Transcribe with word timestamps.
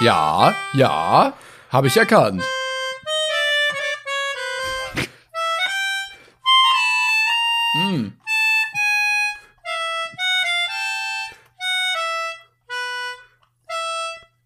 Ja, 0.00 0.54
ja, 0.74 1.32
habe 1.70 1.86
ich 1.86 1.96
erkannt. 1.96 2.42
Hm. 7.74 8.12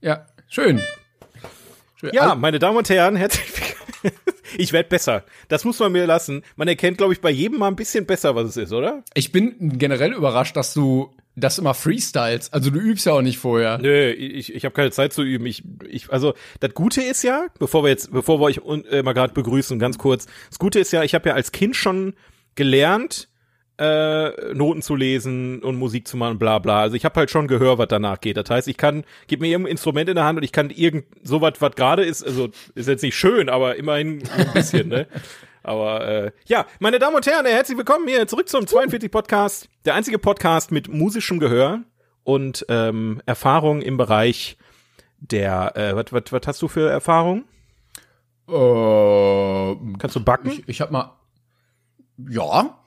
Ja, 0.00 0.26
schön. 0.48 0.80
schön. 1.96 2.10
Ja, 2.12 2.30
Al- 2.30 2.36
meine 2.36 2.58
Damen 2.58 2.76
und 2.78 2.88
Herren, 2.88 3.16
herzlich 3.16 3.46
willkommen. 3.46 4.18
Ich 4.56 4.72
werde 4.72 4.88
besser. 4.88 5.24
Das 5.48 5.64
muss 5.66 5.78
man 5.78 5.92
mir 5.92 6.06
lassen. 6.06 6.42
Man 6.56 6.66
erkennt, 6.68 6.96
glaube 6.96 7.12
ich, 7.12 7.20
bei 7.20 7.28
jedem 7.30 7.58
mal 7.58 7.68
ein 7.68 7.76
bisschen 7.76 8.06
besser, 8.06 8.34
was 8.34 8.48
es 8.48 8.56
ist, 8.56 8.72
oder? 8.72 9.04
Ich 9.12 9.30
bin 9.30 9.78
generell 9.78 10.14
überrascht, 10.14 10.56
dass 10.56 10.72
du 10.72 11.14
das 11.38 11.58
immer 11.58 11.74
freestyles. 11.74 12.52
Also 12.52 12.70
du 12.70 12.78
übst 12.78 13.06
ja 13.06 13.12
auch 13.12 13.22
nicht 13.22 13.38
vorher. 13.38 13.78
Nö, 13.78 14.10
ich, 14.10 14.54
ich 14.54 14.64
habe 14.64 14.74
keine 14.74 14.90
Zeit 14.90 15.12
zu 15.12 15.22
üben. 15.22 15.46
Ich, 15.46 15.62
ich, 15.88 16.10
also 16.10 16.34
das 16.60 16.74
Gute 16.74 17.02
ist 17.02 17.22
ja, 17.22 17.46
bevor 17.58 17.82
wir 17.84 17.88
jetzt, 17.90 18.12
bevor 18.12 18.40
wir 18.40 18.44
euch 18.44 18.62
un- 18.64 18.84
äh, 18.86 19.02
mal 19.02 19.12
gerade 19.14 19.32
begrüßen, 19.34 19.78
ganz 19.78 19.98
kurz. 19.98 20.26
Das 20.48 20.58
Gute 20.58 20.78
ist 20.80 20.92
ja, 20.92 21.02
ich 21.02 21.14
habe 21.14 21.28
ja 21.28 21.34
als 21.34 21.52
Kind 21.52 21.76
schon 21.76 22.14
gelernt, 22.54 23.28
äh, 23.80 24.52
Noten 24.54 24.82
zu 24.82 24.96
lesen 24.96 25.62
und 25.62 25.76
Musik 25.76 26.08
zu 26.08 26.16
machen, 26.16 26.38
bla 26.40 26.58
bla. 26.58 26.80
Also 26.80 26.96
ich 26.96 27.04
habe 27.04 27.14
halt 27.20 27.30
schon 27.30 27.46
Gehör, 27.46 27.78
was 27.78 27.86
danach 27.88 28.20
geht. 28.20 28.36
Das 28.36 28.50
heißt, 28.50 28.66
ich 28.66 28.76
kann, 28.76 29.04
gib 29.28 29.40
mir 29.40 29.46
irgendein 29.46 29.70
Instrument 29.70 30.08
in 30.08 30.16
der 30.16 30.24
Hand 30.24 30.36
und 30.38 30.42
ich 30.42 30.50
kann 30.50 30.70
irgend 30.70 31.04
so 31.22 31.40
was, 31.40 31.52
was 31.60 31.76
gerade 31.76 32.04
ist, 32.04 32.24
also 32.24 32.48
ist 32.74 32.88
jetzt 32.88 33.02
nicht 33.02 33.16
schön, 33.16 33.48
aber 33.48 33.76
immerhin 33.76 34.22
ein 34.36 34.52
bisschen, 34.52 34.88
ne? 34.88 35.06
Aber 35.62 36.06
äh, 36.06 36.32
ja, 36.46 36.66
meine 36.78 36.98
Damen 36.98 37.16
und 37.16 37.26
Herren, 37.26 37.46
herzlich 37.46 37.76
willkommen 37.76 38.06
hier 38.06 38.26
zurück 38.26 38.48
zum 38.48 38.66
42 38.66 39.10
Podcast, 39.10 39.68
der 39.84 39.94
einzige 39.94 40.18
Podcast 40.18 40.70
mit 40.70 40.88
musischem 40.88 41.40
Gehör 41.40 41.80
und 42.24 42.64
ähm, 42.68 43.22
Erfahrung 43.26 43.82
im 43.82 43.96
Bereich 43.96 44.56
der, 45.18 45.76
äh, 45.76 45.94
was, 45.96 46.46
hast 46.46 46.62
du 46.62 46.68
für 46.68 46.88
Erfahrung? 46.90 47.44
Äh, 48.48 49.76
Kannst 49.98 50.16
du 50.16 50.24
backen? 50.24 50.50
ich 50.50 50.68
ich 50.68 50.80
habe 50.80 50.92
mal. 50.92 51.16
Ja. 52.28 52.78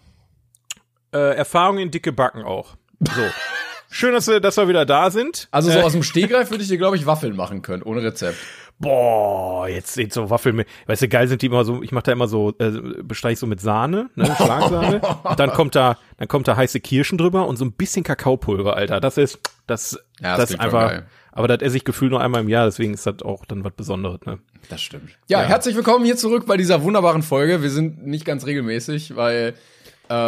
Äh, 1.13 1.35
Erfahrung 1.35 1.78
in 1.78 1.91
dicke 1.91 2.11
Backen 2.11 2.44
auch. 2.44 2.75
So. 3.00 3.22
Schön, 3.94 4.13
dass 4.13 4.28
wir, 4.28 4.39
dass 4.39 4.56
wir 4.56 4.69
wieder 4.69 4.85
da 4.85 5.11
sind. 5.11 5.50
Also 5.52 5.69
so 5.69 5.80
aus 5.80 5.91
dem 5.91 6.03
Stegreif 6.03 6.50
würde 6.50 6.63
ich 6.63 6.69
dir, 6.69 6.78
glaube 6.78 6.95
ich, 6.95 7.06
Waffeln 7.06 7.35
machen 7.35 7.61
können, 7.61 7.83
ohne 7.83 8.02
Rezept. 8.02 8.38
Boah, 8.81 9.67
jetzt 9.67 9.95
jetzt 9.97 10.15
so 10.15 10.29
Waffeln 10.29 10.55
mit, 10.55 10.67
weißt 10.87 11.03
du, 11.03 11.07
geil 11.07 11.27
sind 11.27 11.41
die 11.41 11.45
immer 11.45 11.63
so, 11.63 11.83
ich 11.83 11.91
mache 11.91 12.05
da 12.05 12.11
immer 12.11 12.27
so, 12.27 12.53
äh, 12.57 12.71
bestreich 13.03 13.38
so 13.38 13.45
mit 13.45 13.61
Sahne, 13.61 14.09
ne, 14.15 14.25
Schlagsahne. 14.35 15.01
dann 15.38 15.51
kommt 15.53 15.75
da, 15.75 15.97
dann 16.17 16.27
kommt 16.27 16.47
da 16.47 16.55
heiße 16.55 16.79
Kirschen 16.79 17.17
drüber 17.17 17.47
und 17.47 17.57
so 17.57 17.66
ein 17.66 17.73
bisschen 17.73 18.03
Kakaopulver, 18.03 18.75
Alter. 18.75 19.00
Das 19.00 19.17
ist, 19.17 19.39
das, 19.67 20.00
Ja, 20.19 20.31
das 20.31 20.39
das, 20.39 20.50
ist 20.51 20.59
einfach, 20.59 21.03
aber 21.31 21.47
das 21.47 21.61
esse 21.61 21.78
ich 21.78 21.85
gefühlt 21.85 22.11
nur 22.11 22.22
einmal 22.22 22.41
im 22.41 22.50
Jahr, 22.50 22.66
deswegen 22.66 22.94
ist 22.94 23.06
das 23.06 23.22
auch 23.22 23.45
dann 23.45 23.63
was 23.63 23.73
Besonderes, 23.73 24.19
ne. 24.25 24.39
Das 24.69 24.81
stimmt. 24.81 25.11
Ja, 25.27 25.41
herzlich 25.41 25.75
willkommen 25.75 26.03
hier 26.03 26.17
zurück 26.17 26.45
bei 26.47 26.57
dieser 26.57 26.83
wunderbaren 26.83 27.22
Folge. 27.23 27.61
Wir 27.61 27.69
sind 27.69 28.06
nicht 28.06 28.25
ganz 28.25 28.45
regelmäßig, 28.45 29.16
weil 29.16 29.53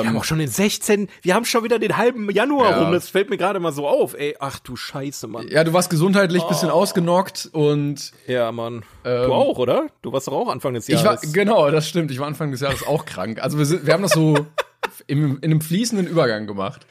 Wir 0.01 0.07
haben 0.09 0.17
auch 0.17 0.23
schon 0.23 0.39
den 0.39 0.47
16. 0.47 1.09
Wir 1.21 1.35
haben 1.35 1.45
schon 1.45 1.63
wieder 1.63 1.77
den 1.79 1.97
halben 1.97 2.29
Januar 2.31 2.69
Ja. 2.71 2.81
rum. 2.83 2.91
Das 2.93 3.09
fällt 3.09 3.29
mir 3.29 3.37
gerade 3.37 3.59
mal 3.59 3.71
so 3.73 3.87
auf. 3.87 4.13
Ey, 4.17 4.35
ach 4.39 4.59
du 4.59 4.75
Scheiße, 4.75 5.27
Mann. 5.27 5.47
ja, 5.49 5.63
du 5.63 5.73
warst 5.73 5.89
gesundheitlich 5.89 6.43
bisschen 6.43 6.69
ausgenockt 6.69 7.49
und 7.51 8.11
Ja, 8.27 8.51
Mann. 8.51 8.83
du 9.03 9.09
auch, 9.33 9.57
oder? 9.57 9.87
Du 10.01 10.11
warst 10.13 10.27
doch 10.27 10.33
auch 10.33 10.49
Anfang 10.49 10.73
des 10.73 10.87
Ähm, 10.89 10.95
ich 10.95 11.03
war 11.03 11.15
Jahres. 11.15 11.33
genau, 11.33 11.69
das 11.71 11.87
stimmt. 11.89 12.11
Ich 12.11 12.19
war 12.19 12.27
Anfang 12.27 12.51
des 12.51 12.61
Jahres 12.61 12.85
auch 12.87 13.05
krank. 13.05 13.41
Also 13.41 13.57
wir, 13.57 13.65
sind, 13.65 13.85
wir 13.85 13.93
haben 13.93 14.03
das 14.03 14.13
so 14.13 14.35
im, 15.07 15.37
in 15.41 15.43
einem 15.51 15.61
fließenden 15.61 16.07
Übergang 16.07 16.47
gemacht. 16.47 16.85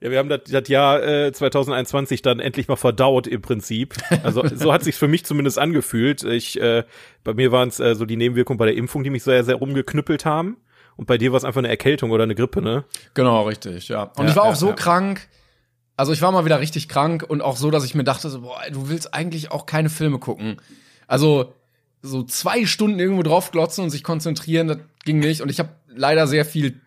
ja, 0.00 0.10
wir 0.10 0.18
haben 0.18 0.28
das, 0.28 0.40
das 0.50 0.68
Jahr 0.68 1.02
äh, 1.02 1.32
2021 1.32 2.22
dann 2.22 2.40
endlich 2.40 2.66
mal 2.68 2.76
verdaut 2.76 3.26
im 3.26 3.40
Prinzip. 3.42 3.94
Also 4.24 4.42
so 4.54 4.72
hat 4.72 4.82
sich's 4.82 4.98
für 4.98 5.08
mich 5.08 5.24
zumindest 5.24 5.58
angefühlt. 5.58 6.24
Ich, 6.24 6.60
äh, 6.60 6.82
bei 7.24 7.34
mir 7.34 7.52
waren 7.52 7.68
es 7.68 7.78
äh, 7.78 7.94
so 7.94 8.04
die 8.04 8.16
Nebenwirkungen 8.16 8.58
bei 8.58 8.66
der 8.66 8.74
Impfung, 8.76 9.04
die 9.04 9.10
mich 9.10 9.22
sehr, 9.22 9.44
sehr 9.44 9.54
rumgeknüppelt 9.56 10.24
haben. 10.24 10.56
Und 11.02 11.06
bei 11.06 11.18
dir 11.18 11.32
war 11.32 11.36
es 11.36 11.42
einfach 11.42 11.58
eine 11.58 11.66
Erkältung 11.66 12.12
oder 12.12 12.22
eine 12.22 12.36
Grippe, 12.36 12.62
ne? 12.62 12.84
Genau, 13.14 13.42
richtig, 13.42 13.88
ja. 13.88 14.04
Und 14.14 14.26
Ja, 14.26 14.30
ich 14.30 14.36
war 14.36 14.44
auch 14.44 14.54
so 14.54 14.68
ja. 14.68 14.74
krank. 14.74 15.26
Also 15.96 16.12
ich 16.12 16.22
war 16.22 16.30
mal 16.30 16.44
wieder 16.44 16.60
richtig 16.60 16.88
krank 16.88 17.24
und 17.26 17.42
auch 17.42 17.56
so, 17.56 17.72
dass 17.72 17.84
ich 17.84 17.96
mir 17.96 18.04
dachte, 18.04 18.30
so, 18.30 18.42
boah, 18.42 18.60
du 18.70 18.88
willst 18.88 19.12
eigentlich 19.12 19.50
auch 19.50 19.66
keine 19.66 19.90
Filme 19.90 20.20
gucken. 20.20 20.58
Also 21.08 21.54
so 22.02 22.22
zwei 22.22 22.66
Stunden 22.66 23.00
irgendwo 23.00 23.24
draufglotzen 23.24 23.82
und 23.82 23.90
sich 23.90 24.04
konzentrieren, 24.04 24.68
das 24.68 24.78
ging 25.04 25.18
nicht. 25.18 25.40
Und 25.40 25.50
ich 25.50 25.58
habe 25.58 25.70
leider 25.88 26.28
sehr 26.28 26.44
viel 26.44 26.80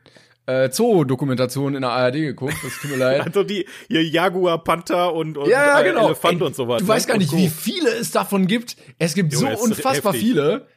äh, 0.46 0.70
Zoo-Dokumentation 0.72 1.76
in 1.76 1.82
der 1.82 1.92
ARD 1.92 2.14
geguckt. 2.14 2.56
Das 2.64 2.72
tut 2.80 2.92
mir 2.92 2.98
leid. 2.98 3.22
Also 3.26 3.44
die 3.44 3.66
hier 3.90 4.02
Jaguar, 4.02 4.64
Panther 4.64 5.14
und, 5.14 5.38
und 5.38 5.50
Ja, 5.50 5.82
äh, 5.82 5.84
genau. 5.84 6.06
Elefant 6.06 6.40
Ey, 6.40 6.48
und 6.48 6.56
so 6.56 6.70
was. 6.70 6.78
Du 6.78 6.86
ne? 6.86 6.88
weißt 6.88 7.08
gar 7.08 7.16
Und 7.16 7.20
nicht, 7.20 7.36
wie 7.36 7.50
viele 7.50 7.90
es 7.90 8.12
davon 8.12 8.48
gibt. 8.48 8.78
Es 8.98 9.14
gibt 9.14 9.34
Junge, 9.34 9.58
so 9.58 9.64
unfassbar 9.66 10.14
viele. 10.14 10.68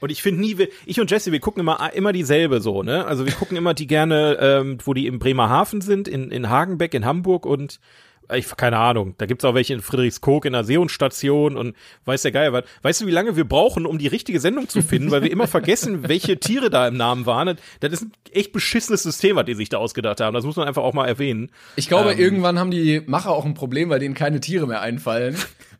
Und 0.00 0.10
ich 0.12 0.22
finde 0.22 0.40
nie, 0.40 0.58
wir- 0.58 0.68
ich 0.84 1.00
und 1.00 1.10
Jesse, 1.10 1.32
wir 1.32 1.40
gucken 1.40 1.60
immer 1.60 1.92
immer 1.94 2.12
dieselbe 2.12 2.60
so, 2.60 2.82
ne? 2.82 3.06
Also 3.06 3.24
wir 3.26 3.32
gucken 3.32 3.56
immer 3.56 3.74
die 3.74 3.86
gerne, 3.86 4.36
ähm, 4.40 4.78
wo 4.84 4.94
die 4.94 5.06
im 5.06 5.18
Bremerhaven 5.18 5.80
sind, 5.80 6.08
in, 6.08 6.30
in 6.30 6.50
Hagenbeck, 6.50 6.92
in 6.94 7.04
Hamburg 7.04 7.46
und 7.46 7.80
äh, 8.28 8.38
ich 8.38 8.46
keine 8.56 8.78
Ahnung, 8.78 9.14
da 9.18 9.26
gibt's 9.26 9.44
auch 9.44 9.54
welche 9.54 9.72
in 9.74 9.80
Friedrichskoog 9.80 10.44
in 10.46 10.52
der 10.52 10.64
Seehundstation 10.64 11.56
und 11.56 11.76
weiß 12.06 12.22
der 12.22 12.32
Geier 12.32 12.52
was. 12.52 12.64
Weißt 12.82 13.00
du, 13.00 13.06
wie 13.06 13.10
lange 13.12 13.36
wir 13.36 13.44
brauchen, 13.44 13.86
um 13.86 13.98
die 13.98 14.08
richtige 14.08 14.40
Sendung 14.40 14.68
zu 14.68 14.82
finden, 14.82 15.10
weil 15.12 15.22
wir 15.22 15.30
immer 15.30 15.46
vergessen, 15.46 16.02
welche 16.08 16.38
Tiere 16.40 16.68
da 16.68 16.88
im 16.88 16.96
Namen 16.96 17.24
waren. 17.24 17.56
Das 17.80 17.92
ist 17.92 18.02
ein 18.02 18.12
echt 18.32 18.52
beschissenes 18.52 19.02
System, 19.04 19.36
was 19.36 19.44
die 19.46 19.54
sich 19.54 19.68
da 19.68 19.78
ausgedacht 19.78 20.20
haben. 20.20 20.34
Das 20.34 20.44
muss 20.44 20.56
man 20.56 20.66
einfach 20.66 20.82
auch 20.82 20.92
mal 20.92 21.06
erwähnen. 21.06 21.50
Ich 21.76 21.88
glaube, 21.88 22.12
Ähm. 22.12 22.18
irgendwann 22.18 22.58
haben 22.58 22.70
die 22.72 23.00
Macher 23.06 23.30
auch 23.30 23.44
ein 23.44 23.54
Problem, 23.54 23.88
weil 23.90 24.00
denen 24.00 24.14
keine 24.14 24.40
Tiere 24.40 24.66
mehr 24.66 24.80
einfallen. 24.80 25.36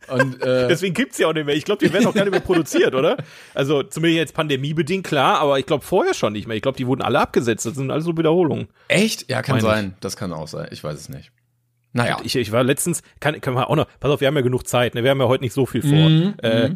Und 0.09 0.41
äh, 0.41 0.67
Deswegen 0.69 0.93
gibt's 0.93 1.17
ja 1.17 1.27
auch 1.27 1.33
nicht 1.33 1.45
mehr. 1.45 1.55
Ich 1.55 1.65
glaube, 1.65 1.85
die 1.85 1.91
werden 1.91 2.07
auch 2.07 2.13
gar 2.13 2.23
nicht 2.23 2.31
mehr 2.31 2.39
produziert, 2.39 2.95
oder? 2.95 3.17
Also 3.53 3.83
zumindest 3.83 4.17
jetzt 4.17 4.33
pandemiebedingt, 4.33 5.05
klar, 5.05 5.39
aber 5.39 5.59
ich 5.59 5.65
glaube 5.65 5.83
vorher 5.83 6.13
schon 6.13 6.33
nicht 6.33 6.47
mehr. 6.47 6.55
Ich 6.55 6.61
glaube, 6.63 6.77
die 6.77 6.87
wurden 6.87 7.01
alle 7.01 7.19
abgesetzt. 7.19 7.65
Das 7.65 7.75
sind 7.75 7.91
alles 7.91 8.05
so 8.05 8.17
Wiederholungen. 8.17 8.67
echt? 8.87 9.29
Ja, 9.29 9.41
kann 9.41 9.57
Meine 9.57 9.67
ich. 9.67 9.73
sein. 9.73 9.95
Das 9.99 10.17
kann 10.17 10.33
auch 10.33 10.47
sein. 10.47 10.67
Ich 10.71 10.83
weiß 10.83 10.99
es 10.99 11.09
nicht. 11.09 11.31
Naja. 11.93 12.17
Ich, 12.23 12.35
ich 12.35 12.51
war 12.51 12.63
letztens, 12.63 13.01
kann, 13.19 13.39
können 13.41 13.55
wir 13.55 13.69
auch 13.69 13.75
noch, 13.75 13.87
pass 13.99 14.11
auf, 14.11 14.21
wir 14.21 14.27
haben 14.27 14.35
ja 14.35 14.41
genug 14.41 14.67
Zeit, 14.67 14.93
ne? 14.93 15.03
wir 15.03 15.09
haben 15.09 15.19
ja 15.19 15.27
heute 15.27 15.43
nicht 15.43 15.53
so 15.53 15.65
viel 15.65 15.81
vor. 15.81 16.09
Mhm, 16.09 16.35
äh, 16.43 16.69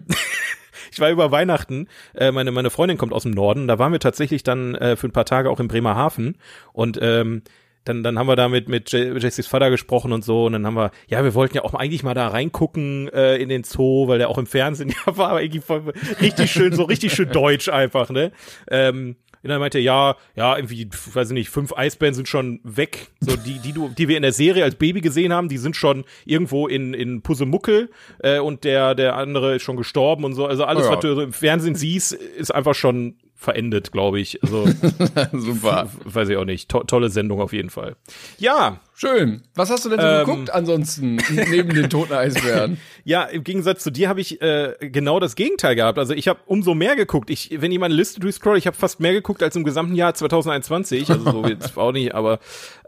ich 0.92 1.00
war 1.00 1.12
über 1.12 1.32
Weihnachten, 1.32 1.88
äh, 2.16 2.32
meine, 2.32 2.52
meine 2.52 2.72
Freundin 2.72 2.98
kommt 2.98 3.14
aus 3.14 3.24
dem 3.24 3.32
Norden, 3.32 3.68
da 3.68 3.78
waren 3.78 3.92
wir 3.92 4.00
tatsächlich 4.00 4.42
dann 4.42 4.74
äh, 4.76 4.96
für 4.96 5.08
ein 5.08 5.12
paar 5.12 5.26
Tage 5.26 5.52
auch 5.52 5.60
in 5.60 5.68
Bremerhaven 5.68 6.38
und 6.74 6.98
ähm, 7.02 7.44
dann, 7.86 8.04
dann 8.04 8.20
haben 8.20 8.28
wir 8.28 8.36
da 8.36 8.48
mit, 8.50 8.70
mit 8.70 8.92
Je- 8.92 9.18
Jessys 9.18 9.48
Vater 9.48 9.70
gesprochen 9.70 10.12
und 10.14 10.24
so 10.24 10.46
und 10.46 10.54
dann 10.54 10.66
haben 10.66 10.76
wir, 10.76 10.92
ja, 11.08 11.24
wir 11.24 11.34
wollten 11.34 11.56
ja 11.58 11.64
auch 11.64 11.74
eigentlich 11.74 12.04
mal 12.04 12.14
da 12.14 12.28
reingucken 12.28 13.10
äh, 13.10 13.38
in 13.38 13.50
den 13.50 13.64
Zoo, 13.64 14.08
weil 14.08 14.18
der 14.20 14.30
auch 14.30 14.38
im 14.38 14.46
Fernsehen 14.48 14.90
ja 15.06 15.18
war, 15.18 15.30
aber 15.30 15.42
irgendwie 15.44 15.62
voll, 15.62 15.94
richtig 16.22 16.52
schön, 16.52 16.74
so 16.74 16.84
richtig 16.84 17.14
schön 17.14 17.30
deutsch 17.32 17.70
einfach, 17.70 18.10
ne? 18.10 18.32
Ähm, 18.70 19.16
und 19.44 19.50
dann 19.50 19.60
meinte 19.60 19.80
er, 19.80 19.84
ja, 19.84 20.16
ja, 20.36 20.56
irgendwie, 20.56 20.88
weiß 21.14 21.30
ich 21.30 21.34
nicht, 21.34 21.50
fünf 21.50 21.74
Eisbären 21.76 22.14
sind 22.14 22.28
schon 22.28 22.60
weg. 22.64 23.08
So, 23.22 23.36
die, 23.36 23.58
die 23.58 23.74
du, 23.74 23.90
die 23.90 24.08
wir 24.08 24.16
in 24.16 24.22
der 24.22 24.34
Serie 24.34 24.64
als 24.64 24.76
Baby 24.76 25.02
gesehen 25.02 25.34
haben, 25.34 25.50
die 25.50 25.58
sind 25.58 25.76
schon 25.76 26.04
irgendwo 26.26 26.68
in, 26.68 26.94
in 26.94 27.24
Pusemuckel, 27.24 27.90
äh, 28.20 28.38
und 28.38 28.64
der, 28.66 28.94
der 28.94 29.16
andere 29.16 29.56
ist 29.56 29.64
schon 29.64 29.78
gestorben 29.78 30.26
und 30.26 30.36
so. 30.36 30.46
Also 30.46 30.66
alles, 30.66 30.84
Oh 30.86 30.90
ja. 30.92 30.96
was 30.96 31.00
du 31.00 31.16
so 31.16 31.22
im 31.24 31.34
Fernsehen 31.34 31.74
siehst, 31.74 32.12
ist 32.14 32.54
einfach 32.54 32.76
schon 32.76 33.16
verendet, 33.42 33.92
glaube 33.92 34.20
ich. 34.20 34.42
Also, 34.44 34.68
Super. 35.34 35.90
weiß 36.06 36.30
ich 36.30 36.38
auch 36.38 36.46
nicht. 36.46 36.70
To 36.70 36.84
tolle 36.84 37.10
Sendung 37.10 37.42
auf 37.42 37.54
jeden 37.54 37.72
Fall. 37.72 37.96
Ja, 38.38 38.80
Schön. 38.94 39.42
Was 39.56 39.72
hast 39.72 39.84
du 39.84 39.90
denn 39.90 40.00
so 40.00 40.06
Ähm. 40.06 40.26
geguckt 40.28 40.54
ansonsten, 40.54 41.16
neben 41.50 41.74
den 41.74 41.90
toten 41.90 42.14
Eisbären? 42.14 42.78
Ja, 43.04 43.24
im 43.24 43.44
Gegensatz 43.44 43.82
zu 43.82 43.90
dir 43.90 44.08
habe 44.10 44.22
ich 44.22 44.40
äh, 44.44 44.76
genau 44.80 45.20
das 45.20 45.34
Gegenteil 45.36 45.76
gehabt. 45.76 45.98
Also 45.98 46.14
ich 46.14 46.28
habe 46.28 46.40
umso 46.46 46.76
mehr 46.76 46.96
geguckt. 46.96 47.32
Ich, 47.32 47.50
wenn 47.60 47.72
ich 47.72 47.80
meine 47.80 47.96
Liste 47.96 48.20
durchscroll, 48.20 48.60
ich 48.60 48.68
habe 48.68 48.78
fast 48.78 49.00
mehr 49.00 49.14
geguckt 49.14 49.42
als 49.42 49.56
im 49.56 49.64
gesamten 49.64 49.96
Jahr 49.96 50.14
2021. 50.14 51.10
Also 51.10 51.32
so 51.32 51.46
jetzt 51.48 51.76
auch 51.80 51.94
nicht, 51.94 52.14
aber 52.14 52.38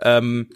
ähm, 0.01 0.49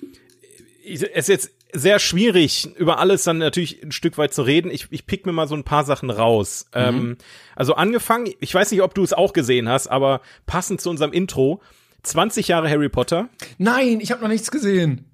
es 0.88 1.04
ist 1.04 1.30
jetzt 1.30 1.51
sehr 1.74 2.00
schwierig, 2.00 2.69
über 2.78 3.00
alles 3.00 3.24
dann 3.24 3.39
natürlich 3.39 3.84
ein 3.84 3.92
Stück 3.92 4.18
weit 4.18 4.34
zu 4.34 4.42
reden. 4.42 4.72
Ich, 4.72 4.88
ich 4.89 5.06
pick 5.06 5.25
mir 5.25 5.34
mal 5.34 5.48
so 5.48 5.56
ein 5.56 5.63
paar 5.63 5.84
Sachen 5.84 6.10
raus. 6.10 6.68
Mhm. 6.74 6.81
Ähm, 6.81 7.18
also 7.56 7.75
angefangen, 7.75 8.31
ich 8.39 8.54
weiß 8.54 8.72
nicht, 8.72 8.81
ob 8.81 8.94
du 8.95 9.04
es 9.04 9.13
auch 9.13 9.34
gesehen 9.34 9.68
hast, 9.69 9.88
aber 9.88 10.22
passend 10.45 10.81
zu 10.81 10.89
unserem 10.89 11.12
Intro, 11.12 11.62
20 12.04 12.48
Jahre 12.48 12.69
Harry 12.69 12.89
Potter. 12.89 13.30
Nein, 13.57 14.00
ich 14.00 14.12
habe 14.12 14.22
noch 14.22 14.30
nichts 14.30 14.51
gesehen. 14.51 15.06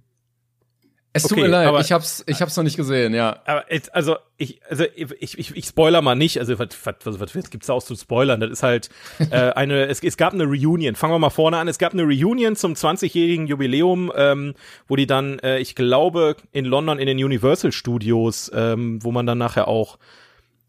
Es 1.16 1.24
tut 1.24 1.34
okay, 1.34 1.42
mir 1.42 1.48
leid, 1.48 1.68
aber, 1.68 1.80
ich 1.80 1.92
hab's, 1.92 2.24
ich 2.26 2.42
hab's 2.42 2.58
noch 2.58 2.64
nicht 2.64 2.76
gesehen, 2.76 3.14
ja. 3.14 3.40
Aber 3.46 3.72
jetzt, 3.72 3.94
also 3.94 4.16
ich, 4.38 4.62
also 4.68 4.84
ich, 4.96 5.38
ich, 5.38 5.56
ich 5.56 5.66
spoiler 5.66 6.02
mal 6.02 6.16
nicht. 6.16 6.40
Also 6.40 6.58
was, 6.58 6.70
was, 6.84 7.20
was, 7.20 7.36
was 7.36 7.50
gibt's 7.52 7.68
da 7.68 7.74
aus 7.74 7.86
zu 7.86 7.96
spoilern? 7.96 8.40
Das 8.40 8.50
ist 8.50 8.64
halt 8.64 8.90
äh, 9.30 9.52
eine. 9.52 9.86
Es, 9.86 10.02
es 10.02 10.18
gab 10.18 10.34
eine 10.34 10.46
Reunion. 10.46 10.96
Fangen 10.96 11.14
wir 11.14 11.20
mal 11.20 11.30
vorne 11.30 11.58
an. 11.58 11.68
Es 11.68 11.78
gab 11.78 11.94
eine 11.94 12.02
Reunion 12.02 12.56
zum 12.56 12.74
20-jährigen 12.74 13.46
Jubiläum, 13.46 14.12
ähm, 14.16 14.56
wo 14.88 14.96
die 14.96 15.06
dann, 15.06 15.38
äh, 15.40 15.60
ich 15.60 15.76
glaube, 15.76 16.36
in 16.52 16.66
London 16.66 16.98
in 16.98 17.06
den 17.06 17.24
Universal 17.24 17.72
Studios, 17.72 18.52
ähm, 18.54 19.04
wo 19.04 19.12
man 19.12 19.28
dann 19.28 19.38
nachher 19.38 19.68
auch 19.68 20.00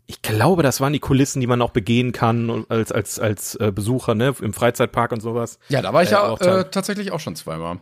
ich 0.07 0.21
glaube, 0.21 0.63
das 0.63 0.83
waren 0.83 0.93
die 0.93 0.99
Kulissen, 0.99 1.41
die 1.41 1.47
man 1.47 1.63
auch 1.63 1.71
begehen 1.71 2.13
kann 2.13 2.67
als 2.69 2.93
als 2.93 3.19
als 3.19 3.55
äh, 3.55 3.73
Besucher, 3.75 4.15
ne, 4.15 4.35
im 4.43 4.53
Freizeitpark 4.53 5.13
und 5.13 5.21
sowas. 5.21 5.59
Ja, 5.69 5.81
da 5.81 5.95
war 5.95 6.03
ich 6.03 6.11
äh, 6.11 6.13
ja 6.13 6.35
äh, 6.35 6.71
tatsächlich 6.71 7.11
auch 7.11 7.21
schon 7.21 7.37
zweimal. 7.37 7.79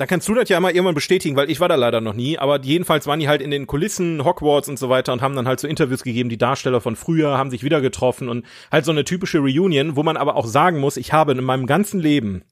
Da 0.00 0.06
kannst 0.06 0.26
du 0.30 0.34
das 0.34 0.48
ja 0.48 0.58
mal 0.60 0.72
irgendwann 0.72 0.94
bestätigen, 0.94 1.36
weil 1.36 1.50
ich 1.50 1.60
war 1.60 1.68
da 1.68 1.74
leider 1.74 2.00
noch 2.00 2.14
nie, 2.14 2.38
aber 2.38 2.62
jedenfalls 2.62 3.06
waren 3.06 3.20
die 3.20 3.28
halt 3.28 3.42
in 3.42 3.50
den 3.50 3.66
Kulissen 3.66 4.24
Hogwarts 4.24 4.66
und 4.66 4.78
so 4.78 4.88
weiter 4.88 5.12
und 5.12 5.20
haben 5.20 5.36
dann 5.36 5.46
halt 5.46 5.60
so 5.60 5.68
Interviews 5.68 6.02
gegeben, 6.02 6.30
die 6.30 6.38
Darsteller 6.38 6.80
von 6.80 6.96
früher 6.96 7.36
haben 7.36 7.50
sich 7.50 7.62
wieder 7.64 7.82
getroffen 7.82 8.30
und 8.30 8.46
halt 8.72 8.86
so 8.86 8.92
eine 8.92 9.04
typische 9.04 9.40
Reunion, 9.40 9.96
wo 9.96 10.02
man 10.02 10.16
aber 10.16 10.36
auch 10.36 10.46
sagen 10.46 10.78
muss, 10.78 10.96
ich 10.96 11.12
habe 11.12 11.32
in 11.32 11.44
meinem 11.44 11.66
ganzen 11.66 12.00
Leben 12.00 12.44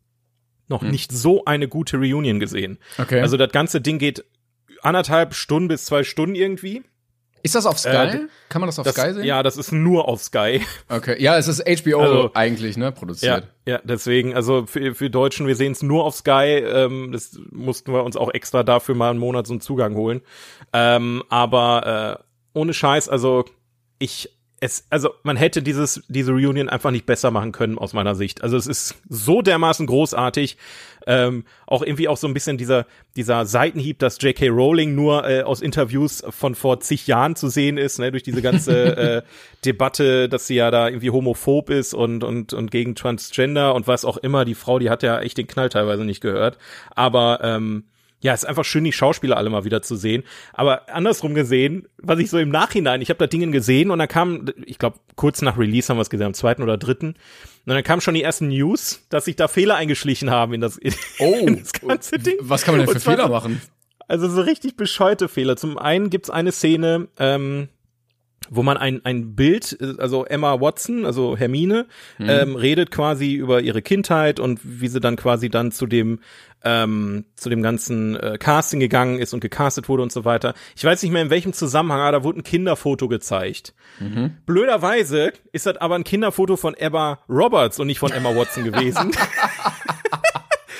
noch 0.68 0.82
hm. 0.82 0.90
nicht 0.90 1.10
so 1.10 1.46
eine 1.46 1.68
gute 1.68 1.96
Reunion 1.96 2.38
gesehen. 2.38 2.76
Okay. 2.98 3.22
Also 3.22 3.38
das 3.38 3.50
ganze 3.50 3.80
Ding 3.80 3.98
geht 3.98 4.26
anderthalb 4.82 5.32
Stunden 5.32 5.68
bis 5.68 5.86
zwei 5.86 6.04
Stunden 6.04 6.34
irgendwie. 6.34 6.82
Ist 7.42 7.54
das 7.54 7.66
auf 7.66 7.78
Sky? 7.78 7.88
Äh, 7.90 8.18
Kann 8.48 8.60
man 8.60 8.68
das 8.68 8.78
auf 8.78 8.84
das, 8.84 8.94
Sky 8.94 9.12
sehen? 9.14 9.24
Ja, 9.24 9.42
das 9.42 9.56
ist 9.56 9.72
nur 9.72 10.08
auf 10.08 10.22
Sky. 10.22 10.62
Okay, 10.88 11.22
ja, 11.22 11.36
es 11.36 11.48
ist 11.48 11.62
HBO 11.66 12.00
also, 12.00 12.30
eigentlich, 12.34 12.76
ne, 12.76 12.92
produziert. 12.92 13.48
Ja, 13.66 13.74
ja 13.74 13.80
deswegen, 13.84 14.34
also 14.34 14.66
für, 14.66 14.94
für 14.94 15.10
Deutschen, 15.10 15.46
wir 15.46 15.56
sehen 15.56 15.72
es 15.72 15.82
nur 15.82 16.04
auf 16.04 16.14
Sky. 16.14 16.62
Ähm, 16.64 17.10
das 17.12 17.38
mussten 17.50 17.92
wir 17.92 18.04
uns 18.04 18.16
auch 18.16 18.32
extra 18.32 18.62
dafür 18.62 18.94
mal 18.94 19.10
einen 19.10 19.18
Monat 19.18 19.46
so 19.46 19.52
einen 19.52 19.60
Zugang 19.60 19.94
holen. 19.94 20.22
Ähm, 20.72 21.22
aber 21.28 22.20
äh, 22.20 22.58
ohne 22.58 22.74
Scheiß, 22.74 23.08
also 23.08 23.44
ich 23.98 24.37
es, 24.60 24.86
also 24.90 25.10
man 25.22 25.36
hätte 25.36 25.62
dieses, 25.62 26.02
diese 26.08 26.32
Reunion 26.32 26.68
einfach 26.68 26.90
nicht 26.90 27.06
besser 27.06 27.30
machen 27.30 27.52
können 27.52 27.78
aus 27.78 27.92
meiner 27.92 28.14
Sicht. 28.14 28.42
Also 28.42 28.56
es 28.56 28.66
ist 28.66 28.96
so 29.08 29.42
dermaßen 29.42 29.86
großartig. 29.86 30.56
Ähm, 31.06 31.44
auch 31.66 31.82
irgendwie 31.82 32.08
auch 32.08 32.16
so 32.18 32.26
ein 32.26 32.34
bisschen 32.34 32.58
dieser, 32.58 32.86
dieser 33.16 33.46
Seitenhieb, 33.46 33.98
dass 33.98 34.20
J.K. 34.20 34.48
Rowling 34.48 34.94
nur 34.94 35.26
äh, 35.26 35.42
aus 35.42 35.62
Interviews 35.62 36.22
von 36.28 36.54
vor 36.54 36.80
zig 36.80 37.06
Jahren 37.06 37.34
zu 37.34 37.48
sehen 37.48 37.78
ist, 37.78 37.98
ne, 37.98 38.10
durch 38.10 38.24
diese 38.24 38.42
ganze 38.42 38.96
äh, 38.96 39.22
Debatte, 39.64 40.28
dass 40.28 40.46
sie 40.46 40.56
ja 40.56 40.70
da 40.70 40.88
irgendwie 40.88 41.10
homophob 41.10 41.70
ist 41.70 41.94
und, 41.94 42.24
und, 42.24 42.52
und 42.52 42.70
gegen 42.70 42.94
Transgender 42.94 43.74
und 43.74 43.86
was 43.86 44.04
auch 44.04 44.18
immer. 44.18 44.44
Die 44.44 44.54
Frau, 44.54 44.78
die 44.78 44.90
hat 44.90 45.02
ja 45.02 45.20
echt 45.20 45.38
den 45.38 45.46
Knall 45.46 45.68
teilweise 45.70 46.04
nicht 46.04 46.20
gehört. 46.20 46.58
Aber 46.94 47.40
ähm, 47.42 47.84
ja, 48.20 48.34
ist 48.34 48.46
einfach 48.46 48.64
schön, 48.64 48.84
die 48.84 48.92
Schauspieler 48.92 49.36
alle 49.36 49.48
mal 49.48 49.64
wieder 49.64 49.80
zu 49.82 49.94
sehen. 49.96 50.24
Aber 50.52 50.88
andersrum 50.88 51.34
gesehen, 51.34 51.86
was 51.98 52.18
ich 52.18 52.30
so 52.30 52.38
im 52.38 52.48
Nachhinein, 52.48 53.00
ich 53.00 53.10
habe 53.10 53.18
da 53.18 53.26
Dinge 53.26 53.50
gesehen 53.50 53.90
und 53.90 53.98
dann 53.98 54.08
kam, 54.08 54.46
ich 54.66 54.78
glaube, 54.78 54.98
kurz 55.14 55.40
nach 55.40 55.56
Release 55.56 55.88
haben 55.88 55.98
wir 55.98 56.02
es 56.02 56.10
gesehen, 56.10 56.26
am 56.26 56.34
zweiten 56.34 56.62
oder 56.62 56.78
dritten. 56.78 57.08
Und 57.08 57.74
dann 57.74 57.82
kamen 57.84 58.00
schon 58.00 58.14
die 58.14 58.22
ersten 58.22 58.48
News, 58.48 59.06
dass 59.08 59.26
sich 59.26 59.36
da 59.36 59.46
Fehler 59.46 59.76
eingeschlichen 59.76 60.30
haben 60.30 60.52
in 60.52 60.60
das, 60.60 60.76
in 60.76 60.94
oh, 61.20 61.46
das 61.58 61.72
ganze 61.72 62.18
Ding. 62.18 62.36
Was 62.40 62.64
kann 62.64 62.76
man 62.76 62.86
denn 62.86 62.94
für 62.94 63.00
Fehler 63.00 63.28
machen? 63.28 63.60
Also 64.08 64.28
so 64.28 64.40
richtig 64.40 64.76
bescheute 64.76 65.28
Fehler. 65.28 65.56
Zum 65.56 65.78
einen 65.78 66.10
gibt's 66.10 66.30
eine 66.30 66.50
Szene, 66.50 67.08
ähm, 67.18 67.68
wo 68.50 68.62
man 68.62 68.76
ein, 68.76 69.04
ein 69.04 69.34
Bild, 69.34 69.78
also 69.98 70.24
Emma 70.24 70.60
Watson, 70.60 71.04
also 71.04 71.36
Hermine, 71.36 71.86
mhm. 72.18 72.28
ähm, 72.28 72.56
redet 72.56 72.90
quasi 72.90 73.34
über 73.34 73.60
ihre 73.60 73.82
Kindheit 73.82 74.40
und 74.40 74.60
wie 74.62 74.88
sie 74.88 75.00
dann 75.00 75.16
quasi 75.16 75.48
dann 75.48 75.72
zu 75.72 75.86
dem 75.86 76.20
ähm, 76.64 77.24
zu 77.36 77.50
dem 77.50 77.62
ganzen 77.62 78.16
äh, 78.16 78.36
Casting 78.38 78.80
gegangen 78.80 79.18
ist 79.18 79.32
und 79.32 79.40
gecastet 79.40 79.88
wurde 79.88 80.02
und 80.02 80.10
so 80.10 80.24
weiter. 80.24 80.54
Ich 80.76 80.84
weiß 80.84 81.02
nicht 81.02 81.12
mehr 81.12 81.22
in 81.22 81.30
welchem 81.30 81.52
Zusammenhang, 81.52 82.00
aber 82.00 82.12
da 82.18 82.24
wurde 82.24 82.40
ein 82.40 82.42
Kinderfoto 82.42 83.06
gezeigt. 83.08 83.74
Mhm. 84.00 84.32
Blöderweise 84.44 85.32
ist 85.52 85.66
das 85.66 85.76
aber 85.76 85.94
ein 85.94 86.04
Kinderfoto 86.04 86.56
von 86.56 86.74
Emma 86.74 87.20
Roberts 87.28 87.78
und 87.78 87.86
nicht 87.86 88.00
von 88.00 88.10
Emma 88.10 88.34
Watson 88.34 88.64
gewesen. 88.64 89.12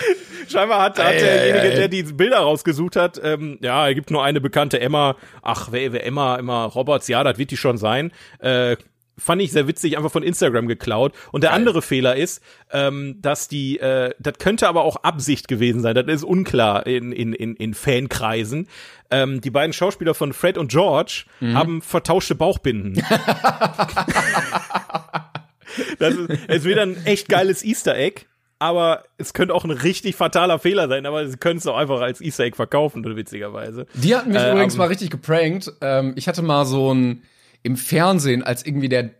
Scheinbar 0.49 0.83
hat, 0.83 0.99
hat 0.99 1.13
derjenige, 1.13 1.75
der 1.77 1.89
die 1.89 2.03
Bilder 2.03 2.39
rausgesucht 2.39 2.97
hat, 2.97 3.21
ähm, 3.23 3.59
ja, 3.61 3.87
er 3.87 3.95
gibt 3.95 4.11
nur 4.11 4.25
eine 4.25 4.41
bekannte 4.41 4.81
Emma. 4.81 5.17
Ach, 5.43 5.69
wer, 5.71 5.93
wer 5.93 6.07
Emma, 6.07 6.39
Emma 6.39 6.65
Roberts, 6.65 7.09
ja, 7.09 7.23
das 7.23 7.39
wird 7.39 7.51
die 7.51 7.57
schon 7.57 7.77
sein. 7.77 8.13
Äh, 8.39 8.77
fand 9.19 9.43
ich 9.43 9.53
sehr 9.53 9.67
witzig, 9.67 9.97
einfach 9.97 10.11
von 10.13 10.23
Instagram 10.23 10.69
geklaut. 10.69 11.13
Und 11.33 11.43
der 11.43 11.51
Geil. 11.51 11.59
andere 11.59 11.83
Fehler 11.83 12.17
ist, 12.17 12.43
ähm, 12.73 13.19
dass 13.21 13.49
die, 13.49 13.79
äh, 13.79 14.15
das 14.19 14.39
könnte 14.39 14.69
aber 14.69 14.85
auch 14.85 14.97
Absicht 14.97 15.49
gewesen 15.49 15.81
sein. 15.83 15.95
Das 15.95 16.07
ist 16.07 16.25
unklar 16.25 16.87
in, 16.87 17.13
in, 17.13 17.33
in, 17.33 17.55
in 17.57 17.75
Fankreisen. 17.75 18.69
Ähm, 19.11 19.41
die 19.41 19.51
beiden 19.51 19.73
Schauspieler 19.73 20.15
von 20.15 20.33
Fred 20.33 20.57
und 20.59 20.71
George 20.71 21.25
mhm. 21.41 21.55
haben 21.55 21.83
vertauschte 21.83 22.35
Bauchbinden. 22.35 22.95
das 25.99 26.15
ist, 26.15 26.31
ist 26.49 26.65
wieder 26.65 26.83
ein 26.83 27.05
echt 27.05 27.29
geiles 27.29 27.65
Easter 27.65 27.97
Egg 27.97 28.27
aber 28.59 29.05
es 29.19 29.33
könnte 29.33 29.55
auch 29.55 29.65
ein 29.65 29.71
richtig 29.71 30.17
fataler 30.17 30.59
Fehler 30.59 30.89
sein, 30.89 31.07
aber 31.07 31.29
sie 31.29 31.37
können 31.37 31.59
es 31.59 31.67
auch 31.67 31.77
einfach 31.77 32.01
als 32.01 32.21
Easter 32.21 32.45
Egg 32.45 32.57
verkaufen, 32.57 33.05
witzigerweise. 33.05 33.87
Die 33.95 34.15
hatten 34.17 34.33
mich 34.33 34.43
äh, 34.43 34.53
übrigens 34.53 34.77
mal 34.77 34.89
richtig 34.89 35.11
geprankt. 35.11 35.73
Ähm, 35.81 36.13
ich 36.17 36.29
hatte 36.29 36.43
mal 36.43 36.65
so 36.65 36.93
ein 36.93 37.23
im 37.63 37.77
Fernsehen, 37.77 38.43
als 38.43 38.65
irgendwie 38.65 38.89
der 38.89 39.11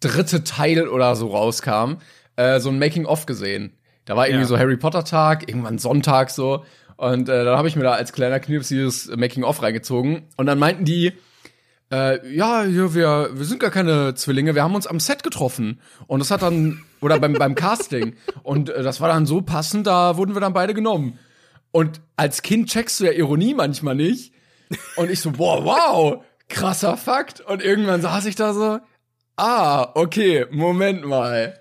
dritte 0.00 0.44
Teil 0.44 0.88
oder 0.88 1.14
so 1.16 1.28
rauskam, 1.28 1.96
äh, 2.36 2.60
so 2.60 2.70
ein 2.70 2.78
Making-of 2.78 3.26
gesehen. 3.26 3.72
Da 4.04 4.16
war 4.16 4.26
irgendwie 4.26 4.42
ja. 4.42 4.48
so 4.48 4.58
Harry 4.58 4.76
Potter 4.76 5.04
Tag, 5.04 5.48
irgendwann 5.48 5.78
Sonntag 5.78 6.30
so. 6.30 6.64
Und 6.96 7.28
äh, 7.28 7.44
dann 7.44 7.56
habe 7.56 7.68
ich 7.68 7.76
mir 7.76 7.84
da 7.84 7.92
als 7.92 8.12
kleiner 8.12 8.40
Knirps 8.40 8.68
dieses 8.68 9.08
Making-of 9.14 9.62
reingezogen. 9.62 10.22
Und 10.36 10.46
dann 10.46 10.58
meinten 10.58 10.84
die, 10.84 11.12
äh, 11.92 12.34
ja, 12.34 12.64
wir, 12.66 13.30
wir 13.32 13.44
sind 13.44 13.60
gar 13.60 13.70
keine 13.70 14.14
Zwillinge, 14.14 14.54
wir 14.54 14.62
haben 14.62 14.74
uns 14.74 14.86
am 14.86 15.00
Set 15.00 15.22
getroffen. 15.22 15.80
Und 16.06 16.20
das 16.20 16.30
hat 16.30 16.42
dann, 16.42 16.82
oder 17.00 17.18
beim, 17.18 17.34
beim 17.34 17.54
Casting. 17.54 18.16
Und 18.42 18.70
äh, 18.70 18.82
das 18.82 19.00
war 19.00 19.08
dann 19.08 19.26
so 19.26 19.42
passend, 19.42 19.86
da 19.86 20.16
wurden 20.16 20.34
wir 20.34 20.40
dann 20.40 20.52
beide 20.52 20.74
genommen. 20.74 21.18
Und 21.72 22.00
als 22.16 22.42
Kind 22.42 22.68
checkst 22.68 23.00
du 23.00 23.04
ja 23.04 23.12
Ironie 23.12 23.54
manchmal 23.54 23.94
nicht. 23.94 24.32
Und 24.96 25.10
ich 25.10 25.20
so, 25.20 25.32
boah, 25.32 25.64
wow, 25.64 26.24
krasser 26.48 26.96
Fakt. 26.96 27.40
Und 27.40 27.62
irgendwann 27.62 28.02
saß 28.02 28.26
ich 28.26 28.36
da 28.36 28.52
so, 28.52 28.78
ah, 29.36 29.90
okay, 29.94 30.46
Moment 30.50 31.04
mal. 31.04 31.58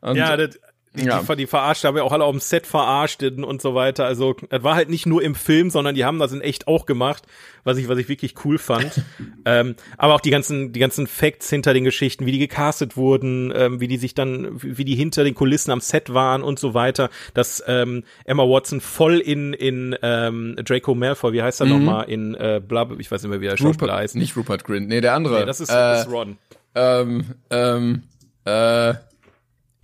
Und 0.00 0.16
ja, 0.16 0.36
das, 0.36 0.58
die, 0.96 1.04
ja. 1.04 1.22
die, 1.22 1.36
die 1.36 1.46
verarscht, 1.46 1.84
haben 1.84 1.96
ja 1.96 2.02
auch 2.02 2.12
alle 2.12 2.24
auf 2.24 2.32
dem 2.32 2.40
Set 2.40 2.66
verarscht 2.66 3.22
und 3.22 3.62
so 3.62 3.74
weiter. 3.74 4.04
Also, 4.04 4.34
das 4.50 4.62
war 4.62 4.74
halt 4.74 4.88
nicht 4.88 5.06
nur 5.06 5.22
im 5.22 5.34
Film, 5.34 5.70
sondern 5.70 5.94
die 5.94 6.04
haben 6.04 6.18
das 6.18 6.32
in 6.32 6.40
echt 6.40 6.66
auch 6.68 6.86
gemacht, 6.86 7.24
was 7.64 7.78
ich, 7.78 7.88
was 7.88 7.98
ich 7.98 8.08
wirklich 8.08 8.34
cool 8.44 8.58
fand. 8.58 9.02
ähm, 9.44 9.76
aber 9.98 10.14
auch 10.14 10.20
die 10.20 10.30
ganzen, 10.30 10.72
die 10.72 10.80
ganzen 10.80 11.06
Facts 11.06 11.50
hinter 11.50 11.74
den 11.74 11.84
Geschichten, 11.84 12.26
wie 12.26 12.32
die 12.32 12.38
gecastet 12.38 12.96
wurden, 12.96 13.52
ähm, 13.54 13.80
wie 13.80 13.88
die 13.88 13.98
sich 13.98 14.14
dann, 14.14 14.60
wie 14.62 14.84
die 14.84 14.94
hinter 14.94 15.24
den 15.24 15.34
Kulissen 15.34 15.70
am 15.70 15.80
Set 15.80 16.12
waren 16.14 16.42
und 16.42 16.58
so 16.58 16.74
weiter. 16.74 17.10
Dass 17.34 17.62
ähm, 17.66 18.04
Emma 18.24 18.44
Watson 18.44 18.80
voll 18.80 19.18
in, 19.18 19.52
in 19.52 19.96
ähm, 20.02 20.56
Draco 20.64 20.94
Malfoy, 20.94 21.32
wie 21.32 21.42
heißt 21.42 21.60
er 21.60 21.66
mhm. 21.66 21.72
nochmal, 21.72 22.08
in 22.08 22.34
äh, 22.34 22.60
Blab, 22.66 22.98
ich 22.98 23.10
weiß 23.10 23.22
nicht 23.22 23.30
mehr, 23.30 23.40
wie 23.40 23.46
der 23.46 23.56
Schauspieler 23.56 23.96
heißt. 23.96 24.16
Nicht 24.16 24.36
Rupert 24.36 24.64
Grint, 24.64 24.88
nee, 24.88 25.00
der 25.00 25.14
andere. 25.14 25.40
Nee, 25.40 25.46
das 25.46 25.60
ist, 25.60 25.70
äh, 25.70 26.00
ist 26.00 26.10
Ron. 26.10 26.38
Ähm, 26.74 27.24
ähm, 27.50 28.02
äh, 28.44 28.94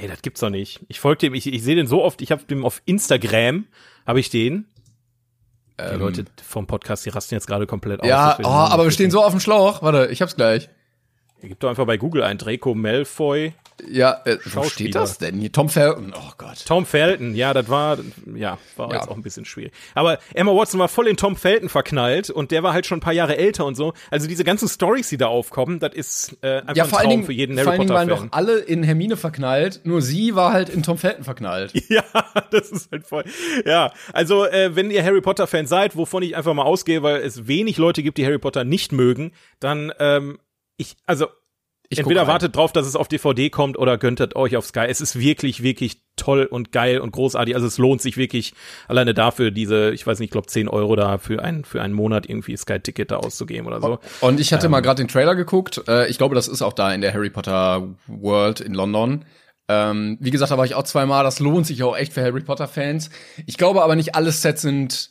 Ey, 0.02 0.08
das 0.08 0.20
gibt's 0.20 0.40
doch 0.40 0.50
nicht. 0.50 0.80
Ich 0.88 0.98
folge 0.98 1.20
dem, 1.20 1.34
ich, 1.34 1.46
ich 1.46 1.62
sehe 1.62 1.76
den 1.76 1.86
so 1.86 2.02
oft, 2.02 2.22
ich 2.22 2.32
habe 2.32 2.42
dem 2.42 2.64
auf 2.64 2.82
Instagram, 2.86 3.66
habe 4.04 4.18
ich 4.18 4.30
den. 4.30 4.66
Die 5.78 5.84
ähm, 5.84 6.00
Leute 6.00 6.24
vom 6.44 6.66
Podcast, 6.66 7.06
die 7.06 7.10
rasten 7.10 7.36
jetzt 7.36 7.46
gerade 7.46 7.68
komplett 7.68 8.00
aus. 8.00 8.08
Ja, 8.08 8.36
oh, 8.42 8.48
aber 8.48 8.82
wir 8.82 8.90
stehen 8.90 9.12
so 9.12 9.22
auf 9.22 9.30
dem 9.30 9.38
Schlauch. 9.38 9.80
Warte, 9.80 10.08
ich 10.10 10.20
hab's 10.20 10.34
gleich. 10.34 10.68
Gebt 11.40 11.62
doch 11.62 11.68
einfach 11.68 11.86
bei 11.86 11.98
Google 11.98 12.24
ein 12.24 12.36
Draco 12.36 12.74
Malfoy. 12.74 13.54
Ja, 13.90 14.20
äh, 14.24 14.38
wo 14.44 14.64
steht 14.64 14.94
das 14.94 15.18
denn? 15.18 15.38
Hier, 15.38 15.50
Tom 15.50 15.68
Felton, 15.68 16.12
oh 16.16 16.32
Gott. 16.38 16.64
Tom 16.66 16.86
Felton, 16.86 17.34
ja, 17.34 17.52
das 17.52 17.68
war, 17.68 17.98
ja, 18.34 18.58
war 18.76 18.90
ja. 18.90 18.96
jetzt 18.96 19.08
auch 19.08 19.16
ein 19.16 19.22
bisschen 19.22 19.44
schwierig. 19.44 19.72
Aber 19.94 20.18
Emma 20.34 20.52
Watson 20.52 20.78
war 20.78 20.88
voll 20.88 21.08
in 21.08 21.16
Tom 21.16 21.36
Felton 21.36 21.68
verknallt 21.68 22.30
und 22.30 22.50
der 22.50 22.62
war 22.62 22.72
halt 22.72 22.86
schon 22.86 22.98
ein 22.98 23.02
paar 23.02 23.12
Jahre 23.12 23.36
älter 23.36 23.64
und 23.64 23.74
so. 23.74 23.92
Also 24.10 24.28
diese 24.28 24.44
ganzen 24.44 24.68
Stories, 24.68 25.08
die 25.08 25.16
da 25.16 25.26
aufkommen, 25.26 25.78
das 25.78 25.94
ist 25.94 26.38
äh, 26.42 26.58
einfach 26.58 26.76
ja, 26.76 26.84
ein 26.84 26.90
Traum 26.90 27.10
Dingen, 27.10 27.24
für 27.24 27.32
jeden 27.32 27.58
Harry 27.58 27.76
Potter-Fan. 27.76 27.86
Vor 27.88 27.96
allen 27.96 28.08
Dingen 28.08 28.20
waren 28.20 28.30
doch 28.30 28.36
alle 28.36 28.58
in 28.58 28.82
Hermine 28.82 29.16
verknallt, 29.16 29.80
nur 29.84 30.02
sie 30.02 30.34
war 30.34 30.52
halt 30.52 30.68
in 30.68 30.82
Tom 30.82 30.98
Felton 30.98 31.24
verknallt. 31.24 31.72
Ja, 31.92 32.04
das 32.50 32.70
ist 32.70 32.90
halt 32.90 33.06
voll. 33.06 33.24
Ja, 33.66 33.92
also 34.14 34.46
äh, 34.46 34.74
wenn 34.74 34.90
ihr 34.90 35.04
Harry 35.04 35.20
Potter-Fan 35.20 35.66
seid, 35.66 35.94
wovon 35.94 36.22
ich 36.22 36.36
einfach 36.36 36.54
mal 36.54 36.62
ausgehe, 36.62 37.02
weil 37.02 37.16
es 37.16 37.46
wenig 37.48 37.76
Leute 37.76 38.02
gibt, 38.02 38.16
die 38.16 38.24
Harry 38.24 38.38
Potter 38.38 38.64
nicht 38.64 38.92
mögen, 38.92 39.32
dann 39.60 39.92
ähm, 39.98 40.38
ich, 40.76 40.96
also 41.06 41.26
Ich 41.92 41.98
Entweder 41.98 42.26
wartet 42.26 42.56
drauf, 42.56 42.72
dass 42.72 42.86
es 42.86 42.96
auf 42.96 43.06
DVD 43.06 43.50
kommt 43.50 43.76
oder 43.76 43.98
gönntet 43.98 44.34
euch 44.34 44.56
auf 44.56 44.64
Sky. 44.64 44.86
Es 44.88 45.02
ist 45.02 45.18
wirklich, 45.18 45.62
wirklich 45.62 46.00
toll 46.16 46.46
und 46.46 46.72
geil 46.72 47.00
und 47.00 47.10
großartig. 47.10 47.54
Also 47.54 47.66
es 47.66 47.76
lohnt 47.76 48.00
sich 48.00 48.16
wirklich 48.16 48.54
alleine 48.88 49.12
dafür, 49.12 49.50
diese, 49.50 49.90
ich 49.90 50.06
weiß 50.06 50.18
nicht, 50.18 50.28
ich 50.28 50.32
glaube 50.32 50.46
10 50.46 50.68
Euro 50.68 50.96
da 50.96 51.18
für, 51.18 51.44
ein, 51.44 51.66
für 51.66 51.82
einen 51.82 51.92
Monat 51.92 52.26
irgendwie 52.26 52.56
Sky-Ticket 52.56 53.10
da 53.10 53.18
auszugeben 53.18 53.66
oder 53.66 53.82
so. 53.82 53.98
Und 54.22 54.40
ich 54.40 54.54
hatte 54.54 54.70
mal 54.70 54.80
gerade 54.80 55.02
den 55.02 55.08
Trailer 55.08 55.34
geguckt. 55.34 55.82
Äh, 55.86 56.08
ich 56.08 56.16
glaube, 56.16 56.34
das 56.34 56.48
ist 56.48 56.62
auch 56.62 56.72
da 56.72 56.94
in 56.94 57.02
der 57.02 57.12
Harry 57.12 57.28
Potter 57.28 57.86
World 58.06 58.60
in 58.60 58.72
London. 58.72 59.26
Ähm, 59.68 60.16
wie 60.18 60.30
gesagt, 60.30 60.50
da 60.50 60.56
war 60.56 60.64
ich 60.64 60.74
auch 60.74 60.84
zweimal. 60.84 61.24
Das 61.24 61.40
lohnt 61.40 61.66
sich 61.66 61.82
auch 61.82 61.94
echt 61.94 62.14
für 62.14 62.22
Harry 62.22 62.40
Potter 62.40 62.68
Fans. 62.68 63.10
Ich 63.44 63.58
glaube 63.58 63.82
aber 63.82 63.96
nicht 63.96 64.14
alle 64.14 64.32
Sets 64.32 64.62
sind 64.62 65.10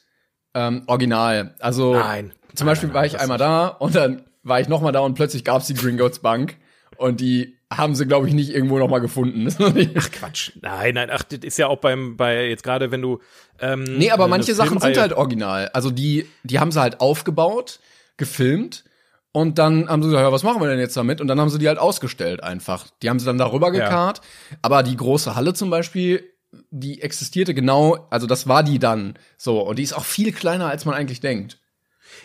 ähm, 0.55 0.81
original. 0.87 1.53
Also 1.59 1.93
Nein. 1.93 2.33
zum 2.55 2.65
Nein, 2.65 2.71
Beispiel 2.71 2.87
nein, 2.87 2.95
war 2.95 3.01
nein, 3.01 3.11
ich 3.13 3.19
einmal 3.19 3.37
da 3.37 3.67
und 3.67 3.93
dann 3.93 4.23
war 4.41 4.59
ich 4.59 4.67
noch 4.67 4.81
mal 4.81 4.91
da 4.91 5.01
und 5.01 5.13
plötzlich 5.13 5.43
gab's 5.43 5.67
die 5.67 5.75
Gringotts 5.75 6.19
Bank 6.19 6.57
und 6.97 7.21
die 7.21 7.57
haben 7.73 7.95
sie 7.95 8.05
glaube 8.05 8.27
ich 8.27 8.33
nicht 8.33 8.49
irgendwo 8.53 8.77
noch 8.79 8.89
mal 8.89 8.99
gefunden. 8.99 9.47
Ach 9.97 10.11
Quatsch. 10.11 10.51
Nein, 10.61 10.95
nein, 10.95 11.09
ach, 11.11 11.23
das 11.23 11.39
ist 11.39 11.57
ja 11.57 11.67
auch 11.67 11.77
beim, 11.77 12.17
bei 12.17 12.47
jetzt 12.49 12.63
gerade, 12.63 12.91
wenn 12.91 13.01
du. 13.01 13.19
Ähm, 13.59 13.83
Nee, 13.83 14.11
aber 14.11 14.27
manche 14.27 14.53
Sachen 14.55 14.79
sind 14.79 14.97
halt 14.97 15.13
original. 15.13 15.69
Also 15.73 15.89
die, 15.91 16.27
die 16.43 16.59
haben 16.59 16.71
sie 16.71 16.81
halt 16.81 16.99
aufgebaut, 16.99 17.79
gefilmt 18.17 18.83
und 19.31 19.57
dann 19.57 19.87
haben 19.87 20.03
sie 20.03 20.09
gesagt, 20.09 20.25
ja, 20.25 20.31
was 20.31 20.43
machen 20.43 20.61
wir 20.61 20.67
denn 20.69 20.79
jetzt 20.79 20.97
damit? 20.97 21.21
Und 21.21 21.27
dann 21.27 21.39
haben 21.39 21.49
sie 21.49 21.59
die 21.59 21.67
halt 21.69 21.79
ausgestellt 21.79 22.43
einfach. 22.43 22.87
Die 23.01 23.09
haben 23.09 23.19
sie 23.19 23.25
dann 23.25 23.37
darüber 23.37 23.67
Ja. 23.73 23.85
gekarrt. 23.85 24.21
Aber 24.61 24.83
die 24.83 24.97
große 24.97 25.35
Halle 25.35 25.53
zum 25.53 25.69
Beispiel, 25.69 26.23
die 26.69 27.01
existierte 27.01 27.53
genau, 27.53 28.07
also 28.09 28.27
das 28.27 28.49
war 28.49 28.63
die 28.63 28.77
dann 28.79 29.13
so. 29.37 29.61
Und 29.61 29.79
die 29.79 29.83
ist 29.83 29.93
auch 29.93 30.03
viel 30.03 30.33
kleiner, 30.33 30.67
als 30.67 30.83
man 30.83 30.95
eigentlich 30.95 31.21
denkt. 31.21 31.59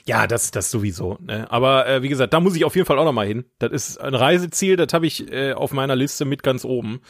Ja, 0.05 0.27
das, 0.27 0.51
das 0.51 0.71
sowieso. 0.71 1.19
Ne? 1.21 1.51
Aber 1.51 1.87
äh, 1.87 2.03
wie 2.03 2.09
gesagt, 2.09 2.33
da 2.33 2.41
muss 2.41 2.57
ich 2.57 2.65
auf 2.65 2.75
jeden 2.75 2.87
Fall 2.87 2.99
auch 2.99 3.05
noch 3.05 3.13
mal 3.13 3.27
hin. 3.27 3.45
Das 3.59 3.73
ist 3.73 4.01
ein 4.01 4.15
Reiseziel, 4.15 4.77
das 4.77 4.93
habe 4.93 5.07
ich 5.07 5.31
äh, 5.33 5.53
auf 5.53 5.73
meiner 5.73 5.97
Liste 5.97 6.25
mit 6.25 6.43
ganz 6.43 6.65
oben. 6.65 7.01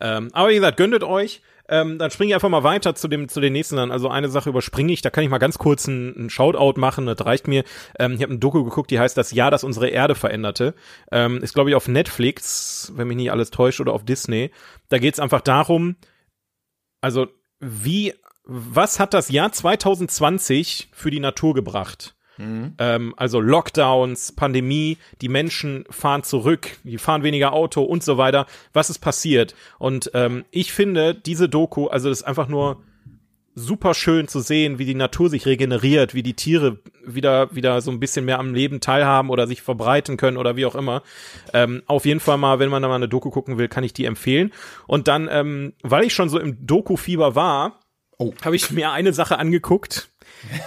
Ähm, 0.00 0.30
aber 0.32 0.50
wie 0.50 0.54
gesagt, 0.54 0.76
gönntet 0.76 1.04
euch. 1.04 1.42
Ähm, 1.68 1.98
dann 1.98 2.10
springe 2.10 2.30
ich 2.30 2.34
einfach 2.34 2.48
mal 2.48 2.64
weiter 2.64 2.94
zu 2.94 3.08
dem 3.08 3.28
zu 3.28 3.40
den 3.40 3.52
nächsten 3.52 3.76
dann. 3.76 3.92
Also 3.92 4.08
eine 4.08 4.28
Sache 4.28 4.50
überspringe 4.50 4.92
ich, 4.92 5.00
da 5.00 5.10
kann 5.10 5.24
ich 5.24 5.30
mal 5.30 5.38
ganz 5.38 5.58
kurz 5.58 5.88
einen, 5.88 6.14
einen 6.16 6.30
Shoutout 6.30 6.78
machen, 6.78 7.06
das 7.06 7.24
reicht 7.24 7.46
mir. 7.46 7.64
Ähm, 7.98 8.12
ich 8.12 8.22
habe 8.22 8.32
ein 8.32 8.40
Doku 8.40 8.64
geguckt, 8.64 8.90
die 8.90 8.98
heißt 8.98 9.16
Das 9.16 9.32
Jahr, 9.32 9.50
das 9.50 9.64
unsere 9.64 9.88
Erde 9.88 10.14
veränderte. 10.14 10.74
Ähm, 11.10 11.38
ist, 11.42 11.54
glaube 11.54 11.70
ich, 11.70 11.76
auf 11.76 11.88
Netflix, 11.88 12.92
wenn 12.96 13.08
mich 13.08 13.16
nicht 13.16 13.30
alles 13.30 13.50
täuscht, 13.50 13.80
oder 13.80 13.92
auf 13.92 14.04
Disney. 14.04 14.50
Da 14.88 14.98
geht's 14.98 15.20
einfach 15.20 15.40
darum, 15.40 15.96
also 17.00 17.28
wie, 17.60 18.14
was 18.44 18.98
hat 18.98 19.14
das 19.14 19.30
Jahr 19.30 19.52
2020 19.52 20.90
für 20.92 21.10
die 21.10 21.20
Natur 21.20 21.54
gebracht? 21.54 22.16
Ähm, 22.78 23.14
also 23.16 23.40
Lockdowns, 23.40 24.32
Pandemie, 24.32 24.98
die 25.20 25.28
Menschen 25.28 25.84
fahren 25.90 26.22
zurück, 26.22 26.70
die 26.84 26.98
fahren 26.98 27.22
weniger 27.22 27.52
Auto 27.52 27.82
und 27.82 28.02
so 28.02 28.18
weiter. 28.18 28.46
Was 28.72 28.90
ist 28.90 28.98
passiert? 28.98 29.54
Und 29.78 30.10
ähm, 30.14 30.44
ich 30.50 30.72
finde, 30.72 31.14
diese 31.14 31.48
Doku, 31.48 31.86
also 31.88 32.08
das 32.08 32.20
ist 32.20 32.24
einfach 32.26 32.48
nur 32.48 32.82
super 33.54 33.92
schön 33.92 34.28
zu 34.28 34.40
sehen, 34.40 34.78
wie 34.78 34.86
die 34.86 34.94
Natur 34.94 35.28
sich 35.28 35.44
regeneriert, 35.44 36.14
wie 36.14 36.22
die 36.22 36.32
Tiere 36.32 36.78
wieder 37.04 37.54
wieder 37.54 37.82
so 37.82 37.90
ein 37.90 38.00
bisschen 38.00 38.24
mehr 38.24 38.38
am 38.38 38.54
Leben 38.54 38.80
teilhaben 38.80 39.28
oder 39.28 39.46
sich 39.46 39.60
verbreiten 39.60 40.16
können 40.16 40.38
oder 40.38 40.56
wie 40.56 40.64
auch 40.64 40.74
immer. 40.74 41.02
Ähm, 41.52 41.82
auf 41.86 42.06
jeden 42.06 42.20
Fall 42.20 42.38
mal, 42.38 42.60
wenn 42.60 42.70
man 42.70 42.80
da 42.82 42.88
mal 42.88 42.94
eine 42.94 43.08
Doku 43.08 43.28
gucken 43.30 43.58
will, 43.58 43.68
kann 43.68 43.84
ich 43.84 43.92
die 43.92 44.06
empfehlen. 44.06 44.52
Und 44.86 45.06
dann, 45.06 45.28
ähm, 45.30 45.74
weil 45.82 46.04
ich 46.04 46.14
schon 46.14 46.30
so 46.30 46.38
im 46.38 46.66
Doku-Fieber 46.66 47.34
war, 47.34 47.78
Oh. 48.18 48.32
habe 48.44 48.54
ich 48.54 48.70
mir 48.70 48.92
eine 48.92 49.12
Sache 49.12 49.38
angeguckt, 49.38 50.11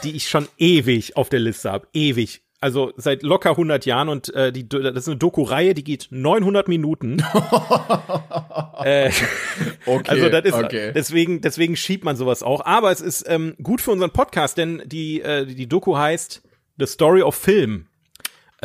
die 0.03 0.15
ich 0.15 0.29
schon 0.29 0.47
ewig 0.57 1.17
auf 1.17 1.29
der 1.29 1.39
Liste 1.39 1.71
habe. 1.71 1.87
Ewig. 1.93 2.41
Also 2.61 2.93
seit 2.95 3.21
locker 3.21 3.51
100 3.51 3.85
Jahren 3.85 4.09
und 4.09 4.33
äh, 4.33 4.51
die, 4.51 4.67
das 4.67 4.95
ist 4.95 5.07
eine 5.07 5.17
Doku-Reihe, 5.17 5.73
die 5.73 5.83
geht 5.83 6.07
900 6.09 6.67
Minuten. 6.67 7.19
äh, 8.83 9.11
Okay, 9.85 10.09
also 10.09 10.29
das 10.29 10.45
ist 10.45 10.53
okay. 10.53 10.91
deswegen 10.93 11.41
deswegen 11.41 11.75
schiebt 11.75 12.03
man 12.03 12.15
sowas 12.15 12.43
auch. 12.43 12.65
Aber 12.65 12.91
es 12.91 13.01
ist 13.01 13.25
ähm, 13.27 13.55
gut 13.61 13.81
für 13.81 13.91
unseren 13.91 14.11
Podcast, 14.11 14.57
denn 14.57 14.81
die 14.85 15.21
äh, 15.21 15.45
die 15.45 15.67
Doku 15.67 15.95
heißt 15.95 16.41
The 16.77 16.87
Story 16.87 17.21
of 17.21 17.35
Film. 17.35 17.87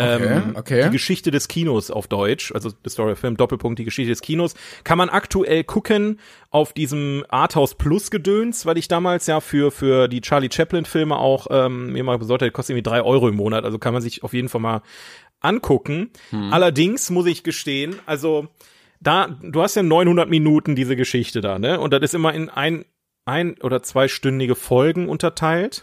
Ähm, 0.00 0.54
okay. 0.56 0.84
Die 0.84 0.90
Geschichte 0.90 1.30
des 1.30 1.48
Kinos 1.48 1.90
auf 1.90 2.08
Deutsch, 2.08 2.52
also 2.52 2.70
The 2.70 2.90
Story 2.90 3.12
of 3.12 3.18
Film, 3.18 3.36
Doppelpunkt, 3.36 3.78
die 3.78 3.84
Geschichte 3.84 4.10
des 4.10 4.22
Kinos, 4.22 4.54
kann 4.84 4.98
man 4.98 5.08
aktuell 5.08 5.64
gucken 5.64 6.18
auf 6.50 6.72
diesem 6.72 7.24
Arthouse 7.28 7.74
Plus 7.74 8.10
Gedöns, 8.10 8.66
weil 8.66 8.78
ich 8.78 8.88
damals 8.88 9.26
ja 9.26 9.40
für, 9.40 9.70
für 9.70 10.08
die 10.08 10.20
Charlie 10.20 10.48
Chaplin 10.50 10.84
Filme 10.84 11.16
auch, 11.16 11.46
ähm, 11.50 11.92
mir 11.92 12.02
mal 12.04 12.18
besorgt 12.18 12.42
habe, 12.42 12.52
kostet 12.52 12.74
irgendwie 12.74 12.88
drei 12.90 13.02
Euro 13.02 13.28
im 13.28 13.36
Monat, 13.36 13.64
also 13.64 13.78
kann 13.78 13.92
man 13.92 14.02
sich 14.02 14.22
auf 14.22 14.32
jeden 14.32 14.48
Fall 14.48 14.60
mal 14.60 14.82
angucken. 15.40 16.10
Allerdings 16.52 17.10
muss 17.10 17.26
ich 17.26 17.42
gestehen, 17.44 17.96
also 18.06 18.48
da, 19.00 19.28
du 19.42 19.62
hast 19.62 19.76
ja 19.76 19.82
900 19.82 20.28
Minuten 20.28 20.76
diese 20.76 20.94
Geschichte 20.96 21.40
da, 21.40 21.58
ne? 21.58 21.80
Und 21.80 21.92
das 21.92 22.02
ist 22.02 22.14
immer 22.14 22.34
in 22.34 22.50
ein, 22.50 22.84
ein 23.24 23.56
oder 23.62 23.82
zweistündige 23.82 24.54
Folgen 24.54 25.08
unterteilt. 25.08 25.82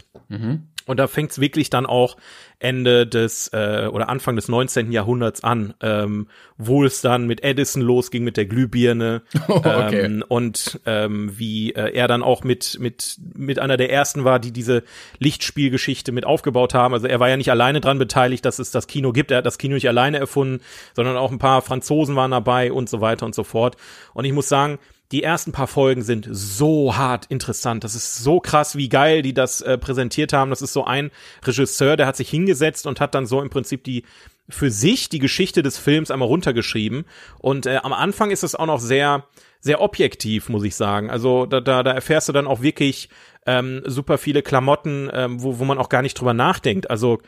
Und 0.88 0.98
da 0.98 1.08
fängt's 1.08 1.40
wirklich 1.40 1.70
dann 1.70 1.86
auch 1.86 2.18
Ende 2.60 3.06
des 3.06 3.50
äh, 3.54 3.88
oder 3.92 4.10
Anfang 4.10 4.36
des 4.36 4.48
19. 4.48 4.92
Jahrhunderts 4.92 5.44
an, 5.44 5.76
ähm, 5.82 6.28
wo 6.58 6.84
es 6.84 7.02
dann 7.02 7.28
mit 7.28 7.44
Edison 7.44 7.84
losging 7.84 8.24
mit 8.24 8.36
der 8.36 8.46
Glühbirne 8.46 9.22
Okay. 9.48 10.06
ähm, 10.06 10.24
und 10.28 10.80
ähm, 10.86 11.38
wie 11.38 11.74
äh, 11.74 11.94
er 11.94 12.08
dann 12.08 12.24
auch 12.24 12.44
mit 12.44 12.78
mit 12.80 13.20
mit 13.36 13.60
einer 13.60 13.78
der 13.78 13.92
ersten 13.92 14.24
war, 14.24 14.40
die 14.40 14.52
diese 14.52 14.84
Lichtspielgeschichte 15.20 16.12
mit 16.12 16.26
aufgebaut 16.26 16.74
haben. 16.74 16.94
Also 16.94 17.08
er 17.08 17.20
war 17.20 17.30
ja 17.30 17.38
nicht 17.38 17.52
alleine 17.52 17.80
dran 17.80 18.00
beteiligt, 18.00 18.44
dass 18.46 18.58
es 18.58 18.72
das 18.72 18.88
Kino 18.88 19.12
gibt. 19.12 19.30
Er 19.30 19.38
hat 19.38 19.46
das 19.46 19.60
Kino 19.60 19.76
nicht 19.76 19.88
alleine 19.88 20.18
erfunden, 20.18 20.64
sondern 20.96 21.16
auch 21.16 21.32
ein 21.32 21.40
paar 21.40 21.62
Franzosen 21.62 22.16
waren 22.16 22.32
dabei 22.32 22.72
und 22.72 22.90
so 22.90 23.02
weiter 23.02 23.26
und 23.26 23.36
so 23.36 23.44
fort. 23.44 23.78
Und 24.14 24.26
ich 24.26 24.34
muss 24.34 24.50
sagen, 24.50 24.80
die 25.12 25.24
ersten 25.24 25.52
paar 25.52 25.68
Folgen 25.68 26.02
sind 26.02 26.28
so 26.30 26.98
hart 26.98 27.28
interessant. 27.28 27.84
Das 27.84 27.96
ist 27.96 28.18
so 28.18 28.40
krass, 28.40 28.76
wie 28.76 28.90
geil 28.90 29.22
die 29.22 29.34
das 29.34 29.62
äh, 29.62 29.78
präsentiert 29.78 30.34
haben. 30.34 30.50
Das 30.50 30.62
ist 30.62 30.74
so 30.74 30.84
ein 30.84 31.12
Regisseur, 31.46 31.96
der 31.96 32.08
hat 32.08 32.18
sich 32.18 32.30
hingesetzt 32.30 32.86
und 32.86 33.00
hat 33.00 33.16
dann 33.16 33.26
so 33.26 33.42
im 33.42 33.50
Prinzip 33.50 33.84
die 33.84 34.04
für 34.50 34.72
sich 34.72 35.10
die 35.10 35.20
Geschichte 35.20 35.62
des 35.62 35.78
Films 35.78 36.12
einmal 36.12 36.28
runtergeschrieben. 36.28 37.06
Und 37.40 37.66
äh, 37.66 37.80
am 37.84 37.94
Anfang 37.94 38.32
ist 38.32 38.44
es 38.44 38.56
auch 38.56 38.66
noch 38.66 38.80
sehr, 38.80 39.26
sehr 39.60 39.82
objektiv, 39.82 40.50
muss 40.50 40.64
ich 40.64 40.76
sagen. 40.76 41.10
Also 41.10 41.46
da, 41.46 41.60
da, 41.60 41.84
da 41.84 41.92
erfährst 41.92 42.30
du 42.30 42.34
dann 42.34 42.48
auch 42.48 42.62
wirklich 42.62 43.10
ähm, 43.46 43.82
super 43.86 44.18
viele 44.18 44.42
Klamotten, 44.42 45.10
ähm, 45.14 45.42
wo, 45.42 45.60
wo 45.60 45.66
man 45.66 45.78
auch 45.78 45.90
gar 45.90 46.02
nicht 46.02 46.20
drüber 46.20 46.34
nachdenkt. 46.34 46.90
Also 46.90 47.20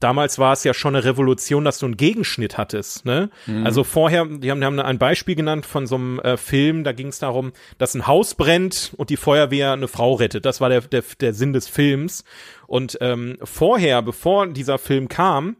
damals 0.00 0.38
war 0.38 0.52
es 0.52 0.64
ja 0.64 0.74
schon 0.74 0.94
eine 0.94 1.04
Revolution, 1.04 1.64
dass 1.64 1.78
du 1.78 1.86
einen 1.86 1.96
Gegenschnitt 1.96 2.58
hattest. 2.58 3.04
Ne? 3.04 3.30
Also 3.64 3.84
vorher, 3.84 4.26
die 4.26 4.50
haben, 4.50 4.60
die 4.60 4.66
haben 4.66 4.78
ein 4.80 4.98
Beispiel 4.98 5.34
genannt 5.34 5.66
von 5.66 5.86
so 5.86 5.96
einem 5.96 6.18
äh, 6.20 6.36
Film, 6.36 6.84
da 6.84 6.92
ging 6.92 7.08
es 7.08 7.18
darum, 7.18 7.52
dass 7.78 7.94
ein 7.94 8.06
Haus 8.06 8.34
brennt 8.34 8.92
und 8.96 9.10
die 9.10 9.16
Feuerwehr 9.16 9.72
eine 9.72 9.88
Frau 9.88 10.14
rettet. 10.14 10.44
Das 10.44 10.60
war 10.60 10.68
der, 10.68 10.82
der, 10.82 11.02
der 11.20 11.32
Sinn 11.32 11.52
des 11.52 11.68
Films. 11.68 12.24
Und 12.66 12.98
ähm, 13.00 13.38
vorher, 13.42 14.02
bevor 14.02 14.46
dieser 14.46 14.78
Film 14.78 15.08
kam, 15.08 15.56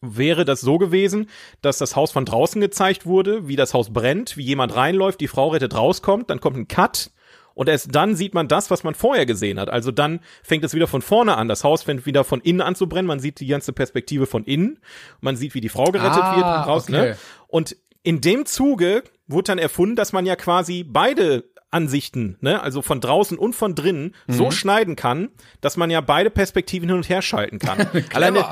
wäre 0.00 0.44
das 0.44 0.60
so 0.60 0.78
gewesen, 0.78 1.28
dass 1.60 1.78
das 1.78 1.96
Haus 1.96 2.10
von 2.12 2.24
draußen 2.24 2.60
gezeigt 2.60 3.06
wurde, 3.06 3.48
wie 3.48 3.56
das 3.56 3.74
Haus 3.74 3.92
brennt, 3.92 4.36
wie 4.36 4.44
jemand 4.44 4.74
reinläuft, 4.74 5.20
die 5.20 5.28
Frau 5.28 5.48
rettet 5.48 5.74
rauskommt, 5.74 6.30
dann 6.30 6.40
kommt 6.40 6.56
ein 6.56 6.68
Cut 6.68 7.10
und 7.54 7.68
erst 7.68 7.94
dann 7.94 8.14
sieht 8.16 8.34
man 8.34 8.48
das, 8.48 8.70
was 8.70 8.84
man 8.84 8.94
vorher 8.94 9.26
gesehen 9.26 9.58
hat. 9.60 9.68
Also 9.70 9.90
dann 9.90 10.20
fängt 10.42 10.64
es 10.64 10.74
wieder 10.74 10.86
von 10.86 11.02
vorne 11.02 11.36
an. 11.36 11.48
Das 11.48 11.64
Haus 11.64 11.82
fängt 11.82 12.06
wieder 12.06 12.24
von 12.24 12.40
innen 12.40 12.60
an 12.60 12.74
zu 12.74 12.88
brennen. 12.88 13.08
Man 13.08 13.20
sieht 13.20 13.40
die 13.40 13.46
ganze 13.46 13.72
Perspektive 13.72 14.26
von 14.26 14.44
innen. 14.44 14.78
Man 15.20 15.36
sieht, 15.36 15.54
wie 15.54 15.60
die 15.60 15.68
Frau 15.68 15.84
gerettet 15.86 16.22
Ah, 16.22 16.36
wird 16.36 16.46
raus. 16.68 16.84
okay. 16.84 16.92
Ne? 16.92 17.16
Und 17.48 17.76
in 18.02 18.20
dem 18.20 18.46
Zuge 18.46 19.02
wurde 19.26 19.44
dann 19.44 19.58
erfunden, 19.58 19.96
dass 19.96 20.12
man 20.12 20.24
ja 20.26 20.36
quasi 20.36 20.84
beide 20.84 21.44
Ansichten, 21.72 22.36
ne, 22.40 22.60
also 22.60 22.82
von 22.82 23.00
draußen 23.00 23.38
und 23.38 23.54
von 23.54 23.76
drinnen, 23.76 24.14
Mhm. 24.26 24.32
so 24.32 24.50
schneiden 24.50 24.96
kann, 24.96 25.28
dass 25.60 25.76
man 25.76 25.88
ja 25.90 26.00
beide 26.00 26.28
Perspektiven 26.30 26.88
hin 26.88 26.96
und 26.96 27.08
her 27.08 27.22
schalten 27.22 27.58
kann. 27.60 27.86
Alleine, 28.12 28.44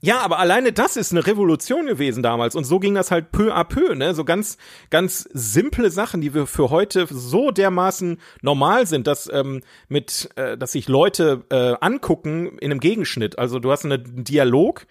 ja, 0.00 0.20
aber 0.20 0.38
alleine 0.38 0.72
das 0.72 0.96
ist 0.96 1.12
eine 1.12 1.26
Revolution 1.26 1.86
gewesen 1.86 2.22
damals. 2.22 2.54
Und 2.54 2.64
so 2.64 2.78
ging 2.78 2.94
das 2.94 3.10
halt 3.10 3.32
peu 3.32 3.54
à 3.54 3.64
peu, 3.64 3.94
ne? 3.94 4.14
So 4.14 4.24
ganz, 4.24 4.58
ganz 4.90 5.28
simple 5.32 5.90
Sachen, 5.90 6.20
die 6.20 6.34
wir 6.34 6.46
für 6.46 6.70
heute 6.70 7.06
so 7.10 7.50
dermaßen 7.50 8.20
normal 8.42 8.86
sind, 8.86 9.06
dass 9.06 9.30
ähm, 9.32 9.62
mit, 9.88 10.30
äh, 10.36 10.56
dass 10.56 10.72
sich 10.72 10.88
Leute 10.88 11.44
äh, 11.50 11.74
angucken 11.80 12.58
in 12.58 12.70
einem 12.70 12.80
Gegenschnitt. 12.80 13.38
Also 13.38 13.58
du 13.58 13.70
hast 13.70 13.84
einen 13.84 14.24
Dialog. 14.24 14.86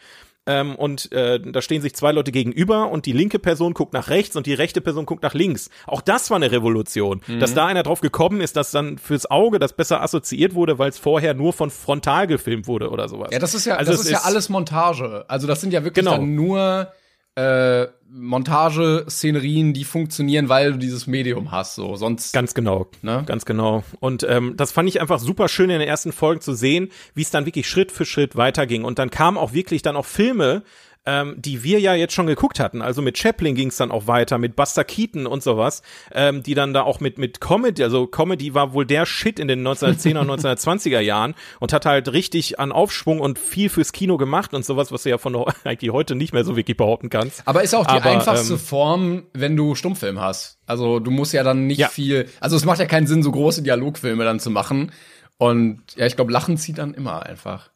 Ähm, 0.46 0.76
und 0.76 1.10
äh, 1.14 1.40
da 1.40 1.62
stehen 1.62 1.82
sich 1.82 1.96
zwei 1.96 2.12
Leute 2.12 2.32
gegenüber 2.34 2.92
und 2.92 3.06
die 3.06 3.14
linke 3.14 3.40
Person 3.40 3.74
guckt 3.74 3.94
nach 3.94 4.10
rechts 4.10 4.36
und 4.36 4.46
die 4.46 4.54
rechte 4.54 4.82
Person 4.82 5.06
guckt 5.06 5.24
nach 5.24 5.34
links. 5.34 5.70
Auch 5.88 6.02
das 6.02 6.30
war 6.30 6.36
eine 6.36 6.52
Revolution. 6.52 7.22
Dass 7.40 7.54
da 7.54 7.66
einer 7.66 7.84
drauf 7.84 8.02
gekommen 8.02 8.42
ist, 8.42 8.58
dass 8.58 8.72
dann 8.72 8.98
fürs 8.98 9.30
Auge 9.32 9.58
das 9.60 9.72
besser 9.74 10.02
assoziiert 10.02 10.54
wurde, 10.54 10.80
weil 10.80 10.90
es 10.90 10.98
vorher 10.98 11.34
nur 11.34 11.54
von 11.54 11.70
frontal 11.70 12.28
gefilmt 12.28 12.68
wurde 12.68 12.90
oder 12.90 13.08
sowas. 13.08 13.30
Ja, 13.32 13.40
das 13.40 13.54
ist 13.54 13.66
ja, 13.66 13.76
Also 13.78 13.92
das 13.92 14.02
es 14.02 14.06
ist 14.08 14.12
ja 14.12 14.22
alles 14.24 14.50
Montage. 14.50 15.24
Also 15.30 15.48
das 15.48 15.62
sind 15.62 15.72
ja 15.72 15.84
wirklich 15.86 16.04
Genau. 16.04 16.18
dann 16.18 16.36
nur 16.36 16.92
äh, 17.36 17.88
Montage-Szenerien, 18.16 19.74
die 19.74 19.84
funktionieren, 19.84 20.50
weil 20.50 20.74
du 20.74 20.78
dieses 20.78 21.08
Medium 21.08 21.52
hast. 21.52 21.76
So 21.76 21.96
sonst. 21.96 22.34
Ganz 22.34 22.54
genau, 22.54 22.88
Ne? 23.02 23.24
ganz 23.26 23.46
genau. 23.46 23.84
Und 24.00 24.24
ähm, 24.30 24.54
das 24.56 24.72
fand 24.72 24.88
ich 24.88 25.02
einfach 25.02 25.20
super 25.20 25.48
schön 25.48 25.70
in 25.70 25.80
den 25.80 25.88
ersten 25.88 26.12
Folgen 26.12 26.42
zu 26.42 26.54
sehen, 26.54 26.90
wie 27.16 27.24
es 27.24 27.32
dann 27.32 27.46
wirklich 27.46 27.68
Schritt 27.68 27.92
für 27.92 28.06
Schritt 28.06 28.36
weiterging. 28.36 28.84
Und 28.84 29.00
dann 29.00 29.10
kamen 29.10 29.38
auch 29.38 29.54
wirklich 29.54 29.82
dann 29.82 29.96
auch 29.96 30.06
Filme, 30.06 30.64
ähm, 31.06 31.36
die 31.38 31.64
wir 31.64 31.80
ja 31.80 31.94
jetzt 31.96 32.14
schon 32.14 32.28
geguckt 32.28 32.60
hatten. 32.60 32.82
Also 32.82 33.02
mit 33.02 33.18
Chaplin 33.18 33.56
ging 33.56 33.68
es 33.70 33.78
dann 33.78 33.92
auch 33.92 34.08
weiter, 34.08 34.38
mit 34.38 34.56
Buster 34.56 34.84
Keaton 34.84 35.28
und 35.28 35.44
sowas, 35.44 35.82
ähm, 36.14 36.44
die 36.44 36.54
dann 36.54 36.74
da 36.74 36.84
auch 36.84 37.00
mit 37.00 37.18
mit 37.18 37.42
Comedy, 37.42 37.84
also 37.84 38.08
Comedy 38.08 38.54
war 38.54 38.74
wohl 38.74 38.86
der 38.86 39.06
Shit 39.06 39.40
in 39.40 39.48
den 39.48 39.68
1910er 39.68 40.20
und 40.20 40.30
1920er 40.42 41.00
Jahren 41.00 41.36
und 41.60 41.74
hat 41.74 41.86
halt 41.86 42.14
richtig 42.14 42.60
an 42.60 42.72
Aufschwung 42.72 43.20
und 43.20 43.38
viel 43.38 43.70
fürs 43.70 43.92
Kino 43.92 44.18
gemacht 44.18 44.54
und 44.54 44.64
sowas, 44.66 44.92
was 44.92 45.04
du 45.04 45.10
ja 45.10 45.18
von 45.18 45.36
eigentlich 45.66 45.92
heute 45.92 46.16
nicht 46.16 46.34
mehr 46.34 46.46
so 46.46 46.56
wirklich 46.56 46.78
behaupten 46.78 47.10
kannst. 47.10 47.42
Aber 47.46 47.64
ist 47.64 47.74
auch 47.76 47.86
die 47.86 47.92
Aber, 47.94 48.10
einfachste 48.10 48.54
ähm, 48.54 48.60
Form, 48.60 49.24
wenn 49.34 49.56
du 49.58 49.76
Stummfilm 49.76 50.22
hast. 50.22 50.58
Also 50.66 51.00
du 51.00 51.12
musst 51.12 51.34
ja 51.34 51.44
dann 51.44 51.68
nicht 51.68 51.80
Ja. 51.80 51.90
viel, 51.90 52.30
also 52.40 52.56
es 52.56 52.64
macht 52.64 52.80
ja 52.80 52.86
keinen 52.86 53.08
Sinn, 53.08 53.24
so 53.24 53.32
große 53.32 53.62
Dialogfilme 53.64 54.24
dann 54.24 54.40
zu 54.40 54.50
machen. 54.50 54.92
Und 55.38 55.82
ja, 55.98 56.06
ich 56.06 56.16
glaube, 56.16 56.32
Lachen 56.32 56.58
zieht 56.58 56.78
dann 56.78 56.94
immer 56.94 57.26
einfach. 57.26 57.70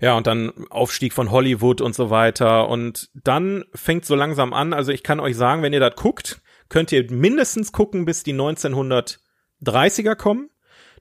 Ja. 0.00 0.16
Und 0.16 0.26
dann 0.26 0.52
Aufstieg 0.70 1.12
von 1.12 1.30
Hollywood 1.30 1.80
und 1.80 1.94
so 1.94 2.10
weiter. 2.10 2.68
Und 2.68 3.10
dann 3.14 3.64
fängt 3.74 4.04
so 4.04 4.14
langsam 4.14 4.52
an. 4.52 4.72
Also 4.72 4.92
ich 4.92 5.02
kann 5.02 5.20
euch 5.20 5.36
sagen, 5.36 5.62
wenn 5.62 5.72
ihr 5.72 5.80
das 5.80 5.96
guckt, 5.96 6.40
könnt 6.68 6.92
ihr 6.92 7.10
mindestens 7.10 7.72
gucken, 7.72 8.04
bis 8.04 8.22
die 8.22 8.34
1930er 8.34 10.16
kommen. 10.16 10.50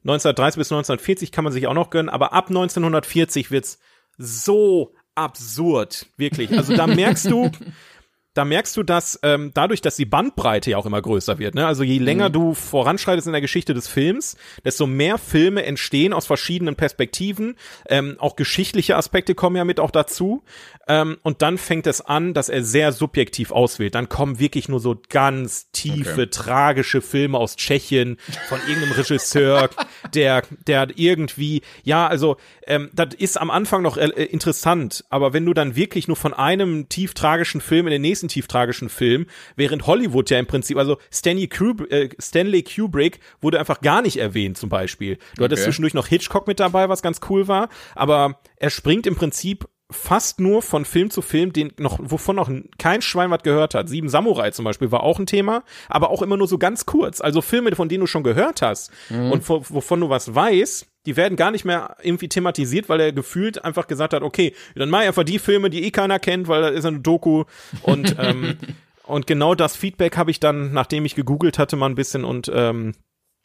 1930 0.04 0.60
bis 0.60 0.72
1940 0.72 1.32
kann 1.32 1.44
man 1.44 1.54
sich 1.54 1.66
auch 1.66 1.74
noch 1.74 1.90
gönnen, 1.90 2.10
aber 2.10 2.32
ab 2.32 2.50
1940 2.50 3.50
wird's 3.50 3.80
so 4.18 4.94
absurd, 5.16 6.06
wirklich. 6.16 6.56
Also 6.56 6.76
da 6.76 6.86
merkst 6.86 7.26
du, 7.26 7.50
da 8.36 8.46
merkst 8.46 8.78
du, 8.78 8.84
dass 8.84 9.20
ähm, 9.24 9.52
dadurch, 9.54 9.82
dass 9.82 9.96
die 9.96 10.06
Bandbreite 10.06 10.72
ja 10.72 10.78
auch 10.78 10.86
immer 10.86 11.02
größer 11.02 11.40
wird, 11.40 11.56
ne? 11.56 11.66
also 11.66 11.84
je 11.84 11.98
länger 11.98 12.30
du 12.30 12.54
voranschreitest 12.54 13.28
in 13.28 13.34
der 13.34 13.42
Geschichte 13.42 13.74
des 13.74 13.88
Films, 13.88 14.38
desto 14.64 14.86
mehr 14.86 15.18
Filme 15.18 15.66
entstehen 15.66 16.14
aus 16.14 16.28
verschiedenen 16.28 16.76
Perspektiven, 16.76 17.56
ähm, 17.90 18.18
auch 18.20 18.36
geschichtliche 18.36 18.98
Aspekte 18.98 19.34
kommen 19.34 19.56
ja 19.56 19.64
mit 19.64 19.80
auch 19.80 19.92
dazu 19.92 20.44
ähm, 20.88 21.18
und 21.24 21.42
dann 21.42 21.58
fängt 21.58 21.88
es 21.88 22.02
an, 22.02 22.34
dass 22.34 22.50
er 22.50 22.64
sehr 22.64 22.92
subjektiv 22.92 23.52
auswählt. 23.52 23.96
Dann 23.96 24.10
kommen 24.10 24.40
wirklich 24.40 24.70
nur 24.70 24.80
so 24.80 25.02
ganz 25.10 25.72
tiefe, 25.72 25.96
Okay. 26.16 26.28
tragische 26.28 27.02
Filme 27.02 27.38
aus 27.38 27.56
Tschechien 27.56 28.18
von 28.48 28.60
irgendeinem 28.68 28.94
Regisseur, 28.94 29.70
der, 30.14 30.44
der 30.68 30.88
irgendwie, 30.96 31.62
ja, 31.84 32.08
also 32.08 32.38
ähm, 32.68 32.90
das 32.94 33.10
ist 33.18 33.40
am 33.40 33.50
Anfang 33.52 33.82
noch 33.82 33.98
äh, 33.98 34.08
interessant, 34.26 35.04
aber 35.10 35.34
wenn 35.34 35.46
du 35.46 35.54
dann 35.54 35.76
wirklich 35.76 36.08
nur 36.08 36.18
von 36.18 36.34
einem 36.34 36.90
tief 36.90 37.14
tragischen 37.14 37.62
Film 37.62 37.88
in 37.88 37.92
den 37.92 38.02
nächsten 38.02 38.28
tief 38.28 38.48
tragischen 38.48 38.90
Film, 38.90 39.26
während 39.56 39.88
Hollywood 39.88 40.30
ja 40.30 40.40
im 40.40 40.48
Prinzip, 40.48 40.78
also 40.78 40.98
Stanley, 41.12 41.48
Kubrick, 41.48 41.92
äh, 41.92 42.10
Stanley 42.20 42.64
Kubrick 42.64 43.20
wurde 43.42 43.60
einfach 43.60 43.82
gar 43.82 44.02
nicht 44.02 44.18
erwähnt 44.18 44.58
zum 44.58 44.70
Beispiel. 44.70 45.18
Du 45.38 45.44
hattest 45.44 45.62
Okay. 45.62 45.70
zwischendurch 45.72 45.94
noch 45.94 46.08
Hitchcock 46.08 46.48
mit 46.48 46.60
dabei, 46.60 46.90
was 46.90 47.02
ganz 47.02 47.20
cool 47.30 47.48
war, 47.48 47.70
aber 47.96 48.40
er 48.58 48.70
springt 48.70 49.08
im 49.08 49.16
Prinzip 49.16 49.68
fast 49.92 50.40
nur 50.40 50.64
von 50.64 50.84
Film 50.84 51.12
zu 51.12 51.22
Film, 51.22 51.54
den 51.54 51.72
noch, 51.78 52.00
wovon 52.02 52.36
noch 52.36 52.50
kein 52.80 53.04
Schwein 53.04 53.30
was 53.30 53.44
gehört 53.44 53.76
hat. 53.76 53.88
Sieben 53.88 54.10
Samurai 54.10 54.50
zum 54.50 54.66
Beispiel 54.66 54.92
war 54.92 55.04
auch 55.04 55.20
ein 55.20 55.28
Thema, 55.28 55.64
aber 55.90 56.10
auch 56.10 56.24
immer 56.24 56.38
nur 56.38 56.48
so 56.48 56.58
ganz 56.58 56.88
kurz. 56.88 57.22
Also 57.22 57.42
Filme, 57.44 57.74
von 57.76 57.88
denen 57.88 58.02
du 58.02 58.08
schon 58.08 58.24
gehört 58.24 58.64
hast 58.64 58.92
und 59.32 59.48
wo, 59.48 59.64
wovon 59.70 60.02
du 60.02 60.10
was 60.10 60.34
weißt, 60.34 60.88
die 61.06 61.18
werden 61.18 61.36
gar 61.36 61.52
nicht 61.52 61.66
mehr 61.66 61.96
irgendwie 62.02 62.30
thematisiert, 62.30 62.90
weil 62.90 63.00
er 63.00 63.12
gefühlt 63.12 63.64
einfach 63.64 63.88
gesagt 63.88 64.14
hat, 64.14 64.24
okay, 64.24 64.54
dann 64.76 64.90
mach 64.90 65.02
ich 65.02 65.08
einfach 65.08 65.24
die 65.24 65.40
Filme, 65.40 65.70
die 65.70 65.84
eh 65.84 65.92
keiner 65.92 66.20
kennt, 66.20 66.48
weil 66.48 66.62
das 66.62 66.72
ist 66.72 66.86
eine 66.86 67.00
Doku 67.00 67.46
und 67.84 68.16
ähm, 68.20 68.58
und 69.04 69.28
genau 69.28 69.54
das 69.54 69.76
Feedback 69.76 70.18
habe 70.18 70.32
ich 70.32 70.40
dann, 70.40 70.74
nachdem 70.74 71.06
ich 71.06 71.16
gegoogelt 71.16 71.60
hatte, 71.60 71.76
mal 71.76 71.88
ein 71.88 71.96
bisschen 71.96 72.24
und 72.26 72.52
ähm, 72.54 72.94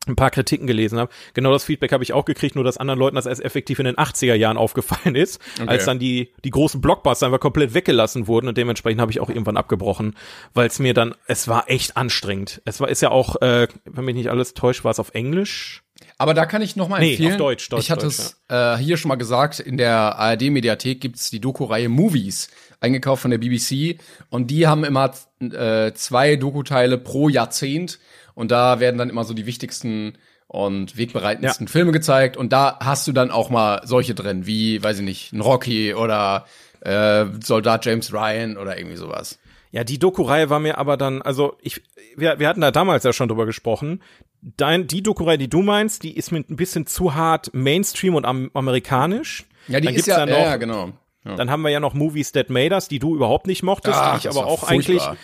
ein 0.07 0.17
paar 0.17 0.31
Kritiken 0.31 0.67
gelesen 0.67 0.99
habe. 0.99 1.13
Genau 1.35 1.53
das 1.53 1.65
Feedback 1.65 1.93
habe 1.93 2.03
ich 2.03 2.15
auch 2.15 2.25
gekriegt, 2.25 2.55
nur 2.55 2.65
dass 2.65 2.79
anderen 2.79 2.99
Leuten 2.99 3.17
das 3.17 3.27
erst 3.27 3.45
effektiv 3.45 3.79
in 3.79 3.85
den 3.85 3.97
80er 3.97 4.35
Jahren 4.35 4.57
aufgefallen 4.57 5.15
ist, 5.15 5.41
als 5.67 5.85
dann 5.85 5.99
die, 5.99 6.33
die 6.43 6.51
großen 6.51 6.81
Blockbuster 6.81 7.27
einfach 7.27 7.41
komplett 7.41 7.75
weggelassen 7.75 8.27
wurden 8.27 8.49
und 8.49 8.57
dementsprechend 8.57 9.01
habe 9.01 9.13
ich 9.13 9.21
auch 9.21 9.29
irgendwann 9.29 9.59
abgebrochen, 9.59 10.17
weil 10.55 10.69
es 10.69 10.79
mir 10.79 10.95
dann, 10.95 11.15
es 11.27 11.49
war 11.49 11.69
echt 11.69 11.99
anstrengend. 11.99 12.63
Es 12.65 12.81
war, 12.81 12.89
ist 12.89 13.03
ja 13.03 13.11
auch, 13.11 13.41
äh, 13.43 13.69
wenn 13.85 14.05
mich 14.07 14.15
nicht 14.15 14.31
alles 14.31 14.55
täuscht, 14.55 14.85
war 14.85 14.91
es 14.91 15.01
auf 15.01 15.11
Englisch. 15.13 15.83
Aber 16.21 16.35
da 16.35 16.45
kann 16.45 16.61
ich 16.61 16.77
noch 16.77 16.89
mal 16.89 17.01
Nee, 17.01 17.13
empfehlen. 17.13 17.33
auf 17.33 17.39
Deutsch, 17.39 17.71
Deutsch, 17.71 17.85
ich 17.85 17.91
hatte 17.91 18.05
Deutsch, 18.05 18.19
es 18.19 18.37
äh, 18.49 18.77
hier 18.77 18.99
schon 18.99 19.09
mal 19.09 19.15
gesagt, 19.15 19.59
in 19.59 19.79
der 19.79 20.19
ARD-Mediathek 20.19 21.01
gibt's 21.01 21.31
die 21.31 21.41
Doku-Reihe 21.41 21.89
Movies, 21.89 22.51
eingekauft 22.79 23.23
von 23.23 23.31
der 23.31 23.39
BBC. 23.39 23.99
Und 24.29 24.51
die 24.51 24.67
haben 24.67 24.85
immer 24.85 25.15
äh, 25.41 25.93
zwei 25.95 26.37
Doku-Teile 26.37 26.99
pro 26.99 27.31
Jahrzehnt. 27.31 27.99
Und 28.35 28.51
da 28.51 28.81
werden 28.81 28.99
dann 28.99 29.09
immer 29.09 29.25
so 29.25 29.33
die 29.33 29.47
wichtigsten 29.47 30.19
und 30.47 30.99
wegbereitendsten 30.99 31.69
Filme 31.69 31.91
gezeigt. 31.91 32.37
Und 32.37 32.53
da 32.53 32.77
hast 32.81 33.09
du 33.09 33.13
dann 33.13 33.31
auch 33.31 33.49
mal 33.49 33.81
solche 33.87 34.15
drin, 34.15 34.45
wie, 34.47 34.83
weiß 34.83 34.99
ich 34.99 35.05
nicht, 35.05 35.33
ein 35.33 35.41
Rocky 35.41 35.95
oder 35.95 36.45
äh, 36.83 37.25
Soldat 37.43 37.87
James 37.87 38.13
Ryan 38.13 38.59
oder 38.59 38.77
irgendwie 38.77 38.99
sowas. 38.99 39.39
Ja, 39.73 39.85
die 39.85 39.99
Doku-Reihe 39.99 40.51
war 40.51 40.59
mir 40.59 40.79
aber 40.79 40.97
dann, 40.97 41.23
also 41.23 41.57
ich, 41.63 41.83
wir, 42.17 42.39
wir 42.39 42.49
hatten 42.49 42.61
da 42.61 42.71
damals 42.71 43.05
ja 43.05 43.13
schon 43.13 43.29
drüber 43.29 43.47
gesprochen. 43.47 44.03
Dein, 44.43 44.87
die 44.87 45.03
Doku-Reihe, 45.03 45.39
die 45.39 45.49
du 45.49 45.63
meinst, 45.63 46.03
die 46.03 46.17
ist 46.17 46.33
mit 46.33 46.51
ein 46.51 46.57
bisschen 46.57 46.87
zu 46.87 47.15
hart 47.15 47.55
Mainstream 47.55 48.15
und 48.15 48.25
am, 48.25 48.51
amerikanisch. 48.53 49.45
Ja, 49.69 49.79
die 49.79 49.87
Dann 49.87 49.95
ist 49.95 50.07
gibt's 50.07 50.19
ja, 50.19 50.27
noch, 50.27 50.39
ja, 50.39 50.57
genau. 50.57 50.93
Ja. 51.25 51.37
Dann 51.37 51.51
haben 51.51 51.63
wir 51.63 51.71
ja 51.71 51.81
noch 51.81 51.95
Movies 51.95 52.33
That 52.33 52.51
Made 52.51 52.75
Us, 52.75 52.89
die 52.89 52.99
du 52.99 53.15
überhaupt 53.15 53.47
nicht 53.47 53.63
mochtest, 53.63 53.97
Ach, 53.97 54.13
die 54.19 54.27
ich 54.27 54.35
aber 54.35 54.47
auch 54.47 54.65
eigentlich, 54.65 55.03
furchtbar. 55.03 55.17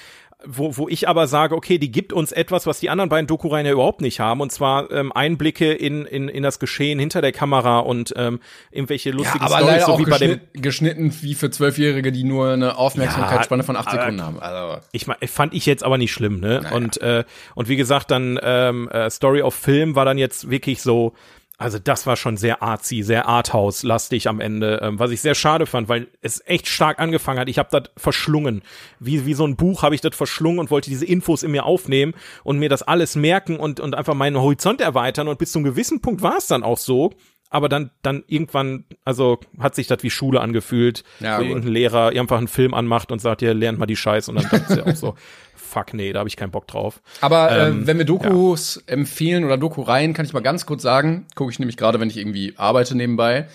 Wo, 0.46 0.76
wo 0.76 0.88
ich 0.88 1.08
aber 1.08 1.26
sage, 1.26 1.54
okay, 1.54 1.78
die 1.78 1.90
gibt 1.90 2.12
uns 2.12 2.32
etwas, 2.32 2.66
was 2.66 2.80
die 2.80 2.90
anderen 2.90 3.08
beiden 3.08 3.26
Doku-Reihen 3.26 3.66
ja 3.66 3.72
überhaupt 3.72 4.00
nicht 4.00 4.20
haben, 4.20 4.40
und 4.40 4.52
zwar 4.52 4.90
ähm, 4.90 5.12
Einblicke 5.12 5.72
in, 5.72 6.06
in, 6.06 6.28
in 6.28 6.42
das 6.42 6.58
Geschehen 6.58 6.98
hinter 6.98 7.20
der 7.20 7.32
Kamera 7.32 7.80
und 7.80 8.14
ähm, 8.16 8.40
irgendwelche 8.70 9.10
Ja, 9.10 9.16
lustigen 9.16 9.44
aber 9.44 9.56
Storys, 9.56 9.66
leider 9.66 9.86
so 9.86 9.92
auch 9.92 9.98
wie 9.98 10.04
bei 10.04 10.18
dem 10.18 10.40
geschnitten, 10.54 11.12
wie 11.20 11.34
für 11.34 11.50
Zwölfjährige, 11.50 12.12
die 12.12 12.24
nur 12.24 12.52
eine 12.52 12.78
Aufmerksamkeitsspanne 12.78 13.62
von 13.62 13.76
acht 13.76 13.90
Sekunden 13.90 14.22
haben. 14.22 14.40
Also, 14.40 14.80
Ich 14.92 15.06
mein, 15.06 15.16
fand 15.26 15.54
ich 15.54 15.66
jetzt 15.66 15.82
aber 15.82 15.98
nicht 15.98 16.12
schlimm, 16.12 16.40
ne? 16.40 16.62
Und 16.72 17.00
äh, 17.02 17.24
und 17.54 17.68
wie 17.68 17.76
gesagt, 17.76 18.10
dann 18.10 18.38
ähm, 18.42 18.88
äh, 18.88 19.10
Story 19.10 19.42
of 19.42 19.54
Film 19.54 19.96
war 19.96 20.04
dann 20.04 20.18
jetzt 20.18 20.50
wirklich 20.50 20.82
so, 20.82 21.12
also 21.58 21.78
das 21.78 22.06
war 22.06 22.16
schon 22.16 22.36
sehr 22.36 22.62
artsy, 22.62 23.02
sehr 23.02 23.26
Arthouse-lastig 23.26 24.28
am 24.28 24.40
Ende, 24.40 24.80
ähm, 24.82 24.98
was 24.98 25.10
ich 25.10 25.22
sehr 25.22 25.34
schade 25.34 25.64
fand, 25.64 25.88
weil 25.88 26.08
es 26.20 26.42
echt 26.46 26.66
stark 26.66 26.98
angefangen 26.98 27.38
hat. 27.40 27.48
Ich 27.48 27.58
habe 27.58 27.70
das 27.70 27.90
verschlungen, 27.96 28.62
wie 29.00 29.24
wie 29.24 29.32
so 29.32 29.46
ein 29.46 29.56
Buch 29.56 29.82
habe 29.82 29.94
ich 29.94 30.02
das 30.02 30.14
verschlungen 30.14 30.58
und 30.58 30.70
wollte 30.70 30.90
diese 30.90 31.06
Infos 31.06 31.42
in 31.42 31.52
mir 31.52 31.64
aufnehmen 31.64 32.12
und 32.44 32.58
mir 32.58 32.68
das 32.68 32.82
alles 32.82 33.16
merken 33.16 33.58
und 33.58 33.80
und 33.80 33.94
einfach 33.94 34.14
meinen 34.14 34.36
Horizont 34.36 34.82
erweitern. 34.82 35.28
Und 35.28 35.38
bis 35.38 35.52
zu 35.52 35.58
einem 35.58 35.64
gewissen 35.64 36.02
Punkt 36.02 36.20
war 36.20 36.36
es 36.36 36.46
dann 36.46 36.62
auch 36.62 36.78
so. 36.78 37.12
Aber 37.48 37.68
dann, 37.68 37.90
dann 38.02 38.24
irgendwann, 38.26 38.84
also 39.04 39.38
hat 39.60 39.76
sich 39.76 39.86
das 39.86 40.02
wie 40.02 40.10
Schule 40.10 40.40
angefühlt, 40.40 41.04
Ja, 41.20 41.38
wo 41.38 41.42
irgendein 41.44 41.72
Lehrer 41.72 42.08
einfach 42.08 42.38
einen 42.38 42.48
Film 42.48 42.74
anmacht 42.74 43.12
und 43.12 43.20
sagt, 43.20 43.40
ihr 43.40 43.54
lernt 43.54 43.78
mal 43.78 43.86
die 43.86 43.96
Scheiße. 43.96 44.32
Und 44.32 44.42
dann 44.42 44.50
dachte 44.50 44.74
ich 44.74 44.82
auch 44.82 44.96
so, 44.96 45.14
fuck 45.76 45.92
nee, 45.92 46.12
da 46.12 46.20
habe 46.20 46.28
ich 46.28 46.36
keinen 46.36 46.50
Bock 46.50 46.66
drauf. 46.66 47.02
Aber 47.20 47.50
Ähm, 47.50 47.82
äh, 47.82 47.86
wenn 47.86 47.98
wir 47.98 48.06
Dokus 48.06 48.82
empfehlen 48.86 49.44
oder 49.44 49.58
Doku-Reihen, 49.58 50.14
kann 50.14 50.24
ich 50.24 50.32
mal 50.32 50.40
ganz 50.40 50.64
kurz 50.64 50.82
sagen, 50.82 51.26
gucke 51.34 51.52
ich 51.52 51.58
nämlich 51.58 51.76
gerade, 51.76 52.00
wenn 52.00 52.08
ich 52.08 52.16
irgendwie 52.16 52.54
arbeite 52.56 52.96
nebenbei. 52.96 53.46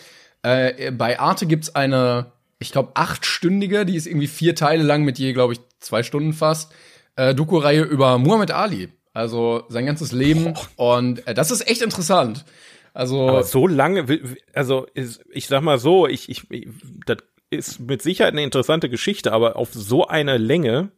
Äh, 0.44 0.92
bei 0.92 1.20
Arte 1.20 1.48
gibt's 1.48 1.74
eine, 1.74 2.28
ich 2.60 2.72
glaube, 2.72 2.92
achtstündige, 2.94 3.86
die 3.86 3.96
ist 3.96 4.06
irgendwie 4.06 4.28
vier 4.28 4.54
Teile 4.54 4.84
lang 4.84 5.04
mit 5.04 5.18
je, 5.18 5.34
glaube 5.34 5.54
ich, 5.54 5.60
zwei 5.80 6.04
Stunden 6.04 6.34
fast, 6.34 6.72
äh, 7.16 7.34
Doku-Reihe 7.34 7.82
über 7.82 8.20
Muhammad 8.20 8.52
Ali. 8.52 8.90
Also 9.14 9.64
sein 9.70 9.88
ganzes 9.88 10.12
Leben. 10.12 10.54
Und 10.76 11.28
äh, 11.28 11.34
das 11.34 11.50
ist 11.50 11.68
echt 11.68 11.82
interessant. 11.82 12.46
Also, 12.94 13.28
Aber 13.28 13.44
so 13.44 13.66
lange, 13.66 14.06
also 14.54 14.86
ist, 14.94 15.24
ich 15.32 15.48
sag 15.48 15.62
mal 15.62 15.80
so, 15.80 16.08
ich, 16.08 16.30
ich, 16.30 16.52
ich 16.52 16.68
das 17.06 17.18
ist 17.50 17.80
mit 17.80 18.02
Sicherheit 18.02 18.34
eine 18.34 18.44
interessante 18.44 18.90
Geschichte, 18.90 19.34
aber 19.34 19.56
auf 19.58 19.70
so 19.74 20.08
eine 20.08 20.38
Länge, 20.38 20.92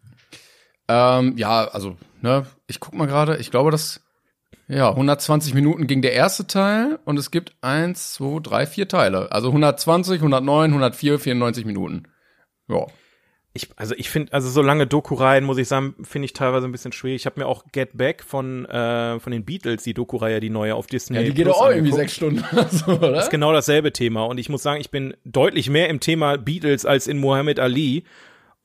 Ähm, 0.87 1.37
ja, 1.37 1.65
also, 1.65 1.97
ne, 2.21 2.45
ich 2.67 2.79
guck 2.79 2.93
mal 2.93 3.07
gerade, 3.07 3.37
ich 3.37 3.51
glaube, 3.51 3.71
das, 3.71 4.01
ja, 4.67 4.89
120 4.89 5.53
Minuten 5.53 5.87
ging 5.87 6.01
der 6.01 6.13
erste 6.13 6.47
Teil 6.47 6.99
und 7.05 7.17
es 7.19 7.31
gibt 7.31 7.55
eins, 7.61 8.13
zwei, 8.13 8.39
drei, 8.41 8.65
vier 8.65 8.87
Teile. 8.87 9.31
Also 9.31 9.49
120, 9.49 10.19
109, 10.19 10.71
104, 10.71 11.19
94 11.19 11.65
Minuten. 11.65 12.03
Ja. 12.69 12.87
ich, 13.53 13.69
also 13.75 13.93
ich 13.97 14.09
finde, 14.09 14.33
also 14.33 14.49
so 14.49 14.61
lange 14.61 14.87
Doku-Reihen, 14.87 15.43
muss 15.43 15.57
ich 15.57 15.67
sagen, 15.67 15.95
finde 16.01 16.25
ich 16.25 16.33
teilweise 16.33 16.65
ein 16.65 16.71
bisschen 16.71 16.91
schwierig. 16.91 17.21
Ich 17.21 17.25
habe 17.25 17.39
mir 17.39 17.45
auch 17.45 17.65
Get 17.71 17.97
Back 17.97 18.23
von, 18.23 18.65
äh, 18.65 19.19
von 19.19 19.31
den 19.31 19.45
Beatles, 19.45 19.83
die 19.83 19.93
Doku-Reihe, 19.93 20.39
die 20.39 20.49
neue 20.49 20.75
auf 20.75 20.87
Disney. 20.87 21.17
Ja, 21.17 21.23
die 21.23 21.33
geht 21.33 21.45
Plus 21.45 21.57
doch 21.57 21.65
auch 21.65 21.69
irgendwie 21.69 21.91
sechs 21.91 22.15
Stunden 22.15 22.43
oder 22.51 22.67
so, 22.69 22.91
oder? 22.93 23.11
Das 23.11 23.25
ist 23.25 23.31
genau 23.31 23.51
dasselbe 23.53 23.91
Thema. 23.93 24.23
Und 24.23 24.37
ich 24.37 24.49
muss 24.49 24.63
sagen, 24.63 24.81
ich 24.81 24.91
bin 24.91 25.13
deutlich 25.25 25.69
mehr 25.69 25.89
im 25.89 25.99
Thema 25.99 26.37
Beatles 26.37 26.85
als 26.85 27.07
in 27.07 27.19
Muhammad 27.19 27.59
Ali. 27.59 28.05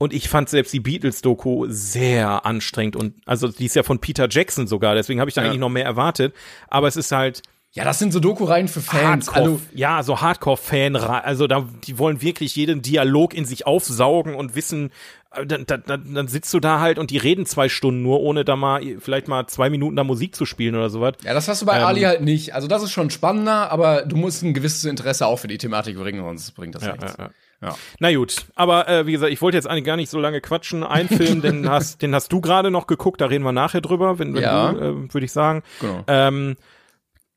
Und 0.01 0.13
ich 0.13 0.29
fand 0.29 0.49
selbst 0.49 0.73
die 0.73 0.79
Beatles-Doku 0.81 1.67
sehr 1.69 2.47
anstrengend. 2.47 2.95
Und 2.95 3.15
also 3.27 3.49
die 3.49 3.67
ist 3.67 3.75
ja 3.75 3.83
von 3.83 3.99
Peter 3.99 4.29
Jackson 4.31 4.67
sogar, 4.69 4.95
deswegen 4.95 5.19
habe 5.21 5.29
ich 5.29 5.35
da 5.35 5.43
Ja. 5.43 5.49
eigentlich 5.49 5.61
noch 5.61 5.69
mehr 5.71 5.85
erwartet. 5.85 6.35
Aber 6.69 6.87
es 6.87 6.97
ist 6.97 7.11
halt 7.11 7.43
Ja, 7.73 7.85
das 7.85 7.99
sind 7.99 8.13
so 8.13 8.21
Doku-Reihen 8.21 8.69
für 8.69 8.81
Fans. 8.81 9.27
Hardcore, 9.27 9.41
Also, 9.57 9.61
ja, 9.75 10.03
so 10.05 10.21
Hardcore-Fan, 10.21 10.97
also 10.97 11.47
da, 11.49 11.67
die 11.85 11.99
wollen 11.99 12.23
wirklich 12.23 12.57
jeden 12.57 12.81
Dialog 12.81 13.35
in 13.35 13.45
sich 13.45 13.67
aufsaugen 13.67 14.35
und 14.37 14.55
wissen, 14.55 14.91
äh, 15.33 15.45
dann, 15.45 15.67
dann, 15.67 15.83
dann 15.87 16.15
dann 16.15 16.29
sitzt 16.29 16.55
du 16.55 16.61
da 16.61 16.81
halt 16.81 16.99
und 16.99 17.11
die 17.11 17.19
reden 17.19 17.45
zwei 17.45 17.69
Stunden 17.69 18.03
nur, 18.03 18.21
ohne 18.21 18.45
da 18.45 18.57
mal, 18.57 18.81
vielleicht 19.01 19.29
mal 19.29 19.47
zwei 19.49 19.69
Minuten 19.69 19.97
da 19.97 20.05
Musik 20.05 20.35
zu 20.35 20.47
spielen 20.47 20.77
oder 20.77 20.89
sowas. 20.91 21.15
ja, 21.25 21.35
das 21.35 21.47
hast 21.49 21.61
du 21.63 21.67
bei 21.67 21.79
Ähm, 21.79 21.85
Ali 21.85 22.01
halt 22.03 22.23
nicht. 22.23 22.55
Also 22.55 22.69
das 22.69 22.83
ist 22.85 22.93
schon 22.93 23.11
spannender, 23.11 23.71
aber 23.71 24.03
du 24.03 24.17
musst 24.17 24.43
ein 24.43 24.55
gewisses 24.55 24.85
Interesse 24.85 25.27
auch 25.27 25.39
für 25.41 25.49
die 25.49 25.59
Thematik 25.59 25.97
bringen, 25.99 26.23
sonst 26.25 26.53
bringt 26.53 26.75
das 26.77 26.85
Ja, 26.85 26.93
nichts. 26.93 27.17
ja, 27.19 27.25
ja. 27.25 27.31
Ja. 27.61 27.75
Na 27.99 28.14
gut, 28.14 28.47
aber 28.55 28.88
äh, 28.88 29.07
wie 29.07 29.12
gesagt, 29.12 29.33
ich 29.33 29.42
wollte 29.42 29.57
jetzt 29.57 29.66
eigentlich 29.66 29.85
gar 29.85 29.97
nicht 29.97 30.11
so 30.11 30.21
lange 30.21 30.40
quatschen. 30.40 30.85
Ein 30.85 31.09
Film, 31.09 31.42
den 31.42 31.68
hast, 31.68 32.03
den 32.03 32.14
hast 32.14 32.33
du 32.33 32.40
gerade 32.40 32.71
noch 32.71 32.87
geguckt, 32.87 33.21
da 33.21 33.27
reden 33.27 33.42
wir 33.44 33.53
nachher 33.53 33.81
drüber, 33.81 34.18
wenn, 34.18 34.33
wenn 34.35 34.42
Ja. 34.42 34.73
du, 34.73 34.79
äh, 34.79 35.14
würde 35.14 35.25
ich 35.25 35.33
sagen. 35.33 35.62
Genau. 35.81 36.05
Ähm, 36.07 36.57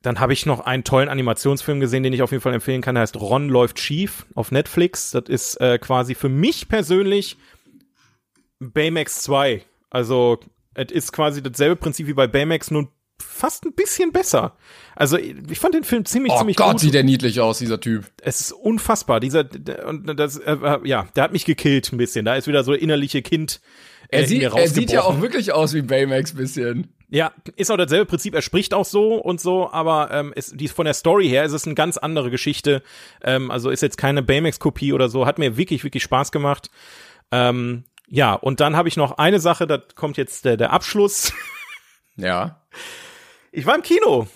dann 0.04 0.20
habe 0.20 0.34
ich 0.34 0.46
noch 0.48 0.62
einen 0.62 0.84
tollen 0.84 1.10
Animationsfilm 1.10 1.80
gesehen, 1.80 2.02
den 2.04 2.14
ich 2.14 2.22
auf 2.24 2.32
jeden 2.32 2.42
Fall 2.42 2.54
empfehlen 2.54 2.82
kann. 2.82 2.96
Der 2.96 3.04
heißt 3.04 3.20
Ron 3.20 3.50
läuft 3.50 3.80
schief 3.80 4.26
auf 4.36 4.52
Netflix. 4.52 5.12
Das 5.12 5.24
ist 5.28 5.56
äh, 5.62 5.78
quasi 5.80 6.16
für 6.16 6.30
mich 6.30 6.68
persönlich 6.68 7.38
Baymax 8.60 9.22
2. 9.22 9.64
Also 9.90 10.40
es 10.74 10.92
ist 10.92 11.12
quasi 11.12 11.42
dasselbe 11.44 11.76
Prinzip 11.76 12.08
wie 12.08 12.14
bei 12.14 12.28
Baymax, 12.28 12.72
nur 12.72 12.88
fast 13.22 13.66
ein 13.66 13.74
bisschen 13.74 14.12
besser. 14.12 14.56
Also 14.96 15.18
ich 15.18 15.60
fand 15.60 15.74
den 15.74 15.84
Film 15.84 16.06
ziemlich, 16.06 16.34
Oh 16.34 16.38
ziemlich 16.40 16.58
Gott, 16.58 16.72
gut. 16.74 16.80
sieht 16.82 16.94
der 16.94 17.04
niedlich 17.04 17.40
aus, 17.40 17.60
dieser 17.60 17.80
Typ. 17.80 18.06
Es 18.22 18.42
ist 18.42 18.52
unfassbar. 18.52 19.20
Dieser, 19.20 19.44
der, 19.44 19.88
und 19.88 20.06
das, 20.20 20.38
äh, 20.38 20.58
ja, 20.84 21.08
der 21.16 21.24
hat 21.24 21.32
mich 21.32 21.46
gekillt 21.46 21.92
ein 21.92 21.98
bisschen. 21.98 22.26
Da 22.26 22.36
ist 22.36 22.48
wieder 22.48 22.64
so 22.64 22.74
innerliche 22.74 23.22
Kind. 23.22 23.62
äh, 24.10 24.20
Er, 24.22 24.28
sieht, 24.28 24.44
er 24.44 24.68
sieht 24.68 24.92
ja 24.92 25.04
auch 25.04 25.22
wirklich 25.22 25.54
aus 25.54 25.74
wie 25.74 25.82
Baymax 25.82 26.34
bisschen. 26.34 26.94
Ja, 27.10 27.34
ist 27.58 27.70
auch 27.72 27.78
dasselbe 27.78 28.06
Prinzip. 28.06 28.34
Er 28.36 28.42
spricht 28.42 28.74
auch 28.74 28.86
so 28.86 29.16
und 29.16 29.42
so, 29.42 29.70
aber 29.72 30.12
ähm, 30.12 30.32
ist, 30.34 30.60
die, 30.60 30.68
von 30.70 30.86
der 30.86 30.94
Story 30.94 31.28
her 31.28 31.44
ist 31.44 31.52
es 31.52 31.66
eine 31.66 31.76
ganz 31.76 31.98
andere 31.98 32.30
Geschichte. 32.32 32.84
Ähm, 33.24 33.52
also 33.52 33.70
ist 33.70 33.82
jetzt 33.82 33.98
keine 33.98 34.22
Baymax-Kopie 34.24 34.94
oder 34.94 35.10
so. 35.10 35.26
Hat 35.26 35.38
mir 35.38 35.58
wirklich, 35.58 35.84
wirklich 35.84 36.04
Spaß 36.04 36.32
gemacht. 36.32 36.70
Ähm, 37.32 37.84
ja, 38.08 38.34
und 38.34 38.60
dann 38.60 38.76
habe 38.76 38.88
ich 38.90 38.98
noch 38.98 39.18
eine 39.18 39.40
Sache, 39.40 39.68
da 39.68 39.78
kommt 39.96 40.18
jetzt 40.18 40.46
der, 40.46 40.58
der 40.58 40.72
Abschluss. 40.72 41.34
Ja. 42.18 42.62
Ich 43.52 43.66
war 43.66 43.76
im 43.76 43.82
Kino. 43.82 44.28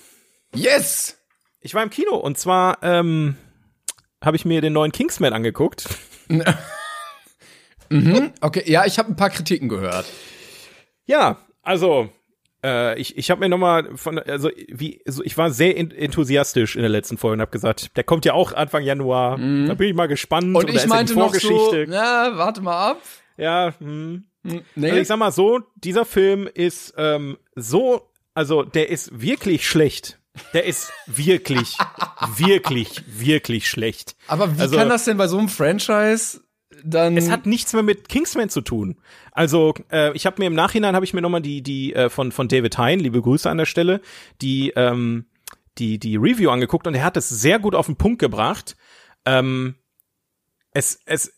Yes! 0.53 1.17
Ich 1.61 1.73
war 1.73 1.81
im 1.83 1.89
Kino 1.89 2.15
und 2.15 2.37
zwar 2.37 2.77
ähm, 2.83 3.35
habe 4.23 4.37
ich 4.37 4.45
mir 4.45 4.61
den 4.61 4.73
neuen 4.73 4.91
Kingsman 4.91 5.33
angeguckt. 5.33 5.87
Okay, 8.41 8.63
ja, 8.65 8.85
ich 8.85 8.97
habe 8.97 9.09
ein 9.11 9.15
paar 9.15 9.29
Kritiken 9.29 9.69
gehört. 9.69 10.05
Ja, 11.05 11.37
also 11.61 12.09
äh, 12.63 12.99
ich, 12.99 13.15
ich 13.17 13.29
habe 13.29 13.39
mir 13.41 13.49
noch 13.49 13.59
mal 13.59 13.95
von 13.95 14.17
also 14.19 14.49
wie 14.69 15.01
so, 15.05 15.23
ich 15.23 15.37
war 15.37 15.51
sehr 15.51 15.77
en- 15.77 15.91
enthusiastisch 15.91 16.75
in 16.75 16.81
der 16.81 16.89
letzten 16.89 17.17
Folge 17.17 17.35
und 17.35 17.41
habe 17.41 17.51
gesagt, 17.51 17.95
der 17.95 18.03
kommt 18.03 18.25
ja 18.25 18.33
auch 18.33 18.53
Anfang 18.53 18.83
Januar. 18.83 19.37
Da 19.37 19.73
bin 19.75 19.87
ich 19.89 19.93
mal 19.93 20.07
gespannt. 20.07 20.47
Mhm. 20.47 20.55
Und 20.55 20.69
ich 20.73 20.87
meinte 20.87 21.13
noch 21.13 21.33
so, 21.35 21.73
na, 21.87 22.31
warte 22.37 22.61
mal 22.61 22.91
ab. 22.91 23.01
Ja, 23.37 23.73
hm. 23.79 24.25
Nee, 24.43 24.63
Also 24.89 25.01
ich 25.01 25.07
sag 25.07 25.17
mal 25.17 25.31
so, 25.31 25.61
dieser 25.75 26.05
Film 26.05 26.47
ist 26.53 26.93
ähm, 26.97 27.37
so, 27.55 28.09
also 28.35 28.61
der 28.63 28.89
ist 28.89 29.19
wirklich 29.19 29.67
schlecht. 29.67 30.19
Der 30.53 30.65
ist 30.65 30.91
wirklich, 31.07 31.77
wirklich, 32.37 33.01
wirklich 33.07 33.67
schlecht. 33.67 34.15
aber 34.27 34.55
wie 34.55 34.61
also- 34.61 34.75
kann 34.75 34.89
das 34.89 35.05
denn 35.05 35.17
bei 35.17 35.27
so 35.27 35.39
einem 35.39 35.49
Franchise 35.49 36.41
dann 36.83 37.15
Es 37.15 37.29
hat 37.29 37.45
nichts 37.45 37.71
mehr 37.73 37.83
mit 37.83 38.09
Kingsman 38.09 38.49
zu 38.49 38.59
tun. 38.59 38.97
Also 39.31 39.73
äh, 39.91 40.11
ich 40.13 40.25
habe 40.25 40.41
mir 40.41 40.47
im 40.47 40.53
Nachhinein 40.55 40.93
habe 40.93 41.05
ich 41.05 41.13
mir 41.13 41.21
noch 41.21 41.29
mal 41.29 41.39
die 41.39 41.61
die 41.61 41.93
äh, 41.93 42.09
von 42.09 42.33
von 42.33 42.49
David 42.49 42.77
Hein, 42.77 42.99
liebe 42.99 43.21
Grüße 43.21 43.49
an 43.49 43.57
der 43.57 43.65
Stelle, 43.65 44.01
die 44.41 44.71
ähm, 44.75 45.25
die 45.77 45.99
die 45.99 46.17
Review 46.17 46.49
angeguckt 46.49 46.85
und 46.85 46.95
er 46.95 47.03
hat 47.03 47.15
es 47.15 47.29
sehr 47.29 47.59
gut 47.59 47.75
auf 47.75 47.85
den 47.85 47.95
Punkt 47.95 48.19
gebracht. 48.19 48.75
Ähm, 49.25 49.75
es 50.71 50.99
es 51.05 51.33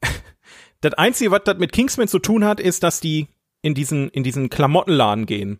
das 0.80 0.94
einzige, 0.94 1.32
was 1.32 1.42
das 1.44 1.58
mit 1.58 1.72
Kingsman 1.72 2.06
zu 2.06 2.20
tun 2.20 2.44
hat, 2.44 2.60
ist, 2.60 2.84
dass 2.84 3.00
die 3.00 3.26
in 3.62 3.74
diesen 3.74 4.10
in 4.10 4.22
diesen 4.22 4.48
Klamottenladen 4.48 5.26
gehen 5.26 5.58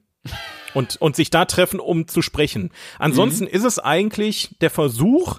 und 0.74 0.96
und 0.96 1.16
sich 1.16 1.30
da 1.30 1.44
treffen, 1.44 1.80
um 1.80 2.08
zu 2.08 2.22
sprechen. 2.22 2.70
Ansonsten 2.98 3.46
ist 3.46 3.64
es 3.64 3.78
eigentlich 3.78 4.50
der 4.60 4.70
Versuch 4.70 5.38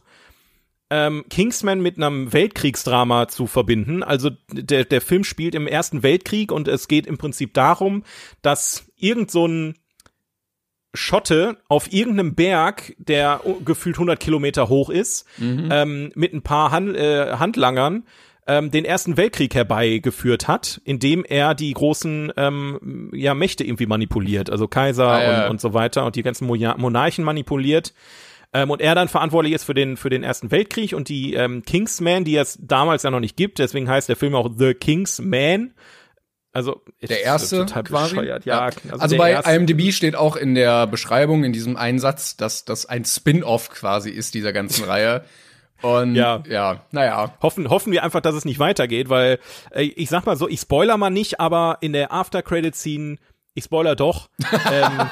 ähm, 0.89 1.25
Kingsman 1.29 1.81
mit 1.81 1.97
einem 1.97 2.31
Weltkriegsdrama 2.31 3.27
zu 3.27 3.47
verbinden. 3.47 4.03
Also 4.03 4.31
der, 4.51 4.85
der 4.85 5.01
Film 5.01 5.23
spielt 5.23 5.55
im 5.55 5.67
Ersten 5.67 6.03
Weltkrieg 6.03 6.51
und 6.51 6.67
es 6.67 6.87
geht 6.87 7.07
im 7.07 7.17
Prinzip 7.17 7.53
darum, 7.53 8.03
dass 8.41 8.85
irgend 8.95 9.31
so 9.31 9.47
ein 9.47 9.75
Schotte 10.93 11.57
auf 11.67 11.91
irgendeinem 11.91 12.33
Berg, 12.35 12.95
der 12.97 13.41
gefühlt 13.65 13.97
100 13.97 14.19
Kilometer 14.19 14.69
hoch 14.69 14.89
ist, 14.89 15.25
ähm, 15.71 16.11
mit 16.15 16.33
ein 16.33 16.41
paar 16.41 16.71
Hand, 16.71 16.95
äh, 16.95 17.33
Handlangern 17.33 18.05
ähm, 18.47 18.71
den 18.71 18.85
Ersten 18.85 19.17
Weltkrieg 19.17 19.53
herbeigeführt 19.53 20.47
hat, 20.47 20.81
indem 20.85 21.23
er 21.25 21.53
die 21.53 21.73
großen 21.73 22.31
ähm, 22.37 23.11
ja, 23.13 23.33
Mächte 23.33 23.63
irgendwie 23.63 23.85
manipuliert, 23.85 24.49
also 24.49 24.67
Kaiser 24.67 25.07
Ah, 25.07 25.21
ja. 25.23 25.43
und, 25.45 25.51
und 25.51 25.61
so 25.61 25.73
weiter 25.73 26.05
und 26.05 26.15
die 26.15 26.23
ganzen 26.23 26.45
Monarchen 26.47 27.23
manipuliert. 27.25 27.93
Ähm, 28.53 28.71
und 28.71 28.81
er 28.81 28.95
dann 28.95 29.09
verantwortlich 29.09 29.53
ist 29.53 29.65
für 29.65 29.73
den, 29.73 29.97
für 29.97 30.09
den 30.09 30.23
Ersten 30.23 30.51
Weltkrieg 30.51 30.93
und 30.93 31.09
die 31.09 31.33
ähm, 31.33 31.63
Kingsman, 31.63 32.23
die 32.23 32.37
es 32.37 32.57
damals 32.61 33.03
ja 33.03 33.11
noch 33.11 33.19
nicht 33.19 33.35
gibt, 33.35 33.59
deswegen 33.59 33.89
heißt 33.89 34.07
der 34.07 34.15
Film 34.15 34.35
auch 34.35 34.49
The 34.57 34.73
Kingsman. 34.73 35.73
Also 36.53 36.81
der 37.01 37.23
erste 37.23 37.65
total 37.65 37.83
quasi? 37.83 38.15
bescheuert. 38.15 38.45
Ja, 38.45 38.69
Also, 38.89 39.07
der 39.09 39.17
bei 39.17 39.31
erste- 39.31 39.51
IMDb 39.51 39.91
steht 39.91 40.15
auch 40.15 40.35
in 40.37 40.55
der 40.55 40.87
Beschreibung 40.87 41.43
in 41.43 41.53
diesem 41.53 41.75
Einsatz, 41.75 42.35
dass 42.37 42.65
das 42.65 42.85
ein 42.87 43.05
Spin-off 43.05 43.69
quasi 43.69 44.09
ist 44.09 44.33
dieser 44.33 44.53
ganzen 44.53 44.85
Reihe. 44.85 45.23
Und 45.81 46.15
Ja. 46.15 46.43
ja, 46.49 46.81
naja. 46.91 47.33
Hoffen, 47.41 47.69
hoffen 47.69 47.91
wir 47.91 48.03
einfach, 48.03 48.21
dass 48.21 48.35
es 48.35 48.45
nicht 48.45 48.59
weitergeht, 48.59 49.09
weil 49.09 49.39
äh, 49.71 49.83
ich 49.83 50.09
sag 50.09 50.25
mal 50.25 50.35
so, 50.35 50.47
ich 50.49 50.59
spoiler 50.61 50.97
mal 50.97 51.09
nicht, 51.09 51.39
aber 51.39 51.77
in 51.81 51.93
der 51.93 52.11
After-Credit-Scene, 52.11 53.17
ich 53.53 53.63
spoiler 53.65 53.95
doch, 53.95 54.29
ähm, 54.71 55.09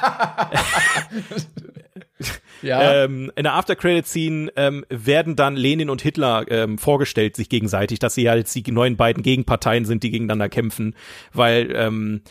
Ja. 2.62 3.04
ähm, 3.04 3.30
in 3.36 3.42
der 3.44 3.52
After-Credit-Scene 3.52 4.50
ähm, 4.56 4.84
werden 4.88 5.36
dann 5.36 5.54
Lenin 5.56 5.90
und 5.90 6.00
Hitler 6.00 6.46
ähm, 6.48 6.78
vorgestellt, 6.78 7.36
sich 7.36 7.48
gegenseitig, 7.50 7.98
dass 7.98 8.14
sie 8.14 8.22
ja 8.22 8.34
jetzt 8.34 8.54
die 8.54 8.72
neuen 8.72 8.96
beiden 8.96 9.22
Gegenparteien 9.22 9.84
sind, 9.84 10.02
die 10.02 10.10
gegeneinander 10.10 10.48
kämpfen, 10.48 10.94
weil 11.34 11.70
ähm, 11.76 12.22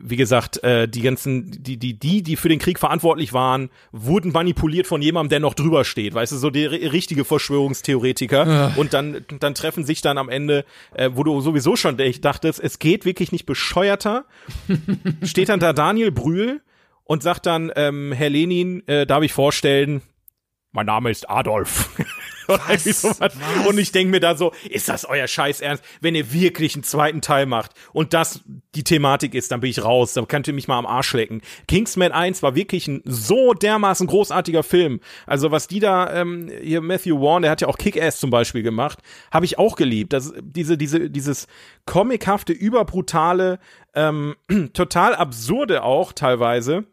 wie 0.00 0.16
gesagt, 0.16 0.62
äh, 0.62 0.86
die 0.88 1.02
ganzen, 1.02 1.50
die, 1.62 1.76
die, 1.76 1.94
die, 1.98 2.22
die 2.22 2.36
für 2.36 2.48
den 2.48 2.60
Krieg 2.60 2.78
verantwortlich 2.78 3.32
waren, 3.32 3.68
wurden 3.90 4.30
manipuliert 4.30 4.86
von 4.86 5.02
jemandem, 5.02 5.30
der 5.30 5.40
noch 5.40 5.54
drüber 5.54 5.84
steht. 5.84 6.14
Weißt 6.14 6.30
du, 6.32 6.36
so 6.36 6.50
der 6.50 6.70
ri- 6.70 6.92
richtige 6.92 7.24
Verschwörungstheoretiker. 7.24 8.74
Und 8.76 8.94
dann, 8.94 9.24
dann 9.40 9.54
treffen 9.54 9.84
sich 9.84 10.00
dann 10.00 10.16
am 10.18 10.28
Ende, 10.28 10.64
äh, 10.94 11.10
wo 11.14 11.24
du 11.24 11.40
sowieso 11.40 11.74
schon 11.76 11.96
dachtest, 12.20 12.60
es 12.60 12.78
geht 12.78 13.04
wirklich 13.04 13.32
nicht 13.32 13.44
bescheuerter. 13.46 14.24
steht 15.24 15.48
dann 15.48 15.60
da 15.60 15.72
Daniel 15.72 16.12
Brühl 16.12 16.60
und 17.04 17.22
sagt 17.22 17.46
dann, 17.46 17.72
ähm, 17.74 18.12
Herr 18.12 18.30
Lenin, 18.30 18.86
äh, 18.86 19.06
darf 19.06 19.22
ich 19.22 19.32
vorstellen, 19.32 20.02
mein 20.70 20.86
Name 20.86 21.10
ist 21.10 21.28
Adolf. 21.28 21.90
Oder 22.48 22.62
irgendwie 22.68 22.92
sowas. 22.92 23.32
Und 23.68 23.78
ich 23.78 23.92
denke 23.92 24.10
mir 24.10 24.20
da 24.20 24.36
so, 24.36 24.52
ist 24.68 24.88
das 24.88 25.04
euer 25.04 25.26
Scheiß 25.26 25.60
Ernst? 25.60 25.84
Wenn 26.00 26.14
ihr 26.14 26.32
wirklich 26.32 26.74
einen 26.74 26.82
zweiten 26.82 27.20
Teil 27.20 27.46
macht 27.46 27.72
und 27.92 28.14
das 28.14 28.40
die 28.74 28.84
Thematik 28.84 29.34
ist, 29.34 29.52
dann 29.52 29.60
bin 29.60 29.70
ich 29.70 29.84
raus. 29.84 30.14
Dann 30.14 30.28
könnt 30.28 30.48
ihr 30.48 30.54
mich 30.54 30.68
mal 30.68 30.78
am 30.78 30.86
Arsch 30.86 31.12
lecken. 31.12 31.42
Kingsman 31.66 32.12
1 32.12 32.42
war 32.42 32.54
wirklich 32.54 32.88
ein 32.88 33.02
so 33.04 33.54
dermaßen 33.54 34.06
großartiger 34.06 34.62
Film. 34.62 35.00
Also 35.26 35.50
was 35.50 35.68
die 35.68 35.80
da, 35.80 36.12
ähm, 36.14 36.50
hier 36.62 36.80
Matthew 36.80 37.18
Vaughn, 37.18 37.42
der 37.42 37.50
hat 37.50 37.60
ja 37.60 37.68
auch 37.68 37.78
Kick-Ass 37.78 38.18
zum 38.20 38.30
Beispiel 38.30 38.62
gemacht, 38.62 39.00
habe 39.30 39.44
ich 39.44 39.58
auch 39.58 39.76
geliebt. 39.76 40.12
Das, 40.12 40.32
diese, 40.40 40.78
diese, 40.78 41.10
dieses 41.10 41.46
comichafte, 41.86 42.52
überbrutale, 42.52 43.58
ähm, 43.94 44.36
total 44.72 45.14
absurde 45.14 45.82
auch 45.82 46.12
teilweise. 46.12 46.84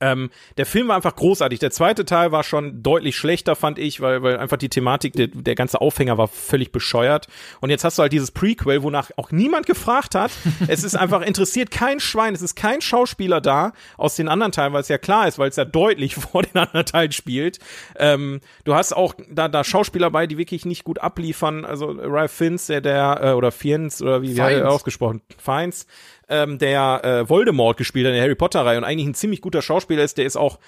Ähm, 0.00 0.30
der 0.58 0.66
Film 0.66 0.88
war 0.88 0.96
einfach 0.96 1.16
großartig. 1.16 1.58
Der 1.58 1.70
zweite 1.70 2.04
Teil 2.04 2.30
war 2.30 2.44
schon 2.44 2.82
deutlich 2.82 3.16
schlechter, 3.16 3.56
fand 3.56 3.78
ich, 3.78 4.00
weil, 4.00 4.22
weil 4.22 4.36
einfach 4.36 4.58
die 4.58 4.68
Thematik, 4.68 5.14
der, 5.14 5.28
der 5.28 5.54
ganze 5.54 5.80
Aufhänger 5.80 6.18
war 6.18 6.28
völlig 6.28 6.72
bescheuert. 6.72 7.26
Und 7.60 7.70
jetzt 7.70 7.84
hast 7.84 7.98
du 7.98 8.02
halt 8.02 8.12
dieses 8.12 8.30
Prequel, 8.30 8.82
wonach 8.82 9.10
auch 9.16 9.30
niemand 9.30 9.66
gefragt 9.66 10.14
hat. 10.14 10.30
es 10.68 10.84
ist 10.84 10.94
einfach 10.94 11.22
interessiert 11.22 11.70
kein 11.70 12.00
Schwein. 12.00 12.34
Es 12.34 12.42
ist 12.42 12.54
kein 12.54 12.82
Schauspieler 12.82 13.40
da 13.40 13.72
aus 13.96 14.14
den 14.14 14.28
anderen 14.28 14.52
Teilen, 14.52 14.74
weil 14.74 14.82
es 14.82 14.88
ja 14.88 14.98
klar 14.98 15.26
ist, 15.26 15.38
weil 15.38 15.48
es 15.48 15.56
ja 15.56 15.64
deutlich 15.64 16.14
vor 16.16 16.42
den 16.42 16.58
anderen 16.58 16.86
Teilen 16.86 17.12
spielt. 17.12 17.60
Ähm, 17.96 18.40
du 18.64 18.74
hast 18.74 18.92
auch 18.92 19.14
da, 19.30 19.48
da 19.48 19.64
Schauspieler 19.64 20.10
bei, 20.10 20.26
die 20.26 20.36
wirklich 20.36 20.66
nicht 20.66 20.84
gut 20.84 20.98
abliefern. 20.98 21.64
Also 21.64 21.90
Ralph 21.90 22.32
Fiennes, 22.32 22.66
der, 22.66 22.82
der 22.82 23.20
äh, 23.22 23.32
oder 23.32 23.52
Fiennes 23.52 24.02
oder 24.02 24.20
wie, 24.20 24.36
wie 24.36 24.42
hat 24.42 24.52
er 24.52 24.70
ausgesprochen? 24.70 25.22
Fiennes 25.38 25.86
ähm, 26.30 26.58
der 26.58 27.04
äh, 27.04 27.28
Voldemort 27.28 27.76
gespielt 27.76 28.06
hat 28.06 28.10
in 28.10 28.14
der 28.14 28.22
Harry 28.22 28.36
Potter 28.36 28.64
Reihe 28.64 28.78
und 28.78 28.84
eigentlich 28.84 29.08
ein 29.08 29.14
ziemlich 29.14 29.29
guter 29.40 29.62
Schauspieler 29.62 30.02
ist, 30.02 30.18
der 30.18 30.26
ist 30.26 30.36
auch 30.36 30.58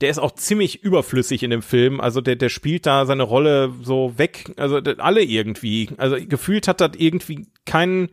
der 0.00 0.10
ist 0.10 0.18
auch 0.18 0.32
ziemlich 0.34 0.82
überflüssig 0.82 1.42
in 1.42 1.50
dem 1.50 1.62
Film, 1.62 2.00
also 2.00 2.20
der 2.20 2.36
der 2.36 2.48
spielt 2.48 2.86
da 2.86 3.06
seine 3.06 3.24
Rolle 3.24 3.72
so 3.82 4.16
weg, 4.16 4.52
also 4.56 4.76
alle 4.98 5.22
irgendwie, 5.22 5.90
also 5.96 6.16
gefühlt 6.18 6.68
hat 6.68 6.80
das 6.80 6.92
irgendwie 6.96 7.46
keinen 7.66 8.10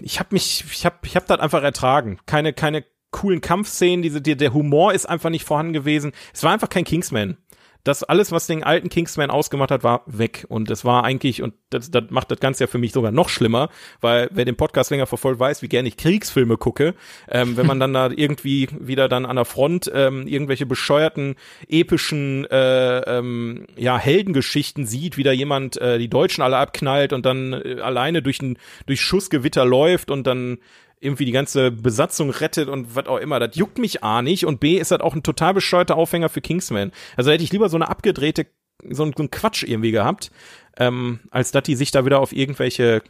ich 0.00 0.18
habe 0.18 0.30
mich 0.32 0.64
ich 0.70 0.86
habe 0.86 0.96
ich 1.04 1.16
habe 1.16 1.26
das 1.28 1.40
einfach 1.40 1.62
ertragen, 1.62 2.18
keine 2.26 2.52
keine 2.52 2.84
coolen 3.10 3.40
Kampfszenen, 3.40 4.02
diese 4.02 4.20
der, 4.20 4.36
der 4.36 4.52
Humor 4.52 4.92
ist 4.92 5.06
einfach 5.06 5.30
nicht 5.30 5.44
vorhanden 5.44 5.72
gewesen. 5.72 6.12
Es 6.34 6.42
war 6.42 6.52
einfach 6.52 6.68
kein 6.68 6.84
Kingsman. 6.84 7.38
Das 7.86 8.02
alles, 8.02 8.32
was 8.32 8.46
den 8.46 8.64
alten 8.64 8.88
Kingsman 8.88 9.30
ausgemacht 9.30 9.70
hat, 9.70 9.84
war 9.84 10.02
weg. 10.06 10.44
Und 10.48 10.70
das 10.70 10.84
war 10.84 11.04
eigentlich, 11.04 11.42
und 11.42 11.54
das, 11.70 11.90
das 11.90 12.04
macht 12.10 12.30
das 12.30 12.40
Ganze 12.40 12.64
ja 12.64 12.68
für 12.68 12.78
mich 12.78 12.92
sogar 12.92 13.12
noch 13.12 13.28
schlimmer, 13.28 13.68
weil 14.00 14.28
wer 14.32 14.44
den 14.44 14.56
Podcast 14.56 14.90
länger 14.90 15.06
verfolgt, 15.06 15.38
weiß, 15.38 15.62
wie 15.62 15.68
gerne 15.68 15.88
ich 15.88 15.96
Kriegsfilme 15.96 16.56
gucke. 16.56 16.94
Ähm, 17.28 17.56
wenn 17.56 17.66
man 17.66 17.78
dann 17.78 17.92
da 17.92 18.10
irgendwie 18.10 18.68
wieder 18.80 19.08
dann 19.08 19.24
an 19.24 19.36
der 19.36 19.44
Front 19.44 19.90
ähm, 19.94 20.26
irgendwelche 20.26 20.66
bescheuerten, 20.66 21.36
epischen 21.68 22.44
äh, 22.46 23.18
ähm, 23.18 23.66
ja, 23.76 23.98
Heldengeschichten 23.98 24.84
sieht, 24.84 25.16
wie 25.16 25.22
da 25.22 25.32
jemand 25.32 25.80
äh, 25.80 25.98
die 25.98 26.08
Deutschen 26.08 26.42
alle 26.42 26.56
abknallt 26.56 27.12
und 27.12 27.24
dann 27.24 27.52
äh, 27.52 27.80
alleine 27.80 28.20
durch 28.20 28.42
ein 28.42 28.58
durch 28.86 29.00
Schussgewitter 29.00 29.64
läuft 29.64 30.10
und 30.10 30.26
dann 30.26 30.58
irgendwie 31.06 31.24
die 31.24 31.32
ganze 31.32 31.70
Besatzung 31.70 32.30
rettet 32.30 32.68
und 32.68 32.94
was 32.94 33.06
auch 33.06 33.18
immer. 33.18 33.40
Das 33.40 33.56
juckt 33.56 33.78
mich 33.78 34.02
A 34.02 34.20
nicht 34.20 34.44
und 34.44 34.60
B 34.60 34.76
ist 34.76 34.90
das 34.90 35.00
auch 35.00 35.14
ein 35.14 35.22
total 35.22 35.54
bescheuerter 35.54 35.96
Aufhänger 35.96 36.28
für 36.28 36.40
Kingsman. 36.40 36.92
Also 37.16 37.30
hätte 37.30 37.44
ich 37.44 37.52
lieber 37.52 37.68
so 37.68 37.76
eine 37.76 37.88
abgedrehte, 37.88 38.46
so 38.90 39.04
ein, 39.04 39.14
so 39.16 39.22
ein 39.22 39.30
Quatsch 39.30 39.62
irgendwie 39.62 39.92
gehabt, 39.92 40.30
ähm, 40.76 41.20
als 41.30 41.52
dass 41.52 41.62
die 41.62 41.76
sich 41.76 41.90
da 41.90 42.04
wieder 42.04 42.20
auf 42.20 42.32
irgendwelche 42.32 43.02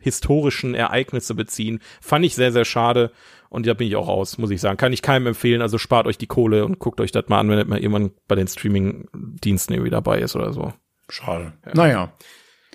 historischen 0.00 0.74
Ereignisse 0.74 1.34
beziehen. 1.34 1.80
Fand 2.00 2.24
ich 2.24 2.34
sehr, 2.34 2.52
sehr 2.52 2.64
schade. 2.64 3.10
Und 3.50 3.66
da 3.66 3.74
bin 3.74 3.88
ich 3.88 3.96
auch 3.96 4.08
raus, 4.08 4.38
muss 4.38 4.50
ich 4.50 4.60
sagen. 4.60 4.76
Kann 4.76 4.92
ich 4.92 5.02
keinem 5.02 5.28
empfehlen. 5.28 5.62
Also 5.62 5.78
spart 5.78 6.06
euch 6.06 6.18
die 6.18 6.26
Kohle 6.26 6.64
und 6.64 6.78
guckt 6.78 7.00
euch 7.00 7.12
das 7.12 7.28
mal 7.28 7.40
an, 7.40 7.48
wenn 7.48 7.58
das 7.58 7.66
mal 7.66 7.78
irgendwann 7.78 8.12
bei 8.28 8.34
den 8.34 8.46
Streaming-Diensten 8.46 9.72
irgendwie 9.72 9.90
dabei 9.90 10.20
ist 10.20 10.36
oder 10.36 10.52
so. 10.52 10.72
Schade. 11.08 11.54
Ja. 11.64 11.72
Naja. 11.74 12.12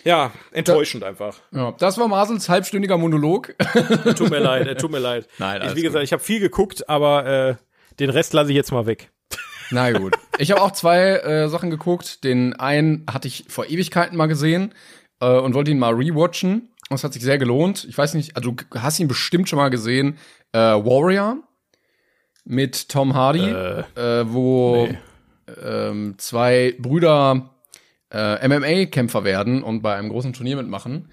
Ja, 0.04 0.32
enttäuschend 0.52 1.04
da, 1.04 1.08
einfach. 1.08 1.40
Ja, 1.52 1.74
das 1.78 1.98
war 1.98 2.08
Masels 2.08 2.50
halbstündiger 2.50 2.98
Monolog. 2.98 3.56
tut 4.16 4.30
mir 4.30 4.40
leid, 4.40 4.80
tut 4.80 4.92
mir 4.92 5.00
leid. 5.00 5.28
Nein, 5.38 5.62
ich, 5.66 5.76
wie 5.76 5.82
gesagt, 5.82 6.02
gut. 6.02 6.04
ich 6.04 6.14
habe 6.14 6.24
viel 6.24 6.40
geguckt, 6.40 6.90
aber 6.90 7.26
äh, 7.26 7.56
den 8.00 8.10
Rest 8.10 8.34
lasse 8.34 8.50
ich 8.50 8.56
jetzt 8.56 8.72
mal 8.72 8.86
weg. 8.86 9.12
Na 9.72 9.92
gut. 9.92 10.16
Ich 10.38 10.52
habe 10.52 10.62
auch 10.62 10.72
zwei 10.72 11.18
äh, 11.18 11.48
Sachen 11.48 11.70
geguckt. 11.70 12.24
Den 12.24 12.54
einen 12.54 13.06
hatte 13.12 13.28
ich 13.28 13.46
vor 13.48 13.66
Ewigkeiten 13.66 14.18
mal 14.18 14.28
gesehen 14.28 14.74
äh, 15.20 15.38
und 15.38 15.54
wollte 15.54 15.72
ihn 15.72 15.80
mal 15.80 15.94
rewatchen. 15.94 16.70
Das 16.90 17.04
hat 17.04 17.14
sich 17.14 17.24
sehr 17.24 17.38
gelohnt. 17.38 17.86
Ich 17.90 17.98
weiß 17.98 18.14
nicht, 18.14 18.36
also 18.36 18.52
du 18.52 18.64
hast 18.76 19.00
ihn 19.00 19.08
bestimmt 19.08 19.50
schon 19.50 19.58
mal 19.58 19.70
gesehen. 19.70 20.18
Äh, 20.52 20.60
Warrior 20.60 21.38
mit 22.46 22.90
Tom 22.90 23.14
Hardy, 23.14 23.50
äh, 23.50 23.84
äh, 23.96 24.26
wo 24.28 24.88
nee. 24.88 24.98
ähm, 25.64 26.16
zwei 26.18 26.76
Brüder 26.78 27.53
äh, 28.14 28.48
MMA-Kämpfer 28.48 29.24
werden 29.24 29.64
und 29.64 29.82
bei 29.82 29.96
einem 29.96 30.10
großen 30.10 30.34
Turnier 30.34 30.56
mitmachen. 30.56 31.10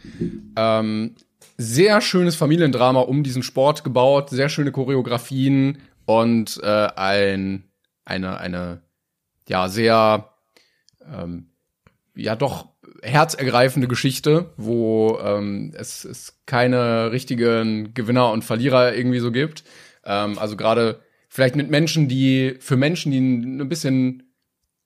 Ähm, 0.57 1.15
sehr 1.57 2.01
schönes 2.01 2.37
Familiendrama 2.37 3.01
um 3.01 3.23
diesen 3.23 3.43
Sport 3.43 3.85
gebaut, 3.85 4.31
sehr 4.31 4.49
schöne 4.49 4.73
Choreografien 4.73 5.79
und 6.07 6.61
äh, 6.63 6.89
ein 6.97 7.65
eine 8.05 8.39
eine 8.39 8.83
ja 9.49 9.69
sehr 9.69 10.31
ähm, 11.13 11.51
ja 12.15 12.37
doch 12.37 12.69
herzergreifende 13.03 13.89
Geschichte, 13.89 14.53
wo 14.57 15.19
ähm, 15.23 15.73
es, 15.75 16.05
es 16.05 16.41
keine 16.47 17.13
richtigen 17.13 17.95
Gewinner 17.95 18.31
und 18.31 18.45
Verlierer 18.45 18.95
irgendwie 18.95 19.21
so 19.21 19.33
gibt. 19.33 19.65
Ähm, 20.05 20.39
also 20.39 20.57
gerade 20.57 21.01
vielleicht 21.29 21.57
mit 21.57 21.71
Menschen, 21.71 22.09
die 22.09 22.57
für 22.61 22.77
Menschen, 22.77 23.13
die 23.13 23.19
ein 23.21 23.69
bisschen 23.69 24.30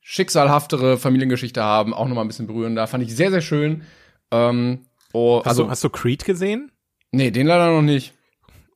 schicksalhaftere 0.06 0.98
Familiengeschichte 0.98 1.62
haben, 1.62 1.94
auch 1.94 2.06
noch 2.06 2.14
mal 2.14 2.20
ein 2.20 2.28
bisschen 2.28 2.46
berührender. 2.46 2.86
Fand 2.86 3.02
ich 3.02 3.16
sehr, 3.16 3.30
sehr 3.30 3.40
schön. 3.40 3.84
Ähm, 4.30 4.80
oh, 5.14 5.38
hast, 5.40 5.46
also, 5.46 5.62
du, 5.64 5.70
hast 5.70 5.82
du 5.82 5.88
Creed 5.88 6.26
gesehen? 6.26 6.70
Nee, 7.10 7.30
den 7.30 7.46
leider 7.46 7.72
noch 7.72 7.82
nicht. 7.82 8.12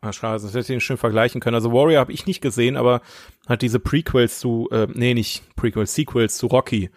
Ah, 0.01 0.13
schade, 0.13 0.41
das 0.41 0.51
hätte 0.51 0.61
ich 0.61 0.67
den 0.69 0.81
schön 0.81 0.97
vergleichen 0.97 1.43
können. 1.43 1.57
Also 1.57 1.71
Warrior 1.71 2.01
habe 2.01 2.13
ich 2.13 2.25
nicht 2.25 2.41
gesehen, 2.41 2.79
aber 2.79 3.03
hat 3.47 3.61
diese 3.61 3.79
Prequels 3.79 4.39
zu, 4.39 4.69
äh, 4.73 4.87
nee, 4.95 5.13
nicht 5.13 5.43
Prequels, 5.55 5.95
Sequels 5.95 6.39
zu 6.39 6.47
Rocky. 6.47 6.89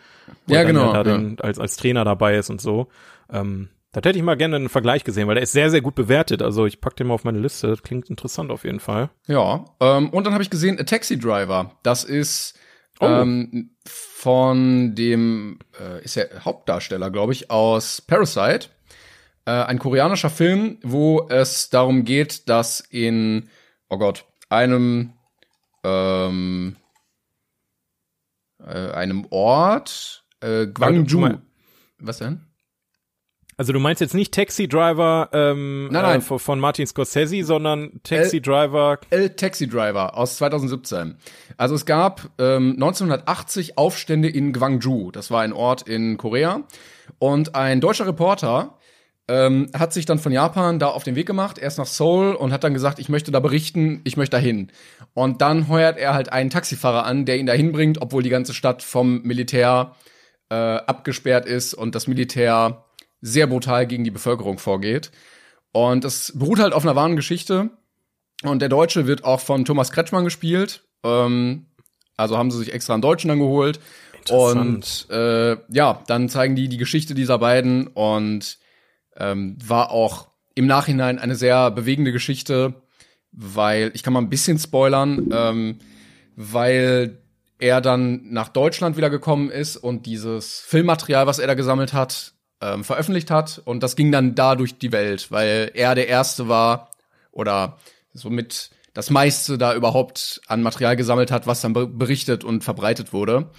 Ja, 0.48 0.64
genau. 0.64 0.94
Ja. 0.94 1.04
Den, 1.04 1.38
als, 1.42 1.60
als 1.60 1.76
Trainer 1.76 2.06
dabei 2.06 2.38
ist 2.38 2.50
und 2.50 2.62
so. 2.62 2.88
Ähm, 3.30 3.68
da 3.92 3.98
hätte 3.98 4.18
ich 4.18 4.24
mal 4.24 4.38
gerne 4.38 4.56
einen 4.56 4.70
Vergleich 4.70 5.04
gesehen, 5.04 5.28
weil 5.28 5.36
der 5.36 5.44
ist 5.44 5.52
sehr, 5.52 5.70
sehr 5.70 5.82
gut 5.82 5.96
bewertet. 5.96 6.42
Also 6.42 6.66
ich 6.66 6.80
pack 6.80 6.96
den 6.96 7.08
mal 7.08 7.16
auf 7.16 7.26
meine 7.26 7.40
Liste. 7.40 7.68
Das 7.68 7.84
klingt 7.84 8.10
interessant 8.10 8.50
auf 8.50 8.64
jeden 8.64 8.80
Fall. 8.80 9.10
Ja, 9.28 9.66
ähm, 9.82 10.10
und 10.12 10.26
dann 10.26 10.34
habe 10.34 10.44
ich 10.44 10.50
gesehen 10.50 10.80
A 10.80 10.84
Taxi 10.84 11.20
Driver. 11.20 11.72
Das 11.84 12.06
ist 12.06 12.58
oh. 13.02 13.08
ähm, 13.08 13.72
von 13.86 14.96
dem, 14.96 15.60
äh, 15.80 16.04
ist 16.04 16.16
der 16.16 16.46
Hauptdarsteller, 16.46 17.10
glaube 17.12 17.34
ich, 17.34 17.52
aus 17.52 18.02
Parasite. 18.02 18.70
Äh, 19.46 19.52
ein 19.52 19.80
koreanischer 19.80 20.30
Film, 20.30 20.78
wo 20.84 21.28
es 21.30 21.70
darum 21.70 22.06
geht, 22.06 22.48
dass 22.48 22.80
in, 22.80 23.50
oh 23.90 23.98
Gott, 23.98 24.26
einem, 24.50 25.14
ähm, 25.84 26.76
äh, 28.60 28.92
einem 28.92 29.26
Ort, 29.30 30.24
äh, 30.42 30.68
Gwangju. 30.68 31.38
Was 32.00 32.20
denn? 32.20 32.51
Also 33.62 33.74
du 33.74 33.80
meinst 33.80 34.02
jetzt 34.02 34.16
nicht 34.16 34.34
Taxi 34.34 34.68
Driver 34.68 35.30
ähm, 35.34 35.88
nein, 35.92 36.02
nein. 36.02 36.20
Äh, 36.22 36.40
von 36.40 36.60
Martin 36.60 36.88
Scorsese, 36.88 37.44
sondern 37.44 38.02
Taxi 38.02 38.38
El, 38.38 38.42
Driver. 38.42 38.98
El 39.12 39.30
Taxi 39.36 39.68
Driver 39.68 40.18
aus 40.18 40.38
2017. 40.38 41.16
Also 41.58 41.76
es 41.76 41.86
gab 41.86 42.32
ähm, 42.40 42.72
1980 42.72 43.78
Aufstände 43.78 44.30
in 44.30 44.52
Gwangju. 44.52 45.12
Das 45.12 45.30
war 45.30 45.44
ein 45.44 45.54
Ort 45.54 45.84
in 45.84 46.18
Korea. 46.18 46.64
Und 47.20 47.54
ein 47.54 47.82
deutscher 47.82 48.08
Reporter 48.08 48.80
ähm, 49.28 49.70
hat 49.78 49.94
sich 49.94 50.08
dann 50.08 50.18
von 50.18 50.32
Japan 50.32 50.80
da 50.80 50.88
auf 50.88 51.04
den 51.04 51.14
Weg 51.14 51.28
gemacht, 51.28 51.60
erst 51.60 51.78
nach 51.78 51.86
Seoul 51.86 52.34
und 52.34 52.52
hat 52.52 52.64
dann 52.64 52.74
gesagt, 52.74 52.98
ich 52.98 53.10
möchte 53.10 53.30
da 53.30 53.40
berichten, 53.40 54.02
ich 54.06 54.18
möchte 54.18 54.38
dahin. 54.38 54.72
Und 55.14 55.44
dann 55.44 55.68
heuert 55.68 56.00
er 56.00 56.16
halt 56.16 56.34
einen 56.34 56.50
Taxifahrer 56.50 57.06
an, 57.06 57.26
der 57.26 57.38
ihn 57.38 57.46
dahin 57.46 57.74
bringt, 57.74 58.02
obwohl 58.02 58.24
die 58.24 58.32
ganze 58.32 58.56
Stadt 58.56 58.82
vom 58.82 59.22
Militär 59.22 59.96
äh, 60.50 60.56
abgesperrt 60.56 61.46
ist 61.46 61.76
und 61.76 61.94
das 61.94 62.08
Militär 62.08 62.86
sehr 63.22 63.48
brutal 63.48 63.88
gegen 63.88 64.04
die 64.04 64.12
Bevölkerung 64.12 64.58
vorgeht. 64.58 65.12
Und 65.72 66.04
es 66.04 66.34
beruht 66.36 66.60
halt 66.60 66.74
auf 66.74 66.84
einer 66.84 66.96
wahren 66.96 67.16
Geschichte. 67.16 67.70
Und 68.44 68.62
der 68.62 68.70
Deutsche 68.70 69.08
wird 69.08 69.24
auch 69.24 69.40
von 69.40 69.66
Thomas 69.66 69.92
Kretschmann 69.92 70.26
gespielt. 70.26 70.84
Ähm, 71.04 71.68
also 72.18 72.38
haben 72.38 72.52
sie 72.52 72.58
sich 72.58 72.74
extra 72.74 72.94
einen 72.94 73.02
Deutschen 73.02 73.30
dann 73.30 73.40
geholt. 73.40 73.80
Und 74.30 75.08
äh, 75.10 75.58
ja, 75.70 76.04
dann 76.08 76.30
zeigen 76.30 76.56
die 76.56 76.70
die 76.70 76.78
Geschichte 76.78 77.14
dieser 77.14 77.40
beiden 77.40 77.88
und 77.88 78.60
ähm, 79.18 79.58
war 79.66 79.92
auch 79.92 80.28
im 80.54 80.68
Nachhinein 80.68 81.18
eine 81.18 81.36
sehr 81.36 81.72
bewegende 81.72 82.12
Geschichte, 82.12 82.76
weil 83.32 83.92
ich 83.94 84.04
kann 84.04 84.14
mal 84.14 84.22
ein 84.22 84.30
bisschen 84.30 84.60
spoilern, 84.60 85.30
ähm, 85.32 85.80
weil 86.36 87.18
er 87.58 87.82
dann 87.82 88.32
nach 88.32 88.50
Deutschland 88.50 88.98
wieder 88.98 89.10
gekommen 89.10 89.50
ist 89.50 89.78
und 89.78 90.06
dieses 90.06 90.60
Filmmaterial, 90.60 91.28
was 91.28 91.40
er 91.40 91.48
da 91.48 91.54
gesammelt 91.54 91.94
hat, 91.94 92.34
ähm, 92.62 92.84
veröffentlicht 92.84 93.32
hat. 93.32 93.62
Und 93.66 93.84
das 93.84 93.96
ging 93.96 94.12
dann 94.12 94.36
da 94.36 94.56
durch 94.56 94.78
die 94.78 94.92
Welt, 94.92 95.32
weil 95.32 95.72
er 95.74 95.96
der 95.96 96.08
Erste 96.08 96.48
war 96.48 96.92
oder 97.32 97.78
somit 98.14 98.72
das 98.94 99.10
meiste 99.10 99.58
da 99.58 99.74
überhaupt 99.74 100.42
an 100.48 100.64
Material 100.64 100.98
gesammelt 100.98 101.32
hat, 101.32 101.48
was 101.48 101.62
dann 101.62 101.74
berichtet 101.74 102.44
und 102.44 102.64
verbreitet 102.64 103.14
wurde. 103.14 103.50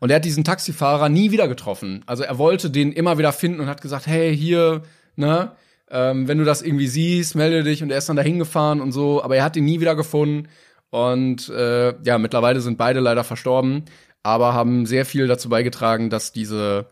Und 0.00 0.10
er 0.10 0.16
hat 0.16 0.24
diesen 0.24 0.42
Taxifahrer 0.42 1.08
nie 1.08 1.30
wieder 1.30 1.46
getroffen. 1.46 2.02
Also 2.06 2.24
er 2.24 2.38
wollte 2.38 2.70
den 2.70 2.92
immer 2.92 3.16
wieder 3.16 3.32
finden 3.32 3.60
und 3.60 3.68
hat 3.68 3.82
gesagt, 3.82 4.08
hey, 4.08 4.36
hier, 4.36 4.82
ne, 5.14 5.52
ähm, 5.90 6.26
wenn 6.26 6.38
du 6.38 6.44
das 6.44 6.62
irgendwie 6.62 6.88
siehst, 6.88 7.36
melde 7.36 7.62
dich. 7.62 7.82
Und 7.82 7.90
er 7.90 7.98
ist 7.98 8.08
dann 8.08 8.16
da 8.16 8.22
hingefahren 8.22 8.80
und 8.80 8.90
so, 8.90 9.22
aber 9.22 9.36
er 9.36 9.44
hat 9.44 9.56
ihn 9.56 9.64
nie 9.64 9.80
wieder 9.80 9.94
gefunden. 9.94 10.48
Und 10.90 11.48
äh, 11.50 11.94
ja, 12.02 12.18
mittlerweile 12.18 12.60
sind 12.60 12.76
beide 12.76 12.98
leider 12.98 13.22
verstorben, 13.22 13.84
aber 14.24 14.54
haben 14.54 14.86
sehr 14.86 15.06
viel 15.06 15.28
dazu 15.28 15.48
beigetragen, 15.48 16.10
dass 16.10 16.32
diese 16.32 16.86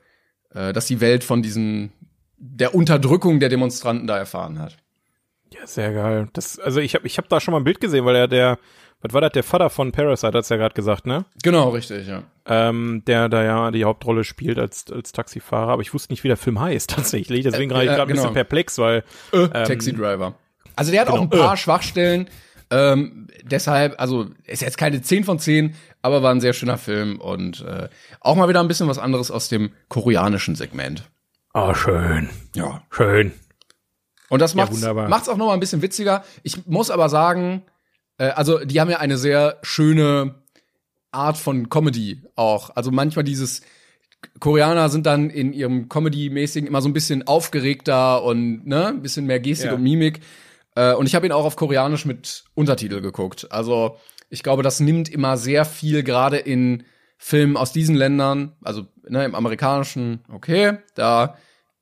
äh, 0.55 0.73
dass 0.73 0.87
die 0.87 1.01
Welt 1.01 1.25
von 1.25 1.43
diesen 1.43 1.93
der 2.39 2.75
Unterdrückung 2.75 3.41
der 3.41 3.49
Demonstranten 3.49 4.07
da 4.07 4.17
erfahren 4.17 4.59
hat. 4.59 4.77
Ja, 5.53 5.67
sehr 5.67 5.93
geil. 5.93 6.29
Das, 6.33 6.59
also 6.59 6.81
ich 6.81 6.95
habe 6.95 7.07
ich 7.07 7.19
hab 7.19 7.29
da 7.29 7.41
schon 7.41 7.53
mal 7.53 7.59
ein 7.59 7.65
Bild 7.65 7.81
gesehen, 7.81 8.05
weil 8.05 8.17
er 8.17 8.29
der, 8.29 8.59
was 9.01 9.13
war 9.13 9.21
das, 9.21 9.33
der 9.33 9.43
Vater 9.43 9.71
von 9.71 9.93
Parasite, 9.93 10.37
hat's 10.37 10.49
ja 10.49 10.57
gerade 10.57 10.75
gesagt, 10.75 11.07
ne? 11.07 11.25
Genau, 11.43 11.71
richtig, 11.71 12.07
ja. 12.07 12.23
Ähm, 12.47 13.03
der 13.07 13.29
da 13.29 13.43
ja 13.43 13.71
die 13.71 13.85
Hauptrolle 13.85 14.25
spielt 14.25 14.59
als, 14.59 14.91
als 14.93 15.13
Taxifahrer, 15.13 15.73
aber 15.73 15.83
ich 15.83 15.93
wusste 15.95 16.13
nicht, 16.13 16.23
wie 16.25 16.29
der 16.29 16.37
Film 16.37 16.61
heißt 16.61 16.91
tatsächlich. 16.97 17.43
Deswegen 17.45 17.71
äh, 17.71 17.83
äh, 17.83 17.87
gerade 17.87 18.03
ein 18.03 18.09
genau. 18.09 18.23
bisschen 18.23 18.35
perplex, 18.35 18.79
weil. 18.79 19.05
Äh, 19.33 19.39
ähm, 19.39 19.51
Taxi 19.51 19.93
Driver. 19.93 20.35
Also 20.77 20.93
der 20.93 21.01
hat 21.01 21.09
genau, 21.09 21.19
auch 21.19 21.23
ein 21.23 21.31
paar 21.31 21.55
äh. 21.55 21.57
Schwachstellen. 21.57 22.29
Ähm, 22.71 23.29
deshalb, 23.43 24.01
also 24.01 24.27
ist 24.45 24.63
jetzt 24.63 24.77
keine 24.77 25.01
10 25.01 25.25
von 25.25 25.39
10, 25.39 25.75
aber 26.03 26.23
war 26.23 26.33
ein 26.33 26.41
sehr 26.41 26.53
schöner 26.53 26.79
Film 26.79 27.21
und 27.21 27.63
äh, 27.63 27.89
auch 28.21 28.37
mal 28.37 28.49
wieder 28.49 28.61
ein 28.61 28.69
bisschen 28.69 28.89
was 28.89 28.99
anderes 28.99 29.31
aus 29.31 29.49
dem 29.49 29.73
koreanischen 29.89 30.55
Segment. 30.55 31.09
Ah, 31.55 31.71
oh, 31.71 31.75
schön. 31.75 32.29
Ja. 32.55 32.83
Schön. 32.91 33.33
Und 34.29 34.43
das 34.43 34.55
macht's, 34.55 34.83
ja, 34.83 34.93
macht's 34.93 35.29
auch 35.29 35.39
noch 35.39 35.47
mal 35.47 35.55
ein 35.55 35.61
bisschen 35.61 35.81
witziger. 35.81 36.25
Ich 36.43 36.67
muss 36.67 36.91
aber 36.91 37.09
sagen, 37.09 37.63
äh, 38.19 38.29
also 38.29 38.59
die 38.59 38.81
haben 38.81 38.91
ja 38.91 38.99
eine 38.99 39.17
sehr 39.17 39.59
schöne 39.63 40.35
Art 41.11 41.39
von 41.39 41.71
Comedy 41.71 42.23
auch. 42.37 42.71
Also 42.77 42.91
manchmal 42.91 43.25
dieses 43.25 43.63
Koreaner 44.41 44.89
sind 44.89 45.07
dann 45.07 45.31
in 45.31 45.53
ihrem 45.53 45.89
Comedy-mäßigen 45.89 46.69
immer 46.69 46.83
so 46.83 46.89
ein 46.89 46.93
bisschen 46.93 47.27
aufgeregter 47.27 48.23
und 48.23 48.67
ne, 48.67 48.89
ein 48.89 49.03
bisschen 49.03 49.27
mehr 49.27 49.41
Gestik 49.41 49.71
ja. 49.71 49.75
und 49.75 49.83
Mimik. 49.83 50.21
Äh, 50.79 50.95
und 50.95 51.07
ich 51.07 51.17
habe 51.17 51.27
ihn 51.27 51.33
auch 51.33 51.45
auf 51.45 51.57
Koreanisch 51.57 52.05
mit 52.05 52.45
Untertitel 52.55 53.01
geguckt. 53.01 53.51
Also 53.51 53.97
ich 54.31 54.45
glaube, 54.45 54.63
das 54.63 54.79
nimmt 54.79 55.09
immer 55.09 55.37
sehr 55.37 55.65
viel, 55.65 56.05
gerade 56.05 56.37
in 56.37 56.85
Filmen 57.17 57.57
aus 57.57 57.73
diesen 57.73 57.97
Ländern, 57.97 58.53
also 58.63 58.87
ne, 59.09 59.25
im 59.25 59.35
amerikanischen, 59.35 60.21
okay, 60.33 60.79
da 60.95 61.37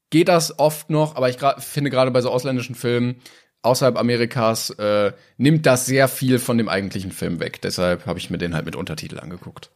geht 0.09 0.29
das 0.29 0.59
oft 0.59 0.89
noch, 0.89 1.15
aber 1.15 1.29
ich 1.29 1.37
finde 1.59 1.91
gerade 1.91 2.11
bei 2.11 2.23
so 2.23 2.31
ausländischen 2.31 2.75
Filmen 2.75 3.17
außerhalb 3.61 3.99
Amerikas 3.99 4.71
äh, 4.71 5.13
nimmt 5.37 5.67
das 5.67 5.85
sehr 5.85 6.09
viel 6.09 6.39
von 6.39 6.57
dem 6.57 6.71
eigentlichen 6.71 7.13
Film 7.13 7.39
weg. 7.39 7.61
Deshalb 7.61 8.07
habe 8.07 8.19
ich 8.19 8.31
mir 8.31 8.39
den 8.39 8.55
halt 8.55 8.65
mit 8.65 8.77
Untertitel 8.77 9.19
angeguckt. 9.19 9.71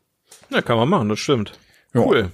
Ja, 0.49 0.63
kann 0.63 0.79
man 0.79 0.89
machen, 0.89 1.11
das 1.11 1.19
stimmt. 1.19 1.53
Ja. 1.93 2.01
Cool. 2.01 2.31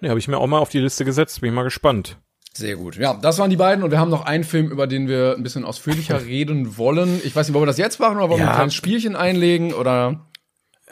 Ne, 0.00 0.08
habe 0.08 0.18
ich 0.18 0.28
mir 0.28 0.38
auch 0.38 0.46
mal 0.46 0.60
auf 0.60 0.70
die 0.70 0.80
Liste 0.80 1.04
gesetzt, 1.04 1.42
bin 1.42 1.50
ich 1.50 1.54
mal 1.54 1.64
gespannt. 1.64 2.16
Sehr 2.56 2.76
gut. 2.76 2.96
Ja, 2.96 3.14
das 3.14 3.38
waren 3.38 3.50
die 3.50 3.56
beiden 3.56 3.82
und 3.82 3.90
wir 3.90 3.98
haben 3.98 4.10
noch 4.10 4.26
einen 4.26 4.44
Film, 4.44 4.70
über 4.70 4.86
den 4.86 5.08
wir 5.08 5.34
ein 5.36 5.42
bisschen 5.42 5.64
ausführlicher 5.64 6.24
reden 6.24 6.78
wollen. 6.78 7.20
Ich 7.24 7.34
weiß 7.34 7.48
nicht, 7.48 7.54
wollen 7.54 7.64
wir 7.64 7.66
das 7.66 7.78
jetzt 7.78 7.98
machen 7.98 8.16
oder 8.16 8.30
wollen 8.30 8.40
ja. 8.40 8.46
wir 8.46 8.50
ein 8.50 8.56
kleines 8.56 8.74
Spielchen 8.74 9.16
einlegen 9.16 9.74
oder? 9.74 10.26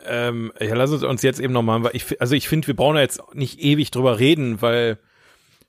Ähm, 0.05 0.53
ja, 0.61 0.75
lass 0.75 0.90
uns 0.90 1.22
jetzt 1.22 1.38
eben 1.38 1.53
nochmal, 1.53 1.88
ich, 1.92 2.20
also 2.20 2.35
ich 2.35 2.48
finde, 2.48 2.66
wir 2.66 2.75
brauchen 2.75 2.96
ja 2.96 3.03
jetzt 3.03 3.22
nicht 3.35 3.61
ewig 3.61 3.92
drüber 3.92 4.18
reden, 4.18 4.61
weil 4.61 4.98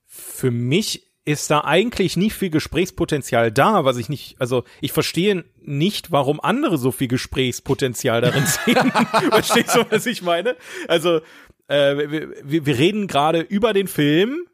für 0.08 0.50
mich 0.50 1.14
ist 1.26 1.50
da 1.52 1.62
eigentlich 1.62 2.18
nicht 2.18 2.34
viel 2.34 2.50
Gesprächspotenzial 2.50 3.52
da, 3.52 3.86
was 3.86 3.98
ich 3.98 4.10
nicht, 4.10 4.36
also 4.40 4.64
ich 4.82 4.92
verstehe 4.92 5.46
nicht, 5.62 6.12
warum 6.12 6.42
andere 6.42 6.78
so 6.78 6.92
viel 6.92 7.08
Gesprächspotenzial 7.08 8.22
darin 8.22 8.46
sehen. 8.66 8.92
Verstehst 9.32 9.76
du, 9.76 9.86
was 9.90 10.06
ich 10.06 10.22
meine? 10.22 10.58
Also, 10.88 11.22
äh, 11.68 12.32
wir, 12.44 12.66
wir 12.66 12.78
reden 12.78 13.08
gerade 13.08 13.40
über 13.40 13.74
den 13.74 13.88
Film. 13.88 14.48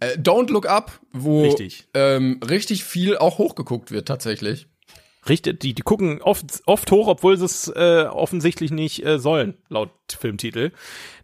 Äh, 0.00 0.16
Don't 0.18 0.50
Look 0.50 0.66
Up, 0.66 1.00
wo 1.12 1.42
richtig. 1.42 1.88
Ähm, 1.94 2.40
richtig 2.48 2.84
viel 2.84 3.16
auch 3.16 3.38
hochgeguckt 3.38 3.90
wird 3.90 4.08
tatsächlich. 4.08 4.66
Richtig, 5.28 5.60
die, 5.60 5.74
die 5.74 5.82
gucken 5.82 6.22
oft, 6.22 6.62
oft 6.64 6.90
hoch, 6.90 7.06
obwohl 7.06 7.36
sie 7.36 7.44
es 7.44 7.68
äh, 7.68 8.06
offensichtlich 8.10 8.70
nicht 8.70 9.04
äh, 9.04 9.18
sollen, 9.18 9.58
laut 9.68 9.90
Filmtitel. 10.18 10.72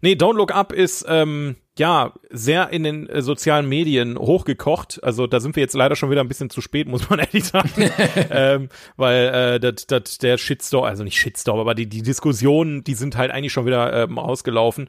Nee, 0.01 0.13
Don't 0.13 0.35
Look 0.35 0.53
Up 0.53 0.71
ist 0.71 1.05
ähm, 1.07 1.55
ja 1.79 2.13
sehr 2.29 2.69
in 2.69 2.83
den 2.83 3.07
äh, 3.09 3.21
sozialen 3.21 3.67
Medien 3.67 4.17
hochgekocht. 4.17 5.03
Also 5.03 5.27
da 5.27 5.39
sind 5.39 5.55
wir 5.55 5.61
jetzt 5.61 5.75
leider 5.75 5.95
schon 5.95 6.09
wieder 6.09 6.21
ein 6.21 6.27
bisschen 6.27 6.49
zu 6.49 6.61
spät, 6.61 6.87
muss 6.87 7.09
man 7.09 7.19
ehrlich 7.19 7.45
sagen. 7.45 7.69
ähm, 8.31 8.69
weil 8.95 9.27
äh, 9.27 9.59
dat, 9.59 9.91
dat, 9.91 10.21
der 10.23 10.37
Shitstorm, 10.37 10.85
also 10.85 11.03
nicht 11.03 11.17
Shitstorm, 11.17 11.59
aber 11.59 11.75
die, 11.75 11.87
die 11.87 12.01
Diskussionen, 12.01 12.83
die 12.83 12.93
sind 12.93 13.17
halt 13.17 13.31
eigentlich 13.31 13.53
schon 13.53 13.65
wieder 13.65 14.03
ähm, 14.03 14.19
ausgelaufen. 14.19 14.87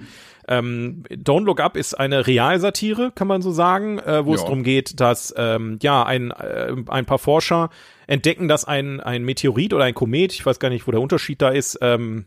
Ähm, 0.49 1.05
Don't 1.11 1.45
Look 1.45 1.61
Up 1.61 1.77
ist 1.77 1.95
eine 1.95 2.27
Realsatire, 2.27 3.13
kann 3.15 3.29
man 3.29 3.43
so 3.43 3.51
sagen, 3.51 3.99
äh, 3.99 4.25
wo 4.25 4.31
ja. 4.31 4.37
es 4.37 4.43
darum 4.43 4.63
geht, 4.63 4.99
dass 4.99 5.35
ähm, 5.37 5.79
ja 5.83 6.05
ein, 6.05 6.31
äh, 6.31 6.75
ein 6.89 7.05
paar 7.05 7.19
Forscher 7.19 7.71
entdecken, 8.07 8.49
dass 8.49 8.65
ein, 8.65 9.01
ein 9.01 9.25
Meteorit 9.25 9.75
oder 9.75 9.85
ein 9.85 9.95
Komet, 9.95 10.33
ich 10.33 10.45
weiß 10.45 10.59
gar 10.59 10.71
nicht, 10.71 10.87
wo 10.87 10.91
der 10.91 11.01
Unterschied 11.01 11.43
da 11.43 11.51
ist, 11.51 11.79
ähm, 11.83 12.27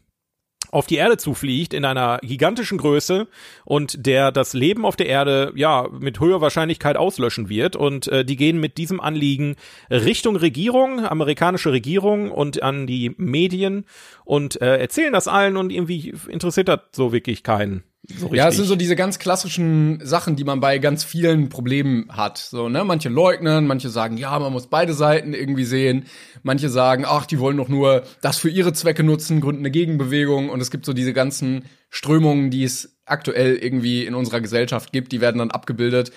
auf 0.72 0.88
die 0.88 0.96
Erde 0.96 1.18
zufliegt 1.18 1.74
in 1.74 1.86
einer 1.86 2.20
gigantischen 2.22 2.78
Größe 2.78 3.28
und 3.66 4.06
der 4.06 4.32
das 4.32 4.54
Leben 4.54 4.86
auf 4.86 4.96
der 4.96 5.08
Erde 5.08 5.52
ja 5.56 5.88
mit 5.92 6.20
höherer 6.20 6.42
Wahrscheinlichkeit 6.42 6.98
auslöschen 6.98 7.50
wird 7.50 7.76
und 7.76 8.08
äh, 8.08 8.26
die 8.26 8.38
gehen 8.38 8.60
mit 8.60 8.78
diesem 8.78 9.00
Anliegen 9.00 9.56
Richtung 9.90 10.36
Regierung, 10.36 11.06
amerikanische 11.06 11.72
Regierung 11.72 12.32
und 12.32 12.64
an 12.64 12.88
die 12.88 13.14
Medien 13.18 13.86
und 14.26 14.62
äh, 14.62 14.78
erzählen 14.78 15.14
das 15.14 15.28
allen 15.28 15.58
und 15.58 15.72
irgendwie 15.72 16.14
interessiert 16.28 16.68
das 16.68 16.80
so 16.94 17.12
wirklich 17.12 17.44
keinen. 17.44 17.84
So 18.04 18.34
ja, 18.34 18.48
es 18.48 18.56
sind 18.56 18.66
so 18.66 18.76
diese 18.76 18.96
ganz 18.96 19.20
klassischen 19.20 20.00
Sachen, 20.04 20.36
die 20.36 20.44
man 20.44 20.60
bei 20.60 20.80
ganz 20.80 21.04
vielen 21.04 21.50
Problemen 21.50 22.08
hat. 22.10 22.40
So, 22.40 22.68
ne? 22.68 22.84
Manche 22.84 23.10
leugnen, 23.10 23.68
manche 23.68 23.90
sagen, 23.90 24.18
ja, 24.18 24.38
man 24.40 24.52
muss 24.52 24.68
beide 24.68 24.94
Seiten 24.94 25.34
irgendwie 25.34 25.66
sehen. 25.66 26.06
Manche 26.42 26.70
sagen, 26.70 27.06
ach, 27.06 27.28
die 27.28 27.40
wollen 27.40 27.58
doch 27.58 27.70
nur 27.70 28.04
das 28.22 28.40
für 28.40 28.50
ihre 28.50 28.74
Zwecke 28.74 29.04
nutzen, 29.04 29.40
gründen 29.40 29.62
eine 29.62 29.72
Gegenbewegung. 29.72 30.50
Und 30.50 30.62
es 30.62 30.72
gibt 30.72 30.86
so 30.86 30.94
diese 30.94 31.14
ganzen 31.14 31.66
Strömungen, 31.90 32.50
die 32.50 32.64
es 32.64 32.98
aktuell 33.06 33.56
irgendwie 33.56 34.06
in 34.06 34.16
unserer 34.16 34.42
Gesellschaft 34.42 34.92
gibt, 34.92 35.12
die 35.12 35.22
werden 35.22 35.38
dann 35.38 35.52
abgebildet, 35.52 36.12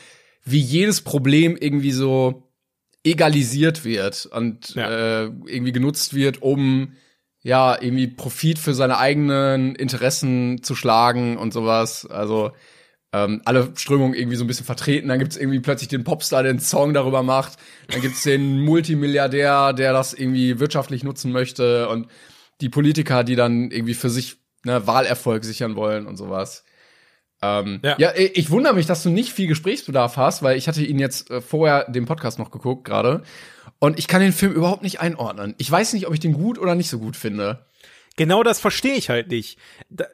wie 0.44 0.60
jedes 0.60 1.02
Problem 1.02 1.56
irgendwie 1.58 1.92
so 1.92 2.50
egalisiert 3.02 3.84
wird 3.84 4.26
und 4.26 4.74
ja. 4.74 5.24
äh, 5.24 5.30
irgendwie 5.46 5.72
genutzt 5.72 6.14
wird, 6.14 6.40
um 6.40 6.94
ja, 7.44 7.80
irgendwie 7.80 8.08
Profit 8.08 8.58
für 8.58 8.72
seine 8.72 8.98
eigenen 8.98 9.74
Interessen 9.76 10.62
zu 10.62 10.74
schlagen 10.74 11.36
und 11.36 11.52
sowas. 11.52 12.06
Also 12.06 12.52
ähm, 13.12 13.42
alle 13.44 13.70
Strömungen 13.76 14.14
irgendwie 14.14 14.36
so 14.36 14.44
ein 14.44 14.46
bisschen 14.46 14.64
vertreten. 14.64 15.08
Dann 15.08 15.18
gibt's 15.18 15.36
irgendwie 15.36 15.60
plötzlich 15.60 15.88
den 15.88 16.04
Popstar, 16.04 16.42
der 16.42 16.50
einen 16.50 16.58
Song 16.58 16.94
darüber 16.94 17.22
macht. 17.22 17.58
Dann 17.88 18.00
gibt's 18.00 18.22
den 18.22 18.62
Multimilliardär, 18.62 19.74
der 19.74 19.92
das 19.92 20.14
irgendwie 20.14 20.58
wirtschaftlich 20.58 21.04
nutzen 21.04 21.32
möchte 21.32 21.88
und 21.90 22.08
die 22.62 22.70
Politiker, 22.70 23.24
die 23.24 23.36
dann 23.36 23.70
irgendwie 23.70 23.94
für 23.94 24.08
sich 24.08 24.38
ne, 24.64 24.86
Wahlerfolg 24.86 25.44
sichern 25.44 25.76
wollen 25.76 26.06
und 26.06 26.16
sowas. 26.16 26.64
Ähm, 27.42 27.80
ja. 27.84 27.96
ja, 27.98 28.12
ich 28.16 28.50
wundere 28.50 28.74
mich, 28.74 28.86
dass 28.86 29.02
du 29.02 29.10
nicht 29.10 29.34
viel 29.34 29.48
Gesprächsbedarf 29.48 30.16
hast, 30.16 30.42
weil 30.42 30.56
ich 30.56 30.66
hatte 30.66 30.82
ihn 30.82 30.98
jetzt 30.98 31.30
äh, 31.30 31.42
vorher 31.42 31.90
den 31.90 32.06
Podcast 32.06 32.38
noch 32.38 32.50
geguckt 32.50 32.84
gerade 32.84 33.22
und 33.84 33.98
ich 33.98 34.08
kann 34.08 34.22
den 34.22 34.32
Film 34.32 34.52
überhaupt 34.52 34.82
nicht 34.82 35.00
einordnen. 35.00 35.54
Ich 35.58 35.70
weiß 35.70 35.92
nicht, 35.92 36.06
ob 36.06 36.14
ich 36.14 36.20
den 36.20 36.32
gut 36.32 36.58
oder 36.58 36.74
nicht 36.74 36.88
so 36.88 36.98
gut 36.98 37.16
finde. 37.16 37.66
Genau 38.16 38.42
das 38.42 38.58
verstehe 38.58 38.94
ich 38.94 39.10
halt 39.10 39.28
nicht. 39.28 39.58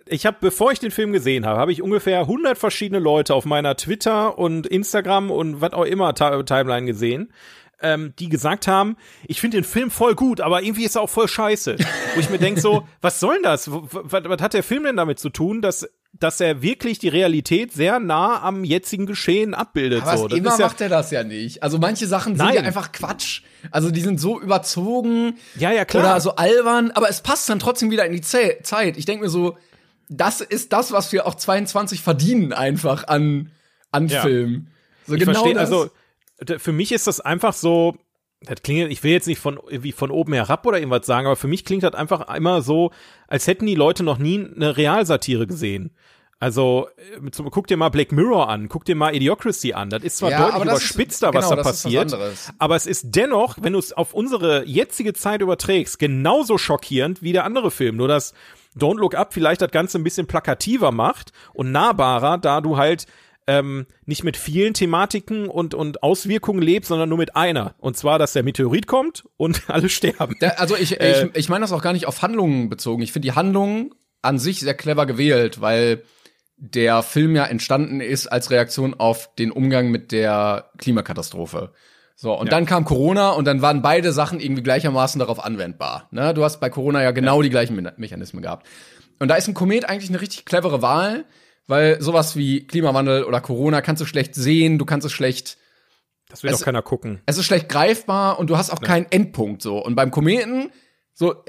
Ich 0.06 0.26
habe, 0.26 0.38
bevor 0.40 0.72
ich 0.72 0.80
den 0.80 0.90
Film 0.90 1.12
gesehen 1.12 1.46
habe, 1.46 1.60
habe 1.60 1.70
ich 1.70 1.80
ungefähr 1.80 2.18
100 2.20 2.58
verschiedene 2.58 2.98
Leute 2.98 3.32
auf 3.32 3.44
meiner 3.44 3.76
Twitter 3.76 4.38
und 4.38 4.66
Instagram 4.66 5.30
und 5.30 5.60
was 5.60 5.72
auch 5.72 5.84
immer 5.84 6.14
Timeline 6.14 6.84
gesehen, 6.84 7.32
ähm, 7.80 8.12
die 8.18 8.28
gesagt 8.28 8.66
haben, 8.66 8.96
ich 9.28 9.40
finde 9.40 9.58
den 9.58 9.64
Film 9.64 9.92
voll 9.92 10.16
gut, 10.16 10.40
aber 10.40 10.62
irgendwie 10.62 10.84
ist 10.84 10.96
er 10.96 11.02
auch 11.02 11.10
voll 11.10 11.28
scheiße. 11.28 11.76
Wo 12.14 12.20
ich 12.20 12.28
mir 12.28 12.38
denke 12.38 12.60
so, 12.60 12.88
was 13.00 13.20
soll 13.20 13.34
denn 13.34 13.44
das? 13.44 13.70
Was, 13.70 14.24
was 14.24 14.42
hat 14.42 14.54
der 14.54 14.64
Film 14.64 14.82
denn 14.82 14.96
damit 14.96 15.20
zu 15.20 15.30
tun, 15.30 15.62
dass 15.62 15.88
dass 16.20 16.38
er 16.40 16.62
wirklich 16.62 16.98
die 16.98 17.08
Realität 17.08 17.72
sehr 17.72 17.98
nah 17.98 18.42
am 18.42 18.62
jetzigen 18.62 19.06
Geschehen 19.06 19.54
abbildet. 19.54 20.02
Aber 20.02 20.18
so. 20.18 20.28
Das 20.28 20.38
immer 20.38 20.58
ja 20.58 20.66
macht 20.66 20.80
er 20.80 20.90
das 20.90 21.10
ja 21.10 21.24
nicht. 21.24 21.62
Also 21.62 21.78
manche 21.78 22.06
Sachen 22.06 22.36
sind 22.36 22.44
Nein. 22.44 22.56
ja 22.56 22.62
einfach 22.62 22.92
Quatsch. 22.92 23.42
Also 23.70 23.90
die 23.90 24.02
sind 24.02 24.20
so 24.20 24.40
überzogen. 24.40 25.38
Ja, 25.56 25.72
ja, 25.72 25.84
klar. 25.86 26.04
Oder 26.04 26.20
so 26.20 26.36
albern. 26.36 26.90
Aber 26.92 27.08
es 27.08 27.22
passt 27.22 27.48
dann 27.48 27.58
trotzdem 27.58 27.90
wieder 27.90 28.04
in 28.04 28.12
die 28.12 28.20
Zeit. 28.20 28.70
Ich 28.96 29.06
denke 29.06 29.24
mir 29.24 29.30
so, 29.30 29.56
das 30.10 30.42
ist 30.42 30.72
das, 30.74 30.92
was 30.92 31.10
wir 31.12 31.26
auch 31.26 31.34
22 31.34 32.02
verdienen 32.02 32.52
einfach 32.52 33.08
an, 33.08 33.50
an 33.90 34.08
ja. 34.08 34.20
Film. 34.20 34.66
So 35.06 35.14
ich 35.14 35.20
genau 35.20 35.32
verstehe, 35.32 35.54
das. 35.54 35.70
also 35.70 35.90
für 36.58 36.72
mich 36.72 36.92
ist 36.92 37.06
das 37.06 37.20
einfach 37.20 37.54
so, 37.54 37.96
das 38.42 38.62
klingt, 38.62 38.90
ich 38.90 39.02
will 39.02 39.12
jetzt 39.12 39.26
nicht 39.26 39.38
von, 39.38 39.60
wie 39.68 39.92
von 39.92 40.10
oben 40.10 40.32
herab 40.32 40.66
oder 40.66 40.78
irgendwas 40.78 41.06
sagen, 41.06 41.26
aber 41.26 41.36
für 41.36 41.48
mich 41.48 41.64
klingt 41.64 41.82
das 41.82 41.94
einfach 41.94 42.34
immer 42.34 42.62
so, 42.62 42.90
als 43.28 43.46
hätten 43.46 43.66
die 43.66 43.74
Leute 43.74 44.02
noch 44.02 44.18
nie 44.18 44.38
eine 44.38 44.76
Realsatire 44.76 45.46
gesehen. 45.46 45.90
Also, 46.42 46.88
äh, 46.96 47.30
guck 47.50 47.66
dir 47.66 47.76
mal 47.76 47.90
Black 47.90 48.12
Mirror 48.12 48.48
an, 48.48 48.70
guck 48.70 48.86
dir 48.86 48.96
mal 48.96 49.14
Idiocracy 49.14 49.74
an. 49.74 49.90
Das 49.90 50.02
ist 50.02 50.16
zwar 50.16 50.30
ja, 50.30 50.50
deutlich 50.50 50.62
überspitzter, 50.62 51.34
was 51.34 51.44
genau, 51.44 51.56
da 51.56 51.62
passiert, 51.62 52.12
was 52.12 52.50
aber 52.56 52.76
es 52.76 52.86
ist 52.86 53.08
dennoch, 53.14 53.58
wenn 53.60 53.74
du 53.74 53.78
es 53.78 53.92
auf 53.92 54.14
unsere 54.14 54.64
jetzige 54.66 55.12
Zeit 55.12 55.42
überträgst, 55.42 55.98
genauso 55.98 56.56
schockierend 56.56 57.20
wie 57.20 57.34
der 57.34 57.44
andere 57.44 57.70
Film. 57.70 57.96
Nur 57.96 58.08
dass 58.08 58.32
Don't 58.74 58.98
Look 58.98 59.14
Up 59.14 59.34
vielleicht 59.34 59.60
das 59.60 59.70
Ganze 59.70 59.98
ein 59.98 60.04
bisschen 60.04 60.26
plakativer 60.26 60.92
macht 60.92 61.32
und 61.52 61.72
nahbarer, 61.72 62.38
da 62.38 62.62
du 62.62 62.78
halt 62.78 63.04
ähm, 63.50 63.86
nicht 64.06 64.22
mit 64.22 64.36
vielen 64.36 64.74
Thematiken 64.74 65.48
und, 65.48 65.74
und 65.74 66.04
Auswirkungen 66.04 66.62
lebt, 66.62 66.86
sondern 66.86 67.08
nur 67.08 67.18
mit 67.18 67.34
einer. 67.34 67.74
Und 67.78 67.96
zwar, 67.96 68.20
dass 68.20 68.32
der 68.32 68.44
Meteorit 68.44 68.86
kommt 68.86 69.24
und 69.36 69.62
alle 69.68 69.88
sterben. 69.88 70.36
Da, 70.38 70.50
also 70.50 70.76
ich, 70.76 71.00
äh, 71.00 71.24
ich, 71.24 71.36
ich 71.36 71.48
meine 71.48 71.64
das 71.64 71.72
auch 71.72 71.82
gar 71.82 71.92
nicht 71.92 72.06
auf 72.06 72.22
Handlungen 72.22 72.68
bezogen. 72.68 73.02
Ich 73.02 73.10
finde 73.10 73.26
die 73.26 73.34
Handlung 73.34 73.92
an 74.22 74.38
sich 74.38 74.60
sehr 74.60 74.74
clever 74.74 75.04
gewählt, 75.04 75.60
weil 75.60 76.04
der 76.56 77.02
Film 77.02 77.34
ja 77.34 77.44
entstanden 77.44 78.00
ist 78.00 78.28
als 78.28 78.50
Reaktion 78.52 78.94
auf 78.94 79.34
den 79.34 79.50
Umgang 79.50 79.90
mit 79.90 80.12
der 80.12 80.70
Klimakatastrophe. 80.78 81.72
So, 82.14 82.38
und 82.38 82.46
ja. 82.46 82.50
dann 82.50 82.66
kam 82.66 82.84
Corona 82.84 83.30
und 83.30 83.46
dann 83.46 83.62
waren 83.62 83.82
beide 83.82 84.12
Sachen 84.12 84.38
irgendwie 84.38 84.62
gleichermaßen 84.62 85.18
darauf 85.18 85.42
anwendbar. 85.42 86.06
Ne? 86.12 86.34
Du 86.34 86.44
hast 86.44 86.60
bei 86.60 86.70
Corona 86.70 87.02
ja 87.02 87.10
genau 87.10 87.38
ja. 87.38 87.44
die 87.44 87.50
gleichen 87.50 87.74
Me 87.74 87.92
Mechanismen 87.96 88.42
gehabt. 88.42 88.66
Und 89.18 89.28
da 89.28 89.34
ist 89.34 89.48
ein 89.48 89.54
Komet 89.54 89.88
eigentlich 89.88 90.10
eine 90.10 90.20
richtig 90.20 90.44
clevere 90.44 90.82
Wahl, 90.82 91.24
weil 91.70 92.02
sowas 92.02 92.36
wie 92.36 92.66
Klimawandel 92.66 93.24
oder 93.24 93.40
Corona 93.40 93.80
kannst 93.80 94.02
du 94.02 94.06
schlecht 94.06 94.34
sehen, 94.34 94.78
du 94.78 94.84
kannst 94.84 95.06
es 95.06 95.12
schlecht. 95.12 95.56
Das 96.28 96.42
will 96.42 96.50
doch 96.50 96.60
keiner 96.60 96.82
gucken. 96.82 97.20
Es 97.26 97.38
ist 97.38 97.46
schlecht 97.46 97.68
greifbar 97.68 98.38
und 98.38 98.50
du 98.50 98.56
hast 98.56 98.70
auch 98.70 98.82
ja. 98.82 98.86
keinen 98.86 99.06
Endpunkt 99.10 99.62
so. 99.62 99.78
Und 99.82 99.94
beim 99.94 100.10
Kometen, 100.10 100.70
so, 101.14 101.44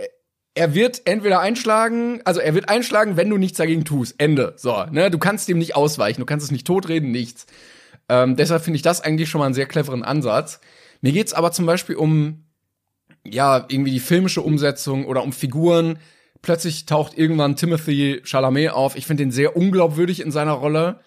er 0.53 0.73
wird 0.73 1.01
entweder 1.05 1.39
einschlagen, 1.39 2.21
also 2.23 2.39
er 2.39 2.53
wird 2.53 2.69
einschlagen, 2.69 3.17
wenn 3.17 3.29
du 3.29 3.37
nichts 3.37 3.57
dagegen 3.57 3.83
tust. 3.83 4.15
Ende. 4.19 4.53
So, 4.57 4.85
ne? 4.91 5.09
Du 5.09 5.17
kannst 5.17 5.47
dem 5.49 5.57
nicht 5.57 5.75
ausweichen, 5.75 6.21
du 6.21 6.25
kannst 6.25 6.45
es 6.45 6.51
nicht 6.51 6.67
totreden, 6.67 7.11
nichts. 7.11 7.47
Ähm, 8.07 8.35
deshalb 8.35 8.63
finde 8.63 8.75
ich 8.75 8.83
das 8.83 9.01
eigentlich 9.01 9.29
schon 9.29 9.39
mal 9.39 9.45
einen 9.45 9.55
sehr 9.55 9.65
cleveren 9.65 10.03
Ansatz. 10.03 10.59
Mir 11.01 11.13
geht's 11.13 11.33
aber 11.33 11.51
zum 11.51 11.65
Beispiel 11.65 11.95
um, 11.95 12.45
ja, 13.23 13.65
irgendwie 13.69 13.91
die 13.91 13.99
filmische 13.99 14.41
Umsetzung 14.41 15.05
oder 15.05 15.23
um 15.23 15.33
Figuren, 15.33 15.97
plötzlich 16.41 16.85
taucht 16.85 17.17
irgendwann 17.17 17.55
Timothy 17.55 18.21
Chalamet 18.23 18.71
auf. 18.71 18.95
Ich 18.95 19.05
finde 19.05 19.23
den 19.23 19.31
sehr 19.31 19.55
unglaubwürdig 19.55 20.21
in 20.21 20.31
seiner 20.31 20.53
Rolle. 20.53 20.99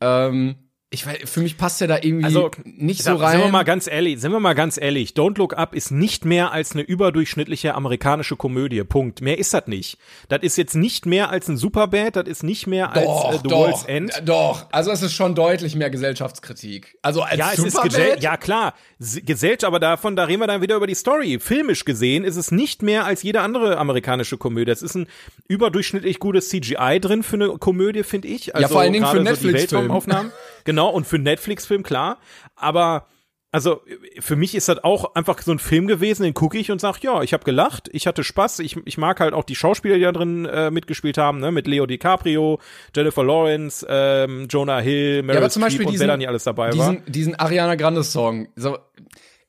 Ähm, 0.00 0.56
ich 0.88 1.04
weiß, 1.04 1.18
für 1.24 1.40
mich 1.40 1.58
passt 1.58 1.80
der 1.80 1.88
da 1.88 1.96
irgendwie 2.00 2.26
Also, 2.26 2.50
nicht 2.64 3.02
so 3.02 3.16
rein. 3.16 3.32
Sind 3.32 3.40
wir 3.46 3.50
mal 3.50 3.64
ganz 3.64 3.88
ehrlich, 3.88 4.20
sind 4.20 4.30
wir 4.30 4.38
mal 4.38 4.54
ganz 4.54 4.78
ehrlich, 4.80 5.10
Don't 5.10 5.36
Look 5.36 5.56
Up 5.58 5.74
ist 5.74 5.90
nicht 5.90 6.24
mehr 6.24 6.52
als 6.52 6.72
eine 6.72 6.82
überdurchschnittliche 6.82 7.74
amerikanische 7.74 8.36
Komödie. 8.36 8.84
Punkt. 8.84 9.20
Mehr 9.20 9.36
ist 9.36 9.52
das 9.52 9.66
nicht. 9.66 9.98
Das 10.28 10.42
ist 10.42 10.56
jetzt 10.56 10.76
nicht 10.76 11.04
mehr 11.04 11.30
als 11.30 11.48
ein 11.48 11.56
Superbad, 11.56 12.14
das 12.14 12.28
ist 12.28 12.44
nicht 12.44 12.68
mehr 12.68 12.92
als 12.94 13.04
äh, 13.04 13.38
The 13.42 13.50
World's 13.50 13.84
End. 13.84 14.16
d- 14.16 14.20
Doch, 14.26 14.66
also 14.70 14.92
es 14.92 15.02
ist 15.02 15.12
schon 15.14 15.34
deutlich 15.34 15.74
mehr 15.74 15.90
Gesellschaftskritik. 15.90 16.96
Also 17.02 17.22
als 17.22 17.36
Ja, 17.36 17.50
es 17.52 17.58
ist 17.58 17.72
Superbad? 17.74 18.22
Ja 18.22 18.36
klar, 18.36 18.74
Gesellschaft, 19.00 19.64
aber 19.64 19.80
davon, 19.80 20.14
da 20.14 20.22
reden 20.24 20.40
wir 20.40 20.46
dann 20.46 20.62
wieder 20.62 20.76
über 20.76 20.86
die 20.86 20.94
Story. 20.94 21.38
Filmisch 21.40 21.84
gesehen 21.84 22.22
ist 22.22 22.36
es 22.36 22.52
nicht 22.52 22.82
mehr 22.82 23.04
als 23.06 23.24
jede 23.24 23.40
andere 23.40 23.76
amerikanische 23.78 24.38
Komödie. 24.38 24.70
Es 24.70 24.82
ist 24.82 24.94
ein 24.94 25.08
überdurchschnittlich 25.48 26.20
gutes 26.20 26.48
CGI 26.48 27.00
drin 27.00 27.24
für 27.24 27.34
eine 27.36 27.48
Komödie, 27.58 28.04
finde 28.04 28.28
ich. 28.28 28.54
Also 28.54 28.68
vor 28.68 28.82
allen 28.82 28.92
Dingen 28.92 29.04
für 29.06 29.18
einen 29.18 29.34
so. 29.66 30.30
genau, 30.76 30.90
und 30.90 31.06
für 31.06 31.16
einen 31.16 31.24
Netflix-Film, 31.24 31.82
klar. 31.82 32.18
Aber 32.54 33.06
also 33.50 33.80
für 34.20 34.36
mich 34.36 34.54
ist 34.54 34.68
das 34.68 34.84
auch 34.84 35.14
einfach 35.14 35.40
so 35.40 35.50
ein 35.50 35.58
Film 35.58 35.86
gewesen, 35.86 36.24
den 36.24 36.34
gucke 36.34 36.58
ich 36.58 36.70
und 36.70 36.78
sag, 36.78 36.98
ja, 37.02 37.22
ich 37.22 37.32
habe 37.32 37.44
gelacht, 37.44 37.88
ich 37.92 38.06
hatte 38.06 38.22
Spaß, 38.22 38.58
ich, 38.58 38.76
ich 38.84 38.98
mag 38.98 39.18
halt 39.20 39.32
auch 39.32 39.44
die 39.44 39.54
Schauspieler, 39.54 39.94
die 39.94 40.02
da 40.02 40.12
drin 40.12 40.44
äh, 40.44 40.70
mitgespielt 40.70 41.16
haben, 41.16 41.38
ne, 41.38 41.50
mit 41.52 41.66
Leo 41.66 41.86
DiCaprio, 41.86 42.60
Jennifer 42.94 43.24
Lawrence, 43.24 43.86
ähm, 43.88 44.46
Jonah 44.50 44.80
Hill, 44.80 45.22
Meryl 45.22 45.36
Ja, 45.36 45.40
aber 45.40 45.48
zum 45.48 45.62
Streep 45.62 45.70
Beispiel 45.70 45.86
und 45.86 45.92
diesen, 45.92 46.00
wer 46.02 46.08
da 46.08 46.16
nicht 46.18 46.28
alles 46.28 46.44
dabei 46.44 46.66
war. 46.66 46.72
diesen, 46.72 47.02
diesen 47.10 47.34
Ariana 47.36 47.76
Grande 47.76 48.04
Song. 48.04 48.48
So, 48.56 48.76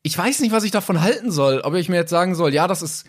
ich 0.04 0.18
weiß 0.18 0.40
nicht, 0.40 0.54
was 0.54 0.64
ich 0.64 0.72
davon 0.72 1.02
halten 1.02 1.30
soll. 1.30 1.60
Ob 1.60 1.74
ich 1.74 1.90
mir 1.90 1.98
jetzt 1.98 2.12
sagen 2.12 2.34
soll, 2.34 2.54
ja, 2.54 2.68
das 2.68 2.82
ist 2.82 3.06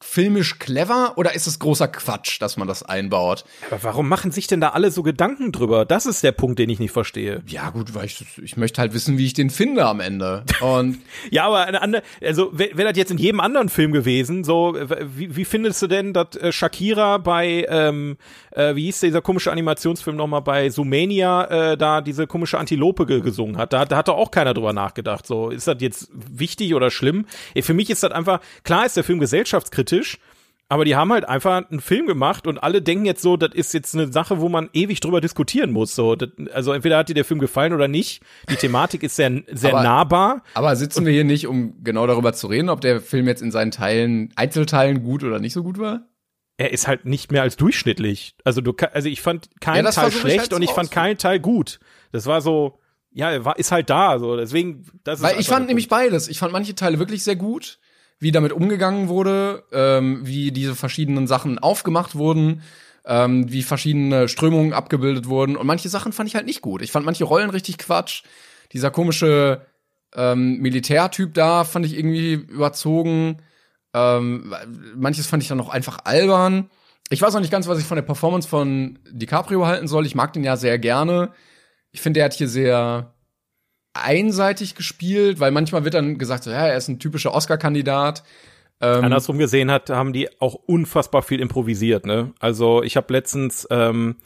filmisch 0.00 0.58
clever 0.58 1.14
oder 1.16 1.34
ist 1.34 1.46
es 1.46 1.58
großer 1.58 1.88
Quatsch, 1.88 2.40
dass 2.40 2.56
man 2.56 2.68
das 2.68 2.82
einbaut? 2.84 3.44
Aber 3.68 3.82
warum 3.82 4.08
machen 4.08 4.30
sich 4.30 4.46
denn 4.46 4.60
da 4.60 4.70
alle 4.70 4.90
so 4.90 5.02
Gedanken 5.02 5.50
drüber? 5.50 5.84
Das 5.84 6.06
ist 6.06 6.22
der 6.22 6.32
Punkt, 6.32 6.58
den 6.60 6.70
ich 6.70 6.78
nicht 6.78 6.92
verstehe. 6.92 7.42
Ja, 7.46 7.70
gut, 7.70 7.94
weil 7.94 8.06
ich, 8.06 8.24
ich 8.40 8.56
möchte 8.56 8.80
halt 8.80 8.94
wissen, 8.94 9.18
wie 9.18 9.26
ich 9.26 9.34
den 9.34 9.50
finde 9.50 9.84
am 9.86 9.98
Ende. 10.00 10.44
Und 10.60 10.98
Ja, 11.30 11.46
aber 11.46 11.66
eine 11.66 11.82
andere, 11.82 12.02
also 12.22 12.50
wäre 12.56 12.76
wär 12.76 12.84
das 12.84 12.96
jetzt 12.96 13.10
in 13.10 13.18
jedem 13.18 13.40
anderen 13.40 13.68
Film 13.68 13.92
gewesen, 13.92 14.44
so, 14.44 14.76
wie, 15.16 15.34
wie 15.34 15.44
findest 15.44 15.82
du 15.82 15.88
denn, 15.88 16.12
dass 16.12 16.36
äh, 16.36 16.52
Shakira 16.52 17.18
bei, 17.18 17.66
ähm, 17.68 18.16
äh, 18.52 18.76
wie 18.76 18.84
hieß 18.84 19.00
dieser 19.00 19.20
komische 19.20 19.50
Animationsfilm 19.50 20.16
nochmal, 20.16 20.42
bei 20.42 20.70
Sumania, 20.70 21.72
äh, 21.72 21.76
da 21.76 22.00
diese 22.00 22.26
komische 22.26 22.58
Antilope 22.58 23.04
ge 23.06 23.20
gesungen 23.20 23.56
hat? 23.56 23.72
Da, 23.72 23.84
da 23.84 23.96
hat 23.96 24.08
doch 24.08 24.16
auch 24.16 24.30
keiner 24.30 24.54
drüber 24.54 24.72
nachgedacht, 24.72 25.26
so, 25.26 25.50
ist 25.50 25.66
das 25.66 25.76
jetzt 25.80 26.08
wichtig 26.12 26.74
oder 26.74 26.90
schlimm? 26.90 27.26
Für 27.60 27.74
mich 27.74 27.90
ist 27.90 28.04
das 28.04 28.12
einfach, 28.12 28.40
klar 28.62 28.86
ist 28.86 28.96
der 28.96 29.04
Film 29.04 29.18
gesellschaftskritisch, 29.18 29.87
aber 30.70 30.84
die 30.84 30.96
haben 30.96 31.10
halt 31.12 31.26
einfach 31.26 31.64
einen 31.70 31.80
Film 31.80 32.06
gemacht 32.06 32.46
und 32.46 32.58
alle 32.58 32.82
denken 32.82 33.06
jetzt 33.06 33.22
so, 33.22 33.36
das 33.38 33.54
ist 33.54 33.72
jetzt 33.72 33.94
eine 33.94 34.12
Sache, 34.12 34.40
wo 34.40 34.48
man 34.50 34.68
ewig 34.74 35.00
drüber 35.00 35.20
diskutieren 35.22 35.72
muss. 35.72 35.94
So, 35.94 36.14
das, 36.14 36.28
also 36.52 36.72
entweder 36.72 36.98
hat 36.98 37.08
dir 37.08 37.14
der 37.14 37.24
Film 37.24 37.40
gefallen 37.40 37.72
oder 37.72 37.88
nicht. 37.88 38.22
Die 38.50 38.56
Thematik 38.56 39.02
ist 39.02 39.16
sehr, 39.16 39.42
sehr 39.50 39.72
Aber- 39.74 39.82
nahbar. 39.82 40.42
aber 40.54 40.76
sitzen 40.76 41.06
wir 41.06 41.12
hier 41.12 41.24
nicht, 41.24 41.46
um 41.46 41.82
genau 41.82 42.06
darüber 42.06 42.34
zu 42.34 42.48
reden, 42.48 42.68
ob 42.68 42.82
der 42.82 43.00
Film 43.00 43.26
jetzt 43.28 43.40
in 43.40 43.50
seinen 43.50 43.70
Teilen, 43.70 44.30
Einzelteilen 44.36 45.02
gut 45.02 45.24
oder 45.24 45.38
nicht 45.38 45.52
so 45.54 45.62
gut 45.62 45.78
war? 45.78 46.02
er 46.60 46.72
ist 46.72 46.88
halt 46.88 47.04
nicht 47.04 47.30
mehr 47.30 47.42
als 47.42 47.56
durchschnittlich. 47.56 48.34
Also 48.42 48.60
du 48.60 48.74
also 48.92 49.08
ich 49.08 49.20
fand 49.22 49.46
Ja, 49.46 49.52
keinen 49.60 49.84
das 49.84 49.94
Teil 49.94 50.08
ich 50.08 50.16
schlecht 50.18 50.38
halt 50.40 50.52
und 50.54 50.62
ich 50.62 50.70
fand 50.70 50.90
keinen 50.90 51.16
Teil 51.16 51.38
gut. 51.38 51.78
Das 52.10 52.26
war 52.26 52.40
so, 52.40 52.80
ja, 53.12 53.30
er 53.30 53.44
war, 53.44 53.60
ist 53.60 53.70
halt 53.70 53.88
da, 53.90 54.18
so 54.18 54.36
deswegen. 54.36 54.84
Das 55.04 55.22
Weil 55.22 55.38
ich 55.38 55.46
fand 55.46 55.68
nämlich 55.68 55.88
beides. 55.88 56.26
Ich 56.26 56.40
fand 56.40 56.52
manche 56.52 56.74
Teile 56.74 56.98
wirklich 56.98 57.22
sehr 57.22 57.36
gut, 57.36 57.78
wie 58.18 58.32
damit 58.32 58.52
umgegangen 58.52 59.08
wurde, 59.08 59.64
ähm, 59.72 60.20
wie 60.26 60.50
diese 60.50 60.74
verschiedenen 60.74 61.26
Sachen 61.26 61.58
aufgemacht 61.58 62.14
wurden, 62.14 62.62
ähm, 63.04 63.50
wie 63.50 63.62
verschiedene 63.62 64.28
Strömungen 64.28 64.72
abgebildet 64.72 65.28
wurden. 65.28 65.56
Und 65.56 65.66
manche 65.66 65.88
Sachen 65.88 66.12
fand 66.12 66.28
ich 66.28 66.34
halt 66.34 66.46
nicht 66.46 66.60
gut. 66.60 66.82
Ich 66.82 66.92
fand 66.92 67.06
manche 67.06 67.24
Rollen 67.24 67.50
richtig 67.50 67.78
Quatsch. 67.78 68.22
Dieser 68.72 68.90
komische 68.90 69.62
ähm, 70.14 70.58
Militärtyp 70.58 71.34
da 71.34 71.64
fand 71.64 71.86
ich 71.86 71.96
irgendwie 71.96 72.32
überzogen. 72.34 73.38
Ähm, 73.94 74.54
manches 74.96 75.26
fand 75.26 75.42
ich 75.42 75.48
dann 75.48 75.60
auch 75.60 75.68
einfach 75.68 76.00
albern. 76.04 76.70
Ich 77.10 77.22
weiß 77.22 77.34
auch 77.34 77.40
nicht 77.40 77.52
ganz, 77.52 77.68
was 77.68 77.78
ich 77.78 77.86
von 77.86 77.96
der 77.96 78.02
Performance 78.02 78.48
von 78.48 78.98
DiCaprio 79.10 79.66
halten 79.66 79.88
soll. 79.88 80.06
Ich 80.06 80.14
mag 80.14 80.32
den 80.32 80.44
ja 80.44 80.56
sehr 80.56 80.78
gerne. 80.78 81.32
Ich 81.90 82.00
finde, 82.00 82.20
er 82.20 82.26
hat 82.26 82.34
hier 82.34 82.48
sehr 82.48 83.14
einseitig 84.02 84.74
gespielt, 84.74 85.40
weil 85.40 85.50
manchmal 85.50 85.84
wird 85.84 85.94
dann 85.94 86.18
gesagt, 86.18 86.44
so, 86.44 86.50
ja, 86.50 86.66
er 86.66 86.76
ist 86.76 86.88
ein 86.88 86.98
typischer 86.98 87.34
Oscar-Kandidat. 87.34 88.22
Ähm, 88.80 89.04
Andersrum 89.04 89.38
gesehen 89.38 89.70
hat, 89.70 89.90
haben 89.90 90.12
die 90.12 90.28
auch 90.40 90.54
unfassbar 90.54 91.22
viel 91.22 91.40
improvisiert, 91.40 92.06
ne? 92.06 92.32
Also 92.38 92.82
ich 92.82 92.96
habe 92.96 93.12
letztens 93.12 93.66
ähm, 93.70 94.16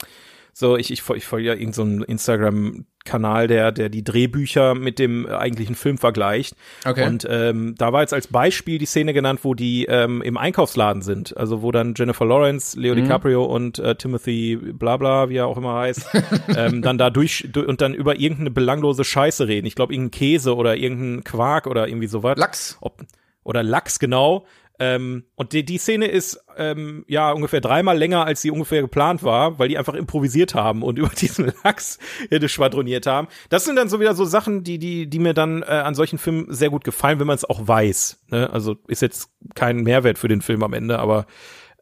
so, 0.53 0.77
ich, 0.77 0.91
ich, 0.91 1.01
ich 1.09 1.25
folge 1.25 1.47
ja 1.47 1.53
irgendeinen 1.53 1.99
so 1.99 2.05
Instagram-Kanal, 2.05 3.47
der, 3.47 3.71
der 3.71 3.89
die 3.89 4.03
Drehbücher 4.03 4.75
mit 4.75 4.99
dem 4.99 5.25
äh, 5.25 5.31
eigentlichen 5.31 5.73
Film 5.73 5.97
vergleicht. 5.97 6.55
Okay. 6.85 7.07
Und 7.07 7.25
ähm, 7.27 7.73
da 7.75 7.91
war 7.91 8.01
jetzt 8.01 8.13
als 8.13 8.27
Beispiel 8.27 8.77
die 8.77 8.85
Szene 8.85 9.13
genannt, 9.13 9.39
wo 9.41 9.55
die 9.55 9.85
ähm, 9.85 10.21
im 10.21 10.37
Einkaufsladen 10.37 11.01
sind. 11.01 11.35
Also 11.35 11.63
wo 11.63 11.71
dann 11.71 11.95
Jennifer 11.97 12.25
Lawrence, 12.25 12.79
Leo 12.79 12.93
DiCaprio 12.93 13.43
und 13.43 13.79
äh, 13.79 13.95
Timothy 13.95 14.55
Blabla, 14.57 15.29
wie 15.29 15.37
er 15.37 15.47
auch 15.47 15.57
immer 15.57 15.73
heißt, 15.73 16.07
ähm, 16.55 16.83
dann 16.83 16.99
da 16.99 17.09
durch, 17.09 17.49
du- 17.51 17.65
und 17.65 17.81
dann 17.81 17.95
über 17.95 18.19
irgendeine 18.19 18.51
belanglose 18.51 19.03
Scheiße 19.03 19.47
reden. 19.47 19.65
Ich 19.65 19.73
glaube, 19.73 19.93
irgendein 19.93 20.11
Käse 20.11 20.55
oder 20.55 20.77
irgendein 20.77 21.23
Quark 21.23 21.65
oder 21.65 21.87
irgendwie 21.87 22.07
sowas. 22.07 22.37
Lachs. 22.37 22.77
Ob, 22.79 23.01
oder 23.43 23.63
Lachs, 23.63 23.97
genau. 23.99 24.45
Ähm, 24.79 25.25
und 25.35 25.53
die, 25.53 25.63
die 25.63 25.77
Szene 25.77 26.07
ist 26.07 26.43
ähm, 26.57 27.05
ja 27.07 27.31
ungefähr 27.31 27.61
dreimal 27.61 27.97
länger, 27.97 28.25
als 28.25 28.41
sie 28.41 28.49
ungefähr 28.49 28.81
geplant 28.81 29.21
war, 29.21 29.59
weil 29.59 29.69
die 29.69 29.77
einfach 29.77 29.93
improvisiert 29.93 30.55
haben 30.55 30.81
und 30.81 30.97
über 30.99 31.09
diesen 31.09 31.53
Lachs 31.63 31.99
äh, 32.29 32.47
schwadroniert 32.47 33.05
haben. 33.05 33.27
Das 33.49 33.65
sind 33.65 33.75
dann 33.75 33.89
so 33.89 33.99
wieder 33.99 34.15
so 34.15 34.25
Sachen, 34.25 34.63
die, 34.63 34.79
die, 34.79 35.07
die 35.07 35.19
mir 35.19 35.33
dann 35.33 35.61
äh, 35.61 35.65
an 35.65 35.95
solchen 35.95 36.17
Filmen 36.17 36.47
sehr 36.49 36.69
gut 36.69 36.83
gefallen, 36.83 37.19
wenn 37.19 37.27
man 37.27 37.35
es 37.35 37.45
auch 37.45 37.67
weiß. 37.67 38.23
Ne? 38.29 38.49
Also 38.49 38.75
ist 38.87 39.01
jetzt 39.01 39.29
kein 39.55 39.83
Mehrwert 39.83 40.17
für 40.17 40.27
den 40.27 40.41
Film 40.41 40.63
am 40.63 40.73
Ende, 40.73 40.99
aber 40.99 41.27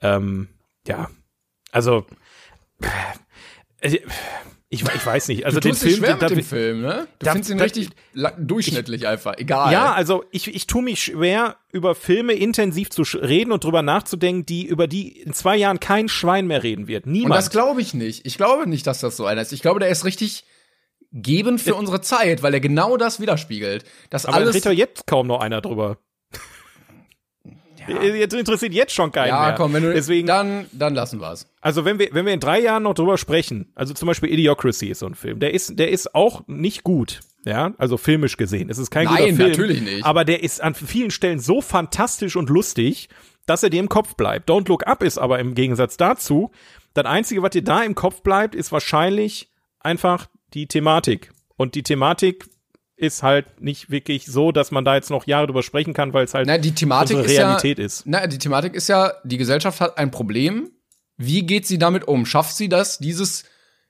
ähm, 0.01 0.49
ja, 0.85 1.09
also 1.71 2.05
äh, 3.79 3.99
ich, 4.73 4.81
ich 4.83 5.05
weiß 5.05 5.27
nicht. 5.27 5.45
Also 5.45 5.59
du 5.59 5.67
den 5.67 5.75
Film, 5.75 5.95
schwer 5.97 6.15
da- 6.15 6.29
mit 6.29 6.37
dem 6.37 6.43
Film, 6.45 6.81
ne? 6.81 7.05
Du 7.19 7.25
da- 7.25 7.33
findest 7.33 7.51
ihn 7.51 7.57
da- 7.57 7.63
richtig 7.65 7.89
la- 8.13 8.31
durchschnittlich 8.39 9.05
einfach, 9.05 9.35
egal. 9.37 9.71
Ja, 9.73 9.91
also 9.93 10.23
ich, 10.31 10.47
ich 10.47 10.65
tue 10.65 10.81
mich 10.81 11.03
schwer, 11.03 11.57
über 11.73 11.93
Filme 11.93 12.33
intensiv 12.33 12.89
zu 12.89 13.01
reden 13.17 13.51
und 13.51 13.63
drüber 13.65 13.81
nachzudenken, 13.81 14.45
die 14.45 14.65
über 14.65 14.87
die 14.87 15.19
in 15.21 15.33
zwei 15.33 15.57
Jahren 15.57 15.79
kein 15.79 16.07
Schwein 16.09 16.47
mehr 16.47 16.63
reden 16.63 16.87
wird. 16.87 17.05
Und 17.05 17.11
Niemand. 17.11 17.35
das 17.35 17.49
glaube 17.49 17.81
ich 17.81 17.93
nicht. 17.93 18.25
Ich 18.25 18.37
glaube 18.37 18.67
nicht, 18.67 18.87
dass 18.87 19.01
das 19.01 19.17
so 19.17 19.25
einer 19.25 19.41
ist. 19.41 19.51
Ich 19.51 19.61
glaube, 19.61 19.79
der 19.81 19.89
ist 19.89 20.05
richtig 20.05 20.45
gebend 21.11 21.59
für 21.59 21.75
unsere 21.75 21.99
Zeit, 21.99 22.41
weil 22.41 22.53
er 22.53 22.61
genau 22.61 22.95
das 22.95 23.19
widerspiegelt. 23.19 23.83
Das 24.09 24.25
Aber 24.25 24.37
alles. 24.37 24.55
redet 24.55 24.65
doch 24.65 24.71
jetzt 24.71 25.05
kaum 25.05 25.27
noch 25.27 25.41
einer 25.41 25.59
drüber. 25.59 25.97
Jetzt 27.87 28.33
interessiert 28.33 28.73
jetzt 28.73 28.93
schon 28.93 29.11
keinen 29.11 29.29
ja, 29.29 29.45
mehr. 29.47 29.55
komm, 29.55 29.73
wenn 29.73 29.83
du 29.83 29.93
Deswegen, 29.93 30.27
dann 30.27 30.65
dann 30.71 30.93
lassen 30.95 31.19
wir's. 31.19 31.47
also 31.61 31.85
wenn 31.85 31.99
wir 31.99 32.09
wenn 32.11 32.25
wir 32.25 32.33
in 32.33 32.39
drei 32.39 32.59
Jahren 32.59 32.83
noch 32.83 32.93
drüber 32.93 33.17
sprechen, 33.17 33.71
also 33.75 33.93
zum 33.93 34.07
Beispiel 34.07 34.31
Idiocracy 34.31 34.87
ist 34.87 34.99
so 34.99 35.07
ein 35.07 35.15
Film, 35.15 35.39
der 35.39 35.53
ist 35.53 35.77
der 35.79 35.89
ist 35.91 36.13
auch 36.15 36.43
nicht 36.47 36.83
gut, 36.83 37.19
ja, 37.45 37.73
also 37.77 37.97
filmisch 37.97 38.37
gesehen, 38.37 38.69
es 38.69 38.77
ist 38.77 38.91
kein 38.91 39.05
Nein, 39.05 39.15
guter 39.17 39.35
Film, 39.35 39.49
natürlich 39.49 39.81
nicht. 39.81 40.05
aber 40.05 40.25
der 40.25 40.43
ist 40.43 40.61
an 40.61 40.75
vielen 40.75 41.11
Stellen 41.11 41.39
so 41.39 41.61
fantastisch 41.61 42.35
und 42.35 42.49
lustig, 42.49 43.09
dass 43.45 43.63
er 43.63 43.69
dir 43.69 43.79
im 43.79 43.89
Kopf 43.89 44.15
bleibt. 44.15 44.49
Don't 44.49 44.67
Look 44.69 44.85
Up 44.85 45.01
ist 45.01 45.17
aber 45.17 45.39
im 45.39 45.55
Gegensatz 45.55 45.97
dazu, 45.97 46.51
das 46.93 47.05
einzige, 47.05 47.41
was 47.41 47.51
dir 47.51 47.63
da 47.63 47.81
im 47.83 47.95
Kopf 47.95 48.21
bleibt, 48.21 48.53
ist 48.53 48.71
wahrscheinlich 48.71 49.49
einfach 49.79 50.27
die 50.53 50.67
Thematik 50.67 51.31
und 51.57 51.75
die 51.75 51.83
Thematik 51.83 52.45
ist 53.01 53.23
halt 53.23 53.61
nicht 53.61 53.89
wirklich 53.89 54.27
so, 54.27 54.51
dass 54.51 54.69
man 54.71 54.85
da 54.85 54.95
jetzt 54.95 55.09
noch 55.09 55.25
Jahre 55.25 55.47
drüber 55.47 55.63
sprechen 55.63 55.93
kann, 55.93 56.13
weil 56.13 56.25
es 56.25 56.33
halt 56.33 56.45
Na, 56.47 56.57
die 56.59 56.73
Thematik 56.75 57.17
unsere 57.17 57.33
ist 57.33 57.39
Realität 57.39 57.79
ja, 57.79 57.85
ist. 57.85 58.03
Na, 58.05 58.27
die 58.27 58.37
Thematik 58.37 58.75
ist 58.75 58.87
ja, 58.87 59.13
die 59.23 59.37
Gesellschaft 59.37 59.81
hat 59.81 59.97
ein 59.97 60.11
Problem. 60.11 60.69
Wie 61.17 61.43
geht 61.45 61.65
sie 61.65 61.79
damit 61.79 62.07
um? 62.07 62.25
Schafft 62.25 62.55
sie 62.55 62.69
das, 62.69 62.99
dieses 62.99 63.43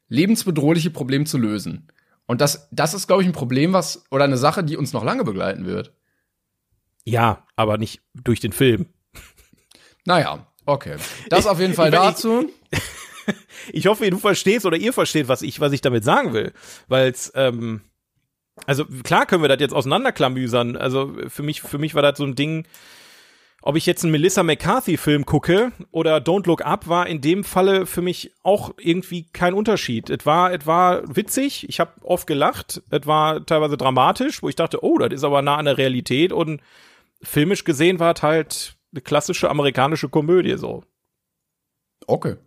lebensbedrohliche 0.07 0.91
Problem 0.91 1.25
zu 1.25 1.37
lösen? 1.37 1.87
Und 2.25 2.39
das, 2.39 2.69
das 2.71 2.93
ist, 2.93 3.07
glaube 3.07 3.21
ich, 3.21 3.27
ein 3.27 3.33
Problem, 3.33 3.73
was, 3.73 4.05
oder 4.11 4.23
eine 4.23 4.37
Sache, 4.37 4.63
die 4.63 4.77
uns 4.77 4.93
noch 4.93 5.03
lange 5.03 5.25
begleiten 5.25 5.65
wird. 5.65 5.93
Ja, 7.03 7.45
aber 7.57 7.77
nicht 7.77 8.01
durch 8.13 8.39
den 8.39 8.53
Film. 8.53 8.85
Naja, 10.05 10.47
okay. 10.65 10.95
Das 11.29 11.47
auf 11.47 11.59
jeden 11.59 11.73
Fall 11.73 11.89
ich- 11.89 11.95
ich- 11.95 11.99
dazu. 12.01 12.49
Ich 13.71 13.85
hoffe, 13.87 14.09
du 14.09 14.17
verstehst 14.17 14.65
oder 14.65 14.77
ihr 14.77 14.93
versteht, 14.93 15.27
was 15.27 15.41
ich, 15.41 15.59
was 15.59 15.73
ich 15.73 15.81
damit 15.81 16.03
sagen 16.03 16.33
will. 16.33 16.53
Weil 16.87 17.11
es, 17.11 17.31
ähm, 17.35 17.81
also 18.67 18.85
klar 18.85 19.25
können 19.25 19.41
wir 19.41 19.49
das 19.49 19.59
jetzt 19.59 19.73
auseinanderklamüsern. 19.73 20.77
Also 20.77 21.13
für 21.27 21.43
mich, 21.43 21.61
für 21.61 21.77
mich 21.77 21.95
war 21.95 22.01
das 22.01 22.17
so 22.17 22.25
ein 22.25 22.35
Ding, 22.35 22.65
ob 23.61 23.75
ich 23.75 23.85
jetzt 23.85 24.03
einen 24.03 24.11
Melissa 24.11 24.41
McCarthy-Film 24.43 25.25
gucke 25.25 25.71
oder 25.91 26.17
Don't 26.17 26.47
Look 26.47 26.63
Up, 26.65 26.87
war 26.87 27.05
in 27.07 27.21
dem 27.21 27.43
Falle 27.43 27.85
für 27.85 28.01
mich 28.01 28.31
auch 28.41 28.73
irgendwie 28.79 29.27
kein 29.31 29.53
Unterschied. 29.53 30.09
Es 30.09 30.25
war, 30.25 30.51
es 30.51 30.65
war 30.65 31.15
witzig, 31.15 31.69
ich 31.69 31.79
habe 31.79 31.91
oft 32.01 32.25
gelacht, 32.25 32.81
es 32.89 33.05
war 33.05 33.45
teilweise 33.45 33.77
dramatisch, 33.77 34.41
wo 34.41 34.49
ich 34.49 34.55
dachte, 34.55 34.83
oh, 34.83 34.97
das 34.97 35.13
ist 35.13 35.23
aber 35.23 35.41
nah 35.41 35.57
an 35.57 35.65
der 35.65 35.77
Realität 35.77 36.33
und 36.33 36.61
filmisch 37.21 37.63
gesehen 37.63 37.99
war 37.99 38.15
es 38.15 38.23
halt 38.23 38.75
eine 38.91 39.01
klassische 39.01 39.49
amerikanische 39.49 40.09
Komödie 40.09 40.57
so. 40.57 40.83
Okay. 42.07 42.37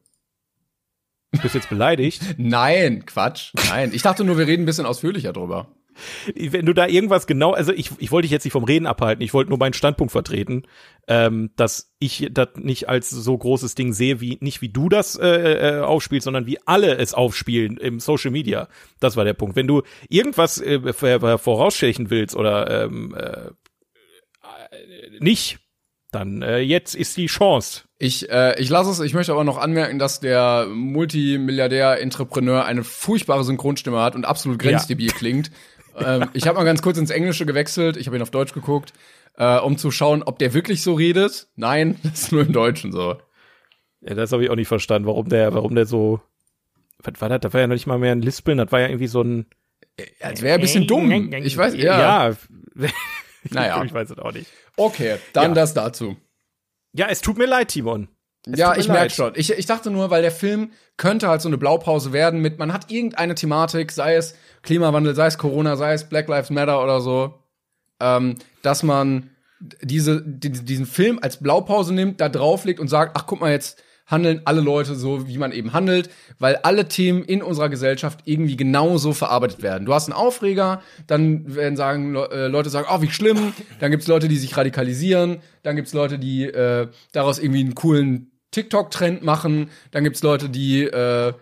Bist 1.30 1.54
du 1.54 1.58
jetzt 1.58 1.68
beleidigt? 1.68 2.22
Nein, 2.38 3.06
Quatsch. 3.06 3.52
Nein. 3.68 3.90
Ich 3.92 4.02
dachte 4.02 4.24
nur, 4.24 4.36
wir 4.38 4.46
reden 4.46 4.64
ein 4.64 4.66
bisschen 4.66 4.86
ausführlicher 4.86 5.32
drüber. 5.32 5.68
Wenn 6.34 6.66
du 6.66 6.72
da 6.72 6.86
irgendwas 6.86 7.26
genau, 7.26 7.52
also 7.52 7.72
ich, 7.72 7.90
ich 7.98 8.10
wollte 8.10 8.26
dich 8.26 8.32
jetzt 8.32 8.44
nicht 8.44 8.52
vom 8.52 8.64
Reden 8.64 8.86
abhalten, 8.86 9.22
ich 9.22 9.34
wollte 9.34 9.50
nur 9.50 9.58
meinen 9.58 9.74
Standpunkt 9.74 10.12
vertreten, 10.12 10.64
ähm, 11.08 11.50
dass 11.56 11.92
ich 11.98 12.28
das 12.32 12.48
nicht 12.56 12.88
als 12.88 13.10
so 13.10 13.36
großes 13.36 13.74
Ding 13.74 13.92
sehe, 13.92 14.20
wie 14.20 14.38
nicht 14.40 14.62
wie 14.62 14.68
du 14.68 14.88
das 14.88 15.16
äh, 15.16 15.78
äh, 15.78 15.80
aufspielst, 15.80 16.24
sondern 16.24 16.46
wie 16.46 16.58
alle 16.66 16.96
es 16.96 17.14
aufspielen 17.14 17.76
im 17.76 18.00
Social 18.00 18.30
Media. 18.30 18.68
Das 19.00 19.16
war 19.16 19.24
der 19.24 19.34
Punkt. 19.34 19.56
Wenn 19.56 19.66
du 19.66 19.82
irgendwas 20.08 20.60
äh, 20.60 20.92
vorausstechen 21.38 22.10
willst 22.10 22.36
oder 22.36 22.84
ähm, 22.84 23.14
äh, 23.14 23.50
nicht, 25.20 25.58
dann 26.14 26.42
äh, 26.42 26.58
jetzt 26.58 26.94
ist 26.94 27.16
die 27.16 27.26
Chance. 27.26 27.82
Ich, 27.98 28.30
äh, 28.30 28.60
ich 28.60 28.68
lasse 28.68 28.90
es, 28.90 29.00
ich 29.00 29.14
möchte 29.14 29.32
aber 29.32 29.44
noch 29.44 29.58
anmerken, 29.58 29.98
dass 29.98 30.20
der 30.20 30.66
Multimilliardär-Entrepreneur 30.68 32.64
eine 32.64 32.84
furchtbare 32.84 33.44
Synchronstimme 33.44 34.00
hat 34.00 34.14
und 34.14 34.24
absolut 34.24 34.58
grenzdebil 34.58 35.08
ja. 35.08 35.14
klingt. 35.14 35.50
Ähm, 35.96 36.28
ich 36.32 36.46
habe 36.46 36.58
mal 36.58 36.64
ganz 36.64 36.82
kurz 36.82 36.98
ins 36.98 37.10
Englische 37.10 37.46
gewechselt, 37.46 37.96
ich 37.96 38.06
habe 38.06 38.16
ihn 38.16 38.22
auf 38.22 38.30
Deutsch 38.30 38.52
geguckt, 38.52 38.92
äh, 39.36 39.58
um 39.58 39.76
zu 39.78 39.90
schauen, 39.90 40.22
ob 40.22 40.38
der 40.38 40.54
wirklich 40.54 40.82
so 40.82 40.94
redet. 40.94 41.48
Nein, 41.56 41.98
das 42.02 42.22
ist 42.22 42.32
nur 42.32 42.42
im 42.42 42.52
Deutschen 42.52 42.92
so. 42.92 43.16
Ja, 44.00 44.14
das 44.14 44.32
habe 44.32 44.44
ich 44.44 44.50
auch 44.50 44.56
nicht 44.56 44.68
verstanden, 44.68 45.06
warum 45.06 45.28
der, 45.28 45.54
warum 45.54 45.74
der 45.74 45.86
so. 45.86 46.20
Was 46.98 47.20
war 47.20 47.28
das? 47.28 47.40
Da 47.40 47.52
war 47.52 47.60
ja 47.60 47.66
noch 47.66 47.74
nicht 47.74 47.86
mal 47.86 47.98
mehr 47.98 48.12
ein 48.12 48.22
Lispeln, 48.22 48.58
das 48.58 48.70
war 48.72 48.80
ja 48.80 48.88
irgendwie 48.88 49.06
so 49.06 49.22
ein. 49.22 49.46
Als 50.20 50.42
wäre 50.42 50.52
er 50.52 50.54
ein 50.56 50.60
bisschen 50.60 50.86
dumm. 50.86 51.32
Ich 51.32 51.56
weiß, 51.56 51.74
ja. 51.74 52.28
Ja. 52.28 52.36
naja. 53.50 53.82
ich 53.84 53.92
weiß 53.92 54.10
es 54.10 54.18
auch 54.18 54.32
nicht. 54.32 54.50
Okay, 54.76 55.16
dann 55.32 55.50
ja. 55.50 55.54
das 55.54 55.74
dazu. 55.74 56.16
Ja, 56.92 57.06
es 57.08 57.20
tut 57.20 57.38
mir 57.38 57.46
leid, 57.46 57.68
Timon. 57.68 58.08
Es 58.50 58.58
ja, 58.58 58.76
ich 58.76 58.88
merke 58.88 59.10
schon. 59.10 59.32
Ich, 59.36 59.50
ich 59.50 59.66
dachte 59.66 59.90
nur, 59.90 60.10
weil 60.10 60.22
der 60.22 60.30
Film 60.30 60.70
könnte 60.96 61.28
halt 61.28 61.40
so 61.40 61.48
eine 61.48 61.58
Blaupause 61.58 62.12
werden 62.12 62.40
mit, 62.40 62.58
man 62.58 62.72
hat 62.72 62.90
irgendeine 62.90 63.34
Thematik, 63.34 63.90
sei 63.90 64.16
es 64.16 64.34
Klimawandel, 64.62 65.14
sei 65.14 65.26
es 65.26 65.38
Corona, 65.38 65.76
sei 65.76 65.94
es 65.94 66.04
Black 66.04 66.28
Lives 66.28 66.50
Matter 66.50 66.82
oder 66.82 67.00
so, 67.00 67.38
ähm, 68.00 68.34
dass 68.62 68.82
man 68.82 69.30
diese, 69.80 70.22
die, 70.22 70.50
diesen 70.50 70.86
Film 70.86 71.18
als 71.22 71.38
Blaupause 71.38 71.94
nimmt, 71.94 72.20
da 72.20 72.28
drauflegt 72.28 72.80
und 72.80 72.88
sagt, 72.88 73.16
ach 73.16 73.26
guck 73.26 73.40
mal 73.40 73.50
jetzt, 73.50 73.82
handeln 74.06 74.42
alle 74.44 74.60
Leute 74.60 74.94
so, 74.94 75.26
wie 75.28 75.38
man 75.38 75.52
eben 75.52 75.72
handelt, 75.72 76.10
weil 76.38 76.56
alle 76.56 76.88
Themen 76.88 77.24
in 77.24 77.42
unserer 77.42 77.70
Gesellschaft 77.70 78.20
irgendwie 78.24 78.56
genauso 78.56 79.12
verarbeitet 79.12 79.62
werden. 79.62 79.86
Du 79.86 79.94
hast 79.94 80.08
einen 80.08 80.18
Aufreger, 80.18 80.82
dann 81.06 81.54
werden 81.54 81.76
sagen 81.76 82.14
äh, 82.14 82.48
Leute 82.48 82.68
sagen, 82.68 82.86
oh, 82.90 83.00
wie 83.00 83.10
schlimm. 83.10 83.54
Dann 83.80 83.90
gibt's 83.90 84.06
Leute, 84.06 84.28
die 84.28 84.36
sich 84.36 84.56
radikalisieren. 84.56 85.38
Dann 85.62 85.76
gibt's 85.76 85.94
Leute, 85.94 86.18
die 86.18 86.44
äh, 86.44 86.88
daraus 87.12 87.38
irgendwie 87.38 87.60
einen 87.60 87.74
coolen 87.74 88.30
TikTok-Trend 88.54 89.22
machen. 89.22 89.70
Dann 89.90 90.04
gibt's 90.04 90.22
Leute, 90.22 90.48
die 90.48 90.84
äh, 90.84 91.32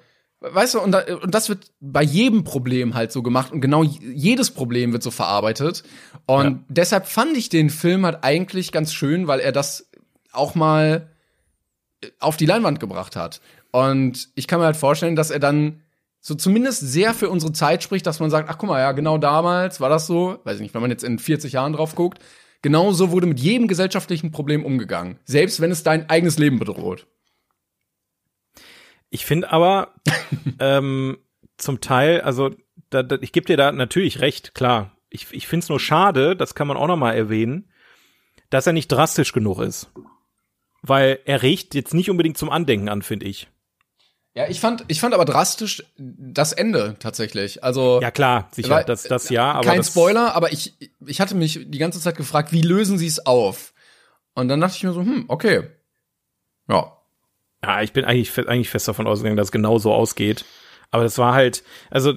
Weißt 0.44 0.74
du, 0.74 0.80
und, 0.80 0.90
da, 0.90 1.04
und 1.22 1.32
das 1.32 1.48
wird 1.48 1.70
bei 1.78 2.02
jedem 2.02 2.42
Problem 2.42 2.94
halt 2.94 3.12
so 3.12 3.22
gemacht 3.22 3.52
und 3.52 3.60
genau 3.60 3.84
jedes 3.84 4.50
Problem 4.50 4.92
wird 4.92 5.04
so 5.04 5.12
verarbeitet. 5.12 5.84
Und 6.26 6.44
ja. 6.44 6.58
deshalb 6.68 7.06
fand 7.06 7.36
ich 7.36 7.48
den 7.48 7.70
Film 7.70 8.04
halt 8.04 8.24
eigentlich 8.24 8.72
ganz 8.72 8.92
schön, 8.92 9.28
weil 9.28 9.38
er 9.38 9.52
das 9.52 9.88
auch 10.32 10.56
mal 10.56 11.08
auf 12.18 12.36
die 12.36 12.46
Leinwand 12.46 12.80
gebracht 12.80 13.14
hat. 13.14 13.40
Und 13.70 14.30
ich 14.34 14.48
kann 14.48 14.58
mir 14.58 14.66
halt 14.66 14.76
vorstellen, 14.76 15.14
dass 15.14 15.30
er 15.30 15.38
dann 15.38 15.80
so 16.20 16.34
zumindest 16.34 16.80
sehr 16.80 17.14
für 17.14 17.30
unsere 17.30 17.52
Zeit 17.52 17.84
spricht, 17.84 18.06
dass 18.06 18.18
man 18.18 18.30
sagt, 18.30 18.48
ach 18.48 18.58
guck 18.58 18.68
mal, 18.68 18.80
ja, 18.80 18.90
genau 18.92 19.18
damals 19.18 19.80
war 19.80 19.88
das 19.88 20.08
so, 20.08 20.40
weiß 20.42 20.56
ich 20.56 20.62
nicht, 20.62 20.74
wenn 20.74 20.82
man 20.82 20.90
jetzt 20.90 21.04
in 21.04 21.20
40 21.20 21.52
Jahren 21.52 21.72
drauf 21.72 21.94
guckt, 21.94 22.18
genau 22.62 22.92
so 22.92 23.10
wurde 23.10 23.26
mit 23.26 23.40
jedem 23.40 23.68
gesellschaftlichen 23.68 24.32
Problem 24.32 24.64
umgegangen, 24.64 25.18
selbst 25.24 25.60
wenn 25.60 25.70
es 25.70 25.82
dein 25.82 26.08
eigenes 26.08 26.38
Leben 26.38 26.58
bedroht. 26.58 27.06
Ich 29.10 29.26
finde 29.26 29.50
aber 29.52 29.94
ähm, 30.58 31.18
zum 31.58 31.80
Teil, 31.80 32.22
also 32.22 32.50
da, 32.90 33.02
da, 33.02 33.18
ich 33.20 33.32
gebe 33.32 33.46
dir 33.46 33.56
da 33.56 33.72
natürlich 33.72 34.20
recht, 34.20 34.54
klar. 34.54 34.96
Ich, 35.10 35.26
ich 35.32 35.46
finde 35.46 35.64
es 35.64 35.68
nur 35.68 35.80
schade, 35.80 36.34
das 36.36 36.54
kann 36.54 36.66
man 36.66 36.78
auch 36.78 36.86
noch 36.86 36.96
mal 36.96 37.12
erwähnen, 37.12 37.70
dass 38.48 38.66
er 38.66 38.72
nicht 38.72 38.88
drastisch 38.88 39.32
genug 39.32 39.60
ist 39.60 39.90
weil 40.82 41.20
er 41.24 41.42
riecht 41.42 41.74
jetzt 41.74 41.94
nicht 41.94 42.10
unbedingt 42.10 42.36
zum 42.36 42.50
Andenken 42.50 42.88
an, 42.88 43.02
finde 43.02 43.26
ich. 43.26 43.48
Ja, 44.35 44.49
ich 44.49 44.61
fand, 44.61 44.85
ich 44.89 44.99
fand 44.99 45.12
aber 45.12 45.26
drastisch 45.26 45.85
das 45.99 46.53
Ende 46.53 46.97
tatsächlich. 46.99 47.62
Also 47.62 48.01
ja 48.01 48.11
klar, 48.11 48.49
sicher, 48.53 48.70
weil, 48.70 48.85
das, 48.85 49.03
das 49.03 49.28
ja. 49.28 49.53
Aber 49.53 49.66
kein 49.66 49.85
Spoiler, 49.85 50.35
aber 50.35 50.53
ich, 50.53 50.74
ich 51.07 51.20
hatte 51.20 51.35
mich 51.35 51.61
die 51.66 51.78
ganze 51.78 52.01
Zeit 52.01 52.16
gefragt, 52.16 52.51
wie 52.53 52.62
lösen 52.62 52.97
sie 52.97 53.07
es 53.07 53.26
auf? 53.26 53.74
Und 54.35 54.49
dann 54.49 54.61
dachte 54.61 54.76
ich 54.76 54.85
mir 54.85 54.93
so, 54.95 55.01
hm, 55.01 55.26
okay, 55.28 55.64
ja. 56.68 56.97
Ja, 57.64 57.83
ich 57.83 57.93
bin 57.93 58.05
eigentlich, 58.05 58.37
eigentlich 58.49 58.70
fest 58.70 58.89
davon 58.89 59.07
ausgegangen, 59.07 59.37
dass 59.37 59.49
es 59.49 59.53
genau 59.53 59.78
so 59.78 59.93
ausgeht. 59.93 60.45
Aber 60.91 61.05
das 61.05 61.18
war 61.18 61.35
halt, 61.35 61.62
also 61.91 62.14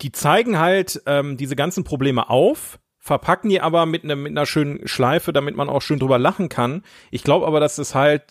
die 0.00 0.12
zeigen 0.12 0.58
halt 0.58 1.02
ähm, 1.06 1.36
diese 1.36 1.56
ganzen 1.56 1.84
Probleme 1.84 2.30
auf, 2.30 2.78
verpacken 2.98 3.50
die 3.50 3.60
aber 3.60 3.86
mit, 3.86 4.04
ne, 4.04 4.16
mit 4.16 4.30
einer 4.30 4.46
schönen 4.46 4.86
Schleife, 4.86 5.32
damit 5.32 5.56
man 5.56 5.68
auch 5.68 5.82
schön 5.82 5.98
drüber 5.98 6.18
lachen 6.18 6.48
kann. 6.48 6.84
Ich 7.10 7.24
glaube 7.24 7.46
aber, 7.46 7.60
dass 7.60 7.78
es 7.78 7.94
halt 7.94 8.22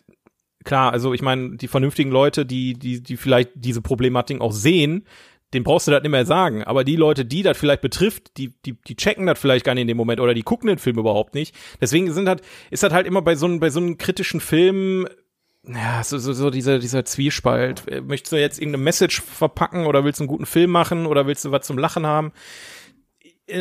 klar, 0.68 0.92
also 0.92 1.14
ich 1.14 1.24
meine, 1.24 1.58
die 1.58 1.68
vernünftigen 1.68 2.12
Leute, 2.12 2.46
die, 2.46 2.74
die, 2.74 3.02
die 3.02 3.18
vielleicht 3.18 3.52
diese 3.56 3.82
Problematik 3.82 4.42
auch 4.42 4.52
sehen, 4.52 5.06
den 5.54 5.64
brauchst 5.64 5.88
du 5.88 5.92
das 5.92 6.04
nicht 6.04 6.12
mehr 6.12 6.26
sagen. 6.26 6.64
Aber 6.64 6.84
die 6.84 6.98
Leute, 6.98 7.26
die 7.26 7.42
das 7.42 7.58
vielleicht 7.58 7.82
betrifft, 7.82 8.38
die, 8.38 8.54
die, 8.66 8.74
die 8.74 8.98
checken 8.98 9.26
das 9.26 9.40
vielleicht 9.40 9.66
gar 9.66 9.74
nicht 9.74 9.84
in 9.84 9.88
dem 9.88 9.98
Moment 9.98 10.20
oder 10.20 10.34
die 10.34 10.44
gucken 10.44 10.68
den 10.68 10.78
Film 10.78 11.00
überhaupt 11.00 11.34
nicht. 11.34 11.56
Deswegen 11.80 12.12
sind 12.12 12.28
halt, 12.28 12.42
ist 12.70 12.84
das 12.84 12.92
halt 12.92 13.08
immer 13.08 13.22
bei 13.22 13.36
so 13.36 13.46
einem, 13.46 13.60
bei 13.60 13.70
so 13.70 13.80
einem 13.80 13.98
kritischen 13.98 14.42
Film, 14.42 15.08
ja, 15.64 16.04
so, 16.04 16.18
so, 16.18 16.34
so 16.34 16.50
dieser, 16.50 16.80
dieser 16.80 17.06
Zwiespalt. 17.06 17.84
Möchtest 18.06 18.34
du 18.34 18.38
jetzt 18.38 18.60
irgendeine 18.60 18.84
Message 18.84 19.22
verpacken 19.22 19.86
oder 19.86 20.04
willst 20.04 20.20
du 20.20 20.24
einen 20.24 20.30
guten 20.30 20.46
Film 20.46 20.72
machen 20.72 21.06
oder 21.06 21.28
willst 21.28 21.46
du 21.46 21.52
was 21.52 21.66
zum 21.66 21.78
Lachen 21.78 22.06
haben? 22.06 22.34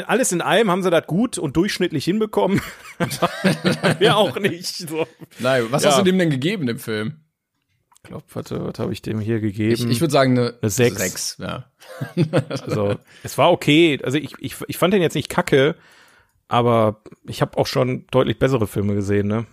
Alles 0.06 0.32
in 0.32 0.40
allem 0.40 0.70
haben 0.70 0.82
sie 0.82 0.90
das 0.90 1.06
gut 1.06 1.38
und 1.38 1.56
durchschnittlich 1.56 2.04
hinbekommen. 2.04 2.60
Wir 3.98 4.16
auch 4.16 4.38
nicht. 4.38 4.66
So. 4.66 5.06
Nein, 5.38 5.66
was 5.70 5.84
ja. 5.84 5.90
hast 5.90 5.98
du 5.98 6.02
dem 6.02 6.18
denn 6.18 6.30
gegeben, 6.30 6.66
dem 6.66 6.78
Film? 6.78 7.20
Ich 8.02 8.08
glaube, 8.08 8.24
warte, 8.32 8.64
was 8.64 8.78
habe 8.78 8.92
ich 8.92 9.02
dem 9.02 9.20
hier 9.20 9.40
gegeben? 9.40 9.74
Ich, 9.74 9.84
ich 9.84 10.00
würde 10.00 10.12
sagen 10.12 10.38
eine, 10.38 10.54
eine 10.60 10.70
6. 10.70 10.96
6 10.96 11.36
ja. 11.40 11.70
also, 12.48 12.96
es 13.22 13.36
war 13.36 13.50
okay. 13.50 13.98
Also 14.02 14.18
ich, 14.18 14.34
ich, 14.38 14.56
ich 14.66 14.78
fand 14.78 14.94
den 14.94 15.02
jetzt 15.02 15.14
nicht 15.14 15.28
kacke, 15.28 15.74
aber 16.48 17.02
ich 17.24 17.40
habe 17.40 17.58
auch 17.58 17.66
schon 17.66 18.06
deutlich 18.10 18.38
bessere 18.38 18.66
Filme 18.66 18.94
gesehen, 18.94 19.26
ne? 19.26 19.46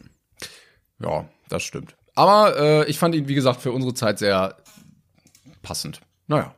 Ja, 0.99 1.27
das 1.49 1.63
stimmt. 1.63 1.95
Aber 2.15 2.55
äh, 2.57 2.89
ich 2.89 2.99
fand 2.99 3.15
ihn, 3.15 3.27
wie 3.27 3.35
gesagt, 3.35 3.61
für 3.61 3.71
unsere 3.71 3.95
Zeit 3.95 4.19
sehr 4.19 4.57
passend. 5.63 6.01
Naja 6.27 6.53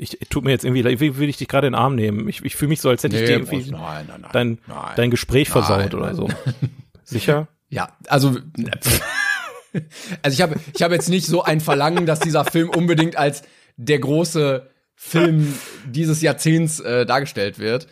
ich 0.00 0.18
tut 0.30 0.44
mir 0.44 0.50
jetzt 0.50 0.64
irgendwie, 0.64 0.84
wie 1.00 1.18
will 1.18 1.28
ich 1.28 1.36
dich 1.36 1.48
gerade 1.48 1.66
in 1.66 1.74
den 1.74 1.78
Arm 1.78 1.94
nehmen? 1.94 2.28
Ich, 2.28 2.42
ich 2.42 2.56
fühle 2.56 2.70
mich 2.70 2.80
so, 2.80 2.88
als 2.88 3.04
hätte 3.04 3.16
nee, 3.16 3.22
ich 3.22 3.28
dir 3.28 3.34
irgendwie 3.34 3.70
nein, 3.70 4.06
nein, 4.08 4.20
nein, 4.22 4.30
dein, 4.32 4.58
dein 4.96 5.10
Gespräch 5.10 5.50
versaut 5.50 5.94
oder 5.94 6.14
so. 6.14 6.28
Sicher? 7.04 7.48
Ja, 7.68 7.90
also 8.08 8.36
also 10.22 10.34
ich 10.34 10.40
habe 10.40 10.56
ich 10.74 10.82
habe 10.82 10.94
jetzt 10.94 11.08
nicht 11.08 11.26
so 11.26 11.42
ein 11.42 11.60
Verlangen, 11.60 12.06
dass 12.06 12.20
dieser 12.20 12.44
Film 12.44 12.70
unbedingt 12.70 13.16
als 13.16 13.42
der 13.76 13.98
große 13.98 14.68
Film 14.94 15.54
dieses 15.86 16.22
Jahrzehnts 16.22 16.80
äh, 16.80 17.06
dargestellt 17.06 17.58
wird. 17.58 17.86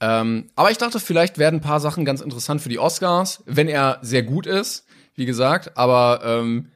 Ähm, 0.00 0.50
aber 0.56 0.70
ich 0.70 0.78
dachte, 0.78 1.00
vielleicht 1.00 1.38
werden 1.38 1.56
ein 1.56 1.62
paar 1.62 1.80
Sachen 1.80 2.04
ganz 2.04 2.20
interessant 2.20 2.60
für 2.60 2.68
die 2.68 2.78
Oscars, 2.78 3.42
wenn 3.46 3.68
er 3.68 3.98
sehr 4.02 4.22
gut 4.22 4.46
ist, 4.46 4.86
wie 5.14 5.26
gesagt. 5.26 5.76
Aber 5.76 6.20
ähm, 6.24 6.70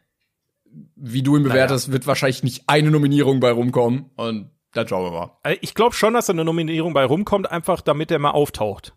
wie 0.95 1.23
du 1.23 1.37
ihn 1.37 1.43
bewertest, 1.43 1.89
naja. 1.89 1.95
wird 1.95 2.07
wahrscheinlich 2.07 2.43
nicht 2.43 2.65
eine 2.67 2.91
Nominierung 2.91 3.41
bei 3.41 3.51
rumkommen. 3.51 4.11
Und 4.17 4.51
dann 4.73 4.87
schauen 4.89 5.05
wir 5.05 5.19
mal. 5.19 5.37
Also 5.43 5.59
ich 5.63 5.75
glaube 5.75 5.95
schon, 5.95 6.15
dass 6.15 6.27
da 6.27 6.33
eine 6.33 6.45
Nominierung 6.45 6.93
bei 6.93 7.05
rumkommt, 7.05 7.51
einfach 7.51 7.81
damit 7.81 8.11
er 8.11 8.19
mal 8.19 8.31
auftaucht. 8.31 8.95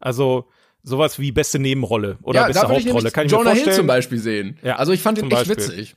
Also 0.00 0.48
sowas 0.82 1.18
wie 1.18 1.32
beste 1.32 1.58
Nebenrolle 1.58 2.18
oder 2.22 2.40
ja, 2.40 2.46
beste 2.48 2.68
Hauptrolle. 2.68 3.10
Kann 3.10 3.26
ich 3.26 3.32
Jonah 3.32 3.44
mir 3.44 3.50
vorstellen. 3.50 3.68
Hill 3.68 3.76
zum 3.76 3.86
Beispiel 3.86 4.18
sehen. 4.18 4.58
Ja, 4.62 4.76
also 4.76 4.92
ich 4.92 5.00
fand 5.00 5.18
ihn 5.18 5.30
echt 5.30 5.48
witzig. 5.48 5.96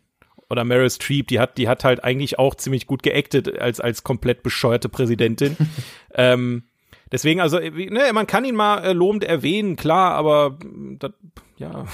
Oder 0.49 0.63
Meryl 0.63 0.91
Streep, 0.91 1.27
die 1.27 1.39
hat, 1.39 1.57
die 1.57 1.67
hat 1.67 1.83
halt 1.83 2.03
eigentlich 2.03 2.37
auch 2.37 2.53
ziemlich 2.53 2.85
gut 2.85 3.01
geactet 3.01 3.59
als 3.59 3.79
als 3.79 4.03
komplett 4.03 4.43
bescheuerte 4.43 4.89
Präsidentin. 4.89 5.57
ähm, 6.13 6.65
deswegen, 7.11 7.41
also 7.41 7.57
ne, 7.57 8.11
man 8.13 8.27
kann 8.27 8.45
ihn 8.45 8.55
mal 8.55 8.83
äh, 8.83 8.93
lobend 8.93 9.23
erwähnen, 9.23 9.75
klar, 9.75 10.11
aber 10.13 10.59
das, 10.99 11.11
ja. 11.57 11.85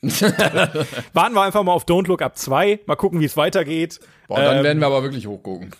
Warten 1.12 1.34
wir 1.34 1.42
einfach 1.42 1.62
mal 1.62 1.72
auf 1.72 1.84
Don't 1.84 2.08
Look 2.08 2.22
Up 2.22 2.36
2, 2.38 2.80
mal 2.86 2.96
gucken, 2.96 3.20
wie 3.20 3.24
es 3.26 3.36
weitergeht. 3.36 4.00
Boah, 4.28 4.40
dann 4.40 4.58
ähm, 4.58 4.64
werden 4.64 4.78
wir 4.78 4.86
aber 4.86 5.02
wirklich 5.02 5.26
hochgucken. 5.26 5.70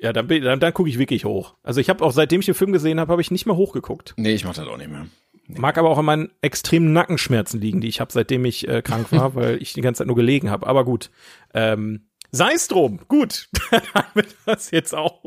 Ja, 0.00 0.12
dann, 0.12 0.28
dann, 0.28 0.60
dann 0.60 0.74
gucke 0.74 0.88
ich 0.88 0.98
wirklich 0.98 1.24
hoch. 1.24 1.54
Also 1.62 1.80
ich 1.80 1.90
habe 1.90 2.04
auch, 2.04 2.12
seitdem 2.12 2.40
ich 2.40 2.46
den 2.46 2.54
Film 2.54 2.72
gesehen 2.72 2.98
habe, 3.00 3.12
habe 3.12 3.20
ich 3.20 3.30
nicht 3.30 3.46
mehr 3.46 3.56
hochgeguckt. 3.56 4.14
Nee, 4.16 4.32
ich 4.32 4.44
mach 4.44 4.54
das 4.54 4.66
auch 4.66 4.78
nicht 4.78 4.90
mehr. 4.90 5.06
Nee. 5.46 5.58
Mag 5.58 5.76
aber 5.76 5.90
auch 5.90 5.98
an 5.98 6.04
meinen 6.04 6.30
extremen 6.40 6.92
Nackenschmerzen 6.92 7.60
liegen, 7.60 7.80
die 7.80 7.88
ich 7.88 8.00
habe, 8.00 8.12
seitdem 8.12 8.44
ich 8.44 8.66
äh, 8.66 8.82
krank 8.82 9.12
war, 9.12 9.34
weil 9.34 9.60
ich 9.60 9.72
die 9.72 9.82
ganze 9.82 9.98
Zeit 9.98 10.06
nur 10.06 10.16
gelegen 10.16 10.50
habe. 10.50 10.66
Aber 10.66 10.84
gut. 10.84 11.10
Ähm, 11.54 12.06
Sei 12.32 12.52
es 12.54 12.68
drum. 12.68 13.00
Gut. 13.08 13.48
Dann 13.70 13.82
haben 13.92 14.10
wir 14.14 14.24
das 14.46 14.70
jetzt 14.70 14.94
auch. 14.94 15.20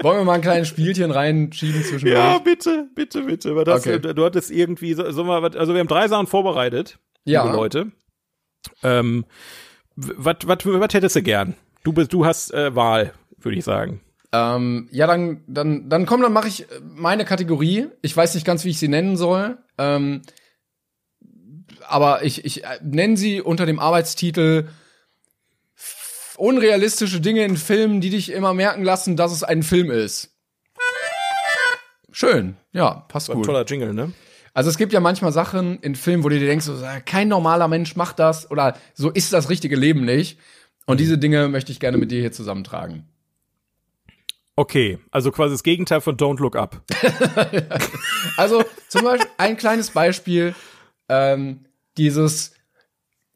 Wollen 0.00 0.18
wir 0.18 0.24
mal 0.24 0.34
ein 0.34 0.40
kleines 0.40 0.68
Spielchen 0.68 1.10
reinschieben 1.10 1.84
zwischen 1.84 2.08
Ja, 2.08 2.38
bitte, 2.38 2.88
bitte, 2.94 3.22
bitte. 3.22 3.54
Weil 3.54 3.64
das, 3.64 3.86
okay. 3.86 4.00
du 4.00 4.24
hattest 4.24 4.50
irgendwie, 4.50 4.94
so, 4.94 5.10
so 5.10 5.24
mal, 5.24 5.44
also 5.56 5.74
wir 5.74 5.80
haben 5.80 5.88
drei 5.88 6.08
Sachen 6.08 6.26
vorbereitet. 6.26 6.98
Ja. 7.24 7.44
Liebe 7.44 7.56
Leute. 7.56 7.92
Ähm, 8.82 9.26
Was 9.96 10.36
was 10.44 10.58
was 10.64 10.94
hättest 10.94 11.16
du 11.16 11.22
gern? 11.22 11.54
Du 11.84 11.92
bist 11.92 12.12
du 12.12 12.24
hast 12.24 12.52
äh, 12.52 12.74
Wahl, 12.74 13.12
würde 13.38 13.58
ich 13.58 13.64
sagen. 13.64 14.00
Ähm, 14.36 14.88
ja, 14.90 15.06
dann, 15.06 15.42
dann, 15.46 15.88
dann 15.88 16.04
komm, 16.04 16.20
dann 16.20 16.32
mache 16.32 16.48
ich 16.48 16.66
meine 16.82 17.24
Kategorie. 17.24 17.88
Ich 18.02 18.14
weiß 18.16 18.34
nicht 18.34 18.46
ganz, 18.46 18.64
wie 18.64 18.70
ich 18.70 18.78
sie 18.78 18.88
nennen 18.88 19.16
soll. 19.16 19.56
Ähm, 19.78 20.22
aber 21.88 22.24
ich, 22.24 22.44
ich 22.44 22.64
äh, 22.64 22.78
nenne 22.82 23.16
sie 23.16 23.40
unter 23.40 23.66
dem 23.66 23.78
Arbeitstitel 23.78 24.68
unrealistische 26.36 27.20
Dinge 27.20 27.44
in 27.44 27.56
Filmen, 27.56 28.02
die 28.02 28.10
dich 28.10 28.30
immer 28.30 28.52
merken 28.52 28.82
lassen, 28.82 29.16
dass 29.16 29.32
es 29.32 29.42
ein 29.42 29.62
Film 29.62 29.90
ist. 29.90 30.34
Schön, 32.12 32.56
ja, 32.72 33.06
passt 33.08 33.30
Ein 33.30 33.36
gut. 33.36 33.46
toller 33.46 33.64
Jingle, 33.64 33.94
ne? 33.94 34.12
Also 34.52 34.70
es 34.70 34.78
gibt 34.78 34.92
ja 34.92 35.00
manchmal 35.00 35.32
Sachen 35.32 35.78
in 35.80 35.94
Filmen, 35.94 36.24
wo 36.24 36.28
du 36.28 36.38
dir 36.38 36.46
denkst, 36.46 36.64
so, 36.64 36.74
kein 37.04 37.28
normaler 37.28 37.68
Mensch 37.68 37.94
macht 37.96 38.18
das 38.18 38.50
oder 38.50 38.76
so 38.94 39.10
ist 39.10 39.32
das 39.32 39.50
richtige 39.50 39.76
Leben 39.76 40.04
nicht. 40.04 40.38
Und 40.86 41.00
diese 41.00 41.18
Dinge 41.18 41.48
möchte 41.48 41.72
ich 41.72 41.80
gerne 41.80 41.98
mit 41.98 42.10
dir 42.10 42.20
hier 42.20 42.32
zusammentragen. 42.32 43.06
Okay, 44.58 44.98
also 45.10 45.30
quasi 45.30 45.52
das 45.52 45.62
Gegenteil 45.62 46.00
von 46.00 46.16
Don't 46.16 46.40
Look 46.40 46.56
Up. 46.56 46.82
Also 48.38 48.64
zum 48.88 49.04
Beispiel 49.04 49.30
ein 49.38 49.56
kleines 49.56 49.90
Beispiel, 49.90 50.54
ähm, 51.08 51.66
dieses, 51.96 52.52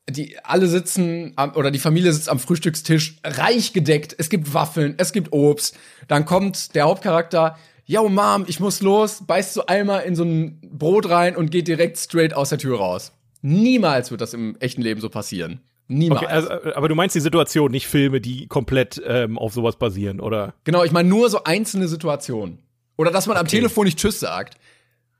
die 0.08 0.38
alle 0.42 0.66
sitzen 0.66 1.32
am, 1.36 1.54
oder 1.54 1.70
die 1.70 1.78
Familie 1.78 2.12
sitzt 2.12 2.28
am 2.28 2.38
Frühstückstisch, 2.38 3.18
reich 3.24 3.72
gedeckt, 3.72 4.14
es 4.18 4.28
gibt 4.28 4.52
Waffeln, 4.52 4.94
es 4.98 5.12
gibt 5.12 5.32
Obst, 5.32 5.78
dann 6.08 6.24
kommt 6.24 6.74
der 6.74 6.84
Hauptcharakter, 6.84 7.56
yo 7.84 8.08
Mom, 8.08 8.44
ich 8.46 8.60
muss 8.60 8.82
los, 8.82 9.26
beißt 9.26 9.54
so 9.54 9.66
einmal 9.66 10.02
in 10.02 10.16
so 10.16 10.24
ein 10.24 10.60
Brot 10.62 11.08
rein 11.08 11.36
und 11.36 11.50
geht 11.50 11.68
direkt 11.68 11.98
straight 11.98 12.34
aus 12.34 12.50
der 12.50 12.58
Tür 12.58 12.78
raus. 12.78 13.12
Niemals 13.42 14.10
wird 14.10 14.20
das 14.20 14.34
im 14.34 14.56
echten 14.60 14.82
Leben 14.82 15.00
so 15.00 15.08
passieren. 15.08 15.60
Niemals. 15.90 16.22
Okay, 16.22 16.32
also, 16.32 16.48
äh, 16.50 16.72
aber 16.74 16.88
du 16.88 16.94
meinst 16.94 17.16
die 17.16 17.20
Situation, 17.20 17.72
nicht 17.72 17.88
Filme, 17.88 18.20
die 18.20 18.46
komplett 18.46 19.02
ähm, 19.04 19.36
auf 19.36 19.52
sowas 19.52 19.76
basieren, 19.76 20.20
oder? 20.20 20.54
Genau, 20.62 20.84
ich 20.84 20.92
meine 20.92 21.08
nur 21.08 21.28
so 21.28 21.42
einzelne 21.42 21.88
Situationen. 21.88 22.60
Oder 22.96 23.10
dass 23.10 23.26
man 23.26 23.36
am 23.36 23.48
Telefon 23.48 23.86
nicht 23.86 23.98
Tschüss 23.98 24.20
sagt. 24.20 24.54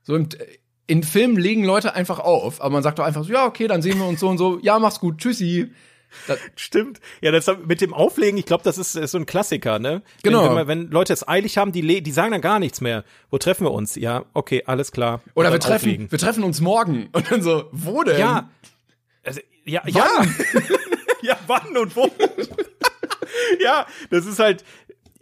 So 0.03 0.15
im, 0.15 0.29
in 0.87 1.03
Filmen 1.03 1.37
legen 1.37 1.65
Leute 1.65 1.93
einfach 1.93 2.19
auf, 2.19 2.61
aber 2.61 2.69
man 2.69 2.83
sagt 2.83 2.99
doch 2.99 3.03
einfach 3.03 3.25
so, 3.25 3.33
ja, 3.33 3.45
okay, 3.45 3.67
dann 3.67 3.81
sehen 3.81 3.99
wir 3.99 4.07
uns 4.07 4.21
so 4.21 4.29
und 4.29 4.37
so, 4.37 4.59
ja, 4.61 4.79
mach's 4.79 5.01
gut, 5.01 5.17
tschüssi. 5.17 5.71
Das, 6.27 6.39
Stimmt. 6.55 7.01
Ja, 7.21 7.31
das 7.31 7.51
mit 7.65 7.81
dem 7.81 7.93
Auflegen, 7.93 8.37
ich 8.37 8.45
glaube, 8.45 8.63
das 8.63 8.77
ist, 8.77 8.95
ist 8.95 9.11
so 9.11 9.17
ein 9.17 9.25
Klassiker, 9.25 9.77
ne? 9.77 10.03
Genau. 10.23 10.43
Wenn, 10.43 10.47
wenn, 10.47 10.55
man, 10.55 10.67
wenn 10.67 10.91
Leute 10.91 11.11
es 11.11 11.27
eilig 11.27 11.57
haben, 11.57 11.73
die, 11.73 12.01
die 12.01 12.11
sagen 12.11 12.31
dann 12.31 12.41
gar 12.41 12.59
nichts 12.59 12.79
mehr. 12.79 13.03
Wo 13.29 13.37
treffen 13.37 13.65
wir 13.65 13.71
uns? 13.71 13.95
Ja, 13.95 14.23
okay, 14.33 14.63
alles 14.65 14.93
klar. 14.93 15.21
Oder 15.35 15.51
wir 15.51 15.59
treffen, 15.59 15.75
auflegen. 15.75 16.11
wir 16.11 16.19
treffen 16.19 16.43
uns 16.43 16.61
morgen. 16.61 17.09
Und 17.13 17.29
dann 17.29 17.41
so, 17.41 17.65
wo 17.73 18.03
denn? 18.03 18.19
Ja. 18.19 18.49
Also, 19.23 19.41
ja, 19.65 19.81
ja. 19.87 20.07
ja, 21.21 21.37
wann 21.47 21.77
und 21.77 21.95
wo? 21.95 22.09
ja, 23.63 23.85
das 24.09 24.25
ist 24.25 24.39
halt. 24.39 24.63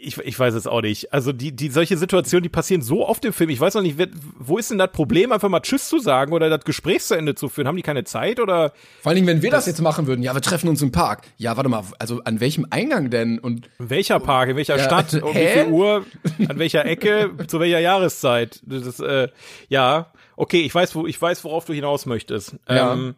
Ich, 0.01 0.17
ich 0.19 0.39
weiß 0.39 0.53
es 0.53 0.65
auch 0.65 0.81
nicht. 0.81 1.11
Also 1.11 1.33
die, 1.33 1.53
die 1.53 1.67
solche 1.67 1.97
Situationen, 1.97 2.43
die 2.43 2.47
passieren 2.49 2.81
so 2.81 3.05
oft 3.05 3.25
im 3.25 3.33
Film. 3.33 3.49
Ich 3.49 3.59
weiß 3.59 3.75
auch 3.75 3.81
nicht, 3.81 3.97
wer- 3.97 4.07
wo 4.37 4.57
ist 4.57 4.71
denn 4.71 4.77
das 4.77 4.93
Problem, 4.93 5.33
einfach 5.33 5.49
mal 5.49 5.59
Tschüss 5.59 5.89
zu 5.89 5.99
sagen 5.99 6.31
oder 6.31 6.49
das 6.49 6.63
Gespräch 6.63 7.03
zu 7.03 7.15
Ende 7.15 7.35
zu 7.35 7.49
führen? 7.49 7.67
Haben 7.67 7.75
die 7.75 7.81
keine 7.81 8.05
Zeit 8.05 8.39
oder? 8.39 8.71
Vor 9.01 9.09
allen 9.09 9.15
Dingen, 9.17 9.27
wenn 9.27 9.41
wir 9.41 9.51
das, 9.51 9.65
jetzt 9.65 9.81
machen 9.81 10.07
würden, 10.07 10.23
ja, 10.23 10.33
wir 10.33 10.39
treffen 10.41 10.69
uns 10.69 10.81
im 10.81 10.93
Park. 10.93 11.23
Ja, 11.35 11.57
warte 11.57 11.69
mal, 11.69 11.83
also 11.99 12.21
an 12.23 12.39
welchem 12.39 12.65
Eingang 12.69 13.09
denn? 13.09 13.39
Und 13.39 13.69
In 13.77 13.89
welcher 13.89 14.21
Park, 14.21 14.47
in 14.51 14.55
welcher 14.55 14.77
Ja, 14.77 14.83
Stadt, 14.85 15.13
um 15.21 15.33
wie 15.35 15.39
hä? 15.39 15.63
viel 15.65 15.73
Uhr, 15.73 16.05
an 16.47 16.57
welcher 16.59 16.85
Ecke, 16.85 17.31
zu 17.47 17.59
welcher 17.59 17.79
Jahreszeit? 17.79 18.61
Das 18.65 18.85
ist, 18.87 19.01
äh, 19.01 19.27
ja, 19.67 20.13
okay, 20.37 20.61
ich 20.61 20.73
weiß, 20.73 20.95
wo, 20.95 21.07
ich 21.07 21.21
weiß, 21.21 21.43
worauf 21.43 21.65
du 21.65 21.73
hinaus 21.73 22.05
möchtest. 22.05 22.55
Ja. 22.69 22.93
Ähm, 22.93 23.15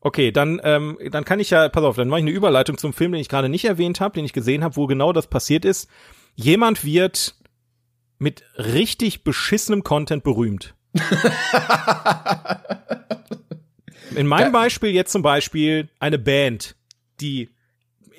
okay, 0.00 0.32
dann, 0.32 0.60
ähm, 0.64 0.98
dann 1.10 1.24
kann 1.24 1.40
ich 1.40 1.50
ja, 1.50 1.68
pass 1.68 1.84
auf, 1.84 1.96
dann 1.96 2.08
mache 2.08 2.20
ich 2.20 2.24
eine 2.24 2.32
Überleitung 2.32 2.78
zum 2.78 2.92
Film, 2.92 3.12
den 3.12 3.20
ich 3.20 3.28
gerade 3.28 3.48
nicht 3.48 3.64
erwähnt 3.64 4.00
habe, 4.00 4.14
den 4.14 4.24
ich 4.24 4.32
gesehen 4.32 4.64
habe, 4.64 4.76
wo 4.76 4.86
genau 4.86 5.12
das 5.12 5.26
passiert 5.26 5.64
ist. 5.64 5.88
Jemand 6.34 6.84
wird 6.84 7.34
mit 8.18 8.42
richtig 8.56 9.24
beschissenem 9.24 9.82
Content 9.82 10.22
berühmt. 10.22 10.74
In 14.16 14.26
meinem 14.26 14.52
Beispiel 14.52 14.90
jetzt 14.90 15.12
zum 15.12 15.22
Beispiel 15.22 15.88
eine 16.00 16.18
Band, 16.18 16.74
die 17.20 17.50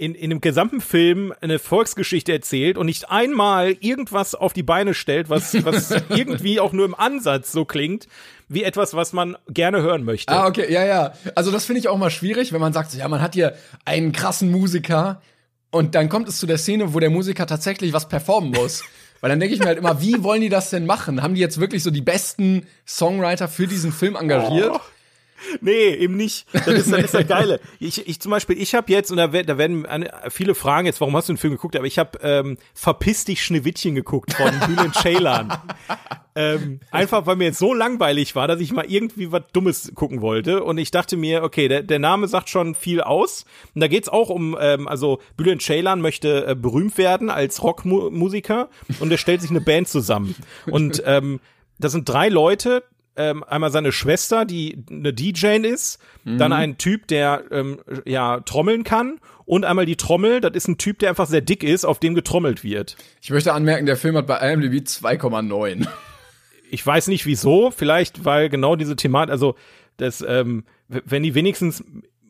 in, 0.02 0.16
in 0.16 0.32
dem 0.32 0.42
gesamten 0.42 0.82
Film 0.82 1.32
eine 1.42 1.60
Volksgeschichte 1.60 2.32
erzählt 2.32 2.76
und 2.76 2.88
nicht 2.88 3.12
einmal 3.12 3.78
irgendwas 3.82 4.34
auf 4.34 4.52
die 4.52 4.64
Beine 4.64 4.96
stellt, 4.96 5.30
was, 5.30 5.64
was 5.64 5.92
irgendwie 6.10 6.60
auch 6.60 6.74
nur 6.74 6.86
im 6.86 6.96
Ansatz 6.96 7.52
so 7.52 7.66
klingt, 7.66 8.08
wie 8.50 8.64
etwas, 8.64 8.96
was 8.96 9.14
man 9.14 9.38
gerne 9.48 9.84
hören 9.84 10.04
möchte. 10.04 10.34
Ah, 10.34 10.48
okay, 10.48 10.74
ja, 10.74 10.84
ja. 10.84 11.14
Also 11.36 11.52
das 11.52 11.66
finde 11.66 11.82
ich 11.82 11.88
auch 11.88 12.00
mal 12.00 12.10
schwierig, 12.10 12.52
wenn 12.52 12.60
man 12.60 12.74
sagt, 12.74 12.96
ja, 12.96 13.08
man 13.08 13.22
hat 13.22 13.36
hier 13.36 13.54
einen 13.86 14.12
krassen 14.12 14.50
Musiker 14.50 15.22
und 15.70 15.94
dann 15.94 16.10
kommt 16.10 16.28
es 16.28 16.40
zu 16.40 16.48
der 16.48 16.58
Szene, 16.58 16.96
wo 16.96 17.00
der 17.00 17.12
Musiker 17.12 17.46
tatsächlich 17.46 17.94
was 17.94 18.10
performen 18.10 18.50
muss. 18.50 18.84
Weil 19.22 19.30
dann 19.30 19.40
denke 19.40 19.54
ich 19.54 19.60
mir 19.60 19.68
halt 19.68 19.78
immer, 19.78 20.02
wie 20.02 20.24
wollen 20.24 20.42
die 20.42 20.50
das 20.50 20.72
denn 20.72 20.88
machen? 20.88 21.22
Haben 21.22 21.36
die 21.36 21.42
jetzt 21.42 21.60
wirklich 21.60 21.84
so 21.84 21.92
die 21.92 22.02
besten 22.02 22.66
Songwriter 22.88 23.48
für 23.48 23.68
diesen 23.68 23.92
Film 23.92 24.16
engagiert? 24.16 24.72
Oh. 24.74 24.80
Nee, 25.62 25.90
eben 25.96 26.16
nicht. 26.18 26.46
Das 26.54 26.68
ist, 26.68 26.92
das 26.92 27.06
ist 27.06 27.14
das 27.14 27.28
Geile. 27.32 27.60
Ich, 27.80 28.08
ich 28.08 28.20
zum 28.20 28.32
Beispiel, 28.32 28.62
ich 28.62 28.76
habe 28.76 28.92
jetzt, 28.92 29.12
und 29.12 29.18
da, 29.18 29.28
da 29.28 29.58
werden 29.58 29.88
viele 30.30 30.56
fragen 30.56 30.86
jetzt, 30.86 31.02
warum 31.02 31.16
hast 31.16 31.30
du 31.30 31.34
den 31.34 31.38
Film 31.38 31.54
geguckt? 31.54 31.76
Aber 31.76 31.86
ich 31.86 32.00
habe 32.00 32.20
ähm, 32.22 32.58
Verpiss 32.74 33.26
dich 33.26 33.44
Schneewittchen 33.44 33.96
geguckt 33.96 34.34
von 34.34 34.52
Bülent 34.68 34.96
Ceylan. 34.96 35.54
ähm, 36.36 36.80
einfach, 36.92 37.26
weil 37.26 37.36
mir 37.36 37.46
jetzt 37.46 37.60
so 37.60 37.74
langweilig 37.74 38.36
war, 38.36 38.48
dass 38.48 38.60
ich 38.60 38.72
mal 38.72 38.86
irgendwie 38.86 39.32
was 39.32 39.44
Dummes 39.54 39.92
gucken 39.96 40.22
wollte. 40.22 40.64
Und 40.64 40.78
ich 40.78 40.92
dachte 40.92 41.18
mir, 41.18 41.44
okay, 41.44 41.68
der, 41.68 41.84
der 41.84 42.00
Name 42.00 42.28
sagt 42.28 42.50
schon 42.50 42.76
viel 42.76 43.02
aus. 43.02 43.46
Und 43.76 43.82
da 43.82 43.88
geht's 43.88 44.10
auch 44.10 44.30
um, 44.30 44.58
ähm, 44.60 44.88
also 44.88 45.20
Bülent 45.38 45.62
Ceylan 45.62 46.02
möchte 46.02 46.46
äh, 46.48 46.56
berühmt 46.56 46.98
werden 46.98 47.30
als 47.30 47.64
Rockmusiker 47.64 48.70
und 49.00 49.12
er 49.12 49.18
stellt 49.18 49.42
sich 49.42 49.50
eine 49.50 49.62
Band 49.62 49.88
zusammen. 49.88 50.36
Und 50.68 51.02
ähm, 51.06 51.40
das 51.80 51.92
sind 51.94 52.08
drei 52.08 52.30
Leute, 52.30 52.84
ähm, 53.30 53.44
einmal 53.44 53.72
seine 53.72 53.92
Schwester, 53.92 54.46
die 54.46 54.84
eine 54.90 55.14
DJ 55.14 55.58
ist, 55.66 56.00
dann 56.26 56.54
ein 56.54 56.78
Typ, 56.78 57.08
der 57.08 57.44
ähm, 57.52 57.80
ja 58.06 58.40
trommeln 58.42 58.84
kann 58.84 59.20
und 59.46 59.66
einmal 59.66 59.86
die 59.86 59.96
Trommel, 59.96 60.40
das 60.42 60.54
ist 60.54 60.68
ein 60.68 60.78
Typ, 60.78 61.00
der 61.00 61.10
einfach 61.10 61.28
sehr 61.28 61.42
dick 61.42 61.64
ist, 61.64 61.84
auf 61.86 62.00
dem 62.00 62.16
getrommelt 62.16 62.64
wird. 62.64 62.96
Ich 63.22 63.30
möchte 63.32 63.54
anmerken, 63.54 63.86
der 63.86 63.98
Film 63.98 64.16
hat 64.18 64.28
bei 64.28 64.38
IMDb 64.38 64.86
2,9. 64.86 65.88
Ich 66.70 66.86
weiß 66.86 67.08
nicht 67.08 67.26
wieso, 67.26 67.72
vielleicht 67.72 68.24
weil 68.24 68.50
genau 68.50 68.76
diese 68.76 68.96
Thematik, 68.96 69.32
also 69.32 69.56
das, 69.98 70.24
ähm, 70.28 70.64
wenn 70.88 71.24
die 71.24 71.36
wenigstens 71.36 71.84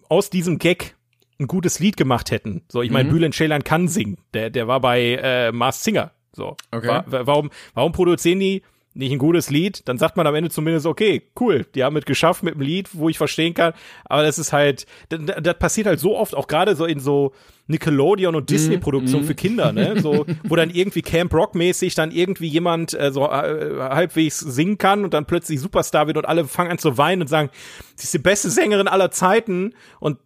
aus 0.10 0.30
diesem 0.30 0.58
Gag 0.58 0.96
ein 1.40 1.48
gutes 1.48 1.80
Lied 1.80 1.98
gemacht 1.98 2.32
hätten. 2.32 2.64
So, 2.70 2.82
ich 2.82 2.92
meine, 2.92 3.10
Mhm. 3.10 3.14
Bülent 3.14 3.36
Ceylan 3.36 3.64
kann 3.64 3.88
singen. 3.88 4.18
Der, 4.34 4.50
der 4.50 4.68
war 4.68 4.80
bei 4.80 5.20
äh, 5.22 5.52
Mars 5.52 5.84
Singer. 5.84 6.12
So, 6.34 6.56
Okay. 6.72 6.88
Wa- 6.88 7.06
warum, 7.26 7.50
warum 7.74 7.92
produzieren 7.92 8.40
die 8.40 8.62
nicht 8.94 9.12
ein 9.12 9.18
gutes 9.18 9.50
Lied? 9.50 9.88
Dann 9.88 9.98
sagt 9.98 10.18
man 10.18 10.28
am 10.28 10.36
Ende 10.36 10.50
zumindest, 10.50 10.86
okay, 10.86 11.24
cool, 11.40 11.66
die 11.76 11.84
haben 11.84 11.96
es 11.98 12.06
geschafft 12.06 12.44
mit 12.44 12.56
einem 12.56 12.64
Lied, 12.64 12.90
wo 12.94 13.10
ich 13.10 13.18
verstehen 13.18 13.54
kann. 13.54 13.74
Aber 14.06 14.24
das 14.24 14.38
ist 14.38 14.54
halt, 14.54 14.86
das, 15.10 15.20
das 15.42 15.58
passiert 15.60 15.88
halt 15.88 16.00
so 16.00 16.18
oft, 16.18 16.36
auch 16.36 16.48
gerade 16.48 16.76
so 16.76 16.86
in 16.86 17.00
so 17.00 17.34
Nickelodeon 17.68 18.36
und 18.36 18.50
Disney-Produktionen 18.50 19.26
für 19.26 19.36
Kinder, 19.36 19.72
ne? 19.72 19.96
So, 20.02 20.26
wo 20.44 20.56
dann 20.56 20.70
irgendwie 20.70 21.02
Camp 21.02 21.34
Rock-mäßig 21.34 21.96
dann 21.96 22.12
irgendwie 22.12 22.48
jemand 22.48 22.94
äh, 22.94 23.12
so 23.12 23.26
äh, 23.26 23.80
halbwegs 23.80 24.40
singen 24.40 24.78
kann 24.78 25.04
und 25.04 25.14
dann 25.14 25.26
plötzlich 25.26 25.60
Superstar 25.60 26.08
wird 26.08 26.18
und 26.18 26.26
alle 26.26 26.46
fangen 26.46 26.72
an 26.72 26.78
zu 26.78 26.98
weinen 26.98 27.22
und 27.22 27.28
sagen, 27.28 27.50
sie 27.96 28.06
ist 28.06 28.14
die 28.14 28.20
beste 28.20 28.50
Sängerin 28.50 28.88
aller 28.88 29.12
Zeiten. 29.12 29.74
Und 30.00 30.18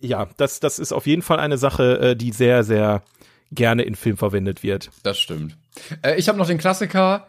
ja, 0.00 0.28
das, 0.36 0.60
das 0.60 0.78
ist 0.78 0.92
auf 0.92 1.06
jeden 1.06 1.22
Fall 1.22 1.40
eine 1.40 1.58
Sache, 1.58 2.00
äh, 2.00 2.16
die 2.16 2.32
sehr, 2.32 2.64
sehr 2.64 3.02
gerne 3.50 3.82
in 3.82 3.94
Film 3.94 4.16
verwendet 4.16 4.62
wird. 4.62 4.90
Das 5.02 5.18
stimmt. 5.18 5.56
Äh, 6.02 6.18
ich 6.18 6.28
habe 6.28 6.38
noch 6.38 6.46
den 6.46 6.58
Klassiker, 6.58 7.26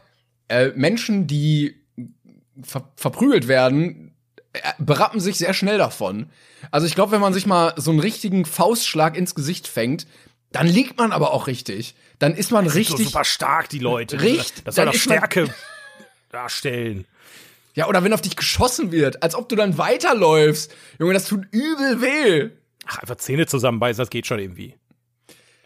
äh, 0.50 0.70
Menschen, 0.76 1.26
die 1.28 1.76
ver 2.62 2.92
verprügelt 2.96 3.48
werden, 3.48 4.14
äh, 4.54 4.60
berappen 4.80 5.20
sich 5.20 5.38
sehr 5.38 5.54
schnell 5.54 5.78
davon. 5.78 6.30
Also 6.72 6.86
ich 6.88 6.96
glaube, 6.96 7.14
wenn 7.14 7.22
man 7.22 7.34
sich 7.34 7.46
mal 7.46 7.74
so 7.78 7.92
einen 7.92 8.00
richtigen 8.00 8.46
Faustschlag 8.46 9.16
ins 9.16 9.34
Gesicht 9.36 9.68
fängt, 9.68 10.06
dann 10.52 10.68
liegt 10.68 10.98
man 10.98 11.12
aber 11.12 11.32
auch 11.32 11.48
richtig. 11.48 11.96
Dann 12.18 12.36
ist 12.36 12.52
man 12.52 12.68
So 12.68 12.78
richtig. 12.78 13.08
super 13.08 13.24
stark, 13.24 13.70
die 13.70 13.80
Leute. 13.80 14.20
Richtig, 14.22 14.64
Das 14.66 14.76
soll 14.76 14.86
doch 14.86 14.94
Stärke 14.94 15.54
darstellen. 16.30 17.06
Ja, 17.76 17.88
oder 17.88 18.04
wenn 18.04 18.14
auf 18.14 18.22
dich 18.22 18.36
geschossen 18.36 18.92
wird, 18.92 19.24
als 19.24 19.36
ob 19.36 19.48
du 19.48 19.56
dann 19.56 19.78
weiterläufst. 19.78 20.74
Junge, 21.00 21.14
das 21.14 21.26
tut 21.26 21.46
übel 21.52 22.02
weh. 22.02 22.50
Ach, 22.86 22.98
einfach 22.98 23.16
Zähne 23.18 23.46
zusammenbeißen, 23.46 24.02
das 24.02 24.10
geht 24.10 24.28
schon 24.28 24.40
irgendwie. 24.40 24.76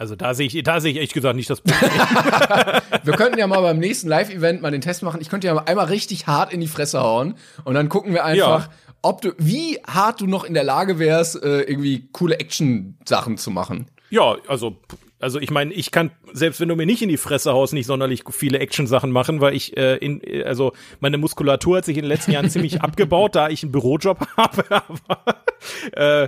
Also 0.04 0.18
da 0.18 0.34
sehe 0.34 0.48
ich, 0.48 0.64
da 0.64 0.82
sehe 0.82 0.92
ich 0.92 0.98
ehrlich 0.98 1.14
gesagt 1.14 1.38
nicht 1.38 1.50
das 1.50 1.62
Problem. 1.62 1.90
Wir 3.06 3.14
könnten 3.14 3.40
ja 3.40 3.48
mal 3.48 3.62
beim 3.62 3.80
nächsten 3.80 4.10
Live-Event 4.10 4.62
mal 4.62 4.70
den 4.70 4.82
Test 4.82 5.02
machen. 5.02 5.22
Ich 5.22 5.30
könnte 5.30 5.48
ja 5.48 5.54
mal 5.54 5.62
einmal 5.64 5.86
richtig 5.86 6.28
hart 6.28 6.52
in 6.52 6.60
die 6.60 6.68
Fresse 6.68 7.00
hauen 7.00 7.36
und 7.64 7.74
dann 7.74 7.88
gucken 7.88 8.14
wir 8.14 8.26
einfach, 8.26 8.66
Ja. 8.68 8.70
ob 9.02 9.22
du, 9.22 9.32
wie 9.38 9.80
hart 9.88 10.20
du 10.20 10.28
noch 10.28 10.44
in 10.44 10.56
der 10.56 10.66
Lage 10.66 11.00
wärst, 11.00 11.42
äh, 11.42 11.62
irgendwie 11.62 12.10
coole 12.12 12.38
Action-Sachen 12.38 13.38
zu 13.38 13.50
machen. 13.50 13.86
ja, 14.10 14.36
also, 14.50 14.76
also 15.22 15.40
ich 15.40 15.52
meine, 15.52 15.74
ich 15.74 15.92
kann, 15.92 16.12
selbst 16.34 16.60
wenn 16.60 16.68
du 16.68 16.76
mir 16.76 16.86
nicht 16.86 17.02
in 17.02 17.08
die 17.08 17.16
Fresse 17.16 17.54
haust, 17.54 17.72
nicht 17.72 17.86
sonderlich 17.86 18.24
viele 18.30 18.60
Action-Sachen 18.60 19.10
machen, 19.10 19.40
weil 19.40 19.56
ich 19.56 19.78
äh, 19.78 19.96
in, 19.96 20.20
äh, 20.22 20.44
also 20.44 20.74
meine 21.00 21.18
Muskulatur 21.18 21.78
hat 21.78 21.86
sich 21.86 21.96
in 21.96 22.04
den 22.04 22.10
letzten 22.10 22.32
Jahren 22.34 22.50
ziemlich 22.50 22.82
abgebaut, 22.82 23.36
da 23.36 23.48
ich 23.48 23.64
einen 23.64 23.72
Bürojob 23.72 24.20
habe, 24.36 24.66
aber 24.70 25.46
äh, 25.94 26.28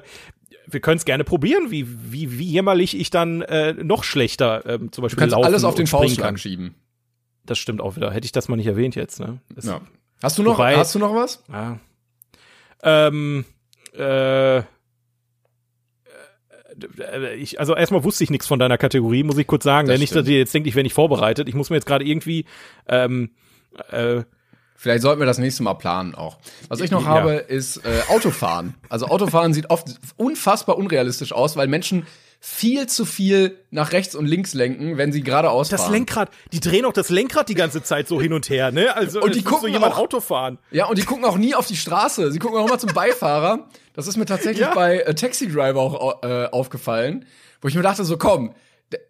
wir 0.69 0.79
können 0.79 0.97
es 0.97 1.05
gerne 1.05 1.23
probieren, 1.23 1.71
wie, 1.71 1.85
wie, 2.11 2.37
wie 2.39 2.45
jämmerlich 2.45 2.97
ich 2.99 3.09
dann 3.09 3.41
äh, 3.43 3.73
noch 3.73 4.03
schlechter 4.03 4.63
ähm, 4.65 4.91
zum 4.91 5.01
Beispiel 5.03 5.15
Du 5.17 5.19
kannst 5.21 5.33
laufen 5.33 5.45
alles 5.45 5.63
auf 5.63 5.75
den 5.75 5.87
Faustschlag 5.87 6.39
schieben. 6.39 6.75
Das 7.45 7.57
stimmt 7.59 7.81
auch 7.81 7.95
wieder. 7.95 8.11
Hätte 8.11 8.25
ich 8.25 8.31
das 8.31 8.47
mal 8.47 8.55
nicht 8.55 8.67
erwähnt 8.67 8.95
jetzt, 8.95 9.19
ne? 9.19 9.39
Das, 9.53 9.65
Ja. 9.65 9.81
Hast 10.23 10.37
du 10.37 10.43
noch, 10.43 10.53
Wobei- 10.57 10.77
hast 10.77 10.95
du 10.95 10.99
noch 10.99 11.13
was? 11.13 11.43
Ja. 11.51 11.77
Ähm, 12.83 13.45
äh, 13.95 14.57
äh, 14.57 14.63
ich, 17.35 17.59
also 17.59 17.75
erstmal 17.75 18.03
wusste 18.03 18.23
ich 18.23 18.29
nichts 18.29 18.47
von 18.47 18.59
deiner 18.59 18.77
Kategorie, 18.77 19.23
muss 19.23 19.37
ich 19.37 19.47
kurz 19.47 19.63
sagen. 19.63 19.87
Das 19.87 19.99
Nicht, 19.99 20.11
dass 20.13 20.21
stimmt. 20.23 20.29
ihr 20.33 20.39
jetzt 20.39 20.53
denkt, 20.53 20.67
ich 20.67 20.75
wäre 20.75 20.83
nicht 20.83 20.93
vorbereitet. 20.93 21.47
Ich 21.47 21.55
muss 21.55 21.69
mir 21.69 21.75
jetzt 21.77 21.85
gerade 21.85 22.05
irgendwie 22.05 22.45
ähm, 22.87 23.31
äh, 23.91 24.23
Vielleicht 24.75 25.01
sollten 25.01 25.19
wir 25.21 25.25
das 25.25 25.37
nächste 25.37 25.63
Mal 25.63 25.73
planen 25.75 26.13
auch. 26.15 26.37
Was 26.67 26.79
ich 26.81 26.91
noch 26.91 27.03
Ja. 27.03 27.07
habe, 27.09 27.33
ist 27.33 27.77
äh, 27.77 28.01
Autofahren. 28.09 28.75
Also 28.89 29.07
Autofahren 29.07 29.53
sieht 29.53 29.69
oft 29.69 29.87
unfassbar 30.17 30.77
unrealistisch 30.77 31.31
aus, 31.33 31.55
weil 31.57 31.67
Menschen 31.67 32.05
viel 32.41 32.85
zu 32.85 33.05
viel 33.05 33.57
nach 33.71 33.91
rechts 33.93 34.13
und 34.13 34.27
links 34.27 34.53
lenken, 34.53 34.97
wenn 34.97 35.11
sie 35.11 35.21
geradeaus 35.23 35.69
das 35.69 35.81
fahren. 35.81 35.93
Lenkrad, 35.93 36.29
die 36.51 36.59
drehen 36.59 36.85
auch 36.85 36.93
das 36.93 37.09
Lenkrad 37.09 37.49
die 37.49 37.55
ganze 37.55 37.81
Zeit 37.81 38.07
so 38.07 38.21
hin 38.21 38.33
und 38.33 38.49
her, 38.49 38.71
ne? 38.71 38.95
Also 38.95 39.21
Und 39.21 39.33
die 39.33 39.39
würde 39.39 39.49
so 39.49 39.55
gucken 39.55 39.73
jemand 39.73 39.93
auch- 39.93 39.99
Auto 39.99 40.19
fahren. 40.19 40.59
Ja, 40.69 40.85
und 40.85 40.99
die 40.99 41.05
gucken 41.05 41.25
auch 41.25 41.37
nie 41.37 41.55
auf 41.55 41.65
die 41.65 41.77
Straße. 41.77 42.31
Sie 42.31 42.37
gucken 42.37 42.59
auch 42.59 42.67
immer 42.67 42.77
zum 42.77 42.93
Beifahrer. 42.93 43.67
Das 43.93 44.05
ist 44.07 44.17
mir 44.17 44.25
tatsächlich 44.25 44.67
Ja. 44.67 44.73
bei 44.75 44.99
äh, 44.99 45.15
Taxi 45.15 45.47
Driver 45.51 45.79
auch 45.79 46.21
äh, 46.23 46.45
aufgefallen, 46.51 47.25
wo 47.61 47.67
ich 47.69 47.73
mir 47.75 47.81
dachte, 47.81 48.03
so 48.05 48.17
komm, 48.17 48.53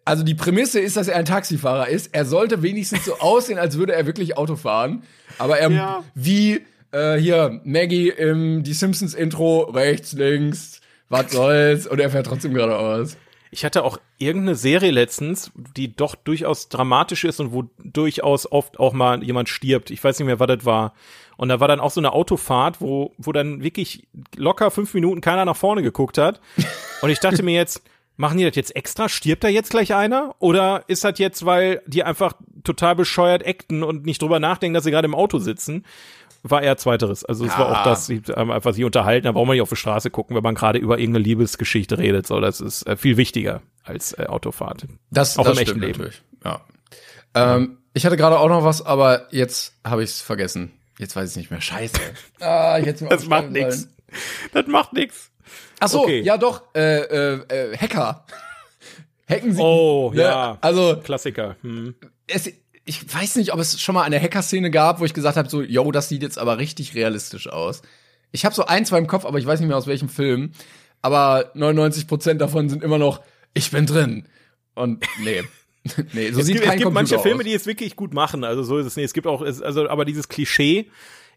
also 0.04 0.22
die 0.24 0.34
Prämisse 0.34 0.80
ist, 0.80 0.96
dass 0.96 1.08
er 1.08 1.16
ein 1.16 1.24
Taxifahrer 1.24 1.88
ist. 1.88 2.14
Er 2.14 2.24
sollte 2.24 2.62
wenigstens 2.62 3.04
so 3.04 3.14
aussehen, 3.20 3.58
als 3.58 3.76
würde 3.78 3.94
er 3.94 4.06
wirklich 4.06 4.36
Auto 4.36 4.56
fahren. 4.56 5.02
Aber 5.38 5.58
er, 5.58 5.70
Ja. 5.70 6.04
wie 6.14 6.64
äh, 6.92 7.16
hier 7.16 7.60
Maggie 7.64 8.08
im 8.08 8.62
Die 8.62 8.72
Simpsons 8.72 9.14
Intro, 9.14 9.62
rechts, 9.62 10.12
links, 10.12 10.80
was 11.08 11.30
soll's, 11.32 11.86
und 11.86 12.00
er 12.00 12.10
fährt 12.10 12.26
trotzdem 12.26 12.54
geradeaus. 12.54 13.16
Ich 13.52 13.64
hatte 13.64 13.84
auch 13.84 13.98
irgendeine 14.18 14.54
Serie 14.56 14.90
letztens, 14.90 15.50
die 15.76 15.94
doch 15.94 16.14
durchaus 16.14 16.68
dramatisch 16.68 17.24
ist 17.24 17.38
und 17.40 17.52
wo 17.52 17.64
durchaus 17.82 18.50
oft 18.50 18.78
auch 18.78 18.92
mal 18.92 19.22
jemand 19.22 19.48
stirbt. 19.48 19.90
Ich 19.90 20.02
weiß 20.02 20.18
nicht 20.18 20.26
mehr, 20.26 20.40
was 20.40 20.48
das 20.48 20.64
war. 20.64 20.94
Und 21.36 21.48
da 21.48 21.60
war 21.60 21.68
dann 21.68 21.80
auch 21.80 21.90
so 21.90 22.00
eine 22.00 22.12
Autofahrt, 22.12 22.80
wo, 22.80 23.12
wo 23.18 23.32
dann 23.32 23.62
wirklich 23.62 24.08
locker 24.36 24.70
fünf 24.70 24.94
Minuten 24.94 25.20
keiner 25.20 25.44
nach 25.44 25.56
vorne 25.56 25.82
geguckt 25.82 26.18
hat. 26.18 26.40
Und 27.02 27.10
ich 27.10 27.20
dachte 27.20 27.42
mir 27.42 27.54
jetzt, 27.54 27.82
machen 28.16 28.38
die 28.38 28.44
das 28.44 28.56
jetzt 28.56 28.74
extra? 28.76 29.08
Stirbt 29.08 29.44
da 29.44 29.48
jetzt 29.48 29.70
gleich 29.70 29.94
einer? 29.94 30.34
Oder 30.38 30.84
ist 30.88 31.04
das 31.04 31.18
jetzt, 31.18 31.44
weil 31.46 31.82
die 31.86 32.02
einfach 32.04 32.34
total 32.64 32.94
bescheuert 32.96 33.46
acten 33.46 33.82
und 33.82 34.04
nicht 34.06 34.22
drüber 34.22 34.40
nachdenken, 34.40 34.74
dass 34.74 34.84
sie 34.84 34.90
gerade 34.90 35.06
im 35.06 35.14
Auto 35.14 35.38
sitzen? 35.38 35.84
War 36.42 36.62
eher 36.62 36.76
zweiteres. 36.76 37.24
Also 37.24 37.44
es 37.44 37.58
war 37.58 37.68
Ah. 37.68 37.80
auch 37.80 37.84
das, 37.84 38.06
sie 38.06 38.22
haben 38.34 38.52
einfach 38.52 38.72
sich 38.72 38.84
unterhalten, 38.84 39.24
da 39.24 39.32
braucht 39.32 39.46
man 39.46 39.54
nicht 39.54 39.62
auf 39.62 39.68
die 39.68 39.76
Straße 39.76 40.10
gucken, 40.10 40.36
wenn 40.36 40.42
man 40.44 40.54
gerade 40.54 40.78
über 40.78 40.98
irgendeine 40.98 41.24
Liebesgeschichte 41.24 41.98
redet. 41.98 42.26
So, 42.26 42.40
das 42.40 42.60
ist 42.60 42.86
äh, 42.86 42.96
viel 42.96 43.16
wichtiger 43.16 43.62
als 43.82 44.12
äh, 44.12 44.26
Autofahrt. 44.26 44.86
Das, 45.10 45.38
Auch 45.38 45.44
das 45.44 45.54
im 45.56 45.62
echten 45.62 45.70
stimmt 45.80 45.84
Leben. 45.86 45.98
natürlich. 45.98 46.22
Ja. 46.44 46.60
Ähm, 47.34 47.78
ich 47.94 48.06
hatte 48.06 48.16
gerade 48.16 48.38
auch 48.38 48.48
noch 48.48 48.62
was, 48.64 48.84
aber 48.84 49.26
jetzt 49.32 49.74
habe 49.84 50.04
ich 50.04 50.10
es 50.10 50.20
vergessen. 50.20 50.72
Jetzt 50.98 51.16
weiß 51.16 51.30
ich 51.32 51.36
nicht 51.36 51.50
mehr. 51.50 51.60
Scheiße. 51.60 51.96
ah, 52.40 52.78
jetzt 52.78 53.02
Das 53.08 53.26
macht 53.26 53.50
nix. 53.50 53.88
Das 54.52 54.66
macht 54.68 54.92
nix. 54.92 55.30
Ach 55.80 55.88
so, 55.88 56.02
Okay. 56.02 56.22
ja 56.22 56.38
doch. 56.38 56.62
Äh, 56.74 57.00
äh, 57.00 57.34
äh, 57.48 57.76
Hacker. 57.76 58.24
Hacken 59.28 59.52
sie. 59.52 59.60
Oh, 59.60 60.12
ne? 60.14 60.22
ja. 60.22 60.58
Also 60.60 61.00
Klassiker. 61.02 61.56
Hm. 61.62 61.94
es, 62.26 62.50
ich 62.84 63.14
weiß 63.14 63.36
nicht, 63.36 63.52
ob 63.52 63.58
es 63.58 63.80
schon 63.80 63.94
mal 63.94 64.04
eine 64.04 64.20
Hacker-Szene 64.20 64.70
gab, 64.70 65.00
wo 65.00 65.04
ich 65.04 65.12
gesagt 65.12 65.36
habe, 65.36 65.48
so, 65.48 65.60
yo, 65.62 65.90
das 65.90 66.08
sieht 66.08 66.22
jetzt 66.22 66.38
aber 66.38 66.58
richtig 66.58 66.94
realistisch 66.94 67.48
aus. 67.48 67.82
Ich 68.30 68.44
habe 68.44 68.54
so 68.54 68.66
ein, 68.66 68.84
zwei 68.86 68.98
im 68.98 69.08
Kopf, 69.08 69.24
aber 69.24 69.38
ich 69.38 69.46
weiß 69.46 69.60
nicht 69.60 69.68
mehr 69.68 69.76
aus 69.76 69.88
welchem 69.88 70.08
Film. 70.08 70.52
Aber 71.02 71.52
99% 71.54 72.34
davon 72.34 72.68
sind 72.68 72.84
immer 72.84 72.98
noch, 72.98 73.20
ich 73.54 73.70
bin 73.70 73.86
drin. 73.86 74.28
Und 74.74 75.04
nee. 75.22 75.42
nee, 76.12 76.30
so 76.30 76.40
es 76.40 76.46
sieht 76.46 76.56
gibt, 76.56 76.66
kein 76.66 76.78
es 76.78 76.84
gibt 76.84 76.84
Computer 76.84 76.90
manche 76.90 77.18
Filme, 77.18 77.40
aus. 77.40 77.44
die 77.44 77.54
es 77.54 77.66
wirklich 77.66 77.96
gut 77.96 78.14
machen. 78.14 78.44
Also 78.44 78.62
so 78.62 78.78
ist 78.78 78.86
es 78.86 78.96
nicht. 78.96 79.06
Es 79.06 79.14
gibt 79.14 79.26
auch, 79.26 79.42
also 79.42 79.88
aber 79.88 80.04
dieses 80.04 80.28
Klischee 80.28 80.88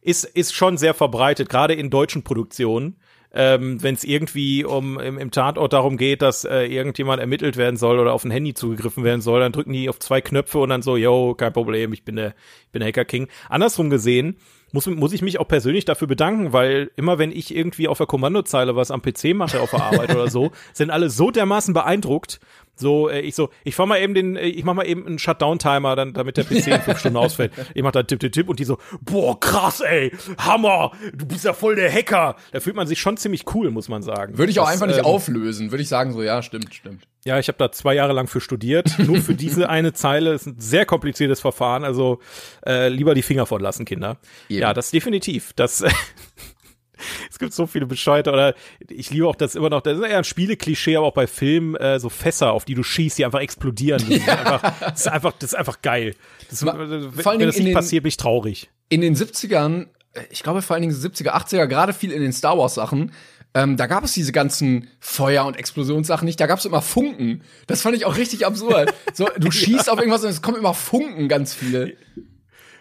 ist 0.02 0.26
ist 0.26 0.54
schon 0.54 0.78
sehr 0.78 0.94
verbreitet, 0.94 1.50
gerade 1.50 1.74
in 1.74 1.90
deutschen 1.90 2.24
Produktionen. 2.24 2.98
Ähm, 3.32 3.82
Wenn 3.84 3.94
es 3.94 4.04
irgendwie 4.04 4.66
um 4.66 5.00
im, 5.00 5.20
im 5.20 5.32
Tatort 5.32 5.74
darum 5.74 5.98
geht, 5.98 6.22
dass 6.22 6.46
äh, 6.46 6.64
irgendjemand 6.64 7.20
ermittelt 7.20 7.58
werden 7.58 7.78
soll 7.78 8.00
oder 8.00 8.14
auf 8.14 8.24
ein 8.24 8.32
Handy 8.32 8.56
zugegriffen 8.56 9.04
werden 9.04 9.22
soll, 9.22 9.40
dann 9.40 9.52
drücken 9.52 9.74
die 9.74 9.88
auf 9.88 10.00
zwei 10.00 10.20
Knöpfe 10.22 10.58
und 10.60 10.70
dann 10.70 10.82
so, 10.82 10.98
yo, 10.98 11.36
kein 11.36 11.54
Problem, 11.54 11.94
ich 11.94 12.04
bin 12.04 12.16
der, 12.16 12.34
ich 12.66 12.72
bin 12.72 12.80
der 12.80 12.90
Hacker 12.90 13.06
King. 13.06 13.28
Andersrum 13.48 13.90
gesehen 13.90 14.38
muss, 14.72 14.86
muss 14.88 15.14
ich 15.14 15.22
mich 15.22 15.40
auch 15.40 15.48
persönlich 15.48 15.86
dafür 15.86 16.08
bedanken, 16.08 16.54
weil 16.54 16.92
immer 16.96 17.18
wenn 17.18 17.32
ich 17.32 17.56
irgendwie 17.56 17.88
auf 17.88 17.98
der 17.98 18.08
Kommandozeile 18.08 18.76
was 18.76 18.92
am 18.92 19.02
PC 19.02 19.36
mache 19.36 19.60
auf 19.62 19.72
der 19.72 19.84
Arbeit 19.84 20.14
oder 20.14 20.30
so, 20.30 20.52
sind 20.74 20.90
alle 20.90 21.10
so 21.10 21.32
dermaßen 21.32 21.74
beeindruckt. 21.74 22.40
So, 22.76 23.10
äh, 23.10 23.20
ich 23.20 23.36
so, 23.36 23.50
ich 23.66 23.76
fahr 23.76 23.88
mal 23.88 24.00
eben 24.00 24.14
den, 24.14 24.38
äh, 24.38 24.46
ich 24.46 24.64
mach 24.64 24.74
mal 24.74 24.88
eben 24.88 25.06
einen 25.06 25.20
Shutdown-Timer, 25.20 25.98
dann, 25.98 26.14
damit 26.14 26.38
der 26.38 26.46
PC 26.46 26.68
in 26.68 26.82
fünf 26.82 27.00
Stunden 27.00 27.18
ausfällt. 27.18 27.52
Ich 27.74 27.84
mach 27.84 27.92
da 27.92 28.04
Tipp, 28.04 28.22
Tipp, 28.22 28.32
Tipp 28.32 28.48
und 28.48 28.60
die 28.60 28.64
so, 28.64 28.78
boah, 29.02 29.38
krass, 29.38 29.82
ey, 29.82 30.14
Hammer, 30.38 30.92
du 31.14 31.26
bist 31.26 31.44
ja 31.44 31.52
voll 31.52 31.76
der 31.76 31.92
Hacker. 31.92 32.38
Da 32.54 32.62
fühlt 32.62 32.78
man 32.78 32.88
sich 32.88 33.00
schon 33.00 33.18
ziemlich 33.18 33.44
cool, 33.54 33.70
muss 33.70 33.90
man 33.90 34.02
sagen. 34.02 34.38
Würde 34.38 34.52
ich 34.52 34.60
auch 34.60 34.66
Das, 34.66 34.74
einfach 34.76 34.88
nicht 34.88 35.00
ähm, 35.00 35.06
auflösen. 35.06 35.72
Würde 35.72 35.82
ich 35.82 35.90
sagen, 35.90 36.14
so, 36.14 36.24
ja, 36.24 36.42
stimmt, 36.42 36.74
stimmt. 36.74 37.06
Ja, 37.26 37.38
ich 37.38 37.48
habe 37.50 37.58
da 37.58 37.72
zwei 37.72 37.96
Jahre 37.96 38.14
lang 38.14 38.28
für 38.28 38.40
studiert. 38.42 38.98
Nur 39.06 39.18
für 39.22 39.34
diese 39.36 39.70
eine 39.70 39.94
Zeile 39.94 40.34
ist 40.34 40.46
ein 40.48 40.56
sehr 40.60 40.86
kompliziertes 40.86 41.42
Verfahren. 41.42 41.84
Also 41.84 42.20
äh, 42.66 42.88
lieber 42.90 43.14
die 43.14 43.22
Finger 43.22 43.46
von 43.46 43.62
lassen, 43.62 43.86
Kinder. 43.86 44.18
Eben. 44.48 44.62
Ja, 44.62 44.74
das 44.74 44.92
definitiv. 44.92 45.52
Das 45.56 45.84
es 47.32 47.40
gibt 47.40 47.54
so 47.54 47.66
viele 47.68 47.86
Bescheide 47.86 48.32
oder 48.32 48.56
ich 48.90 49.10
liebe 49.10 49.28
auch 49.28 49.36
das 49.36 49.56
immer 49.56 49.70
noch. 49.70 49.82
Das 49.82 49.98
ist 49.98 50.04
eher 50.06 50.18
ein 50.18 50.24
Spieleklischee, 50.24 50.96
aber 50.98 51.08
auch 51.08 51.14
bei 51.14 51.28
Filmen 51.28 51.76
äh, 51.76 52.00
so 52.00 52.10
Fässer, 52.10 52.52
auf 52.52 52.66
die 52.66 52.74
du 52.74 52.84
schießt, 52.84 53.18
die 53.18 53.26
einfach 53.26 53.40
explodieren. 53.40 54.04
Die 54.08 54.18
sind 54.18 54.30
einfach, 54.30 54.80
das 54.80 55.02
ist 55.02 55.08
einfach, 55.08 55.34
das 55.40 55.52
ist 55.54 55.58
einfach 55.58 55.82
geil. 55.82 56.16
Das, 56.50 56.62
Ma- 56.64 56.78
wenn, 56.78 56.90
wenn 57.18 57.40
das 57.40 57.56
nicht 57.58 57.68
den- 57.68 57.74
passiert, 57.74 58.04
bin 58.04 58.10
ich 58.10 58.18
traurig. 58.18 58.70
in 58.90 59.02
den 59.02 59.16
70ern, 59.16 59.88
äh, 60.14 60.22
ich 60.30 60.44
glaube 60.44 60.62
vor 60.62 60.74
allen 60.76 60.82
Dingen 60.84 60.94
70er, 60.96 61.30
80er, 61.32 61.68
gerade 61.68 61.94
viel 61.94 62.12
in 62.12 62.22
den 62.22 62.34
Star 62.34 62.58
Wars 62.58 62.76
Sachen, 62.76 63.12
ähm, 63.54 63.78
da 63.78 63.88
gab 63.88 64.04
es 64.04 64.14
diese 64.14 64.32
ganzen 64.32 64.88
Feuer- 65.00 65.46
und 65.46 65.58
Explosionssachen 65.58 66.26
nicht, 66.26 66.40
da 66.40 66.46
gab 66.48 66.60
es 66.60 66.66
immer 66.66 66.82
Funken. 66.82 67.42
Das 67.68 67.82
fand 67.82 67.96
ich 67.96 68.06
auch 68.06 68.18
richtig 68.18 68.46
absurd. 68.46 68.94
So, 69.14 69.28
du 69.38 69.52
schießt 69.52 69.90
auf 69.90 69.98
irgendwas 70.00 70.24
und 70.24 70.30
es 70.30 70.42
kommen 70.42 70.58
immer 70.58 70.74
Funken 70.74 71.28
ganz 71.28 71.54
viel. 71.54 71.98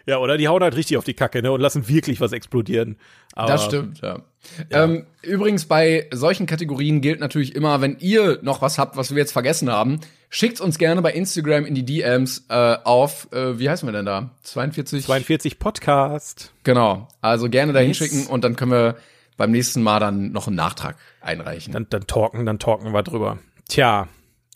Ja, 0.07 0.19
oder 0.19 0.39
die 0.39 0.49
hauen 0.49 0.63
halt 0.63 0.75
richtig 0.75 0.97
auf 0.97 1.05
die 1.05 1.13
Kacke 1.13 1.43
ne, 1.43 1.53
und 1.53 1.61
lassen 1.61 1.87
wirklich 1.87 2.19
was 2.23 2.33
explodieren. 2.33 2.97
Aber 3.35 3.49
Das 3.53 3.67
stimmt, 3.67 4.01
ja. 4.01 4.23
Ähm, 4.71 5.05
übrigens, 5.21 5.67
bei 5.67 6.09
solchen 6.13 6.47
Kategorien 6.47 7.03
gilt 7.03 7.21
natürlich 7.21 7.55
immer, 7.55 7.83
wenn 7.83 7.99
ihr 7.99 8.39
noch 8.41 8.63
was 8.63 8.79
habt, 8.79 8.97
was 8.97 9.11
wir 9.11 9.19
jetzt 9.19 9.33
vergessen 9.33 9.71
haben, 9.71 10.01
schickt 10.31 10.63
uns 10.63 10.79
gerne 10.79 11.03
bei 11.03 11.13
Instagram 11.13 11.67
in 11.67 11.75
die 11.75 11.85
DMs 11.85 12.47
äh, 12.49 12.77
auf, 12.85 13.29
äh, 13.33 13.59
wie 13.59 13.69
heißen 13.69 13.87
wir 13.87 13.93
denn 13.93 14.07
da? 14.07 14.31
42? 14.45 15.05
42 15.05 15.59
Podcast. 15.59 16.53
Genau. 16.65 17.07
Also 17.21 17.51
gerne 17.51 17.75
dahin 17.75 17.89
Yes. 17.89 17.99
schicken 17.99 18.27
und 18.29 18.45
dann 18.45 18.57
können 18.57 18.71
wir 18.73 18.97
beim 19.39 19.53
nächsten 19.53 19.83
Mal 19.83 20.01
dann 20.01 20.33
noch 20.33 20.49
einen 20.49 20.57
Nachtrag 20.57 20.97
einreichen. 21.23 21.73
Dann, 21.73 21.87
dann 21.89 22.07
talken, 22.07 22.45
dann 22.45 22.59
talken 22.59 22.93
wir 22.93 23.03
drüber. 23.03 23.39
Tja, 23.69 24.09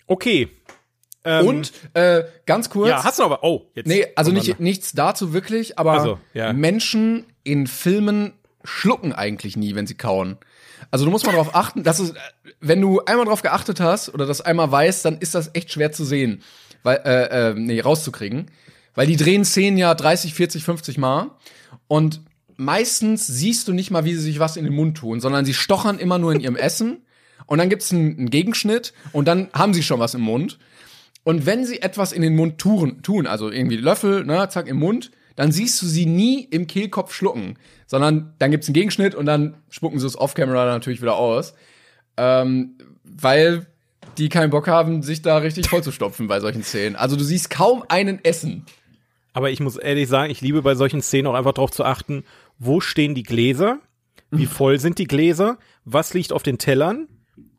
okay. 0.07 0.51
Ähm, 1.25 1.47
und 1.47 1.73
äh, 1.95 2.25
ganz 2.45 2.69
kurz. 2.69 2.91
Ja, 2.91 3.05
hast 3.05 3.21
du 3.21 3.23
aber. 3.23 3.43
Oh, 3.45 3.71
jetzt. 3.75 3.87
nee, 3.87 4.07
also 4.17 4.33
nicht, 4.33 4.61
nichts 4.61 4.93
dazu 4.93 5.33
wirklich, 5.33 5.79
aber 5.79 5.93
Ach 5.93 6.05
so, 6.05 6.19
ja. 6.35 6.53
Menschen 6.53 7.25
in 7.45 7.67
Filmen 7.67 8.33
schlucken 8.65 9.13
eigentlich 9.13 9.57
nie, 9.57 9.75
wenn 9.75 9.87
sie 9.87 9.95
kauen. 9.95 10.37
Also 10.91 11.05
du 11.05 11.11
musst 11.11 11.25
mal 11.25 11.33
darauf 11.33 11.55
achten, 11.55 11.85
dass 11.85 12.01
es, 12.01 12.13
wenn 12.61 12.81
du 12.81 13.01
einmal 13.05 13.25
drauf 13.25 13.43
geachtet 13.43 13.81
hast 13.81 14.13
oder 14.13 14.27
das 14.27 14.41
einmal 14.41 14.71
weißt, 14.71 15.05
dann 15.05 15.19
ist 15.19 15.35
das 15.35 15.51
echt 15.55 15.73
schwer 15.73 15.93
zu 15.93 16.05
sehen, 16.05 16.43
weil 16.83 17.01
äh, 17.05 17.51
äh, 17.51 17.55
nee 17.55 17.81
rauszukriegen, 17.81 18.51
weil 18.95 19.07
die 19.07 19.17
drehen 19.17 19.45
Szenen 19.45 19.79
ja 19.79 19.95
30, 19.95 20.35
40, 20.35 20.65
50 20.65 20.99
Mal 20.99 21.31
und 21.87 22.21
meistens 22.65 23.27
siehst 23.27 23.69
du 23.69 23.73
nicht 23.73 23.91
mal, 23.91 24.05
wie 24.05 24.15
sie 24.15 24.23
sich 24.23 24.39
was 24.39 24.57
in 24.57 24.65
den 24.65 24.75
Mund 24.75 24.97
tun, 24.97 25.21
sondern 25.21 25.45
sie 25.45 25.55
stochern 25.55 25.99
immer 25.99 26.19
nur 26.19 26.33
in 26.33 26.41
ihrem 26.41 26.57
Essen 26.57 27.03
und 27.47 27.59
dann 27.59 27.69
gibt's 27.69 27.93
einen, 27.93 28.19
einen 28.19 28.31
Gegenschnitt 28.31 28.93
und 29.13 29.27
dann 29.27 29.49
haben 29.53 29.75
sie 29.75 29.83
schon 29.83 30.01
was 30.01 30.15
im 30.15 30.23
Mund. 30.23 30.59
Und 31.25 31.47
wenn 31.47 31.65
sie 31.65 31.83
etwas 31.83 32.13
in 32.13 32.23
den 32.23 32.35
Mund 32.35 32.59
tun, 32.59 33.03
tun 33.03 33.27
also 33.27 33.51
irgendwie 33.51 33.77
Löffel, 33.77 34.25
ne, 34.25 34.49
zack, 34.49 34.67
im 34.67 34.79
Mund, 34.79 35.13
dann 35.37 35.53
siehst 35.53 35.81
du 35.81 35.87
sie 35.87 36.07
nie 36.07 36.45
im 36.45 36.67
Kehlkopf 36.67 37.15
schlucken, 37.15 37.57
sondern 37.87 38.35
dann 38.39 38.51
gibt's 38.51 38.69
einen 38.69 38.75
Gegenschnitt 38.75 39.15
und 39.15 39.27
dann 39.27 39.57
spucken 39.71 39.99
sie 39.99 40.07
es 40.07 40.19
off-camera 40.19 40.67
natürlich 40.67 41.01
wieder 41.01 41.17
aus. 41.17 41.55
Ähm, 42.17 42.77
weil 43.05 43.67
die 44.19 44.29
keinen 44.29 44.51
Bock 44.51 44.69
haben, 44.69 45.03
sich 45.03 45.23
da 45.23 45.39
richtig 45.39 45.69
vollzustopfen 45.69 46.27
bei 46.27 46.41
solchen 46.41 46.63
Szenen. 46.63 46.97
Also 46.97 47.17
du 47.17 47.25
siehst 47.25 47.51
kaum 47.51 47.85
einen 47.89 48.23
essen. 48.25 48.67
Aber 49.33 49.51
ich 49.51 49.61
muss 49.61 49.77
ehrlich 49.77 50.09
sagen, 50.09 50.31
ich 50.31 50.41
liebe 50.41 50.61
bei 50.61 50.75
solchen 50.75 51.01
Szenen 51.01 51.27
auch 51.27 51.35
einfach 51.35 51.55
darauf 51.55 51.71
zu 51.71 51.85
achten, 51.85 52.25
wo 52.59 52.81
stehen 52.81 53.15
die 53.15 53.23
Gläser? 53.23 53.79
Wie 54.31 54.47
voll 54.47 54.79
sind 54.79 54.99
die 54.99 55.07
Gläser? 55.07 55.59
Was 55.85 56.15
liegt 56.15 56.33
auf 56.33 56.43
den 56.43 56.59
Tellern? 56.59 57.07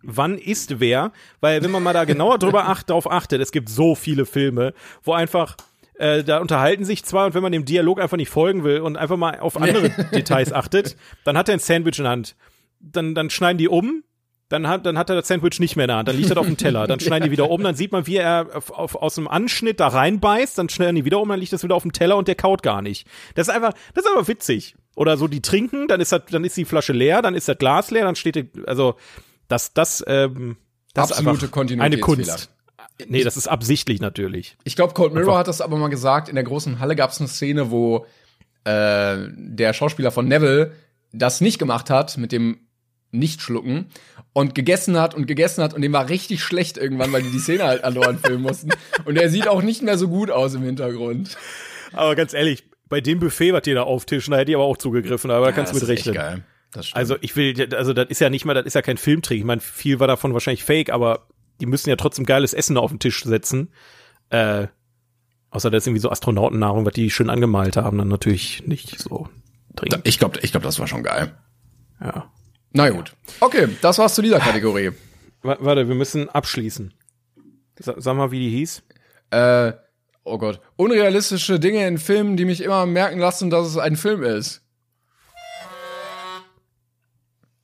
Wann 0.01 0.37
ist 0.37 0.79
wer? 0.79 1.11
Weil 1.39 1.63
wenn 1.63 1.71
man 1.71 1.83
mal 1.83 1.93
da 1.93 2.03
genauer 2.03 2.39
drüber 2.39 2.67
acht, 2.67 2.89
drauf 2.89 3.09
achtet, 3.09 3.41
es 3.41 3.51
gibt 3.51 3.69
so 3.69 3.95
viele 3.95 4.25
Filme, 4.25 4.73
wo 5.03 5.13
einfach 5.13 5.55
äh, 5.95 6.23
da 6.23 6.39
unterhalten 6.39 6.83
sich 6.83 7.05
zwei 7.05 7.25
und 7.25 7.35
wenn 7.35 7.43
man 7.43 7.51
dem 7.51 7.65
Dialog 7.65 8.01
einfach 8.01 8.17
nicht 8.17 8.29
folgen 8.29 8.63
will 8.63 8.79
und 8.79 8.97
einfach 8.97 9.17
mal 9.17 9.39
auf 9.39 9.61
andere 9.61 9.89
Details 10.13 10.51
achtet, 10.51 10.97
dann 11.23 11.37
hat 11.37 11.47
er 11.47 11.53
ein 11.53 11.59
Sandwich 11.59 11.99
in 11.99 12.03
der 12.03 12.11
Hand. 12.11 12.35
Dann, 12.79 13.13
dann 13.13 13.29
schneiden 13.29 13.59
die 13.59 13.67
um, 13.67 14.03
dann 14.49 14.67
hat, 14.67 14.85
dann 14.85 14.97
hat 14.97 15.09
er 15.09 15.15
das 15.15 15.27
Sandwich 15.27 15.59
nicht 15.59 15.75
mehr 15.75 15.85
in 15.85 15.89
der 15.89 15.97
Hand, 15.97 16.07
dann 16.07 16.17
liegt 16.17 16.31
er 16.31 16.37
auf 16.37 16.45
dem 16.45 16.57
Teller, 16.57 16.87
dann 16.87 16.99
schneiden 16.99 17.25
die 17.25 17.31
wieder 17.31 17.49
um, 17.49 17.63
dann 17.63 17.75
sieht 17.75 17.91
man, 17.91 18.07
wie 18.07 18.17
er 18.17 18.47
auf, 18.53 18.71
auf, 18.71 18.95
aus 18.95 19.15
dem 19.15 19.27
Anschnitt 19.27 19.79
da 19.79 19.87
reinbeißt, 19.87 20.57
dann 20.57 20.69
schneiden 20.69 20.95
die 20.95 21.05
wieder 21.05 21.21
um, 21.21 21.29
dann 21.29 21.39
liegt 21.39 21.53
das 21.53 21.63
wieder 21.63 21.75
auf 21.75 21.83
dem 21.83 21.93
Teller 21.93 22.17
und 22.17 22.27
der 22.27 22.35
kaut 22.35 22.63
gar 22.63 22.81
nicht. 22.81 23.07
Das 23.35 23.47
ist 23.47 23.53
einfach, 23.53 23.73
das 23.93 24.03
ist 24.03 24.11
einfach 24.11 24.27
witzig. 24.27 24.75
Oder 24.95 25.17
so, 25.17 25.27
die 25.27 25.41
trinken, 25.41 25.87
dann 25.87 26.01
ist 26.01 26.11
das, 26.11 26.21
dann 26.29 26.43
ist 26.43 26.55
die 26.55 26.65
Flasche 26.65 26.93
leer, 26.93 27.21
dann 27.21 27.35
ist 27.35 27.47
das 27.47 27.57
Glas 27.57 27.89
leer, 27.91 28.05
dann 28.05 28.15
steht, 28.15 28.35
die, 28.35 28.49
also, 28.67 28.95
das, 29.47 29.73
das, 29.73 30.03
ähm, 30.07 30.57
das 30.93 31.11
Absolute 31.11 31.47
ist 31.47 31.79
eine 31.79 31.97
Kunst. 31.97 32.49
Nee, 33.07 33.23
das 33.23 33.37
ist 33.37 33.47
absichtlich 33.47 34.01
natürlich. 34.01 34.55
Ich 34.63 34.75
glaube, 34.75 34.93
Cold 34.93 35.13
Mirror 35.13 35.39
hat 35.39 35.47
das 35.47 35.61
aber 35.61 35.77
mal 35.77 35.87
gesagt, 35.87 36.29
in 36.29 36.35
der 36.35 36.43
großen 36.43 36.79
Halle 36.79 36.95
gab 36.95 37.09
es 37.09 37.19
eine 37.19 37.27
Szene, 37.27 37.71
wo 37.71 38.05
äh, 38.65 39.17
der 39.35 39.73
Schauspieler 39.73 40.11
von 40.11 40.27
Neville 40.27 40.73
das 41.11 41.41
nicht 41.41 41.59
gemacht 41.59 41.89
hat 41.89 42.17
mit 42.17 42.31
dem 42.31 42.59
Nicht-Schlucken 43.11 43.87
und 44.33 44.55
gegessen 44.55 44.99
hat 44.99 45.15
und 45.15 45.27
gegessen 45.27 45.63
hat 45.63 45.73
und 45.73 45.81
dem 45.81 45.93
war 45.93 46.09
richtig 46.09 46.43
schlecht 46.43 46.77
irgendwann, 46.77 47.11
weil 47.11 47.23
die 47.23 47.31
die 47.31 47.39
Szene 47.39 47.63
halt 47.63 47.83
andauernd 47.83 48.25
filmen 48.25 48.43
mussten. 48.43 48.69
Und 49.05 49.17
er 49.17 49.29
sieht 49.29 49.47
auch 49.47 49.61
nicht 49.61 49.81
mehr 49.81 49.97
so 49.97 50.07
gut 50.07 50.31
aus 50.31 50.53
im 50.53 50.63
Hintergrund. 50.63 51.37
Aber 51.93 52.15
ganz 52.15 52.33
ehrlich, 52.33 52.63
bei 52.93 53.01
dem 53.01 53.17
Buffet, 53.17 53.53
was 53.53 53.63
die 53.63 53.73
da 53.73 53.81
auftischen, 53.81 54.33
da 54.33 54.37
hätte 54.37 54.51
ich 54.51 54.55
aber 54.55 54.65
auch 54.65 54.77
zugegriffen, 54.77 55.31
aber 55.31 55.47
ja, 55.47 55.51
da 55.51 55.55
kannst 55.55 55.73
du 55.73 55.79
mit 55.79 55.87
rechnen. 55.87 56.13
Geil. 56.13 56.43
Also 56.91 57.17
ich 57.21 57.35
will, 57.35 57.73
also 57.73 57.91
das 57.91 58.05
ist 58.09 58.21
ja 58.21 58.29
nicht 58.29 58.45
mal, 58.45 58.53
das 58.53 58.67
ist 58.67 58.75
ja 58.75 58.83
kein 58.83 58.97
Filmtrick. 58.97 59.39
Ich 59.39 59.45
meine, 59.45 59.61
viel 59.61 59.99
war 59.99 60.05
davon 60.05 60.33
wahrscheinlich 60.33 60.63
fake, 60.63 60.91
aber 60.91 61.25
die 61.59 61.65
müssen 61.65 61.89
ja 61.89 61.95
trotzdem 61.95 62.23
geiles 62.23 62.53
Essen 62.53 62.77
auf 62.77 62.91
den 62.91 62.99
Tisch 62.99 63.23
setzen. 63.23 63.73
Äh, 64.29 64.67
außer 65.49 65.71
da 65.71 65.77
ist 65.77 65.87
irgendwie 65.87 66.01
so 66.01 66.11
Astronautennahrung, 66.11 66.85
was 66.85 66.93
die 66.93 67.09
schön 67.09 67.31
angemalt 67.31 67.77
haben, 67.77 67.97
dann 67.97 68.09
natürlich 68.09 68.67
nicht 68.67 68.99
so 68.99 69.27
dringend. 69.75 70.07
Ich 70.07 70.19
glaube, 70.19 70.37
ich 70.43 70.51
glaube, 70.51 70.67
das 70.67 70.77
war 70.77 70.85
schon 70.85 71.01
geil. 71.01 71.33
Ja. 71.99 72.31
Na 72.73 72.91
gut. 72.91 73.15
Okay, 73.39 73.69
das 73.81 73.97
war's 73.97 74.13
zu 74.13 74.21
dieser 74.21 74.39
Kategorie. 74.39 74.91
Warte, 75.41 75.87
wir 75.87 75.95
müssen 75.95 76.29
abschließen. 76.29 76.93
Sag 77.79 78.15
mal, 78.15 78.29
wie 78.29 78.39
die 78.39 78.51
hieß. 78.51 78.83
Äh, 79.31 79.73
oh 80.23 80.37
Gott. 80.37 80.59
Unrealistische 80.75 81.59
Dinge 81.59 81.87
in 81.87 81.97
Filmen, 81.97 82.37
die 82.37 82.45
mich 82.45 82.61
immer 82.61 82.85
merken 82.85 83.19
lassen, 83.19 83.49
dass 83.49 83.67
es 83.67 83.77
ein 83.77 83.95
Film 83.95 84.23
ist. 84.23 84.61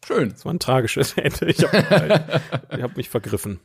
Schön. 0.05 0.29
Das 0.31 0.43
war 0.43 0.53
ein 0.53 0.59
tragisches 0.59 1.13
Ende. 1.17 1.45
Ich 1.51 1.63
habe 1.63 2.41
hab 2.81 2.97
mich 2.97 3.09
vergriffen. 3.09 3.59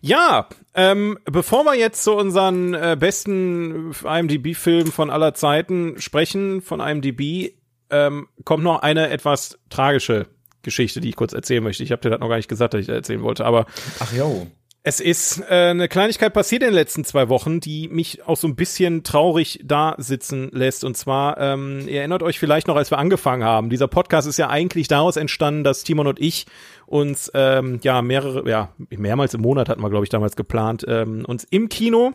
Ja, 0.00 0.48
ähm, 0.74 1.18
bevor 1.24 1.64
wir 1.64 1.74
jetzt 1.74 2.04
zu 2.04 2.14
unseren 2.14 2.74
äh, 2.74 2.96
besten 2.98 3.92
IMDb-Filmen 4.02 4.92
von 4.92 5.10
aller 5.10 5.34
Zeiten 5.34 6.00
sprechen, 6.00 6.62
von 6.62 6.80
IMDb, 6.80 7.52
ähm, 7.90 8.28
kommt 8.44 8.64
noch 8.64 8.80
eine 8.80 9.10
etwas 9.10 9.58
tragische 9.68 10.26
Geschichte, 10.62 11.00
die 11.00 11.10
ich 11.10 11.16
kurz 11.16 11.32
erzählen 11.32 11.62
möchte. 11.62 11.82
Ich 11.82 11.92
habe 11.92 12.00
dir 12.00 12.10
das 12.10 12.20
noch 12.20 12.28
gar 12.28 12.36
nicht 12.36 12.48
gesagt, 12.48 12.74
dass 12.74 12.80
ich 12.80 12.86
das 12.86 12.96
erzählen 12.96 13.22
wollte, 13.22 13.44
aber 13.44 13.66
Ach 14.00 14.12
jo. 14.12 14.46
Es 14.86 15.00
ist 15.00 15.40
äh, 15.48 15.70
eine 15.70 15.88
Kleinigkeit 15.88 16.34
passiert 16.34 16.62
in 16.62 16.68
den 16.68 16.74
letzten 16.74 17.04
zwei 17.04 17.30
Wochen, 17.30 17.58
die 17.58 17.88
mich 17.88 18.22
auch 18.26 18.36
so 18.36 18.46
ein 18.46 18.54
bisschen 18.54 19.02
traurig 19.02 19.60
da 19.64 19.94
sitzen 19.96 20.50
lässt. 20.52 20.84
Und 20.84 20.94
zwar, 20.94 21.38
ähm, 21.40 21.88
ihr 21.88 22.00
erinnert 22.00 22.22
euch 22.22 22.38
vielleicht 22.38 22.66
noch, 22.66 22.76
als 22.76 22.90
wir 22.90 22.98
angefangen 22.98 23.44
haben. 23.44 23.70
Dieser 23.70 23.88
Podcast 23.88 24.28
ist 24.28 24.36
ja 24.36 24.50
eigentlich 24.50 24.86
daraus 24.86 25.16
entstanden, 25.16 25.64
dass 25.64 25.84
Timon 25.84 26.06
und 26.06 26.20
ich 26.20 26.44
uns 26.84 27.30
ähm, 27.32 27.80
ja 27.82 28.02
mehrere, 28.02 28.46
ja 28.46 28.74
mehrmals 28.90 29.32
im 29.32 29.40
Monat 29.40 29.70
hatten 29.70 29.80
wir 29.80 29.88
glaube 29.88 30.04
ich 30.04 30.10
damals 30.10 30.36
geplant, 30.36 30.84
ähm, 30.86 31.24
uns 31.24 31.44
im 31.44 31.70
Kino 31.70 32.12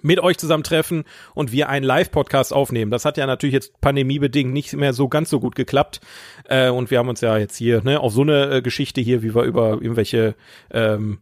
mit 0.00 0.20
euch 0.20 0.38
zusammen 0.38 0.62
treffen 0.62 1.04
und 1.34 1.52
wir 1.52 1.68
einen 1.68 1.84
Live-Podcast 1.84 2.54
aufnehmen. 2.54 2.90
Das 2.90 3.04
hat 3.04 3.18
ja 3.18 3.26
natürlich 3.26 3.52
jetzt 3.52 3.78
pandemiebedingt 3.82 4.54
nicht 4.54 4.72
mehr 4.72 4.94
so 4.94 5.08
ganz 5.08 5.28
so 5.28 5.38
gut 5.38 5.54
geklappt. 5.54 6.00
Äh, 6.48 6.70
und 6.70 6.90
wir 6.90 6.98
haben 6.98 7.10
uns 7.10 7.20
ja 7.20 7.36
jetzt 7.36 7.56
hier 7.56 7.82
ne, 7.82 8.00
auf 8.00 8.14
so 8.14 8.22
eine 8.22 8.50
äh, 8.50 8.62
Geschichte 8.62 9.02
hier, 9.02 9.22
wie 9.22 9.34
wir 9.34 9.42
über 9.42 9.72
irgendwelche 9.72 10.34
ähm, 10.70 11.18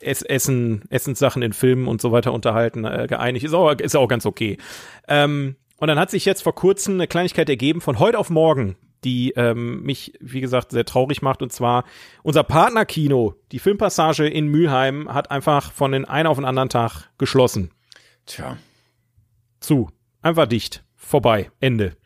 Essen, 0.00 0.84
Essenssachen 0.90 1.42
in 1.42 1.52
Filmen 1.52 1.88
und 1.88 2.00
so 2.00 2.12
weiter 2.12 2.32
unterhalten, 2.32 2.84
äh, 2.84 3.06
geeinigt. 3.08 3.44
Ist 3.44 3.54
auch, 3.54 3.72
ist 3.72 3.96
auch 3.96 4.08
ganz 4.08 4.26
okay. 4.26 4.58
Ähm, 5.06 5.56
und 5.78 5.88
dann 5.88 5.98
hat 5.98 6.10
sich 6.10 6.24
jetzt 6.24 6.42
vor 6.42 6.54
kurzem 6.54 6.94
eine 6.94 7.06
Kleinigkeit 7.06 7.48
ergeben 7.48 7.80
von 7.80 7.98
heute 7.98 8.18
auf 8.18 8.30
morgen, 8.30 8.76
die 9.04 9.32
ähm, 9.36 9.82
mich, 9.82 10.12
wie 10.20 10.40
gesagt, 10.40 10.72
sehr 10.72 10.84
traurig 10.84 11.22
macht. 11.22 11.40
Und 11.42 11.52
zwar 11.52 11.84
unser 12.22 12.42
Partnerkino, 12.42 13.34
die 13.52 13.60
Filmpassage 13.60 14.28
in 14.28 14.48
Mülheim, 14.48 15.12
hat 15.12 15.30
einfach 15.30 15.72
von 15.72 15.92
den 15.92 16.04
einen 16.04 16.26
auf 16.26 16.36
den 16.36 16.44
anderen 16.44 16.68
Tag 16.68 17.10
geschlossen. 17.16 17.70
Tja. 18.26 18.56
Zu. 19.60 19.90
Einfach 20.20 20.46
dicht. 20.46 20.84
Vorbei. 20.96 21.50
Ende. 21.60 21.96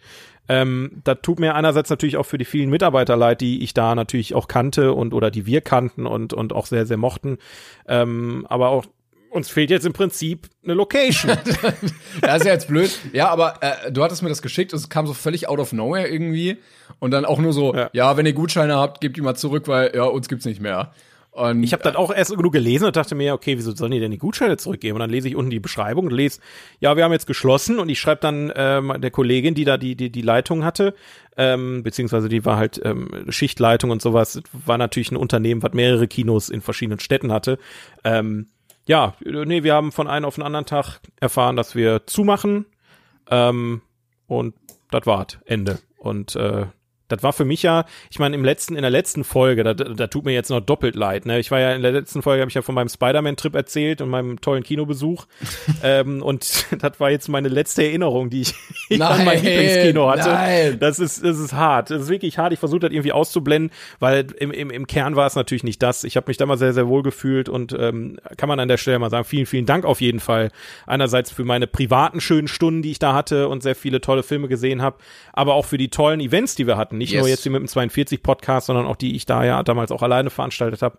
Ähm, 0.49 1.03
da 1.05 1.15
tut 1.15 1.39
mir 1.39 1.55
einerseits 1.55 1.89
natürlich 1.89 2.17
auch 2.17 2.27
für 2.27 2.39
die 2.39 2.45
vielen 2.45 2.71
Mitarbeiter 2.71 3.17
leid, 3.17 3.41
die 3.41 3.63
ich 3.63 3.75
da 3.75 3.95
natürlich 3.95 4.35
auch 4.35 4.49
kannte 4.49 4.93
und 4.93 5.15
oder 5.15 5.31
die 5.31 5.47
wir 5.47 5.61
kannten 5.61 6.07
und, 6.07 6.33
und 6.33 6.53
auch 6.53 6.67
sehr, 6.67 6.85
sehr 6.87 6.97
mochten. 6.97 7.39
Ähm, 7.87 8.47
aber 8.49 8.69
auch 8.69 8.85
uns 9.33 9.49
fehlt 9.49 9.71
jetzt 9.71 9.87
im 9.87 9.95
Prinzip 9.95 10.49
eine 10.63 10.75
Location. 10.75 11.31
das 12.21 12.41
ist 12.41 12.47
ja 12.47 12.53
jetzt 12.53 12.69
blöd. 12.69 12.91
Ja, 13.13 13.29
aber 13.31 13.55
äh, 13.61 13.91
du 13.91 14.03
hattest 14.03 14.23
mir 14.23 14.29
das 14.29 14.43
geschickt, 14.43 14.73
es 14.73 14.89
kam 14.91 15.07
so 15.07 15.15
völlig 15.15 15.49
out 15.49 15.59
of 15.59 15.73
nowhere 15.73 16.07
irgendwie. 16.07 16.59
Und 16.99 17.13
dann 17.13 17.25
auch 17.25 17.39
nur 17.39 17.53
so, 17.53 17.75
ja, 17.75 17.89
ja 17.93 18.17
wenn 18.17 18.27
ihr 18.27 18.35
Gutscheine 18.35 18.77
habt, 18.77 19.01
gebt 19.01 19.17
die 19.17 19.23
mal 19.23 19.35
zurück, 19.35 19.69
weil 19.69 19.93
ja, 19.95 20.05
uns 20.05 20.29
gibt's 20.29 20.45
nicht 20.45 20.61
mehr. 20.61 20.93
Und 21.33 21.63
ich 21.63 21.73
habe 21.73 21.83
dann 21.83 21.97
auch 21.97 22.13
erst 22.15 22.37
genug 22.37 22.53
gelesen 22.53 22.85
und 22.85 22.95
dachte 22.95 23.15
mir, 23.15 23.33
okay, 23.33 23.57
wieso 23.57 23.75
sollen 23.75 23.93
die 23.93 24.01
denn 24.01 24.11
die 24.11 24.19
Gutscheine 24.19 24.59
zurückgeben? 24.59 24.97
Und 24.97 25.01
dann 25.01 25.09
lese 25.09 25.29
ich 25.29 25.35
unten 25.35 25.51
die 25.51 25.61
Beschreibung 25.61 26.05
und 26.05 26.13
lese, 26.13 26.41
ja, 26.79 26.95
wir 26.95 27.05
haben 27.05 27.13
jetzt 27.13 27.27
geschlossen 27.27 27.79
und 27.79 27.89
ich 27.89 27.99
schreibe 27.99 28.21
dann 28.21 28.53
ähm, 28.55 28.95
der 28.99 29.11
Kollegin, 29.11 29.55
die 29.55 29.65
da 29.65 29.79
die 29.79 29.97
die 29.97 30.11
die 30.11 30.21
Leitung 30.21 30.63
hatte, 30.63 30.95
ähm, 31.39 31.83
beziehungsweise 31.83 32.29
die 32.29 32.45
war 32.45 32.59
halt 32.59 32.83
ähm, 32.85 33.09
Schichtleitung 33.31 33.91
und 33.91 34.03
sowas, 34.03 34.43
war 34.53 34.77
natürlich 34.77 35.11
ein 35.11 35.17
Unternehmen, 35.17 35.63
was 35.63 35.73
mehrere 35.73 36.07
Kinos 36.07 36.51
in 36.51 36.61
verschiedenen 36.61 37.01
Städten 37.01 37.33
hatte. 37.33 37.59
Ähm, 38.05 38.49
ja, 38.87 39.15
nee, 39.25 39.63
wir 39.63 39.73
haben 39.73 39.91
von 39.91 40.09
einem 40.09 40.27
auf 40.27 40.35
den 40.35 40.45
anderen 40.45 40.67
Tag 40.67 41.01
erfahren, 41.19 41.57
dass 41.57 41.75
wir 41.75 42.07
zumachen 42.07 42.67
ähm, 43.31 43.81
und 44.27 44.55
das 44.91 45.07
war's, 45.07 45.39
Ende. 45.47 45.79
Und 45.97 46.37
äh, 46.37 46.67
das 47.13 47.23
war 47.23 47.33
für 47.33 47.45
mich 47.45 47.63
ja, 47.63 47.85
ich 48.11 48.19
meine, 48.19 48.35
im 48.35 48.45
letzten, 48.45 48.75
in 48.75 48.83
der 48.83 48.91
letzten 48.91 49.25
Folge, 49.25 49.65
da, 49.65 49.75
da 49.75 50.07
tut 50.07 50.25
mir 50.25 50.33
jetzt 50.33 50.51
noch 50.51 50.61
doppelt 50.61 50.97
leid. 50.97 51.27
Ne? 51.27 51.39
Ich 51.39 51.51
war 51.51 51.61
ja 51.61 51.75
in 51.75 51.83
der 51.83 51.93
letzten 51.93 52.23
Folge, 52.23 52.41
habe 52.41 52.49
ich 52.49 52.55
ja 52.55 52.63
von 52.63 52.75
meinem 52.75 52.89
Spider-Man-Trip 52.89 53.55
erzählt 53.55 54.01
und 54.01 54.09
meinem 54.09 54.41
tollen 54.41 54.63
Kinobesuch. 54.63 55.27
ähm, 55.83 56.23
und 56.23 56.67
das 56.81 56.99
war 56.99 57.11
jetzt 57.11 57.29
meine 57.29 57.49
letzte 57.49 57.85
Erinnerung, 57.85 58.31
die 58.31 58.43
ich, 58.43 58.55
nein, 58.91 59.03
an 59.03 59.25
mein 59.25 59.43
Lieblingskino 59.43 60.11
hatte. 60.11 60.31
Nein. 60.31 60.79
Das 60.81 60.99
ist, 60.99 61.25
das 61.25 61.39
ist 61.39 61.53
hart. 61.53 61.91
Das 61.91 62.03
ist 62.03 62.09
wirklich 62.09 62.39
hart. 62.39 62.53
Ich 62.53 62.59
versuche 62.59 62.81
das 62.81 62.93
irgendwie 62.93 63.13
auszublenden, 63.13 63.71
weil 64.01 64.27
im, 64.39 64.51
im, 64.51 64.71
im 64.71 64.87
Kern 64.87 65.17
war 65.17 65.27
es 65.27 65.35
natürlich 65.35 65.65
nicht 65.65 65.83
das. 65.83 66.05
Ich 66.05 66.17
habe 66.17 66.29
mich 66.29 66.37
da 66.37 66.47
mal 66.47 66.59
sehr, 66.59 66.73
sehr 66.73 66.89
wohl 66.89 67.03
gefühlt 67.03 67.49
und 67.49 67.77
ähm, 67.79 68.19
kann 68.37 68.49
man 68.49 68.59
an 68.59 68.69
der 68.69 68.79
Stelle 68.79 68.99
mal 68.99 69.11
sagen, 69.11 69.25
vielen, 69.25 69.47
vielen 69.47 69.67
Dank 69.67 69.85
auf 69.85 70.01
jeden 70.01 70.21
Fall. 70.21 70.51
Einerseits 70.87 71.31
für 71.31 71.45
meine 71.45 71.67
privaten 71.67 72.21
schönen 72.21 72.49
Stunden, 72.49 72.83
die 72.83 72.91
ich 72.91 72.99
da 72.99 73.15
hatte 73.15 73.49
und 73.49 73.63
sehr 73.63 73.75
viele 73.75 74.01
tolle 74.01 74.23
Filme 74.23 74.49
gesehen 74.49 74.83
habe, 74.83 74.97
aber 75.33 75.55
auch 75.55 75.67
für 75.67 75.79
die 75.79 75.89
tollen 75.89 76.21
Events, 76.21 76.55
die 76.55 76.67
wir 76.67 76.77
hatten 76.77 76.97
nicht 77.03 77.13
yes. 77.13 77.21
nur 77.21 77.29
jetzt 77.29 77.43
hier 77.43 77.53
mit 77.53 77.61
dem 77.61 77.69
42 77.69 78.23
Podcast, 78.23 78.69
sondern 78.69 78.87
auch 78.87 78.97
die 78.97 79.17
ich 79.17 79.27
da 79.27 79.45
ja 79.45 79.63
damals 79.63 79.93
auch 79.93 80.03
alleine 80.03 80.31
veranstaltet 80.31 80.83
habe. 80.83 80.99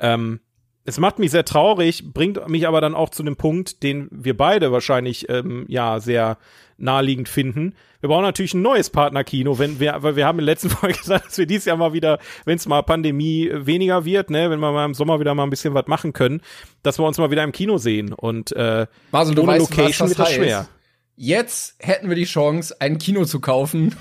Ähm, 0.00 0.40
es 0.84 0.98
macht 0.98 1.18
mich 1.18 1.30
sehr 1.30 1.44
traurig, 1.44 2.12
bringt 2.12 2.48
mich 2.48 2.66
aber 2.66 2.80
dann 2.80 2.94
auch 2.94 3.10
zu 3.10 3.22
dem 3.22 3.36
Punkt, 3.36 3.82
den 3.82 4.08
wir 4.10 4.36
beide 4.36 4.72
wahrscheinlich 4.72 5.28
ähm, 5.28 5.64
ja 5.68 6.00
sehr 6.00 6.38
naheliegend 6.76 7.28
finden. 7.28 7.74
Wir 8.00 8.08
brauchen 8.08 8.22
natürlich 8.22 8.54
ein 8.54 8.62
neues 8.62 8.90
Partnerkino, 8.90 9.60
wenn 9.60 9.78
wir, 9.78 9.98
weil 10.00 10.16
wir 10.16 10.26
haben 10.26 10.40
in 10.40 10.46
der 10.46 10.54
letzten 10.54 10.70
Folge 10.70 10.98
gesagt, 10.98 11.26
dass 11.26 11.38
wir 11.38 11.46
dieses 11.46 11.66
Jahr 11.66 11.76
mal 11.76 11.92
wieder, 11.92 12.18
wenn 12.44 12.56
es 12.56 12.66
mal 12.66 12.82
Pandemie 12.82 13.50
weniger 13.52 14.04
wird, 14.04 14.30
ne, 14.30 14.50
wenn 14.50 14.58
wir 14.58 14.72
mal 14.72 14.84
im 14.84 14.94
Sommer 14.94 15.20
wieder 15.20 15.34
mal 15.34 15.44
ein 15.44 15.50
bisschen 15.50 15.74
was 15.74 15.86
machen 15.86 16.12
können, 16.12 16.40
dass 16.82 16.98
wir 16.98 17.06
uns 17.06 17.18
mal 17.18 17.30
wieder 17.30 17.44
im 17.44 17.52
Kino 17.52 17.78
sehen 17.78 18.12
und 18.12 18.50
äh, 18.52 18.86
du 19.12 19.18
ohne 19.18 19.46
weißt, 19.46 19.70
Location 19.70 20.08
das 20.08 20.18
wird 20.18 20.18
das 20.18 20.32
schwer. 20.32 20.68
Jetzt 21.14 21.76
hätten 21.78 22.08
wir 22.08 22.16
die 22.16 22.24
Chance, 22.24 22.74
ein 22.80 22.98
Kino 22.98 23.24
zu 23.24 23.38
kaufen 23.38 23.94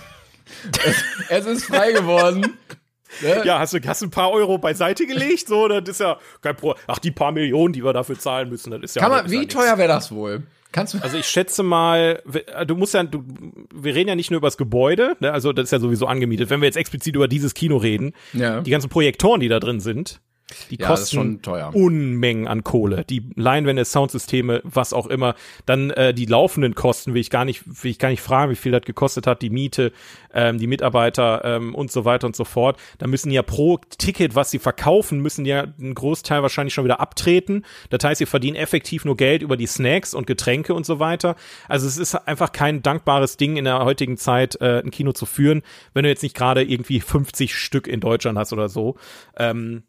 es, 0.86 1.04
es 1.30 1.45
ist 1.45 1.66
frei 1.66 1.91
geworden. 1.91 2.58
Ne? 3.22 3.41
Ja, 3.45 3.60
hast 3.60 3.74
du, 3.74 3.80
hast 3.86 4.02
ein 4.02 4.10
paar 4.10 4.32
Euro 4.32 4.58
beiseite 4.58 5.06
gelegt? 5.06 5.47
So, 5.47 5.68
das 5.68 5.89
ist 5.89 5.99
ja 5.99 6.18
kein 6.41 6.56
Pro. 6.56 6.76
Ach, 6.88 6.97
die 6.97 7.12
paar 7.12 7.32
Millionen, 7.32 7.74
die 7.74 7.84
wir 7.84 7.93
dafür 7.93 8.18
zahlen 8.18 8.49
müssen, 8.49 8.72
das 8.72 8.82
ist 8.82 8.95
ja. 8.95 9.02
Kann 9.02 9.12
man, 9.12 9.30
wie 9.30 9.47
teuer 9.47 9.78
wäre 9.78 9.89
das 9.89 10.12
wohl? 10.12 10.43
Kannst 10.72 10.93
du 10.93 10.99
also 10.99 11.18
ich 11.18 11.26
schätze 11.26 11.64
mal, 11.64 12.22
du 12.66 12.76
musst 12.76 12.93
ja, 12.93 13.04
du, 13.04 13.26
wir 13.74 13.93
reden 13.93 14.08
ja 14.08 14.16
nicht 14.16 14.32
nur 14.32 14.38
über 14.38 14.47
das 14.47 14.56
Gebäude, 14.56 15.18
ne? 15.20 15.34
also 15.34 15.52
das 15.52 15.66
ist 15.66 15.72
ja 15.72 15.80
sowieso 15.80 16.06
angemietet. 16.06 16.49
Wenn 16.49 16.62
wir 16.62 16.68
jetzt 16.68 16.78
explizit 16.78 17.16
über 17.16 17.28
dieses 17.28 17.54
Kino 17.54 17.76
reden, 17.76 18.14
ja. 18.32 18.62
die 18.62 18.72
ganzen 18.72 18.89
Projektoren, 18.89 19.41
die 19.41 19.49
da 19.49 19.60
drin 19.60 19.82
sind, 19.82 20.22
die 20.70 20.80
ja, 20.80 20.88
kosten 20.88 21.39
Unmengen 21.74 22.47
an 22.47 22.64
Kohle. 22.64 23.06
Die 23.10 23.24
Leinwände, 23.36 23.86
Soundsysteme, 23.86 24.62
was 24.64 24.93
auch 24.93 25.08
immer. 25.08 25.36
Dann 25.66 25.91
äh, 25.91 26.14
die 26.14 26.26
laufenden 26.26 26.76
Kosten 26.76 27.14
will 27.14 27.22
ich 27.22 27.30
gar 27.30 27.45
nicht, 27.45 27.84
will 27.84 27.91
ich 27.91 27.99
gar 27.99 28.10
nicht 28.10 28.22
fragen, 28.22 28.52
wie 28.52 28.56
viel 28.56 28.72
das 28.72 28.84
gekostet 28.84 29.28
hat, 29.28 29.41
die 29.41 29.49
Miete, 29.49 29.91
ähm, 30.34 30.58
die 30.58 30.68
Mitarbeiter 30.68 31.43
ähm, 31.43 31.76
und 31.76 31.91
so 31.91 32.06
weiter 32.06 32.28
und 32.28 32.36
so 32.36 32.43
fort. 32.43 32.78
Da 32.97 33.08
müssen 33.08 33.32
ja 33.32 33.43
pro 33.43 33.78
Ticket, 33.97 34.36
was 34.36 34.52
sie 34.52 34.60
verkaufen, 34.60 35.20
müssen 35.20 35.45
ja 35.45 35.66
einen 35.80 35.95
Großteil 35.95 36.41
wahrscheinlich 36.41 36.74
schon 36.74 36.86
wieder 36.86 36.99
abtreten. 36.99 37.66
Das 37.89 38.04
heißt, 38.04 38.20
sie 38.20 38.26
verdienen 38.26 38.56
effektiv 38.56 39.06
nur 39.06 39.18
Geld 39.18 39.41
über 39.41 39.58
die 39.58 39.68
Snacks 39.68 40.14
und 40.14 40.28
Getränke 40.28 40.74
und 40.74 40.86
so 40.86 40.99
weiter. 40.99 41.36
Also 41.68 41.88
es 41.88 41.97
ist 41.97 42.16
einfach 42.16 42.52
kein 42.52 42.82
dankbares 42.82 43.38
Ding 43.38 43.58
in 43.58 43.66
der 43.66 43.84
heutigen 43.84 44.18
Zeit, 44.18 44.60
äh, 44.62 44.82
ein 44.84 44.91
Kino 44.91 45.12
zu 45.12 45.26
führen, 45.26 45.62
wenn 45.93 46.04
du 46.04 46.10
jetzt 46.10 46.24
nicht 46.24 46.36
gerade 46.36 46.64
irgendwie 46.64 46.99
50 46.99 47.56
Stück 47.56 47.88
in 47.88 47.99
Deutschland 47.99 48.38
hast 48.38 48.54
oder 48.54 48.70
so. 48.70 48.95
Ähm, 49.38 49.84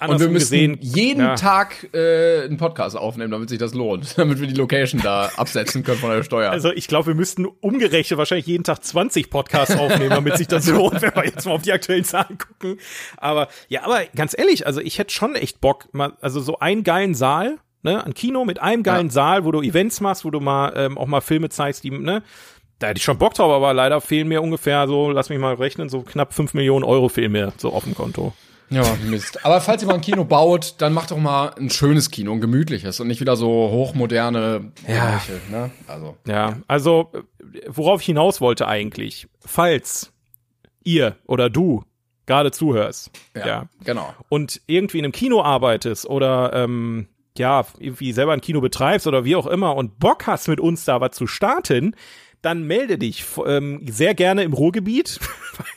Und 0.00 0.20
wir 0.20 0.28
müssen 0.28 0.50
gesehen, 0.50 0.78
jeden 0.80 1.22
ja. 1.22 1.34
Tag 1.34 1.92
äh, 1.92 2.44
einen 2.44 2.56
Podcast 2.56 2.96
aufnehmen, 2.96 3.32
damit 3.32 3.48
sich 3.48 3.58
das 3.58 3.74
lohnt. 3.74 4.16
Damit 4.18 4.40
wir 4.40 4.46
die 4.46 4.54
Location 4.54 5.00
da 5.02 5.30
absetzen 5.36 5.82
können 5.82 5.98
von 5.98 6.10
der 6.10 6.22
Steuer. 6.22 6.52
Also 6.52 6.70
ich 6.70 6.86
glaube, 6.86 7.08
wir 7.08 7.14
müssten 7.16 7.46
umgerechnet 7.46 8.16
wahrscheinlich 8.16 8.46
jeden 8.46 8.62
Tag 8.62 8.84
20 8.84 9.28
Podcasts 9.28 9.76
aufnehmen, 9.76 10.10
damit 10.10 10.36
sich 10.36 10.46
das 10.46 10.66
lohnt, 10.68 11.02
wenn 11.02 11.14
wir 11.16 11.24
jetzt 11.24 11.46
mal 11.46 11.52
auf 11.52 11.62
die 11.62 11.72
aktuellen 11.72 12.04
Zahlen 12.04 12.38
gucken. 12.38 12.78
Aber 13.16 13.48
ja, 13.68 13.82
aber 13.84 14.02
ganz 14.14 14.38
ehrlich, 14.38 14.66
also 14.66 14.80
ich 14.80 14.98
hätte 14.98 15.12
schon 15.12 15.34
echt 15.34 15.60
Bock, 15.60 15.92
mal, 15.92 16.12
also 16.20 16.40
so 16.40 16.60
einen 16.60 16.84
geilen 16.84 17.14
Saal, 17.14 17.58
ne, 17.82 18.04
ein 18.04 18.14
Kino 18.14 18.44
mit 18.44 18.60
einem 18.60 18.84
geilen 18.84 19.08
Ja. 19.08 19.12
Saal, 19.12 19.44
wo 19.44 19.50
du 19.50 19.62
Events 19.62 20.00
machst, 20.00 20.24
wo 20.24 20.30
du 20.30 20.38
mal 20.38 20.74
ähm, 20.76 20.96
auch 20.96 21.06
mal 21.06 21.20
Filme 21.20 21.48
zeigst, 21.48 21.82
die, 21.82 21.90
ne, 21.90 22.22
da 22.78 22.86
hätte 22.86 22.98
ich 22.98 23.04
schon 23.04 23.18
Bock 23.18 23.34
drauf, 23.34 23.50
aber 23.50 23.74
leider 23.74 24.00
fehlen 24.00 24.28
mir 24.28 24.42
ungefähr 24.42 24.86
so, 24.86 25.10
lass 25.10 25.28
mich 25.28 25.40
mal 25.40 25.54
rechnen, 25.54 25.88
so 25.88 26.02
knapp 26.02 26.32
5 26.32 26.54
Millionen 26.54 26.84
Euro 26.84 27.08
fehlen 27.08 27.32
mir 27.32 27.52
so 27.56 27.72
auf 27.72 27.82
dem 27.82 27.96
Konto. 27.96 28.32
Ja, 28.70 28.84
Mist. 29.06 29.44
Aber 29.44 29.60
falls 29.60 29.82
ihr 29.82 29.88
mal 29.88 29.94
ein 29.94 30.00
Kino 30.00 30.24
baut, 30.24 30.74
dann 30.78 30.92
macht 30.92 31.10
doch 31.10 31.16
mal 31.18 31.54
ein 31.58 31.70
schönes 31.70 32.10
Kino, 32.10 32.32
ein 32.32 32.40
gemütliches 32.40 33.00
und 33.00 33.08
nicht 33.08 33.20
wieder 33.20 33.36
so 33.36 33.48
hochmoderne 33.48 34.72
Ja. 34.86 35.06
Bereiche, 35.06 35.40
ne? 35.50 35.70
Also. 35.86 36.16
Ja, 36.26 36.58
also 36.66 37.10
worauf 37.66 38.00
ich 38.00 38.06
hinaus 38.06 38.40
wollte 38.40 38.68
eigentlich, 38.68 39.28
falls 39.40 40.12
ihr 40.84 41.16
oder 41.26 41.50
du 41.50 41.82
gerade 42.26 42.50
zuhörst, 42.50 43.10
ja, 43.34 43.68
genau. 43.84 44.14
und 44.28 44.60
irgendwie 44.66 44.98
in 44.98 45.04
einem 45.04 45.12
Kino 45.12 45.42
arbeitest 45.42 46.04
oder 46.04 46.52
ähm, 46.52 47.08
ja, 47.38 47.64
irgendwie 47.78 48.12
selber 48.12 48.32
ein 48.32 48.42
Kino 48.42 48.60
betreibst 48.60 49.06
oder 49.06 49.24
wie 49.24 49.34
auch 49.36 49.46
immer 49.46 49.76
und 49.76 49.98
Bock 49.98 50.26
hast, 50.26 50.48
mit 50.48 50.60
uns 50.60 50.84
da 50.84 51.00
was 51.00 51.12
zu 51.12 51.26
starten, 51.26 51.94
dann 52.42 52.64
melde 52.64 52.98
dich 52.98 53.24
ähm, 53.46 53.84
sehr 53.88 54.14
gerne 54.14 54.42
im 54.42 54.52
Ruhrgebiet, 54.52 55.18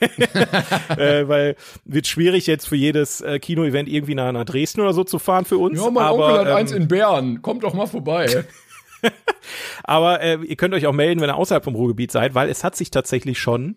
äh, 0.00 1.28
weil 1.28 1.56
wird 1.84 2.06
schwierig 2.06 2.46
jetzt 2.46 2.68
für 2.68 2.76
jedes 2.76 3.20
äh, 3.20 3.38
Kino-Event 3.38 3.88
irgendwie 3.88 4.14
nach, 4.14 4.32
nach 4.32 4.44
Dresden 4.44 4.80
oder 4.80 4.92
so 4.92 5.04
zu 5.04 5.18
fahren 5.18 5.44
für 5.44 5.58
uns. 5.58 5.80
Ja, 5.80 5.90
mein 5.90 6.04
aber, 6.04 6.26
Onkel 6.26 6.38
hat 6.38 6.46
ähm, 6.48 6.56
eins 6.56 6.72
in 6.72 6.88
Bern. 6.88 7.42
Kommt 7.42 7.64
doch 7.64 7.74
mal 7.74 7.86
vorbei. 7.86 8.44
Aber 9.84 10.20
äh, 10.20 10.38
ihr 10.44 10.56
könnt 10.56 10.74
euch 10.74 10.86
auch 10.86 10.92
melden, 10.92 11.20
wenn 11.20 11.30
ihr 11.30 11.36
außerhalb 11.36 11.64
vom 11.64 11.74
Ruhrgebiet 11.74 12.12
seid, 12.12 12.34
weil 12.34 12.48
es 12.48 12.64
hat 12.64 12.76
sich 12.76 12.90
tatsächlich 12.90 13.38
schon 13.38 13.76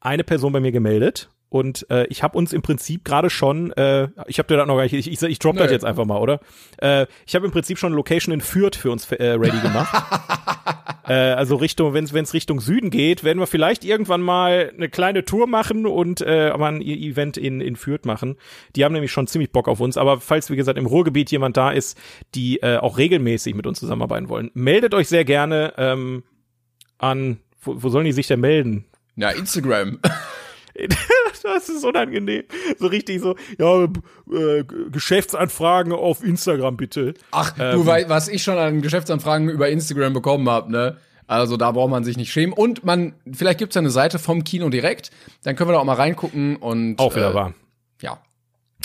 eine 0.00 0.24
Person 0.24 0.52
bei 0.52 0.60
mir 0.60 0.72
gemeldet. 0.72 1.30
Und 1.48 1.88
äh, 1.90 2.06
ich 2.08 2.22
habe 2.22 2.36
uns 2.36 2.52
im 2.52 2.62
Prinzip 2.62 3.04
gerade 3.04 3.30
schon, 3.30 3.70
äh, 3.72 4.08
ich 4.26 4.38
habe 4.38 4.48
dir 4.48 4.56
das 4.56 4.66
noch 4.66 4.76
gar 4.76 4.82
nicht, 4.82 4.92
ich, 4.92 5.10
ich, 5.10 5.22
ich 5.22 5.38
drop 5.38 5.56
das 5.56 5.70
jetzt 5.70 5.84
einfach 5.84 6.04
mal, 6.04 6.18
oder? 6.18 6.40
Äh, 6.78 7.06
ich 7.24 7.34
habe 7.36 7.46
im 7.46 7.52
Prinzip 7.52 7.78
schon 7.78 7.92
Location 7.92 8.34
in 8.34 8.40
Fürth 8.40 8.74
für 8.74 8.90
uns 8.90 9.10
äh, 9.12 9.30
ready 9.32 9.60
gemacht. 9.60 9.94
äh, 11.08 11.12
also 11.12 11.54
Richtung, 11.54 11.94
wenn 11.94 12.04
es 12.04 12.34
Richtung 12.34 12.60
Süden 12.60 12.90
geht, 12.90 13.22
werden 13.22 13.38
wir 13.38 13.46
vielleicht 13.46 13.84
irgendwann 13.84 14.22
mal 14.22 14.72
eine 14.76 14.88
kleine 14.88 15.24
Tour 15.24 15.46
machen 15.46 15.86
und 15.86 16.20
äh, 16.20 16.50
aber 16.52 16.66
ein 16.66 16.80
E- 16.82 17.10
Event 17.10 17.36
in, 17.36 17.60
in 17.60 17.76
Fürth 17.76 18.06
machen. 18.06 18.36
Die 18.74 18.84
haben 18.84 18.92
nämlich 18.92 19.12
schon 19.12 19.28
ziemlich 19.28 19.52
Bock 19.52 19.68
auf 19.68 19.78
uns. 19.78 19.96
Aber 19.96 20.20
falls, 20.20 20.50
wie 20.50 20.56
gesagt, 20.56 20.78
im 20.78 20.86
Ruhrgebiet 20.86 21.30
jemand 21.30 21.56
da 21.56 21.70
ist, 21.70 21.96
die 22.34 22.60
äh, 22.60 22.78
auch 22.78 22.98
regelmäßig 22.98 23.54
mit 23.54 23.68
uns 23.68 23.78
zusammenarbeiten 23.78 24.28
wollen, 24.28 24.50
meldet 24.54 24.94
euch 24.94 25.06
sehr 25.06 25.24
gerne 25.24 25.74
ähm, 25.76 26.24
an, 26.98 27.38
wo, 27.62 27.82
wo 27.84 27.88
sollen 27.88 28.04
die 28.04 28.12
sich 28.12 28.26
denn 28.26 28.40
melden? 28.40 28.84
Ja, 29.14 29.30
Instagram. 29.30 30.00
Das 31.42 31.68
ist 31.68 31.84
unangenehm. 31.84 32.42
So 32.78 32.88
richtig 32.88 33.20
so, 33.20 33.36
ja, 33.58 33.84
äh, 33.84 34.64
Geschäftsanfragen 34.90 35.92
auf 35.92 36.24
Instagram 36.24 36.76
bitte. 36.76 37.14
Ach, 37.30 37.52
du 37.52 37.86
weißt, 37.86 38.08
was 38.08 38.26
ich 38.28 38.42
schon 38.42 38.58
an 38.58 38.82
Geschäftsanfragen 38.82 39.48
über 39.48 39.68
Instagram 39.68 40.12
bekommen 40.12 40.48
habe, 40.48 40.72
ne? 40.72 40.96
Also 41.28 41.56
da 41.56 41.72
braucht 41.72 41.90
man 41.90 42.04
sich 42.04 42.16
nicht 42.16 42.32
schämen. 42.32 42.52
Und 42.52 42.84
man, 42.84 43.14
vielleicht 43.32 43.58
gibt's 43.58 43.74
ja 43.74 43.80
eine 43.80 43.90
Seite 43.90 44.18
vom 44.18 44.44
Kino 44.44 44.68
direkt. 44.68 45.10
Dann 45.42 45.56
können 45.56 45.70
wir 45.70 45.74
da 45.74 45.80
auch 45.80 45.84
mal 45.84 45.94
reingucken 45.94 46.56
und 46.56 46.98
Auch 46.98 47.14
wieder 47.14 47.30
äh, 47.30 47.34
wahr. 47.34 47.54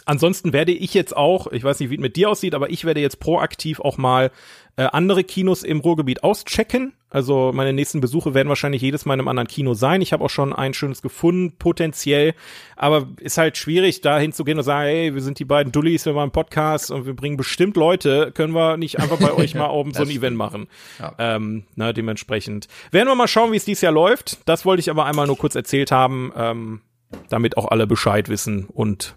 Ansonsten 0.05 0.53
werde 0.53 0.71
ich 0.71 0.93
jetzt 0.93 1.15
auch, 1.15 1.47
ich 1.51 1.63
weiß 1.63 1.79
nicht, 1.79 1.89
wie 1.89 1.95
es 1.95 2.01
mit 2.01 2.15
dir 2.15 2.29
aussieht, 2.29 2.55
aber 2.55 2.69
ich 2.69 2.85
werde 2.85 3.01
jetzt 3.01 3.19
proaktiv 3.19 3.79
auch 3.79 3.97
mal 3.97 4.31
äh, 4.77 4.83
andere 4.83 5.23
Kinos 5.23 5.63
im 5.63 5.79
Ruhrgebiet 5.79 6.23
auschecken. 6.23 6.93
Also 7.09 7.51
meine 7.53 7.73
nächsten 7.73 7.99
Besuche 7.99 8.33
werden 8.33 8.47
wahrscheinlich 8.47 8.81
jedes 8.81 9.05
Mal 9.05 9.15
in 9.15 9.19
einem 9.19 9.27
anderen 9.27 9.47
Kino 9.47 9.73
sein. 9.73 10.01
Ich 10.01 10.13
habe 10.13 10.23
auch 10.23 10.29
schon 10.29 10.53
ein 10.53 10.73
schönes 10.73 11.01
gefunden, 11.01 11.57
potenziell. 11.57 12.33
Aber 12.77 13.09
ist 13.19 13.37
halt 13.37 13.57
schwierig, 13.57 13.99
da 13.99 14.17
hinzugehen 14.17 14.57
und 14.57 14.63
sagen, 14.63 14.87
hey, 14.87 15.13
wir 15.13 15.21
sind 15.21 15.37
die 15.37 15.45
beiden 15.45 15.73
Dullis, 15.73 16.05
wir 16.05 16.13
machen 16.13 16.23
einen 16.23 16.31
Podcast 16.31 16.89
und 16.89 17.05
wir 17.05 17.13
bringen 17.13 17.35
bestimmt 17.35 17.75
Leute. 17.75 18.31
Können 18.31 18.53
wir 18.53 18.77
nicht 18.77 18.99
einfach 18.99 19.17
bei 19.17 19.33
euch 19.35 19.55
mal 19.55 19.69
oben 19.69 19.93
so 19.93 20.03
ein 20.03 20.09
Event 20.09 20.37
machen? 20.37 20.67
Ja. 20.99 21.13
Ähm, 21.19 21.65
na, 21.75 21.91
dementsprechend. 21.91 22.69
Werden 22.91 23.09
wir 23.09 23.15
mal 23.15 23.27
schauen, 23.27 23.51
wie 23.51 23.57
es 23.57 23.65
dieses 23.65 23.81
Jahr 23.81 23.93
läuft. 23.93 24.39
Das 24.45 24.65
wollte 24.65 24.79
ich 24.79 24.89
aber 24.89 25.05
einmal 25.05 25.27
nur 25.27 25.37
kurz 25.37 25.55
erzählt 25.55 25.91
haben, 25.91 26.31
ähm, 26.37 26.81
damit 27.27 27.57
auch 27.57 27.67
alle 27.67 27.87
Bescheid 27.87 28.29
wissen 28.29 28.67
und 28.67 29.15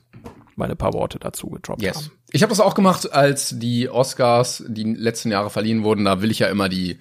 meine 0.56 0.76
paar 0.76 0.92
Worte 0.92 1.18
dazu 1.18 1.48
gedroppt 1.48 1.82
Yes. 1.82 1.96
haben. 1.96 2.10
Ich 2.32 2.42
habe 2.42 2.50
das 2.50 2.60
auch 2.60 2.74
gemacht, 2.74 3.12
als 3.12 3.58
die 3.58 3.88
Oscars 3.88 4.64
die 4.66 4.84
letzten 4.94 5.30
Jahre 5.30 5.50
verliehen 5.50 5.84
wurden. 5.84 6.04
Da 6.04 6.20
will 6.22 6.30
ich 6.30 6.40
ja 6.40 6.48
immer 6.48 6.68
die 6.68 6.98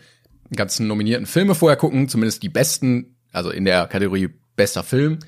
ganzen 0.56 0.88
nominierten 0.88 1.26
Filme 1.26 1.56
vorher 1.56 1.78
gucken, 1.78 2.08
zumindest 2.10 2.44
die 2.44 2.50
besten, 2.50 3.16
also 3.32 3.50
in 3.50 3.66
der 3.66 3.88
Kategorie 3.88 4.30
bester 4.56 4.84
Film. 4.84 5.20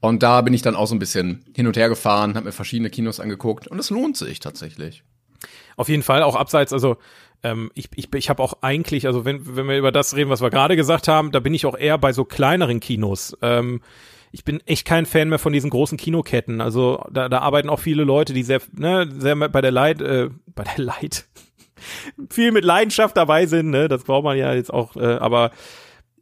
Und 0.00 0.22
da 0.22 0.40
bin 0.40 0.54
ich 0.54 0.62
dann 0.62 0.74
auch 0.76 0.86
so 0.86 0.94
ein 0.94 0.98
bisschen 0.98 1.44
hin 1.54 1.66
und 1.66 1.76
her 1.76 1.90
gefahren, 1.90 2.34
habe 2.34 2.46
mir 2.46 2.52
verschiedene 2.52 2.88
Kinos 2.88 3.20
angeguckt 3.20 3.68
und 3.68 3.78
es 3.78 3.90
lohnt 3.90 4.16
sich 4.16 4.40
tatsächlich. 4.40 5.02
Auf 5.76 5.88
jeden 5.90 6.02
Fall 6.02 6.22
auch 6.22 6.36
abseits, 6.36 6.72
also 6.72 6.96
ähm, 7.42 7.70
ich, 7.74 7.88
ich, 7.96 8.12
ich 8.14 8.30
habe 8.30 8.42
auch 8.42 8.54
eigentlich, 8.62 9.06
also 9.06 9.24
wenn, 9.26 9.56
wenn 9.56 9.68
wir 9.68 9.76
über 9.78 9.92
das 9.92 10.16
reden, 10.16 10.30
was 10.30 10.40
wir 10.40 10.50
gerade 10.50 10.76
gesagt 10.76 11.08
haben, 11.08 11.32
da 11.32 11.40
bin 11.40 11.52
ich 11.54 11.66
auch 11.66 11.76
eher 11.76 11.98
bei 11.98 12.12
so 12.12 12.24
kleineren 12.24 12.80
Kinos. 12.80 13.36
Ähm, 13.42 13.80
ich 14.32 14.44
bin 14.44 14.60
echt 14.66 14.86
kein 14.86 15.06
Fan 15.06 15.28
mehr 15.28 15.38
von 15.38 15.52
diesen 15.52 15.70
großen 15.70 15.98
Kinoketten. 15.98 16.60
Also 16.60 17.04
da, 17.10 17.28
da 17.28 17.38
arbeiten 17.38 17.68
auch 17.68 17.80
viele 17.80 18.04
Leute, 18.04 18.32
die 18.32 18.42
sehr, 18.42 18.60
ne, 18.72 19.08
sehr 19.18 19.36
bei 19.36 19.60
der 19.60 19.72
Leid, 19.72 20.00
äh, 20.00 20.30
bei 20.54 20.64
der 20.64 20.84
Leid, 20.84 21.26
viel 22.30 22.52
mit 22.52 22.64
Leidenschaft 22.64 23.16
dabei 23.16 23.46
sind, 23.46 23.70
ne? 23.70 23.88
Das 23.88 24.04
braucht 24.04 24.24
man 24.24 24.36
ja 24.36 24.54
jetzt 24.54 24.72
auch, 24.72 24.96
äh, 24.96 25.14
aber 25.16 25.50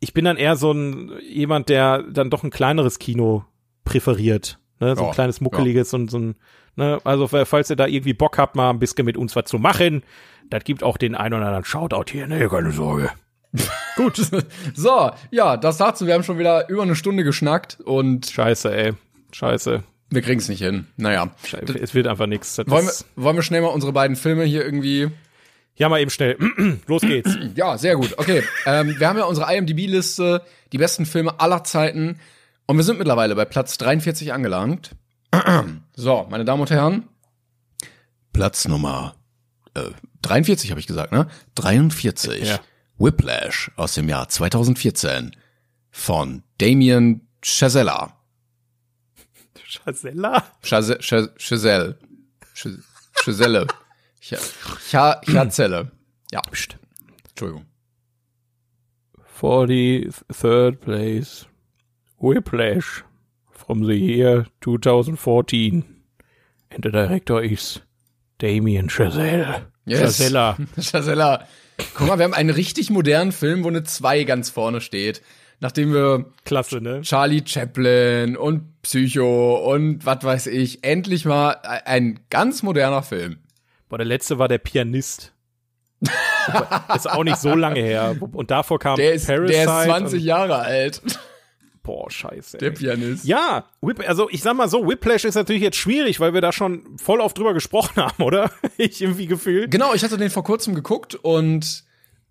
ich 0.01 0.15
bin 0.15 0.25
dann 0.25 0.37
eher 0.37 0.57
so 0.57 0.73
ein 0.73 1.13
jemand, 1.29 1.69
der 1.69 2.03
dann 2.03 2.31
doch 2.31 2.45
ein 2.45 2.51
kleineres 2.51 2.99
Kino 2.99 3.45
präferiert. 3.85 4.59
Ne? 4.81 4.95
So 4.95 5.03
Ja, 5.03 5.09
ein 5.09 5.15
kleines, 5.15 5.41
muckeliges 5.41 5.93
und 5.93 6.11
so 6.11 6.19
ein, 6.19 6.37
ne, 6.77 7.01
also 7.05 7.27
falls 7.27 7.69
ihr 7.71 7.77
da 7.77 7.87
irgendwie 7.87 8.15
Bock 8.15 8.39
habt, 8.39 8.55
mal 8.55 8.71
ein 8.71 8.79
bisschen 8.79 9.05
mit 9.05 9.17
uns 9.17 9.35
was 9.35 9.47
zu 9.47 9.59
machen, 9.59 10.05
das 10.51 10.65
gibt 10.65 10.85
auch 10.85 10.97
den 10.97 11.15
einen 11.15 11.35
oder 11.35 11.47
anderen 11.47 11.65
Shoutout 11.65 12.13
hier, 12.13 12.29
ne, 12.29 12.49
keine 12.49 12.71
Sorge. 12.71 13.11
Gut. 13.97 14.17
so, 14.75 15.11
ja, 15.31 15.57
das 15.57 15.77
dazu. 15.79 16.07
Wir 16.07 16.15
haben 16.15 16.23
schon 16.23 16.39
wieder 16.39 16.69
über 16.69 16.83
eine 16.83 16.95
Stunde 16.97 17.25
geschnackt 17.25 17.79
und 17.81 18.27
Scheiße, 18.27 18.75
ey. 18.77 18.93
Scheiße. 19.33 19.83
wir 20.11 20.23
kriegen 20.23 20.41
es 20.41 20.49
nicht 20.49 20.61
hin. 20.63 20.87
Naja. 20.97 21.31
Scheiße. 21.45 21.79
Es 21.79 21.95
wird 21.95 22.07
einfach 22.07 22.27
nichts. 22.27 22.59
Wollen 22.67 22.87
wir, 22.87 22.93
wollen 23.17 23.37
wir 23.37 23.43
schnell 23.43 23.61
mal 23.63 23.69
unsere 23.69 23.93
beiden 23.93 24.17
Filme 24.17 24.45
hier 24.45 24.65
irgendwie 24.65 25.11
Ja, 25.77 25.89
mal 25.89 26.01
eben 26.01 26.11
schnell. 26.11 26.37
Los 26.87 27.03
geht's. 27.03 27.37
Ja, 27.55 27.77
sehr 27.79 27.97
gut. 27.97 28.15
Okay, 28.19 28.43
ähm, 28.67 28.95
wir 28.99 29.09
haben 29.09 29.19
ja 29.19 29.25
unsere 29.25 29.53
IMDb-Liste, 29.55 30.43
die 30.73 30.79
besten 30.79 31.07
Filme 31.07 31.41
aller 31.41 31.65
Zeiten. 31.65 32.19
Und 32.67 32.77
wir 32.77 32.85
sind 32.85 32.99
mittlerweile 32.99 33.35
bei 33.35 33.45
Platz 33.45 33.79
43 33.79 34.33
angelangt. 34.33 34.91
so, 35.95 36.27
meine 36.31 36.45
Damen 36.45 36.61
und 36.61 36.71
Herren. 36.71 37.05
Platz 38.33 38.69
Nummer 38.69 39.15
äh, 39.75 39.91
43 40.23 40.71
habe 40.71 40.81
ich 40.81 40.87
gesagt, 40.87 41.13
ne? 41.13 41.29
43. 41.57 42.47
Ja. 42.49 42.61
Whiplash 42.99 43.71
aus 43.77 43.95
dem 43.95 44.09
Jahr 44.09 44.29
2014 44.29 45.33
von 45.91 46.43
Damien 46.59 47.29
Chazelle. 47.43 48.13
Schazella? 49.65 50.45
Chazelle. 50.63 50.99
Chazelle. 51.39 51.97
Chazelle. 53.15 53.67
Cha- 54.21 55.21
Chazelle. 55.27 55.91
Ja, 56.33 56.41
pst. 56.43 56.77
Entschuldigung. 57.31 57.67
43rd 59.41 60.81
place. 60.81 61.47
Whiplash 62.21 63.05
from 63.51 63.85
the 63.87 63.95
year 63.95 64.47
2014. 64.61 65.85
And 66.71 66.83
the 66.83 66.91
director 66.91 67.41
is 67.41 67.81
Damien 68.39 68.89
Chazelle. 68.89 69.67
Yes. 69.87 70.19
Chazella. 70.19 70.57
Chazella. 70.77 71.47
Guck 71.95 72.07
mal, 72.09 72.19
wir 72.19 72.25
haben 72.25 72.35
einen 72.35 72.51
richtig 72.51 72.91
modernen 72.91 73.33
Film, 73.33 73.65
wo 73.65 73.69
eine 73.69 73.85
2 73.85 74.25
ganz 74.25 74.51
vorne 74.51 74.81
steht. 74.81 75.23
Nachdem 75.61 75.93
wir 75.93 76.27
Klasse, 76.45 76.81
ne? 76.81 77.01
Charlie 77.03 77.43
Chaplin 77.45 78.37
und 78.37 78.81
Psycho 78.83 79.73
und 79.73 80.07
was 80.07 80.23
weiß 80.23 80.47
ich, 80.47 80.85
endlich 80.85 81.25
mal 81.25 81.57
ein 81.63 82.21
ganz 82.31 82.63
moderner 82.63 83.03
Film. 83.03 83.39
Boah, 83.89 83.99
der 83.99 84.07
letzte 84.07 84.39
war 84.39 84.47
der 84.47 84.59
Pianist. 84.59 85.33
ist 86.95 87.11
auch 87.11 87.25
nicht 87.25 87.39
so 87.39 87.55
lange 87.57 87.81
her. 87.81 88.17
Und 88.33 88.53
davor 88.53 88.79
kam 88.79 88.97
Der 88.97 89.15
ist, 89.15 89.27
Parasite. 89.27 89.53
der 89.53 89.65
ist 89.65 89.85
20 89.85 90.21
und, 90.21 90.27
Jahre 90.27 90.59
alt. 90.61 91.03
Boah, 91.89 92.11
scheiße. 92.11 92.59
Der. 92.59 92.71
Pianist. 92.71 93.25
Ja, 93.25 93.65
also 94.07 94.29
ich 94.31 94.43
sag 94.43 94.55
mal 94.55 94.69
so, 94.69 94.87
Whiplash 94.87 95.25
ist 95.25 95.37
natürlich 95.37 95.63
jetzt 95.63 95.79
schwierig, 95.79 96.21
weil 96.21 96.35
wir 96.35 96.43
da 96.43 96.53
schon 96.53 96.83
voll 97.03 97.23
oft 97.23 97.39
drüber 97.39 97.55
gesprochen 97.55 97.97
haben, 98.03 98.23
oder? 98.23 98.51
ich 98.77 99.01
irgendwie 99.01 99.27
gefühlt. 99.27 99.71
Genau, 99.71 99.95
ich 99.95 100.05
hatte 100.05 100.19
den 100.19 100.29
vor 100.29 100.45
kurzem 100.45 100.75
geguckt 100.75 101.15
und 101.15 101.85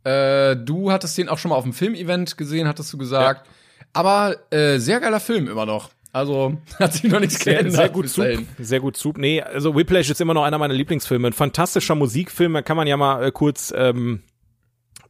äh, 0.04 0.56
du 0.56 0.92
hattest 0.92 1.18
den 1.18 1.28
auch 1.28 1.40
schon 1.40 1.50
mal 1.50 1.56
auf 1.56 1.64
dem 1.64 1.74
Filmevent 1.74 2.38
gesehen, 2.38 2.68
hattest 2.68 2.94
du 2.94 3.00
gesagt. 3.00 3.50
Aber 3.94 4.36
äh, 4.52 4.78
sehr 4.78 5.00
geiler 5.00 5.20
Film 5.20 5.48
immer 5.48 5.66
noch. 5.66 5.90
Also 6.14 6.58
hat 6.80 6.94
sich 6.94 7.06
noch 7.06 7.20
nichts 7.20 7.40
Sehr, 7.44 7.54
geändert. 7.54 7.76
sehr 7.76 7.90
gut 7.90 8.04
bis 8.04 8.14
Zug. 8.14 8.26
dahin. 8.26 8.48
Sehr 8.60 8.80
gut 8.80 8.96
Zug. 8.96 9.18
Nee, 9.18 9.42
also 9.42 9.76
Whiplash 9.76 10.12
ist 10.12 10.22
immer 10.22 10.36
noch 10.36 10.44
einer 10.44 10.60
meiner 10.60 10.76
Lieblingsfilme. 10.76 11.30
Ein 11.30 11.34
fantastischer 11.34 11.96
Musikfilm, 11.96 12.54
da 12.54 12.62
kann 12.62 12.78
man 12.78 12.86
ja 12.86 12.96
mal 12.96 13.24
äh, 13.24 13.32
kurz 13.32 13.74
ähm, 13.76 14.22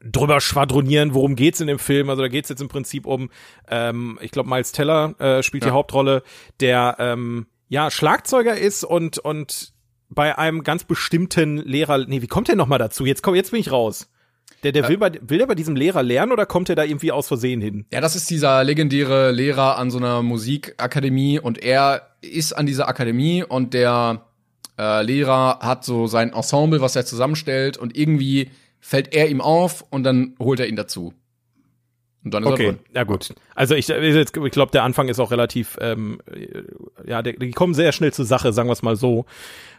drüber 0.04 0.41
schwadronieren, 0.41 1.14
worum 1.14 1.36
geht's 1.36 1.60
in 1.60 1.68
dem 1.68 1.80
Film. 1.80 2.10
Also 2.10 2.22
da 2.22 2.28
geht's 2.28 2.50
jetzt 2.50 2.62
im 2.62 2.68
Prinzip 2.68 3.06
um, 3.06 3.30
ähm, 3.70 4.20
ich 4.22 4.32
glaube, 4.32 4.50
Miles 4.50 4.72
Teller 4.72 5.16
äh, 5.20 5.43
spielt 5.43 5.66
die 5.66 5.72
Hauptrolle, 5.72 6.24
der 6.60 6.95
ähm, 7.00 7.48
ja 7.70 7.91
Schlagzeuger 7.91 8.58
ist 8.58 8.84
und 8.84 9.18
und 9.20 9.74
bei 10.10 10.38
einem 10.38 10.64
ganz 10.64 10.84
bestimmten 10.84 11.58
Lehrer. 11.58 12.06
Nee, 12.08 12.22
wie 12.22 12.28
kommt 12.28 12.48
der 12.48 12.56
noch 12.56 12.68
mal 12.68 12.78
dazu? 12.78 13.06
Jetzt 13.06 13.24
komm, 13.24 13.36
jetzt 13.36 13.52
bin 13.52 13.60
ich 13.60 13.72
raus. 13.72 14.10
Der, 14.64 14.72
der 14.72 14.88
will 14.88 14.98
bei, 14.98 15.12
will 15.22 15.38
der 15.38 15.45
bei 15.45 15.56
diesem 15.56 15.76
Lehrer 15.76 16.02
lernen 16.02 16.32
oder 16.32 16.45
kommt 16.45 16.70
er 16.70 16.76
da 16.76 16.84
irgendwie 16.84 17.12
aus 17.12 17.28
Versehen 17.28 17.62
hin? 17.62 17.86
Ja, 17.91 18.02
das 18.02 18.16
ist 18.16 18.30
dieser 18.30 18.64
legendäre 18.64 19.32
Lehrer 19.32 19.78
an 19.78 19.91
so 19.91 19.98
einer 19.98 20.24
Musikakademie 20.24 21.39
und 21.39 21.62
er 21.62 22.14
ist 22.22 22.54
an 22.54 22.66
dieser 22.66 22.88
Akademie 22.88 23.43
und 23.43 23.74
der 23.74 24.26
äh, 24.80 25.04
Lehrer 25.04 25.60
hat 25.62 25.84
so 25.84 26.08
sein 26.08 26.34
Ensemble, 26.34 26.82
was 26.82 26.95
er 26.95 27.06
zusammenstellt 27.06 27.78
und 27.78 27.95
irgendwie 27.95 28.50
fällt 28.80 29.13
er 29.13 29.30
ihm 29.30 29.41
auf 29.41 29.86
und 29.89 30.03
dann 30.03 30.36
holt 30.39 30.59
er 30.59 30.67
ihn 30.67 30.75
dazu. 30.75 31.13
Und 32.23 32.34
dann 32.34 32.43
ist 32.43 32.49
er 32.49 32.53
Okay, 32.53 32.65
drin. 32.65 32.80
ja 32.93 33.03
gut. 33.03 33.34
Also 33.55 33.75
ich, 33.75 33.89
ich 33.89 34.51
glaube, 34.51 34.71
der 34.71 34.84
Anfang 34.84 35.07
ist 35.07 35.19
auch 35.19 35.32
relativ, 35.32 35.78
ähm, 35.80 36.19
ja, 37.05 37.21
der, 37.21 37.34
die 37.34 37.51
kommen 37.51 37.73
sehr 37.73 37.91
schnell 37.93 38.11
zur 38.11 38.25
Sache, 38.25 38.51
sagen 38.53 38.67
wir 38.67 38.73
es 38.73 38.82
mal 38.84 38.95
so. 38.97 39.25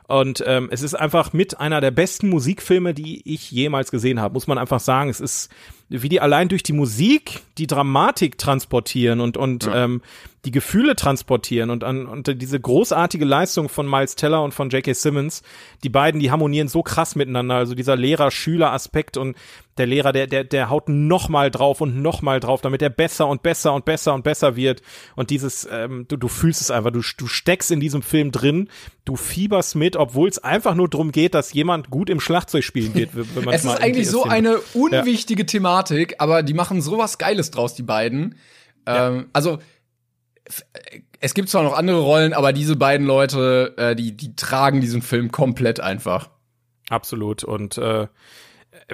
Und 0.06 0.42
ähm, 0.46 0.68
es 0.70 0.80
ist 0.80 0.94
einfach 0.94 1.34
mit 1.34 1.60
einer 1.60 1.82
der 1.82 1.90
besten 1.90 2.30
Musikfilme, 2.30 2.94
die 2.94 3.30
ich 3.30 3.50
jemals 3.50 3.90
gesehen 3.90 4.20
habe, 4.22 4.32
muss 4.32 4.46
man 4.46 4.56
einfach 4.56 4.80
sagen. 4.80 5.10
Es 5.10 5.20
ist, 5.20 5.50
wie 5.90 6.08
die 6.08 6.22
allein 6.22 6.48
durch 6.48 6.62
die 6.62 6.72
Musik 6.72 7.42
die 7.58 7.66
Dramatik 7.66 8.38
transportieren 8.38 9.20
und, 9.20 9.36
und 9.36 9.68
ähm, 9.70 10.00
die 10.48 10.52
Gefühle 10.52 10.96
transportieren 10.96 11.68
und, 11.68 11.84
an, 11.84 12.06
und 12.06 12.40
diese 12.40 12.58
großartige 12.58 13.26
Leistung 13.26 13.68
von 13.68 13.86
Miles 13.86 14.16
Teller 14.16 14.42
und 14.42 14.54
von 14.54 14.70
J.K. 14.70 14.94
Simmons, 14.94 15.42
die 15.84 15.90
beiden, 15.90 16.20
die 16.20 16.30
harmonieren 16.30 16.68
so 16.68 16.82
krass 16.82 17.16
miteinander. 17.16 17.56
Also 17.56 17.74
dieser 17.74 17.96
Lehrer-Schüler-Aspekt 17.96 19.18
und 19.18 19.36
der 19.76 19.86
Lehrer, 19.86 20.14
der, 20.14 20.26
der, 20.26 20.44
der 20.44 20.70
haut 20.70 20.88
noch 20.88 21.28
mal 21.28 21.50
drauf 21.50 21.82
und 21.82 22.00
noch 22.00 22.22
mal 22.22 22.40
drauf, 22.40 22.62
damit 22.62 22.80
er 22.80 22.88
besser 22.88 23.28
und 23.28 23.42
besser 23.42 23.74
und 23.74 23.84
besser 23.84 24.14
und 24.14 24.24
besser 24.24 24.56
wird. 24.56 24.80
Und 25.16 25.28
dieses, 25.28 25.68
ähm, 25.70 26.06
du, 26.08 26.16
du 26.16 26.28
fühlst 26.28 26.62
es 26.62 26.70
einfach, 26.70 26.92
du, 26.92 27.02
du 27.18 27.26
steckst 27.26 27.70
in 27.70 27.78
diesem 27.78 28.00
Film 28.00 28.32
drin, 28.32 28.70
du 29.04 29.16
fieberst 29.16 29.76
mit, 29.76 29.96
obwohl 29.96 30.30
es 30.30 30.38
einfach 30.38 30.74
nur 30.74 30.88
darum 30.88 31.12
geht, 31.12 31.34
dass 31.34 31.52
jemand 31.52 31.90
gut 31.90 32.08
im 32.08 32.20
Schlagzeug 32.20 32.64
spielen 32.64 32.94
geht. 32.94 33.10
Wenn 33.12 33.44
man 33.44 33.52
Es 33.52 33.66
ist 33.66 33.82
eigentlich 33.82 34.08
so 34.08 34.24
eine 34.24 34.60
unwichtige 34.72 35.44
Thematik, 35.44 36.14
aber 36.20 36.42
die 36.42 36.54
machen 36.54 36.80
sowas 36.80 37.18
Geiles 37.18 37.50
draus, 37.50 37.74
die 37.74 37.82
beiden. 37.82 38.36
Ähm, 38.86 39.26
also 39.34 39.58
es 41.20 41.34
gibt 41.34 41.48
zwar 41.48 41.62
noch 41.62 41.76
andere 41.76 42.00
Rollen, 42.00 42.32
aber 42.32 42.52
diese 42.52 42.76
beiden 42.76 43.06
Leute, 43.06 43.74
äh, 43.76 43.96
die, 43.96 44.16
die 44.16 44.34
tragen 44.36 44.80
diesen 44.80 45.02
Film 45.02 45.30
komplett 45.30 45.80
einfach. 45.80 46.30
Absolut. 46.88 47.44
Und 47.44 47.76
äh, 47.78 48.06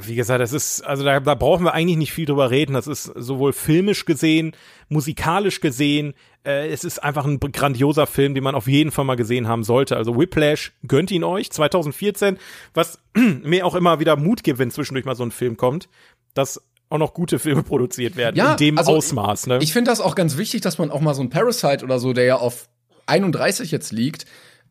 wie 0.00 0.14
gesagt, 0.14 0.40
das 0.40 0.52
ist, 0.52 0.82
also 0.82 1.04
da, 1.04 1.20
da 1.20 1.34
brauchen 1.34 1.64
wir 1.64 1.74
eigentlich 1.74 1.98
nicht 1.98 2.12
viel 2.12 2.26
drüber 2.26 2.50
reden. 2.50 2.74
Das 2.74 2.86
ist 2.86 3.04
sowohl 3.04 3.52
filmisch 3.52 4.04
gesehen, 4.04 4.56
musikalisch 4.88 5.60
gesehen, 5.60 6.14
äh, 6.44 6.68
es 6.68 6.84
ist 6.84 7.02
einfach 7.02 7.24
ein 7.24 7.40
grandioser 7.40 8.06
Film, 8.06 8.34
den 8.34 8.44
man 8.44 8.54
auf 8.54 8.66
jeden 8.66 8.90
Fall 8.90 9.04
mal 9.04 9.16
gesehen 9.16 9.48
haben 9.48 9.64
sollte. 9.64 9.96
Also 9.96 10.18
Whiplash, 10.18 10.72
gönnt 10.86 11.10
ihn 11.10 11.24
euch, 11.24 11.50
2014, 11.50 12.38
was 12.74 12.98
mir 13.14 13.66
auch 13.66 13.74
immer 13.74 14.00
wieder 14.00 14.16
Mut 14.16 14.42
gibt, 14.44 14.58
wenn 14.58 14.70
zwischendurch 14.70 15.06
mal 15.06 15.16
so 15.16 15.24
ein 15.24 15.30
Film 15.30 15.56
kommt, 15.56 15.88
dass 16.34 16.62
auch 16.90 16.98
noch 16.98 17.14
gute 17.14 17.38
Filme 17.38 17.62
produziert 17.62 18.16
werden, 18.16 18.38
in 18.38 18.56
dem 18.56 18.78
also 18.78 18.92
Ausmaß. 18.92 19.46
Ne? 19.48 19.58
Ich 19.62 19.72
finde 19.72 19.90
das 19.90 20.00
auch 20.00 20.14
ganz 20.14 20.36
wichtig, 20.36 20.60
dass 20.60 20.78
man 20.78 20.90
auch 20.90 21.00
mal 21.00 21.14
so 21.14 21.22
ein 21.22 21.30
Parasite 21.30 21.84
oder 21.84 21.98
so, 21.98 22.12
der 22.12 22.24
ja 22.24 22.36
auf 22.36 22.68
31 23.06 23.70
jetzt 23.70 23.92
liegt, 23.92 24.26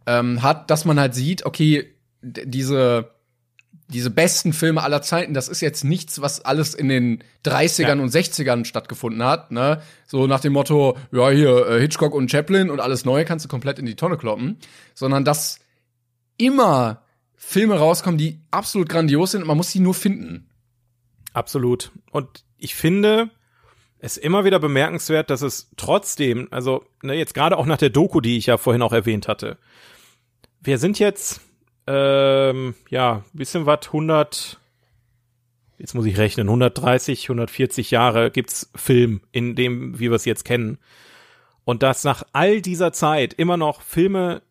ähm, 0.05 0.41
hat, 0.41 0.69
dass 0.69 0.85
man 0.85 0.99
halt 0.99 1.15
sieht, 1.15 1.45
okay, 1.45 1.93
diese 2.21 3.11
diese 3.89 4.09
besten 4.09 4.53
Filme 4.53 4.81
aller 4.81 5.01
Zeiten, 5.01 5.33
das 5.33 5.47
ist 5.47 5.61
jetzt 5.61 5.83
nichts, 5.83 6.21
was 6.21 6.43
alles 6.43 6.73
in 6.73 6.87
den 6.89 7.23
30ern 7.45 7.97
Ja. 7.97 8.01
und 8.01 8.09
60ern 8.09 8.65
stattgefunden 8.65 9.23
hat, 9.23 9.51
ne? 9.51 9.81
So 10.07 10.25
nach 10.25 10.39
dem 10.39 10.53
Motto, 10.53 10.97
ja, 11.11 11.29
hier 11.29 11.67
äh, 11.67 11.79
Hitchcock 11.81 12.15
und 12.15 12.31
Chaplin 12.31 12.69
und 12.71 12.79
alles 12.79 13.05
neue 13.05 13.25
kannst 13.25 13.45
du 13.45 13.49
komplett 13.49 13.79
in 13.79 13.85
die 13.85 13.95
Tonne 13.95 14.17
kloppen, 14.17 14.57
sondern 14.95 15.25
dass 15.25 15.59
immer 16.37 17.01
Filme 17.35 17.75
rauskommen, 17.77 18.17
die 18.17 18.39
absolut 18.51 18.89
grandios 18.89 19.31
sind, 19.31 19.41
und 19.41 19.47
man 19.47 19.57
muss 19.57 19.71
sie 19.71 19.79
nur 19.79 19.93
finden. 19.93 20.47
Absolut. 21.33 21.91
Und 22.11 22.45
ich 22.57 22.75
finde 22.75 23.29
es 23.99 24.17
immer 24.17 24.45
wieder 24.45 24.59
bemerkenswert, 24.59 25.29
dass 25.29 25.41
es 25.41 25.69
trotzdem, 25.77 26.47
also 26.51 26.85
ne, 27.01 27.13
jetzt 27.15 27.33
gerade 27.33 27.57
auch 27.57 27.65
nach 27.65 27.77
der 27.77 27.89
Doku, 27.89 28.21
die 28.21 28.37
ich 28.37 28.47
ja 28.47 28.57
vorhin 28.57 28.81
auch 28.81 28.93
erwähnt 28.93 29.27
hatte, 29.27 29.57
wir 30.61 30.77
sind 30.77 30.99
jetzt 30.99 31.41
ähm, 31.87 32.75
ja 32.89 33.23
bisschen 33.33 33.65
was 33.65 33.87
100 33.87 34.59
jetzt 35.77 35.95
muss 35.95 36.05
ich 36.05 36.17
rechnen 36.17 36.47
130 36.47 37.25
140 37.25 37.91
Jahre 37.91 38.31
gibt's 38.31 38.71
Film 38.73 39.21
in 39.33 39.55
dem 39.55 39.99
wie 39.99 40.09
wir 40.09 40.15
es 40.15 40.23
jetzt 40.23 40.45
kennen 40.45 40.77
und 41.65 41.83
dass 41.83 42.05
nach 42.05 42.23
all 42.31 42.61
dieser 42.61 42.93
Zeit 42.93 43.33
immer 43.33 43.57
noch 43.57 43.81
Filme 43.81 44.41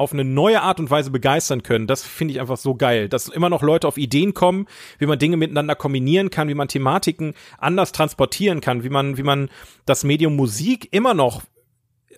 auf 0.00 0.14
eine 0.14 0.24
neue 0.24 0.62
Art 0.62 0.80
und 0.80 0.90
Weise 0.90 1.10
begeistern 1.10 1.62
können, 1.62 1.86
das 1.86 2.02
finde 2.02 2.32
ich 2.32 2.40
einfach 2.40 2.56
so 2.56 2.74
geil, 2.74 3.10
dass 3.10 3.28
immer 3.28 3.50
noch 3.50 3.62
Leute 3.62 3.86
auf 3.86 3.98
Ideen 3.98 4.32
kommen, 4.32 4.66
wie 4.98 5.04
man 5.04 5.18
Dinge 5.18 5.36
miteinander 5.36 5.74
kombinieren 5.74 6.30
kann, 6.30 6.48
wie 6.48 6.54
man 6.54 6.68
Thematiken 6.68 7.34
anders 7.58 7.92
transportieren 7.92 8.62
kann, 8.62 8.82
wie 8.82 8.88
man, 8.88 9.18
wie 9.18 9.22
man 9.22 9.50
das 9.84 10.02
Medium 10.02 10.36
Musik 10.36 10.88
immer 10.90 11.12
noch 11.12 11.42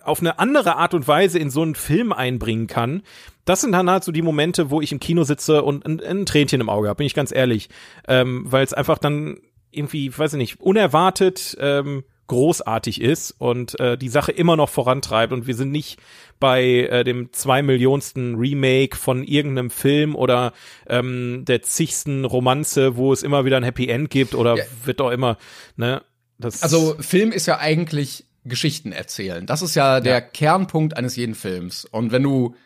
auf 0.04 0.20
eine 0.20 0.38
andere 0.38 0.76
Art 0.76 0.94
und 0.94 1.08
Weise 1.08 1.40
in 1.40 1.50
so 1.50 1.62
einen 1.62 1.74
Film 1.74 2.12
einbringen 2.12 2.68
kann. 2.68 3.02
Das 3.44 3.62
sind 3.62 3.72
dann 3.72 3.90
halt 3.90 4.04
so 4.04 4.12
die 4.12 4.22
Momente, 4.22 4.70
wo 4.70 4.80
ich 4.80 4.92
im 4.92 5.00
Kino 5.00 5.24
sitze 5.24 5.64
und 5.64 5.84
ein, 5.84 6.00
ein 6.00 6.24
Tränchen 6.24 6.60
im 6.60 6.68
Auge 6.68 6.88
habe, 6.88 6.98
bin 6.98 7.06
ich 7.06 7.14
ganz 7.14 7.32
ehrlich. 7.32 7.68
Ähm, 8.06 8.44
Weil 8.46 8.64
es 8.64 8.72
einfach 8.72 8.98
dann 8.98 9.38
irgendwie, 9.72 10.16
weiß 10.16 10.34
ich 10.34 10.38
nicht, 10.38 10.60
unerwartet 10.60 11.56
ähm, 11.60 12.04
großartig 12.28 13.00
ist 13.00 13.32
und 13.38 13.78
äh, 13.80 13.98
die 13.98 14.08
Sache 14.08 14.32
immer 14.32 14.56
noch 14.56 14.68
vorantreibt 14.68 15.32
und 15.32 15.46
wir 15.46 15.54
sind 15.54 15.70
nicht 15.70 15.98
bei 16.40 16.62
äh, 16.64 17.04
dem 17.04 17.32
zwei 17.32 17.62
Millionsten 17.62 18.36
Remake 18.36 18.96
von 18.96 19.22
irgendeinem 19.24 19.70
Film 19.70 20.14
oder 20.14 20.52
ähm, 20.88 21.44
der 21.46 21.62
zigsten 21.62 22.24
Romanze, 22.24 22.96
wo 22.96 23.12
es 23.12 23.22
immer 23.22 23.44
wieder 23.44 23.56
ein 23.58 23.64
Happy 23.64 23.88
End 23.88 24.10
gibt 24.10 24.34
oder 24.34 24.56
Ja. 24.56 24.64
wird 24.84 25.00
auch 25.00 25.10
immer, 25.10 25.36
ne? 25.76 26.02
Das 26.38 26.62
Also 26.62 26.96
Film 27.00 27.30
ist 27.32 27.46
ja 27.46 27.58
eigentlich 27.58 28.24
Geschichten 28.44 28.90
erzählen. 28.92 29.46
Das 29.46 29.62
ist 29.62 29.74
ja 29.76 30.00
der 30.00 30.14
Ja. 30.14 30.20
Kernpunkt 30.20 30.96
eines 30.96 31.14
jeden 31.16 31.34
Films. 31.36 31.84
Und 31.84 32.10
wenn 32.10 32.24
du 32.24 32.56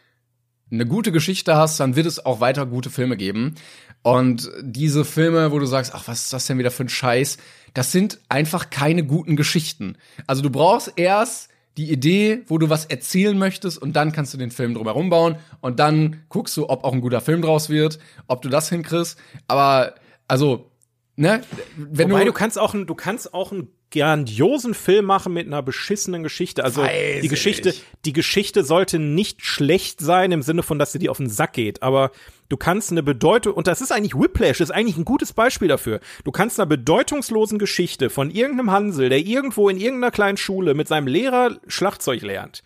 eine 0.71 0.87
gute 0.87 1.13
Geschichte 1.13 1.55
hast, 1.57 1.79
dann 1.79 1.95
wird 1.97 2.07
es 2.07 2.25
auch 2.25 2.41
weiter 2.41 2.65
gute 2.67 2.89
Filme 2.91 3.17
geben. 3.17 3.55
Und 4.07 4.53
diese 4.63 5.05
Filme, 5.05 5.51
wo 5.51 5.59
du 5.59 5.67
sagst, 5.67 5.93
ach, 5.93 6.07
was 6.07 6.27
ist 6.27 6.33
das 6.33 6.47
denn 6.47 6.59
wieder 6.59 6.71
für 6.71 6.85
ein 6.85 6.89
Scheiß, 6.89 7.39
das 7.75 7.91
sind 7.91 8.21
einfach 8.29 8.71
keine 8.71 9.03
guten 9.03 9.35
Geschichten. 9.35 9.97
Also 10.29 10.43
du 10.43 10.51
brauchst 10.51 10.93
erst 10.95 11.51
die 11.77 11.91
Idee, 11.91 12.45
wo 12.47 12.57
du 12.57 12.71
was 12.71 12.85
erzählen 12.85 13.37
möchtest 13.37 13.83
und 13.83 13.95
dann 13.95 14.13
kannst 14.13 14.33
du 14.33 14.39
den 14.39 14.53
Film 14.53 14.75
drumherum 14.75 15.11
bauen 15.11 15.35
und 15.61 15.81
dann 15.81 16.23
guckst 16.29 16.57
du, 16.57 16.69
ob 16.69 16.85
auch 16.85 16.93
ein 16.93 17.01
guter 17.01 17.21
Film 17.21 17.43
draus 17.43 17.69
wird, 17.69 17.99
ob 18.29 18.43
du 18.43 18.49
das 18.49 18.69
hinkriegst. 18.69 19.19
Aber 19.49 19.97
also, 20.29 20.71
ne, 21.17 21.41
wenn 21.77 22.09
Wobei 22.09 22.21
du 22.21 22.27
du 22.27 22.33
kannst 22.33 22.61
auch 22.61 22.75
ein, 22.75 22.87
du 22.87 22.95
kannst 22.95 23.35
auch 23.35 23.51
einen 23.51 23.67
grandiosen 23.93 24.75
Film 24.75 25.05
machen 25.05 25.33
mit 25.33 25.47
einer 25.47 25.63
beschissenen 25.63 26.23
Geschichte. 26.23 26.65
Also 26.65 26.83
Weiß 26.83 27.23
die 27.23 27.29
Geschichte, 27.29 27.71
ich. 27.71 27.85
die 28.05 28.13
Geschichte 28.13 28.65
sollte 28.65 28.99
nicht 28.99 29.45
schlecht 29.45 30.01
sein 30.01 30.33
im 30.33 30.43
Sinne 30.43 30.63
von, 30.63 30.79
dass 30.79 30.93
sie 30.93 30.99
dir 30.99 31.11
auf 31.11 31.19
den 31.19 31.29
Sack 31.29 31.53
geht. 31.53 31.83
Aber 31.83 32.11
du 32.49 32.57
kannst 32.57 32.91
eine 32.91 33.03
Bedeutung 33.03 33.55
und 33.55 33.67
das 33.67 33.81
ist 33.81 33.93
eigentlich 33.93 34.15
Whiplash, 34.15 34.61
ist 34.61 34.73
eigentlich 34.73 34.97
ein 34.97 35.05
gutes 35.05 35.33
Beispiel 35.33 35.69
dafür. 35.69 36.01
Du 36.25 36.33
kannst 36.33 36.59
einer 36.59 36.67
bedeutungslosen 36.67 37.59
Geschichte 37.59 38.11
von 38.11 38.31
irgendeinem 38.31 38.71
Hansel, 38.71 39.09
der 39.09 39.21
irgendwo 39.21 39.69
in 39.69 39.77
irgendeiner 39.79 40.11
kleinen 40.11 40.37
Schule 40.37 40.75
mit 40.75 40.89
seinem 40.89 41.07
Lehrer 41.07 41.57
Schlagzeug 41.69 42.23
lernt. 42.23 42.63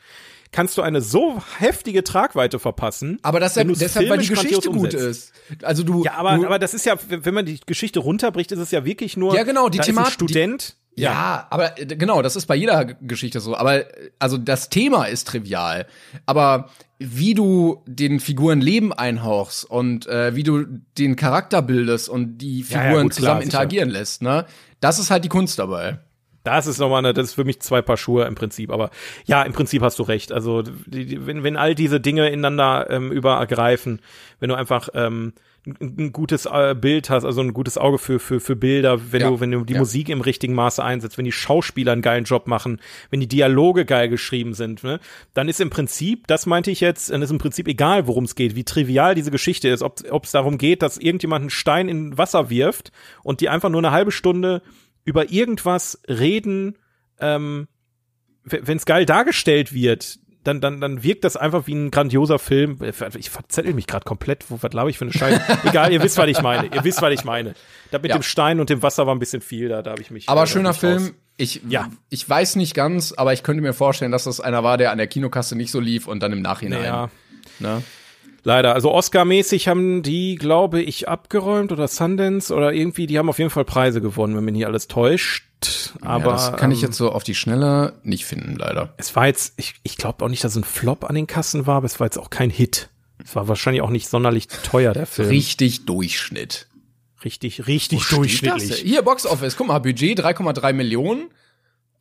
Kannst 0.52 0.76
du 0.78 0.82
eine 0.82 1.00
so 1.00 1.40
heftige 1.58 2.02
Tragweite 2.02 2.58
verpassen? 2.58 3.20
Aber 3.22 3.38
das 3.38 3.54
deshalb, 3.54 4.08
weil 4.08 4.18
die 4.18 4.26
Geschichte 4.26 4.68
gut 4.70 4.94
ist. 4.94 5.32
Also 5.62 5.84
du. 5.84 6.02
Ja, 6.02 6.14
aber, 6.14 6.36
du, 6.38 6.46
aber 6.46 6.58
das 6.58 6.74
ist 6.74 6.86
ja, 6.86 6.96
wenn 7.08 7.34
man 7.34 7.46
die 7.46 7.60
Geschichte 7.64 8.00
runterbricht, 8.00 8.50
ist 8.50 8.58
es 8.58 8.72
ja 8.72 8.84
wirklich 8.84 9.16
nur. 9.16 9.34
Ja, 9.36 9.44
genau, 9.44 9.68
die 9.68 9.78
Thematik- 9.78 10.14
Student. 10.14 10.76
Ja, 10.96 11.46
aber 11.50 11.78
äh, 11.78 11.86
genau, 11.86 12.20
das 12.22 12.36
ist 12.36 12.46
bei 12.46 12.54
jeder 12.56 12.84
Geschichte 12.84 13.40
so. 13.40 13.56
Aber 13.56 13.76
äh, 13.76 14.10
also 14.18 14.36
das 14.38 14.68
Thema 14.68 15.04
ist 15.04 15.26
trivial. 15.28 15.86
Aber 16.26 16.68
wie 16.98 17.34
du 17.34 17.82
den 17.86 18.20
Figuren 18.20 18.60
Leben 18.60 18.92
einhauchst 18.92 19.64
und 19.64 20.06
äh, 20.06 20.34
wie 20.36 20.42
du 20.42 20.64
den 20.98 21.16
Charakter 21.16 21.62
bildest 21.62 22.08
und 22.08 22.38
die 22.38 22.60
Ja, 22.60 22.76
ja, 22.76 22.82
Figuren 22.88 23.02
gut, 23.04 23.14
zusammen 23.14 23.40
klar, 23.40 23.42
sicher. 23.42 23.44
interagieren 23.46 23.90
lässt, 23.90 24.22
ne? 24.22 24.44
Das 24.80 24.98
ist 24.98 25.10
halt 25.10 25.24
die 25.24 25.28
Kunst 25.28 25.58
dabei. 25.58 26.00
Das 26.42 26.66
ist 26.66 26.78
nochmal 26.78 27.00
eine, 27.00 27.12
das 27.12 27.28
ist 27.28 27.34
für 27.34 27.44
mich 27.44 27.60
zwei 27.60 27.82
Paar 27.82 27.98
Schuhe 27.98 28.24
im 28.24 28.34
Prinzip. 28.34 28.70
Aber 28.70 28.90
ja, 29.26 29.42
im 29.42 29.52
Prinzip 29.52 29.82
hast 29.82 29.98
du 29.98 30.02
recht. 30.04 30.32
Also 30.32 30.62
die, 30.62 31.04
die, 31.04 31.26
wenn, 31.26 31.42
wenn 31.42 31.56
all 31.58 31.74
diese 31.74 32.00
Dinge 32.00 32.28
ineinander 32.30 32.88
ähm, 32.88 33.12
übergreifen, 33.12 34.00
wenn 34.38 34.48
du 34.48 34.54
einfach 34.54 34.88
ähm, 34.94 35.34
ein, 35.66 36.12
gutes 36.12 36.46
äh, 36.46 36.74
Bild 36.74 37.10
hast, 37.10 37.24
also 37.24 37.40
ein 37.42 37.52
gutes 37.52 37.76
Auge 37.76 37.98
für 37.98 38.18
für 38.18 38.40
für 38.40 38.56
Bilder, 38.56 39.12
wenn 39.12 39.20
Ja. 39.20 39.28
du 39.30 39.40
wenn 39.40 39.50
du 39.50 39.64
die 39.64 39.74
Ja. 39.74 39.78
Musik 39.80 40.08
im 40.08 40.20
richtigen 40.22 40.54
Maße 40.54 40.82
einsetzt, 40.82 41.18
wenn 41.18 41.24
die 41.26 41.32
Schauspieler 41.32 41.92
einen 41.92 42.02
geilen 42.02 42.24
Job 42.24 42.46
machen, 42.46 42.80
wenn 43.10 43.20
die 43.20 43.28
Dialoge 43.28 43.84
geil 43.84 44.08
geschrieben 44.08 44.54
sind, 44.54 44.82
ne, 44.82 45.00
dann 45.34 45.48
ist 45.48 45.60
im 45.60 45.68
Prinzip, 45.70 46.26
das 46.26 46.46
meinte 46.46 46.70
ich 46.70 46.80
jetzt, 46.80 47.10
dann 47.10 47.20
ist 47.22 47.30
im 47.30 47.38
Prinzip 47.38 47.68
egal, 47.68 48.06
worum 48.06 48.24
es 48.24 48.34
geht, 48.34 48.56
wie 48.56 48.64
trivial 48.64 49.14
diese 49.14 49.30
Geschichte 49.30 49.68
ist, 49.68 49.82
ob 49.82 50.00
ob 50.10 50.24
es 50.24 50.30
darum 50.32 50.56
geht, 50.56 50.80
dass 50.82 50.96
irgendjemand 50.96 51.42
einen 51.42 51.50
Stein 51.50 51.88
in 51.88 52.16
Wasser 52.16 52.48
wirft 52.50 52.90
und 53.22 53.40
die 53.40 53.48
einfach 53.50 53.68
nur 53.68 53.80
eine 53.80 53.90
halbe 53.90 54.12
Stunde 54.12 54.62
über 55.04 55.30
irgendwas 55.30 56.00
reden, 56.08 56.78
ähm, 57.20 57.68
wenn 58.44 58.78
es 58.78 58.86
geil 58.86 59.04
dargestellt 59.04 59.74
wird, 59.74 60.18
dann, 60.44 60.60
dann, 60.60 60.80
dann 60.80 61.02
wirkt 61.02 61.24
das 61.24 61.36
einfach 61.36 61.66
wie 61.66 61.74
ein 61.74 61.90
grandioser 61.90 62.38
Film. 62.38 62.78
Ich 63.18 63.30
verzettel 63.30 63.74
mich 63.74 63.86
gerade 63.86 64.04
komplett. 64.04 64.44
Wo, 64.50 64.58
was 64.62 64.70
glaube 64.70 64.90
ich 64.90 64.98
für 64.98 65.04
eine 65.04 65.12
Scheiße? 65.12 65.40
Egal, 65.64 65.92
ihr 65.92 66.02
wisst, 66.02 66.16
was 66.18 66.28
ich 66.28 66.40
meine. 66.40 66.68
Ihr 66.74 66.82
wisst, 66.84 67.02
was 67.02 67.12
ich 67.12 67.24
meine. 67.24 67.54
Da 67.90 67.98
mit 67.98 68.10
Ja. 68.10 68.18
dem 68.18 68.22
Stein 68.22 68.60
und 68.60 68.70
dem 68.70 68.82
Wasser 68.82 69.06
war 69.06 69.14
ein 69.14 69.18
bisschen 69.18 69.42
viel, 69.42 69.68
da, 69.68 69.82
da 69.82 69.90
habe 69.92 70.00
ich 70.02 70.10
mich. 70.10 70.28
Aber 70.28 70.44
äh, 70.44 70.46
schöner 70.46 70.70
raus. 70.70 70.78
Film. 70.78 71.14
Ich, 71.36 71.60
Ja. 71.68 71.90
ich 72.10 72.28
weiß 72.28 72.56
nicht 72.56 72.74
ganz, 72.74 73.12
aber 73.12 73.32
ich 73.32 73.42
könnte 73.42 73.62
mir 73.62 73.72
vorstellen, 73.72 74.12
dass 74.12 74.24
das 74.24 74.40
einer 74.40 74.62
war, 74.64 74.76
der 74.78 74.92
an 74.92 74.98
der 74.98 75.06
Kinokasse 75.06 75.56
nicht 75.56 75.70
so 75.70 75.80
lief 75.80 76.06
und 76.06 76.22
dann 76.22 76.32
im 76.32 76.42
Nachhinein. 76.42 76.84
Ja, 76.84 77.10
Ne? 77.58 77.82
Leider. 78.42 78.74
Also 78.74 78.92
Oscar-mäßig 78.92 79.68
haben 79.68 80.02
die, 80.02 80.36
glaube 80.36 80.80
ich, 80.80 81.08
abgeräumt 81.08 81.72
oder 81.72 81.88
Sundance 81.88 82.54
oder 82.54 82.72
irgendwie, 82.72 83.06
die 83.06 83.18
haben 83.18 83.28
auf 83.28 83.38
jeden 83.38 83.50
Fall 83.50 83.64
Preise 83.64 84.00
gewonnen, 84.00 84.36
wenn 84.36 84.44
mich 84.44 84.54
nicht 84.54 84.66
alles 84.66 84.88
täuscht. 84.88 85.44
Aber 86.00 86.26
ja, 86.26 86.32
das 86.32 86.56
kann 86.56 86.72
ich 86.72 86.82
ähm, 86.82 86.88
jetzt 86.88 86.96
so 86.96 87.12
auf 87.12 87.22
die 87.22 87.34
Schnelle 87.34 87.94
nicht 88.02 88.24
finden, 88.24 88.56
leider. 88.56 88.94
es 88.96 89.14
war 89.14 89.26
jetzt, 89.26 89.54
ich, 89.58 89.74
ich 89.82 89.96
glaube 89.96 90.24
auch 90.24 90.28
nicht, 90.28 90.42
dass 90.42 90.52
es 90.52 90.58
ein 90.58 90.64
Flop 90.64 91.04
an 91.04 91.14
den 91.14 91.26
Kassen 91.26 91.66
war, 91.66 91.76
aber 91.76 91.86
es 91.86 92.00
war 92.00 92.06
jetzt 92.06 92.18
auch 92.18 92.30
kein 92.30 92.48
Hit. 92.50 92.88
Es 93.22 93.36
war 93.36 93.48
wahrscheinlich 93.48 93.82
auch 93.82 93.90
nicht 93.90 94.08
sonderlich 94.08 94.48
teuer, 94.48 94.94
der 94.94 95.06
Film. 95.06 95.28
Richtig 95.28 95.84
Durchschnitt. 95.84 96.66
Richtig, 97.24 97.66
richtig 97.66 98.02
Steht 98.02 98.18
durchschnittlich. 98.18 98.76
Hier, 98.76 99.02
Box 99.02 99.26
Office. 99.26 99.56
Guck 99.56 99.66
mal, 99.66 99.78
Budget 99.78 100.20
3,3 100.20 100.72
Millionen. 100.72 101.30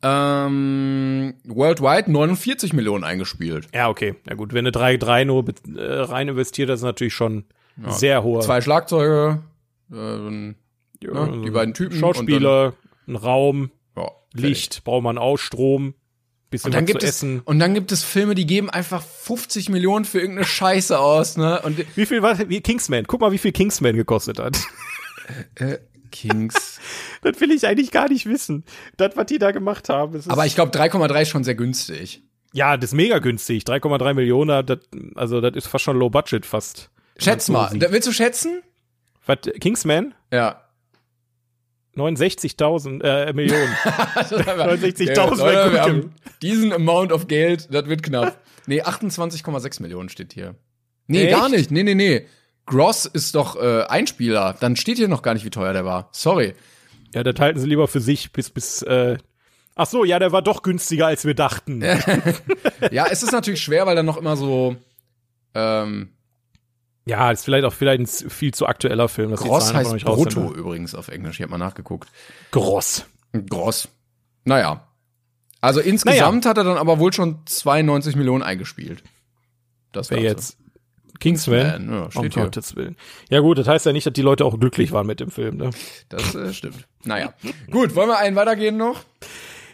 Ähm, 0.02 1.34
worldwide 1.44 2.10
49 2.10 2.72
Millionen 2.72 3.04
eingespielt. 3.04 3.68
Ja, 3.74 3.88
okay. 3.88 4.14
Ja 4.28 4.34
gut, 4.34 4.54
wenn 4.54 4.64
du 4.64 4.70
3-3 4.70 5.24
nur 5.26 5.44
äh, 5.76 5.82
rein 6.00 6.28
investiert, 6.28 6.68
das 6.70 6.80
ist 6.80 6.84
natürlich 6.84 7.14
schon 7.14 7.44
sehr 7.88 8.22
hoher. 8.22 8.40
Zwei 8.42 8.60
Schlagzeuge, 8.60 9.42
Ja, 9.90 9.96
ne, 10.28 10.54
die 11.44 11.50
beiden 11.50 11.74
Typen. 11.74 11.98
Schauspieler, 11.98 12.74
ein 13.06 13.16
Raum, 13.16 13.70
dann, 13.94 14.04
ja, 14.04 14.10
Licht, 14.34 14.84
braucht 14.84 15.02
man 15.02 15.18
auch 15.18 15.36
Strom, 15.38 15.94
bisschen 16.50 16.68
Und 16.68 16.74
dann 16.74 16.84
was 16.84 16.88
gibt 16.88 17.00
zu 17.00 17.06
es 17.06 17.16
essen. 17.16 17.40
und 17.44 17.58
dann 17.58 17.74
gibt 17.74 17.92
es 17.92 18.02
Filme, 18.04 18.34
die 18.34 18.46
geben 18.46 18.68
einfach 18.70 19.02
50 19.02 19.68
Millionen 19.70 20.04
für 20.04 20.18
irgendeine 20.20 20.46
Scheiße 20.46 20.98
aus, 20.98 21.36
ne? 21.36 21.60
Und 21.62 21.78
Wie 21.96 22.06
viel 22.06 22.22
war 22.22 22.38
wie 22.48 22.60
Kingsman? 22.60 23.04
Guck 23.06 23.20
mal, 23.20 23.32
wie 23.32 23.38
viel 23.38 23.52
Kingsman 23.52 23.96
gekostet 23.96 24.38
hat. 24.38 24.58
äh, 25.56 25.78
Kings. 26.10 26.80
das 27.22 27.40
will 27.40 27.50
ich 27.50 27.66
eigentlich 27.66 27.90
gar 27.90 28.08
nicht 28.08 28.26
wissen. 28.26 28.64
Das, 28.96 29.16
was 29.16 29.26
die 29.26 29.38
da 29.38 29.50
gemacht 29.50 29.88
haben. 29.88 30.20
Aber 30.28 30.46
ich 30.46 30.54
glaube 30.54 30.76
3,3 30.76 31.22
ist 31.22 31.28
schon 31.28 31.44
sehr 31.44 31.54
günstig. 31.54 32.22
ja, 32.52 32.76
das 32.76 32.90
ist 32.90 32.94
mega 32.94 33.18
günstig. 33.18 33.64
3,3 33.64 34.14
Millionen, 34.14 34.64
das, 34.66 34.78
also 35.14 35.40
das 35.40 35.56
ist 35.56 35.66
fast 35.66 35.84
schon 35.84 35.98
Low 35.98 36.10
Budget 36.10 36.46
fast. 36.46 36.90
Schätz 37.18 37.48
mal, 37.48 37.70
so 37.70 37.80
willst 37.92 38.08
du 38.08 38.12
schätzen? 38.12 38.62
Was, 39.26 39.38
Kingsman? 39.60 40.14
Ja. 40.32 40.64
69.000 41.96 43.02
äh, 43.02 43.32
Millionen. 43.32 43.72
69.000 43.84 45.74
Ja, 45.74 46.00
diesen 46.40 46.72
Amount 46.72 47.12
of 47.12 47.26
Geld, 47.26 47.68
das 47.72 47.86
wird 47.86 48.02
knapp. 48.02 48.40
Nee, 48.66 48.82
28,6 48.82 49.82
Millionen 49.82 50.08
steht 50.08 50.32
hier. 50.32 50.54
Nee, 51.06 51.24
Echt? 51.24 51.36
gar 51.36 51.48
nicht. 51.48 51.70
Nee, 51.70 51.82
nee, 51.82 51.94
nee. 51.94 52.26
Gross 52.66 53.06
ist 53.06 53.34
doch 53.34 53.56
äh, 53.56 53.82
Einspieler. 53.84 54.54
Dann 54.60 54.76
steht 54.76 54.96
hier 54.98 55.08
noch 55.08 55.22
gar 55.22 55.34
nicht, 55.34 55.44
wie 55.44 55.50
teuer 55.50 55.72
der 55.72 55.84
war. 55.84 56.08
Sorry. 56.12 56.54
Ja, 57.14 57.22
das 57.24 57.38
halten 57.40 57.58
sie 57.58 57.66
lieber 57.66 57.88
für 57.88 58.00
sich 58.00 58.32
bis, 58.32 58.50
bis, 58.50 58.82
äh, 58.82 59.18
ach 59.74 59.86
so, 59.86 60.04
ja, 60.04 60.18
der 60.20 60.30
war 60.30 60.42
doch 60.42 60.62
günstiger, 60.62 61.06
als 61.06 61.24
wir 61.24 61.34
dachten. 61.34 61.82
Ja, 62.92 63.06
es 63.10 63.22
ist 63.22 63.32
natürlich 63.32 63.60
schwer, 63.60 63.84
weil 63.86 63.94
dann 63.94 64.06
noch 64.06 64.16
immer 64.16 64.36
so 64.36 64.76
ähm, 65.54 66.10
Ja, 67.04 67.30
ist 67.30 67.44
vielleicht 67.44 67.64
auch 67.64 67.72
vielleicht 67.72 68.00
ein 68.00 68.30
viel 68.30 68.54
zu 68.54 68.66
aktueller 68.66 69.08
Film. 69.08 69.30
Dass 69.30 69.40
Gross 69.40 69.74
heißt 69.74 70.04
Brutto 70.04 70.48
sind. 70.48 70.56
übrigens 70.56 70.94
auf 70.94 71.08
Englisch. 71.08 71.38
Ich 71.38 71.42
habe 71.42 71.50
mal 71.50 71.58
nachgeguckt. 71.58 72.08
Gross. 72.52 73.04
Gross. 73.48 73.88
Naja. 74.44 74.86
Also 75.60 75.80
insgesamt 75.80 76.46
hat 76.46 76.56
er 76.56 76.64
dann 76.64 76.78
aber 76.78 76.98
wohl 76.98 77.12
schon 77.12 77.40
92 77.44 78.16
Millionen 78.16 78.42
eingespielt. 78.42 79.02
Das 79.92 80.10
Wer 80.10 80.20
jetzt? 80.20 80.56
Kingsman? 81.20 81.88
Ja, 81.90 82.02
um 82.04 82.10
steht 82.10 82.34
hier. 82.34 82.44
Gottes 82.44 82.74
Willen. 82.76 82.96
Ja 83.28 83.40
gut, 83.40 83.58
das 83.58 83.68
heißt 83.68 83.86
ja 83.86 83.92
nicht, 83.92 84.06
dass 84.06 84.12
die 84.12 84.22
Leute 84.22 84.44
auch 84.44 84.58
glücklich 84.58 84.90
waren 84.92 85.06
mit 85.06 85.20
dem 85.20 85.30
Film. 85.30 85.56
Ne? 85.56 85.70
Das 86.08 86.34
äh, 86.34 86.52
stimmt. 86.52 86.86
Naja. 87.04 87.32
Gut, 87.70 87.94
wollen 87.94 88.08
wir 88.08 88.18
einen 88.18 88.36
weitergehen 88.36 88.76
noch? 88.76 89.04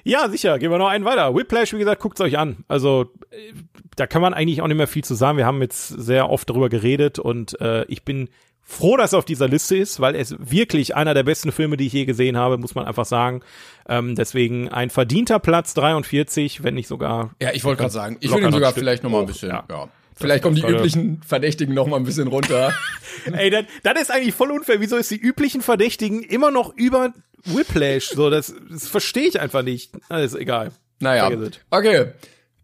Ja, 0.04 0.28
sicher. 0.28 0.58
Gehen 0.58 0.70
wir 0.70 0.78
noch 0.78 0.88
einen 0.88 1.04
weiter. 1.04 1.34
Whiplash, 1.34 1.72
wie 1.72 1.78
gesagt, 1.78 2.00
guckt's 2.00 2.20
euch 2.20 2.38
an. 2.38 2.58
Also 2.68 3.06
äh, 3.30 3.52
da 3.96 4.06
kann 4.06 4.22
man 4.22 4.34
eigentlich 4.34 4.62
auch 4.62 4.68
nicht 4.68 4.76
mehr 4.76 4.86
viel 4.86 5.02
zu 5.02 5.14
sagen. 5.14 5.38
Wir 5.38 5.46
haben 5.46 5.60
jetzt 5.62 5.88
sehr 5.88 6.30
oft 6.30 6.48
darüber 6.48 6.68
geredet 6.68 7.18
und 7.18 7.60
äh, 7.60 7.84
ich 7.86 8.04
bin 8.04 8.28
froh, 8.62 8.96
dass 8.96 9.12
er 9.12 9.20
auf 9.20 9.24
dieser 9.24 9.48
Liste 9.48 9.76
ist, 9.76 10.00
weil 10.00 10.14
es 10.16 10.36
wirklich 10.38 10.96
einer 10.96 11.14
der 11.14 11.22
besten 11.22 11.52
Filme, 11.52 11.76
die 11.76 11.86
ich 11.86 11.92
je 11.92 12.04
gesehen 12.04 12.36
habe, 12.36 12.58
muss 12.58 12.74
man 12.74 12.84
einfach 12.84 13.04
sagen. 13.04 13.40
Ähm, 13.88 14.16
deswegen 14.16 14.68
ein 14.68 14.90
verdienter 14.90 15.38
Platz 15.38 15.72
43, 15.74 16.62
wenn 16.62 16.74
nicht 16.74 16.88
sogar. 16.88 17.30
Ja, 17.40 17.52
ich 17.52 17.64
wollte 17.64 17.80
gerade 17.80 17.92
sagen, 17.92 18.16
ich 18.20 18.32
will 18.32 18.42
ihn 18.42 18.52
sogar 18.52 18.72
vielleicht 18.72 19.02
noch 19.04 19.10
mal 19.10 19.18
ein 19.18 19.22
hoch, 19.22 19.28
bisschen, 19.28 19.50
ja. 19.50 19.64
ja. 19.70 19.88
Vielleicht 20.18 20.42
kommen 20.42 20.56
die 20.56 20.62
üblichen 20.62 21.22
Verdächtigen 21.22 21.74
noch 21.74 21.86
mal 21.86 21.96
ein 21.96 22.04
bisschen 22.04 22.28
runter. 22.28 22.74
Ey, 23.32 23.50
das, 23.50 23.66
das 23.82 24.00
ist 24.00 24.10
eigentlich 24.10 24.34
voll 24.34 24.50
unfair. 24.50 24.80
Wieso 24.80 24.96
ist 24.96 25.10
die 25.10 25.20
üblichen 25.20 25.60
Verdächtigen 25.60 26.22
immer 26.22 26.50
noch 26.50 26.74
über 26.74 27.12
Whiplash? 27.44 28.08
So, 28.08 28.30
das, 28.30 28.54
das 28.70 28.88
verstehe 28.88 29.28
ich 29.28 29.38
einfach 29.38 29.62
nicht. 29.62 29.92
Alles 30.08 30.34
egal. 30.34 30.72
Naja, 31.00 31.30
okay. 31.70 32.12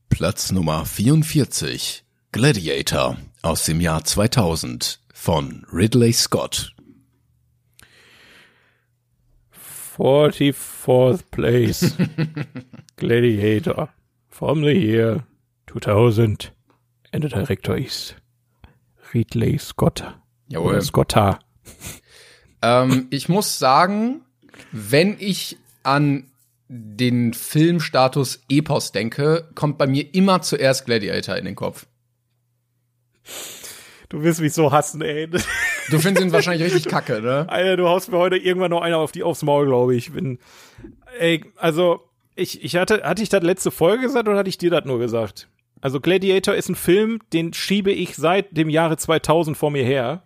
Platz 0.08 0.50
Nummer 0.50 0.86
44. 0.86 2.04
Gladiator 2.32 3.18
aus 3.42 3.66
dem 3.66 3.82
Jahr 3.82 4.02
2000 4.04 5.00
von 5.12 5.66
Ridley 5.70 6.14
Scott. 6.14 6.72
44th 9.98 11.24
place. 11.30 11.94
Gladiator. 12.96 13.90
From 14.30 14.64
the 14.64 14.72
year 14.72 15.26
2000. 15.70 16.51
And 17.12 17.22
the 17.22 17.28
director 17.28 17.76
is 17.76 18.14
Ridley 19.12 19.58
Scott. 19.58 20.02
Jawohl. 20.48 20.70
Oder 20.70 20.82
Scotta. 20.82 21.38
Ähm, 22.62 23.08
ich 23.10 23.28
muss 23.28 23.58
sagen, 23.58 24.22
wenn 24.70 25.16
ich 25.18 25.58
an 25.82 26.30
den 26.68 27.34
Filmstatus 27.34 28.42
Epos 28.48 28.92
denke, 28.92 29.48
kommt 29.54 29.76
bei 29.76 29.86
mir 29.86 30.14
immer 30.14 30.40
zuerst 30.40 30.86
Gladiator 30.86 31.36
in 31.36 31.44
den 31.44 31.54
Kopf. 31.54 31.86
Du 34.08 34.22
wirst 34.22 34.40
mich 34.40 34.52
so 34.52 34.72
hassen, 34.72 35.02
ey. 35.02 35.28
Du 35.28 35.98
findest 35.98 36.24
ihn 36.24 36.32
wahrscheinlich 36.32 36.64
richtig 36.72 36.90
kacke, 36.90 37.20
ne? 37.20 37.46
Alter, 37.48 37.76
du 37.76 37.88
haust 37.88 38.10
mir 38.10 38.18
heute 38.18 38.36
irgendwann 38.36 38.70
noch 38.70 38.82
einer 38.82 38.98
auf 38.98 39.12
die 39.12 39.22
aufs 39.22 39.42
Maul, 39.42 39.66
glaube 39.66 39.94
ich. 39.94 40.12
Bin, 40.12 40.38
ey, 41.18 41.44
also 41.56 42.00
ich, 42.34 42.62
ich 42.62 42.76
hatte, 42.76 43.02
hatte 43.02 43.22
ich 43.22 43.28
das 43.28 43.42
letzte 43.42 43.70
Folge 43.70 44.04
gesagt 44.04 44.28
oder 44.28 44.38
hatte 44.38 44.48
ich 44.48 44.58
dir 44.58 44.70
das 44.70 44.84
nur 44.84 44.98
gesagt? 44.98 45.48
Also 45.82 46.00
Gladiator 46.00 46.54
ist 46.54 46.70
ein 46.70 46.74
Film, 46.76 47.18
den 47.34 47.52
schiebe 47.52 47.92
ich 47.92 48.16
seit 48.16 48.56
dem 48.56 48.70
Jahre 48.70 48.96
2000 48.96 49.56
vor 49.56 49.70
mir 49.70 49.84
her. 49.84 50.22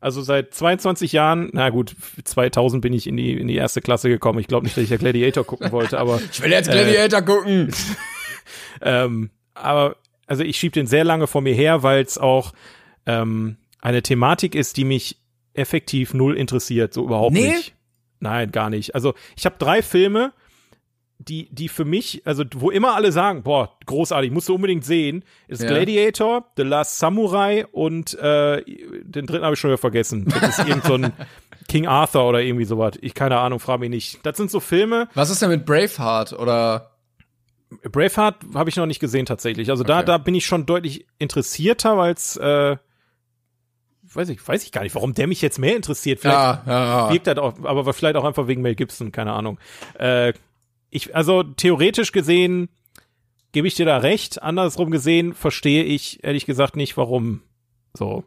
Also 0.00 0.22
seit 0.22 0.54
22 0.54 1.10
Jahren, 1.12 1.50
na 1.52 1.70
gut, 1.70 1.96
2000 2.24 2.80
bin 2.80 2.92
ich 2.92 3.08
in 3.08 3.16
die 3.16 3.32
in 3.32 3.48
die 3.48 3.56
erste 3.56 3.80
Klasse 3.80 4.08
gekommen. 4.08 4.38
Ich 4.38 4.46
glaube 4.46 4.64
nicht, 4.64 4.76
dass 4.76 4.84
ich 4.84 4.90
ja 4.90 4.96
Gladiator 4.96 5.44
gucken 5.44 5.72
wollte, 5.72 5.98
aber 5.98 6.20
Ich 6.32 6.40
will 6.40 6.52
jetzt 6.52 6.70
Gladiator 6.70 7.20
gucken. 7.22 7.74
ähm, 8.80 9.30
aber 9.54 9.96
also 10.28 10.44
ich 10.44 10.56
schieb 10.56 10.72
den 10.74 10.86
sehr 10.86 11.02
lange 11.04 11.26
vor 11.26 11.40
mir 11.40 11.54
her, 11.54 11.82
weil 11.82 12.02
es 12.04 12.16
auch 12.16 12.52
ähm, 13.06 13.56
eine 13.80 14.02
Thematik 14.02 14.54
ist, 14.54 14.76
die 14.76 14.84
mich 14.84 15.16
effektiv 15.54 16.14
null 16.14 16.36
interessiert, 16.36 16.94
so 16.94 17.04
überhaupt 17.04 17.32
Nee? 17.34 17.48
nicht. 17.48 17.74
Nein, 18.20 18.52
gar 18.52 18.70
nicht. 18.70 18.94
Also 18.94 19.14
ich 19.36 19.44
habe 19.46 19.56
drei 19.58 19.82
Filme, 19.82 20.32
die, 21.20 21.48
die 21.52 21.68
für 21.68 21.84
mich, 21.84 22.22
also 22.24 22.44
wo 22.54 22.70
immer 22.70 22.94
alle 22.94 23.10
sagen, 23.10 23.42
boah, 23.42 23.76
großartig, 23.86 24.30
musst 24.30 24.48
du 24.48 24.54
unbedingt 24.54 24.84
sehen, 24.84 25.24
ist 25.48 25.62
Ja. 25.62 25.68
Gladiator, 25.68 26.46
The 26.56 26.62
Last 26.62 26.98
Samurai 26.98 27.66
und 27.72 28.14
äh, 28.18 28.62
den 29.02 29.26
dritten 29.26 29.44
habe 29.44 29.54
ich 29.54 29.60
schon 29.60 29.70
wieder 29.70 29.78
vergessen. 29.78 30.26
Das 30.40 30.58
ist 30.58 30.68
irgend 30.68 30.84
so 30.84 30.94
ein 30.94 31.12
King 31.68 31.86
Arthur 31.88 32.24
oder 32.28 32.40
irgendwie 32.40 32.64
sowas. 32.64 32.94
Ich 33.00 33.14
keine 33.14 33.38
Ahnung, 33.38 33.58
frage 33.58 33.80
mich 33.80 33.90
nicht. 33.90 34.20
Das 34.24 34.36
sind 34.36 34.50
so 34.50 34.60
Filme, 34.60 35.08
Was 35.14 35.28
ist 35.30 35.42
denn 35.42 35.50
mit 35.50 35.66
Braveheart 35.66 36.32
oder 36.34 36.92
Braveheart 37.82 38.36
habe 38.54 38.70
ich 38.70 38.76
noch 38.76 38.86
nicht 38.86 39.00
gesehen 39.00 39.26
tatsächlich. 39.26 39.70
Also 39.70 39.84
da, 39.84 39.98
Okay. 39.98 40.06
da 40.06 40.18
bin 40.18 40.34
ich 40.34 40.46
schon 40.46 40.64
deutlich 40.66 41.04
interessierter, 41.18 41.98
weil 41.98 42.14
es, 42.14 42.36
äh, 42.36 42.76
weiß 44.14 44.30
ich, 44.30 44.46
weiß 44.46 44.64
ich 44.64 44.72
gar 44.72 44.82
nicht, 44.84 44.94
warum 44.94 45.12
der 45.12 45.26
mich 45.26 45.42
jetzt 45.42 45.58
mehr 45.58 45.76
interessiert. 45.76 46.20
Vielleicht 46.20 46.34
ja, 46.38 46.62
ja, 46.66 47.06
ja. 47.06 47.12
wirkt 47.12 47.26
das 47.26 47.36
auch, 47.38 47.54
aber 47.64 47.92
vielleicht 47.92 48.16
auch 48.16 48.24
einfach 48.24 48.46
wegen 48.46 48.62
Mel 48.62 48.74
Gibson, 48.74 49.12
keine 49.12 49.32
Ahnung. 49.34 49.58
Äh, 49.98 50.32
ich, 50.90 51.14
also 51.14 51.42
theoretisch 51.42 52.12
gesehen 52.12 52.68
gebe 53.52 53.66
ich 53.68 53.74
dir 53.74 53.86
da 53.86 53.98
recht. 53.98 54.42
Andersrum 54.42 54.90
gesehen 54.90 55.34
verstehe 55.34 55.84
ich 55.84 56.22
ehrlich 56.24 56.46
gesagt 56.46 56.76
nicht, 56.76 56.96
warum 56.96 57.42
so. 57.94 58.24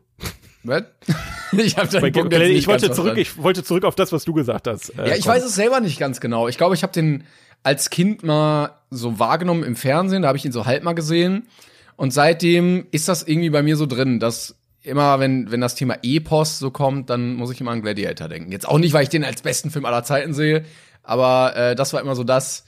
Was? 0.64 0.84
ich 1.58 1.78
hab 1.78 1.92
Bei, 1.92 2.12
Punkt 2.12 2.34
jetzt 2.34 2.44
ich 2.44 2.50
nicht 2.54 2.68
wollte 2.68 2.88
ganz 2.88 2.96
zurück, 2.96 3.18
ich 3.18 3.38
wollte 3.38 3.64
zurück 3.64 3.84
auf 3.84 3.96
das, 3.96 4.12
was 4.12 4.26
du 4.26 4.34
gesagt 4.34 4.68
hast. 4.68 4.90
Äh, 4.90 5.10
Ja, 5.10 5.16
ich 5.16 5.24
komm. 5.24 5.34
weiß 5.34 5.44
es 5.44 5.56
selber 5.56 5.80
nicht 5.80 6.00
ganz 6.00 6.20
genau. 6.20 6.48
Ich 6.48 6.58
glaube, 6.58 6.76
ich 6.76 6.84
habe 6.84 6.94
den 6.94 7.24
als 7.64 7.90
Kind 7.90 8.24
mal 8.24 8.78
so 8.90 9.20
wahrgenommen 9.20 9.64
im 9.64 9.76
Fernsehen, 9.76 10.24
da 10.24 10.28
habe 10.28 10.38
ich 10.38 10.46
ihn 10.46 10.52
so 10.52 10.66
halb 10.66 10.84
mal 10.84 10.94
gesehen. 10.94 11.48
Und 11.96 12.12
seitdem 12.12 12.88
ist 12.92 13.08
das 13.08 13.24
irgendwie 13.24 13.50
bei 13.52 13.62
mir 13.62 13.76
so 13.78 13.86
drin, 13.86 14.20
dass 14.20 14.56
immer, 14.84 15.20
wenn, 15.20 15.52
wenn 15.52 15.62
das 15.62 15.76
Thema 15.76 15.98
Epos 16.02 16.58
so 16.58 16.72
kommt, 16.72 17.10
dann 17.10 17.36
muss 17.36 17.52
ich 17.52 17.62
immer 17.62 17.72
an 17.72 17.82
Gladiator 17.82 18.28
denken. 18.28 18.52
Jetzt 18.52 18.68
auch 18.68 18.80
nicht, 18.80 18.94
weil 18.94 19.04
ich 19.04 19.10
den 19.10 19.24
als 19.24 19.42
besten 19.44 19.70
Film 19.70 19.86
aller 19.86 20.04
Zeiten 20.04 20.34
sehe, 20.34 20.66
aber 21.04 21.56
äh, 21.56 21.76
das 21.76 21.94
war 21.94 22.02
immer 22.02 22.16
so 22.16 22.24
das. 22.24 22.66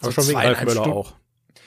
So 0.00 0.06
Aber 0.06 0.12
schon 0.12 0.28
wegen 0.28 0.38
Ralf 0.38 0.60
Möller 0.62 0.72
Stunden- 0.72 0.90
auch. 0.92 1.12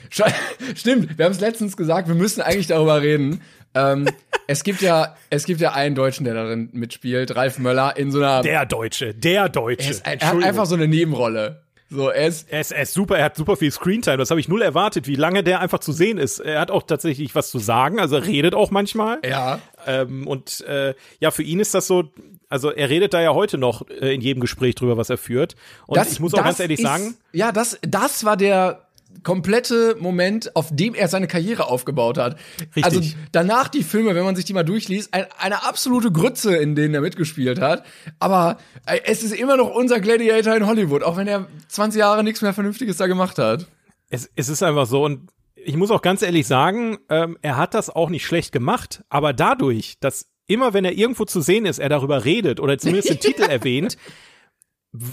Stimmt, 0.75 1.17
wir 1.17 1.25
haben 1.25 1.31
es 1.31 1.39
letztens 1.39 1.75
gesagt, 1.77 2.07
wir 2.07 2.15
müssen 2.15 2.41
eigentlich 2.41 2.67
darüber 2.67 3.01
reden. 3.01 3.41
ähm, 3.73 4.07
es 4.47 4.63
gibt 4.63 4.81
ja, 4.81 5.15
es 5.29 5.45
gibt 5.45 5.61
ja 5.61 5.73
einen 5.73 5.95
Deutschen, 5.95 6.25
der 6.25 6.33
darin 6.35 6.69
mitspielt, 6.73 7.35
Ralf 7.35 7.57
Möller, 7.59 7.97
in 7.97 8.11
so 8.11 8.19
einer. 8.19 8.41
Der 8.41 8.65
Deutsche, 8.65 9.13
der 9.13 9.49
Deutsche. 9.49 9.83
er, 9.83 9.91
ist, 9.91 10.05
er 10.05 10.27
hat 10.29 10.43
einfach 10.43 10.65
so 10.65 10.75
eine 10.75 10.87
Nebenrolle. 10.87 11.61
So, 11.89 12.09
er 12.09 12.27
ist, 12.27 12.51
Er 12.51 12.61
ist, 12.61 12.71
er 12.71 12.81
ist 12.81 12.93
super, 12.95 13.17
er 13.19 13.25
hat 13.25 13.35
super 13.35 13.55
viel 13.55 13.71
Screentime, 13.71 14.17
das 14.17 14.31
habe 14.31 14.39
ich 14.39 14.47
null 14.47 14.63
erwartet, 14.63 15.05
wie 15.07 15.15
lange 15.15 15.43
der 15.43 15.59
einfach 15.61 15.79
zu 15.79 15.91
sehen 15.91 16.17
ist. 16.17 16.39
Er 16.39 16.59
hat 16.59 16.71
auch 16.71 16.81
tatsächlich 16.83 17.35
was 17.35 17.51
zu 17.51 17.59
sagen, 17.59 17.99
also 17.99 18.15
er 18.15 18.25
redet 18.25 18.55
auch 18.55 18.71
manchmal. 18.71 19.19
ja. 19.23 19.59
Ähm, 19.85 20.25
und 20.27 20.61
äh, 20.61 20.95
ja, 21.19 21.29
für 21.29 21.43
ihn 21.43 21.59
ist 21.59 21.75
das 21.75 21.85
so, 21.85 22.11
also 22.49 22.71
er 22.71 22.89
redet 22.89 23.13
da 23.13 23.21
ja 23.21 23.33
heute 23.33 23.57
noch 23.57 23.87
äh, 23.89 24.13
in 24.13 24.21
jedem 24.21 24.41
Gespräch 24.41 24.75
drüber, 24.75 24.97
was 24.97 25.09
er 25.09 25.17
führt. 25.17 25.55
Und 25.87 25.99
ich 26.05 26.19
muss 26.19 26.33
auch 26.33 26.43
ganz 26.43 26.59
ehrlich 26.59 26.79
ist, 26.79 26.85
sagen, 26.85 27.15
Ja, 27.31 27.51
das, 27.51 27.79
das 27.81 28.23
war 28.23 28.37
der 28.37 28.85
komplette 29.23 29.95
Moment, 29.99 30.55
auf 30.55 30.67
dem 30.71 30.93
er 30.93 31.07
seine 31.07 31.27
Karriere 31.27 31.67
aufgebaut 31.67 32.17
hat. 32.17 32.37
Richtig. 32.75 32.83
Also 32.83 33.01
danach 33.31 33.69
die 33.69 33.83
Filme, 33.83 34.13
wenn 34.13 34.25
man 34.25 34.35
sich 34.35 34.45
die 34.45 34.53
mal 34.53 34.63
durchliest, 34.63 35.13
ein, 35.13 35.25
eine 35.37 35.63
absolute 35.63 36.11
Grütze, 36.11 36.55
in 36.55 36.75
denen 36.75 36.93
er 36.93 37.01
mitgespielt 37.01 37.59
hat. 37.59 37.85
Aber 38.19 38.57
äh, 38.85 38.99
es 39.05 39.23
ist 39.23 39.33
immer 39.33 39.57
noch 39.57 39.69
unser 39.73 39.99
Gladiator 39.99 40.55
in 40.55 40.67
Hollywood, 40.67 41.03
auch 41.03 41.17
wenn 41.17 41.27
er 41.27 41.47
20 41.69 41.99
Jahre 41.99 42.23
nichts 42.23 42.41
mehr 42.41 42.53
Vernünftiges 42.53 42.97
da 42.97 43.07
gemacht 43.07 43.37
hat. 43.37 43.67
es, 44.09 44.29
es 44.35 44.49
ist 44.49 44.63
einfach 44.63 44.85
so 44.85 45.03
und 45.03 45.29
ich 45.65 45.75
muss 45.77 45.89
auch 45.89 46.03
ganz 46.03 46.21
ehrlich 46.21 46.45
sagen, 46.45 46.99
ähm, 47.09 47.37
er 47.41 47.57
hat 47.57 47.73
das 47.73 47.89
auch 47.89 48.09
nicht 48.09 48.25
schlecht 48.25 48.51
gemacht, 48.51 49.03
aber 49.09 49.33
dadurch, 49.33 49.95
dass 49.99 50.27
immer 50.47 50.73
wenn 50.73 50.85
er 50.85 50.93
irgendwo 50.93 51.25
zu 51.25 51.41
sehen 51.41 51.65
ist, 51.65 51.79
er 51.79 51.89
darüber 51.89 52.25
redet 52.25 52.59
oder 52.59 52.77
zumindest 52.77 53.09
den 53.09 53.19
Titel 53.19 53.43
erwähnt, 53.43 53.97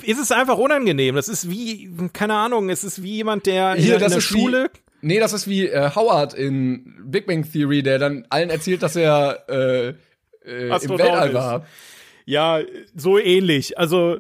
ist 0.03 0.21
es 0.21 0.31
einfach 0.31 0.59
unangenehm. 0.59 1.15
Das 1.15 1.29
ist 1.29 1.51
wie, 1.51 1.91
keine 2.13 2.35
Ahnung, 2.35 2.71
es 2.71 2.85
ist 2.85 3.03
wie 3.03 3.17
jemand, 3.17 3.47
der 3.47 3.75
in, 3.75 3.83
Hier, 3.83 3.95
in 3.95 4.01
das 4.01 4.13
der 4.13 4.19
ist 4.19 4.25
Schule. 4.25 4.71
Wie, 5.01 5.07
nee, 5.07 5.19
das 5.19 5.33
ist 5.33 5.49
wie 5.49 5.67
äh, 5.67 5.91
Howard 5.95 6.35
in 6.35 6.95
Big 7.05 7.27
Bang 7.27 7.51
Theory, 7.51 7.83
der 7.83 7.99
dann 7.99 8.27
allen 8.29 8.51
erzählt, 8.51 8.83
dass 8.83 8.97
er 8.97 9.45
äh, 9.49 9.89
äh, 10.45 10.69
im 10.69 10.99
Weltall 10.99 11.35
war. 11.35 11.67
Ja, 12.25 12.61
so 12.95 13.19
ähnlich. 13.19 13.79
Also 13.79 14.19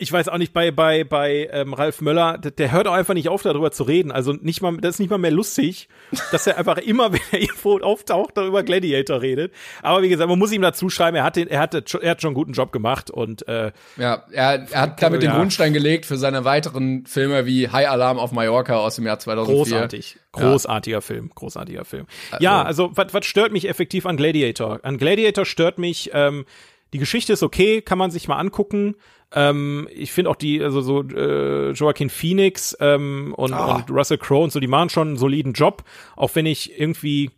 ich 0.00 0.12
weiß 0.12 0.28
auch 0.28 0.38
nicht, 0.38 0.52
bei, 0.52 0.70
bei, 0.70 1.02
bei 1.02 1.48
ähm, 1.52 1.74
Ralf 1.74 2.00
Möller, 2.00 2.38
der, 2.38 2.52
der 2.52 2.70
hört 2.70 2.86
auch 2.86 2.92
einfach 2.92 3.14
nicht 3.14 3.28
auf, 3.28 3.42
darüber 3.42 3.72
zu 3.72 3.82
reden. 3.82 4.12
Also 4.12 4.32
nicht 4.32 4.62
mal, 4.62 4.76
das 4.76 4.94
ist 4.94 4.98
nicht 5.00 5.10
mal 5.10 5.18
mehr 5.18 5.32
lustig, 5.32 5.88
dass 6.32 6.46
er 6.46 6.56
einfach 6.56 6.78
immer, 6.78 7.12
wenn 7.12 7.20
er 7.32 7.40
irgendwo 7.40 7.80
auftaucht, 7.80 8.36
darüber 8.36 8.62
Gladiator 8.62 9.20
redet. 9.20 9.52
Aber 9.82 10.02
wie 10.02 10.08
gesagt, 10.08 10.28
man 10.30 10.38
muss 10.38 10.52
ihm 10.52 10.62
dazu 10.62 10.88
schreiben, 10.88 11.16
er 11.16 11.24
hat 11.24 11.34
den, 11.34 11.48
er 11.48 11.58
hat, 11.58 11.74
er 11.74 12.10
hat 12.10 12.22
schon 12.22 12.28
einen 12.28 12.34
guten 12.36 12.52
Job 12.52 12.70
gemacht 12.70 13.10
und 13.10 13.46
äh, 13.48 13.72
Ja, 13.96 14.24
er, 14.30 14.68
er 14.70 14.80
hat 14.80 15.02
damit 15.02 15.22
den 15.22 15.30
Ja. 15.30 15.36
Grundstein 15.36 15.72
gelegt 15.72 16.06
für 16.06 16.16
seine 16.16 16.44
weiteren 16.44 17.04
Filme 17.04 17.44
wie 17.44 17.68
High 17.68 17.88
Alarm 17.88 18.18
auf 18.20 18.30
Mallorca 18.30 18.76
aus 18.76 18.94
dem 18.94 19.04
Jahr 19.06 19.18
2004. 19.18 19.56
großartig. 19.56 20.16
Großartiger 20.30 21.02
Film, 21.02 21.30
großartiger 21.34 21.84
Film. 21.84 22.06
ja, 22.38 22.62
also 22.62 22.90
was 22.94 23.12
was 23.12 23.26
stört 23.26 23.50
mich 23.52 23.68
effektiv 23.68 24.06
an 24.06 24.16
Gladiator? 24.16 24.78
An 24.84 24.96
Gladiator 24.96 25.44
stört 25.44 25.78
mich, 25.78 26.10
ähm, 26.14 26.44
die 26.92 26.98
Geschichte 26.98 27.32
ist 27.32 27.42
okay, 27.42 27.82
kann 27.82 27.98
man 27.98 28.10
sich 28.12 28.28
mal 28.28 28.36
angucken. 28.36 28.94
Ähm, 29.34 29.88
ich 29.92 30.12
finde 30.12 30.30
auch 30.30 30.36
die, 30.36 30.62
also 30.62 30.80
so 30.80 31.02
äh, 31.02 31.72
Joaquin 31.72 32.08
Phoenix 32.10 32.76
ähm, 32.80 33.34
und, 33.36 33.52
Ah. 33.52 33.76
und 33.76 33.90
Russell 33.90 34.18
Crowe 34.18 34.44
und 34.44 34.52
so, 34.52 34.60
die 34.60 34.66
machen 34.68 34.88
schon 34.88 35.08
einen 35.08 35.16
soliden 35.16 35.52
Job, 35.52 35.84
auch 36.16 36.34
wenn 36.34 36.46
ich 36.46 36.78
irgendwie 36.80 37.30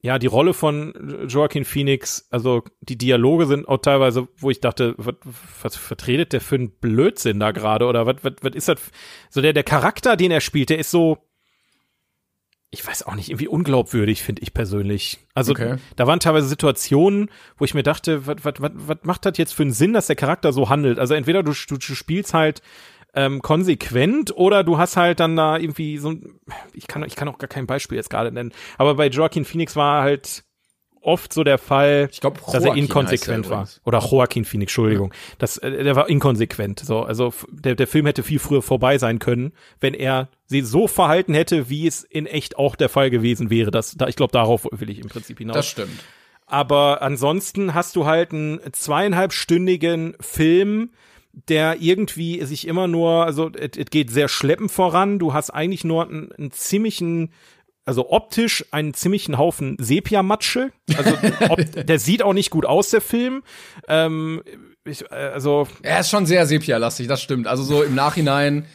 ja, 0.00 0.20
die 0.20 0.28
Rolle 0.28 0.54
von 0.54 1.26
Joaquin 1.28 1.64
Phoenix, 1.64 2.28
also 2.30 2.62
die 2.80 2.96
Dialoge 2.96 3.46
sind 3.46 3.66
auch 3.66 3.78
teilweise, 3.78 4.28
wo 4.36 4.48
ich 4.48 4.60
dachte, 4.60 4.94
was, 4.96 5.14
was 5.62 5.76
vertretet 5.76 6.32
der 6.32 6.40
für 6.40 6.54
einen 6.54 6.70
Blödsinn 6.70 7.40
da 7.40 7.50
gerade 7.50 7.84
oder 7.86 8.06
was, 8.06 8.16
was, 8.22 8.34
was 8.42 8.54
ist 8.54 8.68
das? 8.68 8.80
So 9.28 9.40
der, 9.40 9.52
der 9.52 9.64
Charakter, 9.64 10.16
den 10.16 10.30
er 10.30 10.40
spielt, 10.40 10.70
der 10.70 10.78
ist 10.78 10.92
so, 10.92 11.18
ich 12.70 12.86
weiß 12.86 13.04
auch 13.04 13.14
nicht, 13.14 13.30
irgendwie 13.30 13.48
unglaubwürdig, 13.48 14.22
finde 14.22 14.42
ich 14.42 14.52
persönlich. 14.52 15.18
Also 15.34 15.52
Okay. 15.52 15.76
da 15.96 16.06
waren 16.06 16.20
teilweise 16.20 16.48
Situationen, 16.48 17.30
wo 17.56 17.64
ich 17.64 17.72
mir 17.74 17.82
dachte, 17.82 18.26
was, 18.26 18.98
macht 19.02 19.24
das 19.24 19.38
jetzt 19.38 19.54
für 19.54 19.62
einen 19.62 19.72
Sinn, 19.72 19.94
dass 19.94 20.06
der 20.06 20.16
Charakter 20.16 20.52
so 20.52 20.68
handelt? 20.68 20.98
Also 20.98 21.14
entweder 21.14 21.42
du, 21.42 21.52
du, 21.52 21.76
du 21.78 21.94
spielst 21.94 22.34
halt 22.34 22.60
ähm, 23.14 23.40
konsequent 23.40 24.36
oder 24.36 24.64
du 24.64 24.76
hast 24.76 24.98
halt 24.98 25.18
dann 25.18 25.34
da 25.34 25.56
irgendwie 25.56 25.96
so 25.96 26.10
ein, 26.10 26.40
ich 26.74 26.86
kann, 26.86 27.02
ich 27.04 27.16
kann 27.16 27.28
auch 27.28 27.38
gar 27.38 27.48
kein 27.48 27.66
Beispiel 27.66 27.96
jetzt 27.96 28.10
gerade 28.10 28.30
nennen, 28.32 28.52
aber 28.76 28.96
bei 28.96 29.08
Joaquin 29.08 29.46
Phoenix 29.46 29.74
war 29.74 30.02
halt 30.02 30.44
oft 31.08 31.32
so 31.32 31.42
der 31.42 31.58
Fall, 31.58 32.08
Ich 32.12 32.20
glaub, 32.20 32.40
dass 32.52 32.64
er 32.64 32.76
inkonsequent 32.76 33.46
er 33.46 33.50
war. 33.50 33.68
Oder 33.84 33.98
Joaquin 33.98 34.44
Phoenix, 34.44 34.70
Entschuldigung. 34.70 35.12
Das, 35.38 35.58
äh, 35.58 35.82
der 35.82 35.96
war 35.96 36.08
inkonsequent. 36.08 36.80
So, 36.80 37.00
also 37.00 37.32
der, 37.50 37.74
der 37.74 37.86
Film 37.86 38.06
hätte 38.06 38.22
viel 38.22 38.38
früher 38.38 38.62
vorbei 38.62 38.98
sein 38.98 39.18
können, 39.18 39.52
wenn 39.80 39.94
er 39.94 40.28
sie 40.46 40.60
so 40.60 40.86
verhalten 40.86 41.34
hätte, 41.34 41.68
wie 41.68 41.86
es 41.86 42.04
in 42.04 42.26
echt 42.26 42.58
auch 42.58 42.76
der 42.76 42.88
Fall 42.88 43.10
gewesen 43.10 43.50
wäre. 43.50 43.70
Das, 43.70 43.96
da, 43.96 44.06
ich 44.06 44.16
glaube, 44.16 44.32
darauf 44.32 44.68
will 44.70 44.90
ich 44.90 45.00
im 45.00 45.08
Prinzip 45.08 45.38
hinaus. 45.38 45.56
Das 45.56 45.68
stimmt. 45.68 45.98
Aber 46.46 47.02
ansonsten 47.02 47.74
hast 47.74 47.96
du 47.96 48.06
halt 48.06 48.32
einen 48.32 48.60
zweieinhalbstündigen 48.72 50.16
Film, 50.20 50.90
der 51.48 51.80
irgendwie 51.80 52.44
sich 52.44 52.66
immer 52.66 52.88
nur, 52.88 53.24
also 53.24 53.50
es 53.54 53.76
es 53.76 53.90
geht 53.90 54.10
sehr 54.10 54.28
schleppend 54.28 54.70
voran. 54.70 55.18
Du 55.18 55.34
hast 55.34 55.50
eigentlich 55.50 55.84
nur 55.84 56.08
einen, 56.08 56.32
einen 56.32 56.50
ziemlichen, 56.50 57.32
also 57.88 58.10
optisch 58.10 58.66
einen 58.70 58.92
ziemlichen 58.92 59.38
Haufen 59.38 59.78
Sepia-Matsche. 59.80 60.72
Also 60.94 61.16
ob, 61.48 61.58
der 61.86 61.98
sieht 61.98 62.22
auch 62.22 62.34
nicht 62.34 62.50
gut 62.50 62.66
aus, 62.66 62.90
der 62.90 63.00
Film. 63.00 63.42
Ähm, 63.88 64.42
ich, 64.84 65.10
äh, 65.10 65.14
also 65.14 65.66
Er 65.80 66.00
ist 66.00 66.10
schon 66.10 66.26
sehr 66.26 66.44
sepia-lastig, 66.44 67.08
das 67.08 67.22
stimmt. 67.22 67.46
Also 67.46 67.62
so 67.62 67.82
im 67.82 67.94
Nachhinein, 67.94 68.66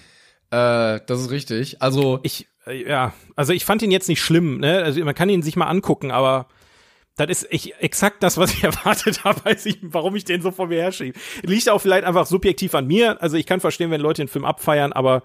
äh, 0.49 0.99
das 1.05 1.21
ist 1.21 1.29
richtig. 1.29 1.79
Also 1.79 2.21
ich, 2.23 2.47
äh, 2.65 2.89
ja, 2.89 3.13
also 3.35 3.53
ich 3.53 3.65
fand 3.65 3.83
ihn 3.83 3.91
jetzt 3.91 4.09
nicht 4.09 4.19
schlimm, 4.19 4.57
ne? 4.57 4.81
Also 4.81 5.05
man 5.05 5.13
kann 5.13 5.29
ihn 5.29 5.43
sich 5.43 5.55
mal 5.57 5.67
angucken, 5.67 6.09
aber 6.09 6.47
das 7.15 7.29
ist 7.29 7.47
ich, 7.51 7.75
exakt 7.75 8.23
das, 8.23 8.39
was 8.39 8.51
ich 8.51 8.63
erwartet 8.63 9.23
habe, 9.25 9.45
weiß 9.45 9.67
ich, 9.67 9.77
warum 9.83 10.15
ich 10.15 10.25
den 10.25 10.41
so 10.41 10.49
vor 10.49 10.69
mir 10.69 10.81
herschiebe. 10.81 11.19
Liegt 11.43 11.69
auch 11.69 11.79
vielleicht 11.79 12.05
einfach 12.05 12.25
subjektiv 12.25 12.73
an 12.73 12.87
mir. 12.87 13.21
Also 13.21 13.37
ich 13.37 13.45
kann 13.45 13.59
verstehen, 13.59 13.91
wenn 13.91 14.01
Leute 14.01 14.23
den 14.23 14.27
Film 14.27 14.43
abfeiern, 14.43 14.91
aber 14.91 15.21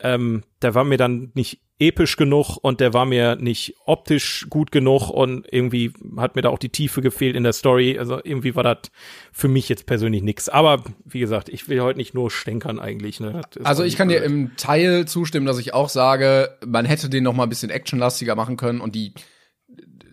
ähm, 0.00 0.42
der 0.62 0.74
war 0.74 0.84
mir 0.84 0.96
dann 0.96 1.32
nicht 1.34 1.60
episch 1.78 2.16
genug 2.16 2.56
und 2.56 2.80
der 2.80 2.94
war 2.94 3.04
mir 3.04 3.36
nicht 3.36 3.74
optisch 3.84 4.46
gut 4.48 4.72
genug 4.72 5.10
und 5.10 5.46
irgendwie 5.50 5.92
hat 6.16 6.34
mir 6.34 6.42
da 6.42 6.48
auch 6.48 6.58
die 6.58 6.70
Tiefe 6.70 7.02
gefehlt 7.02 7.36
in 7.36 7.42
der 7.42 7.52
Story. 7.52 7.98
Also 7.98 8.18
irgendwie 8.22 8.54
war 8.54 8.62
das 8.62 8.90
für 9.30 9.48
mich 9.48 9.68
jetzt 9.68 9.84
persönlich 9.84 10.22
nix. 10.22 10.48
Aber 10.48 10.82
wie 11.04 11.20
gesagt, 11.20 11.50
ich 11.50 11.68
will 11.68 11.80
heute 11.82 11.98
nicht 11.98 12.14
nur 12.14 12.30
stänkern 12.30 12.78
eigentlich. 12.78 13.20
Ne? 13.20 13.42
Also 13.62 13.84
ich 13.84 13.96
kann 13.96 14.08
dir 14.08 14.20
blöd. 14.20 14.30
im 14.30 14.56
Teil 14.56 15.06
zustimmen, 15.06 15.46
dass 15.46 15.58
ich 15.58 15.74
auch 15.74 15.90
sage, 15.90 16.56
man 16.64 16.86
hätte 16.86 17.10
den 17.10 17.24
noch 17.24 17.34
mal 17.34 17.42
ein 17.42 17.50
bisschen 17.50 17.70
actionlastiger 17.70 18.36
machen 18.36 18.56
können 18.56 18.80
und 18.80 18.94
die 18.94 19.12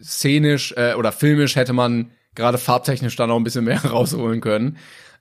szenisch 0.02 0.74
äh, 0.76 0.96
oder 0.96 1.14
filmisch 1.14 1.56
hätte 1.56 1.72
man 1.72 2.12
gerade 2.36 2.58
farbtechnisch 2.58 3.16
da 3.16 3.26
noch 3.26 3.38
ein 3.38 3.44
bisschen 3.44 3.64
mehr 3.64 3.84
rausholen 3.86 4.42
können. 4.42 4.78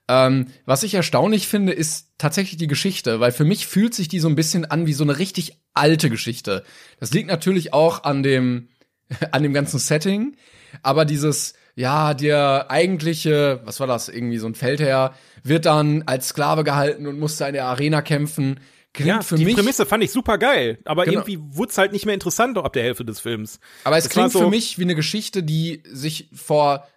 Ähm, 0.09 0.47
was 0.65 0.83
ich 0.83 0.93
erstaunlich 0.95 1.47
finde, 1.47 1.71
ist 1.71 2.11
tatsächlich 2.17 2.57
die 2.57 2.67
Geschichte, 2.67 3.21
weil 3.21 3.31
für 3.31 3.45
mich 3.45 3.67
fühlt 3.67 3.93
sich 3.93 4.09
die 4.09 4.19
so 4.19 4.27
ein 4.27 4.35
bisschen 4.35 4.65
an 4.65 4.85
wie 4.85 4.93
so 4.93 5.05
eine 5.05 5.17
richtig 5.17 5.62
alte 5.73 6.09
Geschichte. 6.09 6.63
Das 6.99 7.11
liegt 7.13 7.27
natürlich 7.27 7.73
auch 7.73 8.03
an 8.03 8.23
dem 8.23 8.67
an 9.31 9.43
dem 9.43 9.53
ganzen 9.53 9.79
Setting, 9.79 10.35
aber 10.81 11.05
dieses 11.05 11.53
ja, 11.75 12.13
der 12.13 12.69
eigentliche, 12.69 13.61
was 13.65 13.79
war 13.79 13.87
das, 13.87 14.07
irgendwie 14.07 14.37
so 14.37 14.45
ein 14.45 14.53
Feldherr, 14.53 15.15
wird 15.41 15.65
dann 15.65 16.03
als 16.05 16.27
Sklave 16.27 16.63
gehalten 16.63 17.07
und 17.07 17.19
musste 17.19 17.45
in 17.45 17.53
der 17.53 17.65
Arena 17.65 18.03
kämpfen. 18.03 18.59
Klingt 18.93 19.07
Ja, 19.09 19.21
für 19.23 19.37
die 19.37 19.45
mich, 19.45 19.55
Prämisse 19.55 19.87
fand 19.87 20.03
ich 20.03 20.11
super 20.11 20.37
geil, 20.37 20.77
aber 20.85 21.05
Genau. 21.05 21.21
irgendwie 21.25 21.39
wurde 21.57 21.71
es 21.71 21.77
halt 21.79 21.91
nicht 21.91 22.05
mehr 22.05 22.13
interessant 22.13 22.59
ab 22.59 22.73
der 22.73 22.83
Hälfte 22.83 23.03
des 23.05 23.19
Films. 23.19 23.59
aber 23.85 23.97
es 23.97 24.03
das 24.03 24.13
klingt 24.13 24.31
so- 24.31 24.39
für 24.41 24.49
mich 24.51 24.77
wie 24.77 24.83
eine 24.83 24.93
Geschichte, 24.93 25.41
die 25.41 25.81
sich 25.87 26.29
vor 26.31 26.87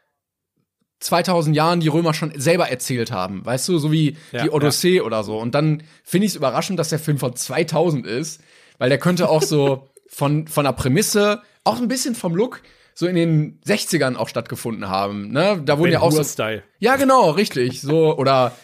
2000 1.00 1.54
Jahren 1.54 1.80
die 1.80 1.88
Römer 1.88 2.14
schon 2.14 2.38
selber 2.38 2.68
erzählt 2.70 3.12
haben, 3.12 3.44
weißt 3.44 3.68
du, 3.68 3.78
so 3.78 3.92
wie 3.92 4.16
Ja, 4.32 4.42
die 4.42 4.50
Odyssee 4.50 5.00
oder 5.00 5.24
so. 5.24 5.38
Und 5.38 5.54
dann 5.54 5.82
finde 6.04 6.26
ich 6.26 6.32
es 6.32 6.36
überraschend, 6.36 6.78
dass 6.78 6.88
der 6.88 6.98
Film 6.98 7.18
von 7.18 7.36
2000 7.36 8.06
ist, 8.06 8.40
weil 8.78 8.88
der 8.88 8.98
könnte 8.98 9.28
auch 9.28 9.42
so 9.42 9.88
von 10.08 10.48
von 10.48 10.64
der 10.64 10.72
Prämisse, 10.72 11.42
auch 11.64 11.80
ein 11.80 11.88
bisschen 11.88 12.14
vom 12.14 12.34
Look, 12.34 12.62
so 12.94 13.06
in 13.06 13.14
den 13.14 13.60
60ern 13.60 14.16
auch 14.16 14.28
stattgefunden 14.28 14.88
haben. 14.88 15.30
Ne? 15.30 15.60
Da 15.64 15.78
wurden 15.78 15.92
ja 15.92 16.00
auch 16.00 16.12
so 16.12 16.24
Style. 16.24 16.62
Ja, 16.78 16.96
genau, 16.96 17.30
richtig. 17.30 17.82
So, 17.82 18.16
oder 18.16 18.56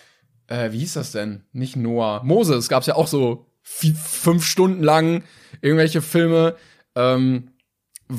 äh, 0.47 0.73
wie 0.73 0.79
hieß 0.79 0.95
das 0.95 1.13
denn? 1.13 1.45
Nicht 1.53 1.77
Noah. 1.77 2.23
Moses 2.25 2.69
gab's 2.69 2.87
ja 2.87 2.95
auch 2.95 3.09
so 3.09 3.47
vier, 3.61 3.95
fünf 3.95 4.47
Stunden 4.47 4.83
lang 4.83 5.23
irgendwelche 5.61 6.01
Filme. 6.01 6.57
Ähm, 6.95 7.51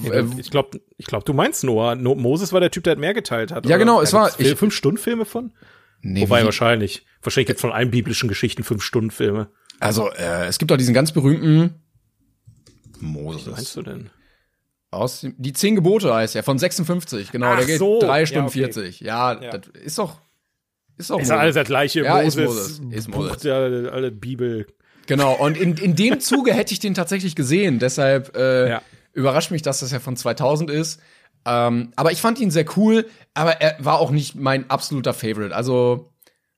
ja, 0.04 0.24
ich 0.38 0.52
glaube, 0.52 0.82
ich 0.98 1.08
glaub, 1.08 1.26
du 1.26 1.34
meinst 1.34 1.64
Noah. 1.64 1.96
No 1.96 2.16
Moses 2.16 2.54
war 2.54 2.60
der 2.60 2.72
Typ, 2.72 2.84
der 2.84 2.96
mehr 2.96 3.16
geteilt 3.16 3.52
hat. 3.52 3.66
Ja, 3.66 3.78
genau, 3.78 4.02
es 4.02 4.14
war 4.14 4.32
ich, 4.40 4.56
fünf 4.56 4.76
Stunden 4.76 4.98
Filme 5.00 5.26
von. 5.26 5.52
Nee, 6.02 6.22
Wobei 6.22 6.42
wie? 6.42 6.46
wahrscheinlich. 6.46 7.06
Wahrscheinlich 7.22 7.48
gibt 7.48 7.60
von 7.60 7.72
allen 7.72 7.90
biblischen 7.90 8.30
Geschichten 8.30 8.64
fünf 8.64 8.84
Stunden 8.84 9.10
Filme. 9.12 9.50
Also 9.80 10.12
äh, 10.12 10.46
es 10.46 10.60
gibt 10.60 10.72
auch 10.72 10.78
diesen 10.78 10.94
ganz 10.94 11.12
berühmten 11.12 11.83
Moses. 13.04 13.48
Was 13.48 13.54
meinst 13.54 13.76
du 13.76 13.82
denn? 13.82 14.10
Aus 14.92 15.26
die 15.38 15.54
zehn 15.54 15.76
Gebote 15.76 16.14
heißt 16.14 16.36
er 16.36 16.44
von 16.44 16.60
56, 16.60 17.32
genau. 17.32 17.48
Ach 17.48 17.58
der 17.58 17.66
geht 17.66 17.80
so. 17.80 18.00
drei 18.00 18.26
Stunden 18.26 18.46
ja, 18.46 18.66
okay. 18.66 18.74
40. 18.74 19.00
Ja, 19.00 19.42
ja, 19.42 19.58
das 19.58 19.68
ist 19.82 19.98
doch 19.98 20.20
ist 20.98 21.10
doch. 21.10 21.20
Ist 21.20 21.30
Moses. 21.30 21.32
alles 21.32 21.54
der 21.56 21.64
gleiche 21.64 22.04
ja, 22.04 22.16
Moses. 22.16 22.36
Ist 22.36 22.46
Moses. 22.46 22.82
Ist 22.92 23.08
Moses. 23.10 23.32
Buch 23.32 23.36
der 23.38 23.92
alle 23.92 24.12
Bibel. 24.12 24.68
Genau. 25.08 25.34
Und 25.34 25.58
in 25.58 25.76
in 25.78 25.96
dem 25.96 26.20
Zuge 26.20 26.54
hätte 26.54 26.74
ich 26.74 26.80
den 26.80 26.94
tatsächlich 26.94 27.36
gesehen. 27.36 27.80
Deshalb 27.80 28.36
äh, 28.38 28.70
ja. 28.70 28.82
überrascht 29.14 29.52
mich, 29.52 29.62
dass 29.62 29.80
das 29.80 29.92
ja 29.92 30.00
von 30.00 30.16
2000 30.16 30.70
ist. 30.70 31.02
Ähm, 31.46 31.92
aber 31.96 32.12
ich 32.12 32.22
fand 32.22 32.40
ihn 32.40 32.52
sehr 32.52 32.66
cool. 32.78 33.08
Aber 33.34 33.54
er 33.62 33.84
war 33.84 34.00
auch 34.00 34.12
nicht 34.12 34.36
mein 34.36 34.70
absoluter 34.70 35.14
Favorite. 35.14 35.56
Also 35.56 36.14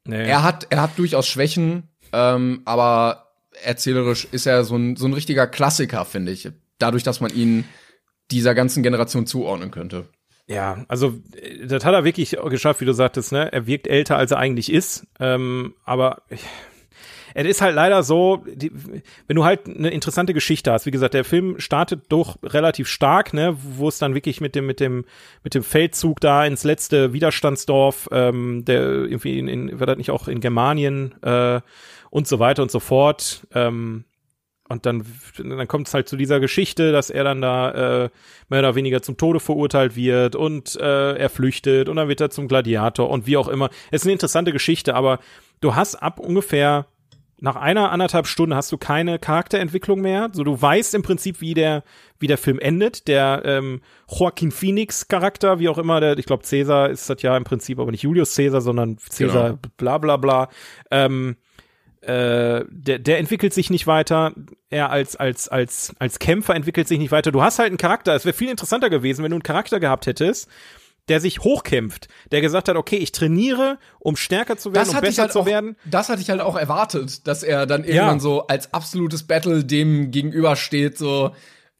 nee. 0.06 0.28
er 0.28 0.44
hat 0.44 0.68
er 0.70 0.82
hat 0.82 0.98
durchaus 0.98 1.28
Schwächen. 1.28 1.90
Ähm, 2.12 2.62
aber 2.66 3.24
erzählerisch 3.64 4.27
ist 4.32 4.45
er 4.45 4.64
so 4.64 4.76
ein 4.76 4.95
so 4.95 5.06
ein 5.06 5.14
richtiger 5.14 5.48
Klassiker, 5.48 6.06
finde 6.06 6.32
ich. 6.32 6.49
Dadurch, 6.80 7.03
dass 7.03 7.22
man 7.22 7.34
ihn 7.34 7.65
dieser 8.32 8.56
ganzen 8.56 8.84
Generation 8.84 9.27
zuordnen 9.27 9.72
könnte. 9.72 10.07
Ja, 10.48 10.86
also 10.88 11.14
das 11.65 11.84
hat 11.84 11.94
er 11.94 12.03
wirklich 12.03 12.38
geschafft, 12.49 12.82
wie 12.82 12.86
du 12.86 12.94
sagtest, 12.94 13.32
ne? 13.32 13.52
Er 13.52 13.65
wirkt 13.65 13.88
älter, 13.88 14.18
als 14.18 14.32
er 14.32 14.38
eigentlich 14.38 14.72
ist. 14.72 15.07
Ähm, 15.19 15.73
aber 15.86 16.22
es 17.38 17.45
ist 17.45 17.61
halt 17.61 17.76
leider 17.76 18.02
so, 18.02 18.45
die, 18.48 18.72
wenn 19.27 19.36
du 19.36 19.44
halt 19.44 19.68
eine 19.68 19.90
interessante 19.90 20.34
Geschichte 20.34 20.72
hast, 20.72 20.86
wie 20.86 20.91
gesagt, 20.91 21.14
der 21.14 21.26
Film 21.26 21.60
startet 21.60 22.03
doch 22.10 22.38
relativ 22.44 22.88
stark, 22.88 23.34
ne, 23.34 23.57
wo 23.60 23.90
es 23.90 23.98
dann 23.98 24.14
wirklich 24.14 24.40
mit 24.40 24.56
dem, 24.56 24.65
mit 24.65 24.80
dem, 24.80 25.03
mit 25.44 25.53
dem 25.53 25.64
Feldzug 25.64 26.22
da 26.22 26.45
ins 26.45 26.64
letzte 26.64 27.11
Widerstandsdorf, 27.11 28.07
ähm, 28.11 28.64
der 28.64 28.82
irgendwie 28.84 29.38
in, 29.38 29.49
in 29.49 29.80
war 29.80 29.86
das 29.86 29.98
nicht 29.98 30.11
auch 30.11 30.30
in 30.30 30.40
Germanien 30.40 31.22
äh, 31.23 31.60
und 32.16 32.30
so 32.30 32.40
weiter 32.40 32.64
und 32.64 32.72
so 32.72 32.80
fort. 32.80 33.46
Ähm, 33.54 34.06
und 34.70 34.86
dann, 34.86 35.06
dann 35.38 35.68
kommt 35.68 35.88
es 35.88 35.94
halt 35.94 36.08
zu 36.08 36.16
dieser 36.16 36.40
Geschichte, 36.40 36.94
dass 36.94 37.10
er 37.10 37.26
dann 37.26 37.42
da 37.42 38.06
äh, 38.06 38.10
mehr 38.48 38.60
oder 38.60 38.74
weniger 38.74 39.02
zum 39.02 39.18
Tode 39.18 39.42
verurteilt 39.42 39.98
wird 39.98 40.38
und 40.38 40.78
äh, 40.78 41.18
er 41.18 41.30
flüchtet 41.30 41.90
und 41.90 41.98
dann 41.98 42.08
wird 42.08 42.22
er 42.22 42.30
zum 42.30 42.48
Gladiator 42.48 43.10
und 43.10 43.28
wie 43.28 43.36
auch 43.36 43.50
immer. 43.50 43.70
Es 43.92 44.02
ist 44.02 44.06
eine 44.06 44.14
interessante 44.14 44.54
Geschichte, 44.54 44.96
aber 44.96 45.20
du 45.60 45.76
hast 45.76 45.96
ab 45.96 46.22
ungefähr 46.22 46.88
nach 47.42 47.58
einer 47.58 47.92
anderthalb 47.92 48.28
Stunden 48.28 48.56
hast 48.56 48.72
du 48.72 48.78
keine 48.78 49.20
Charakterentwicklung 49.20 50.00
mehr. 50.00 50.30
So, 50.32 50.46
du 50.46 50.60
weißt 50.60 50.96
im 50.96 51.02
Prinzip, 51.02 51.42
wie 51.42 51.54
der, 51.54 51.84
wie 52.18 52.28
der 52.28 52.38
Film 52.38 52.60
endet. 52.60 53.10
Der 53.10 53.42
ähm, 53.44 53.82
Joaquin 54.10 54.52
Phoenix 54.52 55.10
Charakter, 55.10 55.60
wie 55.60 55.68
auch 55.68 55.78
immer, 55.78 56.00
der, 56.00 56.18
ich 56.18 56.26
glaube, 56.26 56.44
Cäsar 56.44 56.90
ist 56.90 57.10
das 57.10 57.22
ja 57.24 57.36
im 57.36 57.44
Prinzip 57.44 57.78
aber 57.78 57.92
nicht 57.92 58.04
Julius 58.04 58.34
Cäsar, 58.36 58.62
sondern 58.62 58.98
Cäsar, 59.00 59.50
genau. 59.50 59.60
bla 59.76 59.98
bla 59.98 60.16
bla. 60.16 60.48
Ähm, 60.90 61.36
äh, 62.06 62.65
der, 62.69 62.99
der 62.99 63.18
entwickelt 63.19 63.53
sich 63.53 63.69
nicht 63.69 63.88
weiter. 63.88 64.34
Er 64.69 64.91
als, 64.91 65.15
als, 65.15 65.48
als, 65.49 65.94
als 65.99 66.19
Kämpfer 66.19 66.56
entwickelt 66.56 66.88
sich 66.88 66.99
nicht 66.99 67.11
weiter. 67.11 67.32
Du 67.32 67.41
hast 67.41 67.60
halt 67.60 67.69
einen 67.69 67.77
Charakter. 67.77 68.14
Es 68.14 68.26
wäre 68.26 68.36
viel 68.36 68.49
interessanter 68.49 68.90
gewesen, 68.90 69.23
wenn 69.23 69.32
du 69.32 69.36
einen 69.36 69.44
Charakter 69.44 69.80
gehabt 69.80 70.06
hättest, 70.06 70.48
der 71.07 71.19
sich 71.19 71.41
hochkämpft, 71.41 72.07
der 72.32 72.41
gesagt 72.41 72.68
hat, 72.68 72.76
okay, 72.76 72.98
ich 72.98 73.11
trainiere, 73.11 73.77
um 73.99 74.15
stärker 74.15 74.57
zu 74.57 74.73
werden, 74.73 74.90
um 74.90 75.02
besser 75.02 75.23
halt 75.23 75.32
zu 75.32 75.41
auch, 75.41 75.45
werden. 75.45 75.76
Das 75.86 76.10
hatte 76.10 76.22
ich 76.22 76.30
halt 76.30 76.41
auch 76.41 76.56
erwartet, 76.56 77.27
dass 77.27 77.44
er 77.44 77.65
dann 77.65 77.84
irgendwann 77.84 78.18
ja. 78.18 78.19
so 78.19 78.48
als 78.48 78.73
absolutes 78.73 79.23
Battle 79.23 79.64
dem 79.64 80.11
gegenübersteht, 80.11 80.98
so 80.98 81.32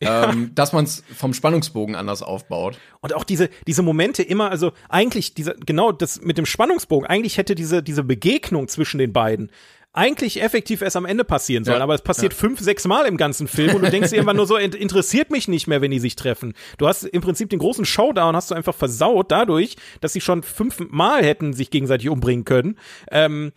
ja. 0.02 0.30
ähm, 0.30 0.52
dass 0.54 0.74
man 0.74 0.86
es 0.86 1.04
vom 1.16 1.34
Spannungsbogen 1.34 1.96
anders 1.96 2.22
aufbaut. 2.22 2.78
Und 3.02 3.14
auch 3.14 3.24
diese, 3.24 3.50
diese 3.68 3.82
Momente 3.82 4.24
immer, 4.24 4.52
also 4.52 4.74
eigentlich, 4.90 5.34
diese, 5.34 5.56
genau 5.66 5.92
das 5.92 6.22
mit 6.22 6.38
dem 6.38 6.46
Spannungsbogen, 6.46 7.08
eigentlich 7.08 7.38
hätte 7.38 7.56
diese, 7.56 7.82
diese 7.82 8.04
Begegnung 8.04 8.68
zwischen 8.68 8.98
den 8.98 9.14
beiden 9.14 9.52
eigentlich 9.96 10.42
effektiv 10.42 10.82
erst 10.82 10.96
am 10.96 11.06
Ende 11.06 11.24
passieren 11.24 11.64
sollen, 11.64 11.78
ja. 11.78 11.84
aber 11.84 11.96
es 11.96 12.02
passiert 12.02 12.34
ja. 12.34 12.40
fünf, 12.40 12.60
sechs 12.60 12.86
Mal 12.86 13.06
im 13.06 13.18
ganzen 13.18 13.48
Film 13.48 13.76
und 13.76 13.84
du 13.84 13.90
denkst 13.90 14.12
dir 14.12 14.18
immer 14.18 14.34
nur 14.34 14.46
so, 14.46 14.58
interessiert 14.58 15.32
mich 15.32 15.48
nicht 15.48 15.68
mehr, 15.68 15.82
wenn 15.82 15.92
die 15.92 16.00
sich 16.00 16.16
treffen. 16.16 16.54
Du 16.78 16.88
hast 16.88 17.04
im 17.04 17.22
Prinzip 17.22 17.50
den 17.50 17.60
großen 17.60 17.86
Showdown 17.86 18.36
hast 18.36 18.52
du 18.52 18.56
einfach 18.56 18.76
versaut 18.76 19.32
dadurch, 19.32 19.76
dass 20.02 20.14
sie 20.14 20.22
schon 20.22 20.44
fünfmal 20.44 21.24
hätten 21.24 21.54
sich 21.54 21.70
gegenseitig 21.70 22.10
umbringen 22.10 22.46
können. 22.46 22.78
Ähm, 23.10 23.52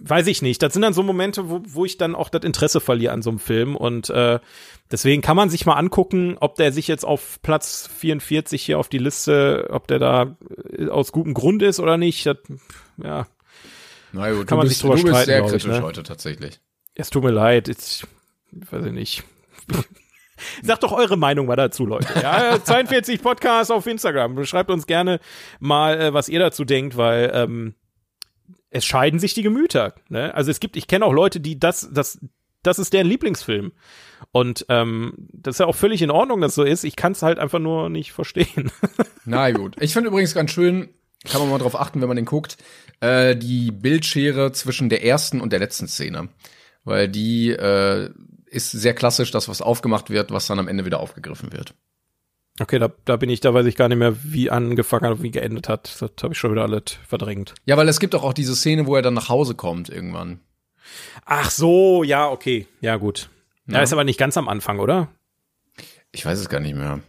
weiß 0.00 0.26
ich 0.26 0.40
nicht. 0.42 0.62
Das 0.62 0.72
sind 0.72 0.82
dann 0.82 0.94
so 0.94 1.02
Momente, 1.02 1.50
wo, 1.50 1.60
wo 1.66 1.84
ich 1.84 1.98
dann 1.98 2.14
auch 2.14 2.30
das 2.30 2.44
Interesse 2.44 2.80
verliere 2.80 3.12
an 3.12 3.22
so 3.22 3.30
einem 3.30 3.38
Film 3.38 3.76
und 3.76 4.08
äh, 4.10 4.38
deswegen 4.90 5.20
kann 5.20 5.36
man 5.36 5.50
sich 5.50 5.66
mal 5.66 5.74
angucken, 5.74 6.36
ob 6.40 6.54
der 6.54 6.72
sich 6.72 6.88
jetzt 6.88 7.04
auf 7.04 7.40
Platz 7.42 7.88
44 7.98 8.62
hier 8.62 8.78
auf 8.78 8.88
die 8.88 8.98
Liste, 8.98 9.68
ob 9.70 9.86
der 9.86 9.98
da 9.98 10.36
äh, 10.76 10.88
aus 10.88 11.12
gutem 11.12 11.34
Grund 11.34 11.62
ist 11.62 11.80
oder 11.80 11.98
nicht. 11.98 12.24
Das, 12.24 12.38
ja, 13.02 13.26
na 14.12 14.32
gut, 14.32 14.46
kann 14.46 14.58
man 14.58 14.66
bist, 14.66 14.80
sich 14.80 14.82
drüber 14.82 14.96
du 14.96 15.04
bist 15.04 15.24
sehr 15.24 15.42
kritisch 15.42 15.64
ich, 15.64 15.70
ne? 15.70 15.82
heute 15.82 16.02
tatsächlich. 16.02 16.60
Es 16.94 17.10
tut 17.10 17.24
mir 17.24 17.30
leid, 17.30 17.68
ich 17.68 18.04
weiß 18.52 18.86
ich 18.86 18.92
nicht. 18.92 19.24
Sagt 20.62 20.82
doch 20.82 20.92
eure 20.92 21.16
Meinung 21.16 21.46
mal 21.46 21.56
dazu, 21.56 21.86
Leute. 21.86 22.08
Ja, 22.22 22.58
42 22.64 23.22
Podcast 23.22 23.70
auf 23.70 23.86
Instagram. 23.86 24.44
Schreibt 24.44 24.70
uns 24.70 24.86
gerne 24.86 25.20
mal, 25.58 26.00
äh, 26.00 26.14
was 26.14 26.28
ihr 26.28 26.38
dazu 26.38 26.64
denkt, 26.64 26.96
weil 26.96 27.30
ähm, 27.34 27.74
es 28.70 28.84
scheiden 28.84 29.20
sich 29.20 29.34
die 29.34 29.42
Gemüter. 29.42 29.94
Ne? 30.08 30.34
Also 30.34 30.50
es 30.50 30.60
gibt, 30.60 30.76
ich 30.76 30.86
kenne 30.86 31.04
auch 31.04 31.12
Leute, 31.12 31.40
die 31.40 31.58
das, 31.58 31.88
das, 31.92 32.18
das 32.62 32.78
ist 32.78 32.92
deren 32.92 33.06
Lieblingsfilm. 33.06 33.72
Und 34.32 34.64
ähm, 34.68 35.14
das 35.32 35.56
ist 35.56 35.58
ja 35.60 35.66
auch 35.66 35.74
völlig 35.74 36.02
in 36.02 36.10
Ordnung, 36.10 36.40
dass 36.40 36.54
so 36.54 36.62
ist. 36.62 36.84
Ich 36.84 36.96
kann 36.96 37.12
es 37.12 37.22
halt 37.22 37.38
einfach 37.38 37.58
nur 37.58 37.88
nicht 37.88 38.12
verstehen. 38.12 38.70
Na 39.24 39.50
gut. 39.50 39.76
Ich 39.80 39.92
finde 39.92 40.08
übrigens 40.08 40.34
ganz 40.34 40.52
schön, 40.52 40.88
kann 41.24 41.40
man 41.40 41.50
mal 41.50 41.58
drauf 41.58 41.78
achten, 41.78 42.00
wenn 42.00 42.08
man 42.08 42.16
den 42.16 42.24
guckt, 42.24 42.56
äh, 43.00 43.36
die 43.36 43.70
Bildschere 43.70 44.52
zwischen 44.52 44.88
der 44.88 45.04
ersten 45.04 45.40
und 45.40 45.52
der 45.52 45.60
letzten 45.60 45.88
Szene. 45.88 46.28
Weil 46.84 47.08
die 47.08 47.50
äh, 47.50 48.10
ist 48.46 48.70
sehr 48.70 48.94
klassisch, 48.94 49.30
dass 49.30 49.48
was 49.48 49.62
aufgemacht 49.62 50.10
wird, 50.10 50.30
was 50.30 50.46
dann 50.46 50.58
am 50.58 50.68
Ende 50.68 50.84
wieder 50.84 51.00
aufgegriffen 51.00 51.52
wird. 51.52 51.74
Okay, 52.58 52.78
da, 52.78 52.90
da 53.04 53.16
bin 53.16 53.30
ich, 53.30 53.40
da 53.40 53.54
weiß 53.54 53.66
ich 53.66 53.76
gar 53.76 53.88
nicht 53.88 53.98
mehr, 53.98 54.16
wie 54.22 54.50
angefangen 54.50 55.04
hat 55.04 55.12
und 55.12 55.22
wie 55.22 55.30
geendet 55.30 55.68
hat. 55.68 55.96
Das 56.00 56.10
habe 56.22 56.32
ich 56.32 56.38
schon 56.38 56.52
wieder 56.52 56.62
alles 56.62 56.98
verdrängt. 57.06 57.54
Ja, 57.64 57.76
weil 57.76 57.88
es 57.88 58.00
gibt 58.00 58.14
auch, 58.14 58.22
auch 58.22 58.32
diese 58.32 58.56
Szene, 58.56 58.86
wo 58.86 58.96
er 58.96 59.02
dann 59.02 59.14
nach 59.14 59.28
Hause 59.28 59.54
kommt 59.54 59.88
irgendwann. 59.88 60.40
Ach 61.24 61.50
so, 61.50 62.02
ja, 62.02 62.28
okay. 62.28 62.66
Ja, 62.80 62.96
gut. 62.96 63.30
Ja, 63.66 63.76
ja 63.76 63.82
ist 63.82 63.92
aber 63.92 64.04
nicht 64.04 64.18
ganz 64.18 64.36
am 64.36 64.48
Anfang, 64.48 64.78
oder? 64.78 65.08
Ich 66.12 66.26
weiß 66.26 66.38
es 66.38 66.48
gar 66.48 66.60
nicht 66.60 66.74
mehr. 66.74 67.00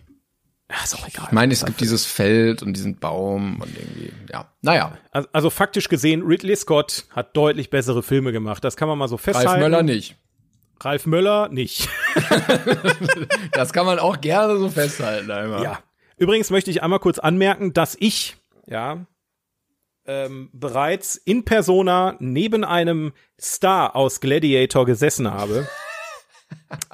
Ja, 0.71 0.83
ist 0.85 0.95
auch 0.95 1.05
egal. 1.05 1.25
Ich 1.27 1.31
meine, 1.33 1.51
es 1.51 1.65
gibt 1.65 1.81
dieses 1.81 2.05
Feld 2.05 2.63
und 2.63 2.73
diesen 2.77 2.97
Baum 2.97 3.59
und 3.59 3.77
irgendwie, 3.77 4.13
ja. 4.31 4.49
Naja. 4.61 4.97
Also, 5.11 5.27
also 5.33 5.49
faktisch 5.49 5.89
gesehen, 5.89 6.23
Ridley 6.23 6.55
Scott 6.55 7.05
hat 7.09 7.35
deutlich 7.35 7.69
bessere 7.69 8.01
Filme 8.01 8.31
gemacht. 8.31 8.63
Das 8.63 8.77
kann 8.77 8.87
man 8.87 8.97
mal 8.97 9.09
so 9.09 9.17
festhalten. 9.17 9.49
Ralf 9.49 9.59
Möller 9.59 9.83
nicht. 9.83 10.15
Ralf 10.79 11.05
Möller 11.05 11.49
nicht. 11.49 11.89
das 13.51 13.73
kann 13.73 13.85
man 13.85 13.99
auch 13.99 14.21
gerne 14.21 14.57
so 14.57 14.69
festhalten 14.69 15.29
einmal. 15.29 15.61
Ja. 15.61 15.79
Übrigens 16.15 16.49
möchte 16.51 16.71
ich 16.71 16.81
einmal 16.81 16.99
kurz 16.99 17.19
anmerken, 17.19 17.73
dass 17.73 17.97
ich, 17.99 18.37
ja, 18.65 19.05
ähm, 20.05 20.49
bereits 20.53 21.17
in 21.17 21.43
Persona 21.43 22.15
neben 22.19 22.63
einem 22.63 23.11
Star 23.39 23.95
aus 23.95 24.21
Gladiator 24.21 24.85
gesessen 24.85 25.29
habe 25.31 25.67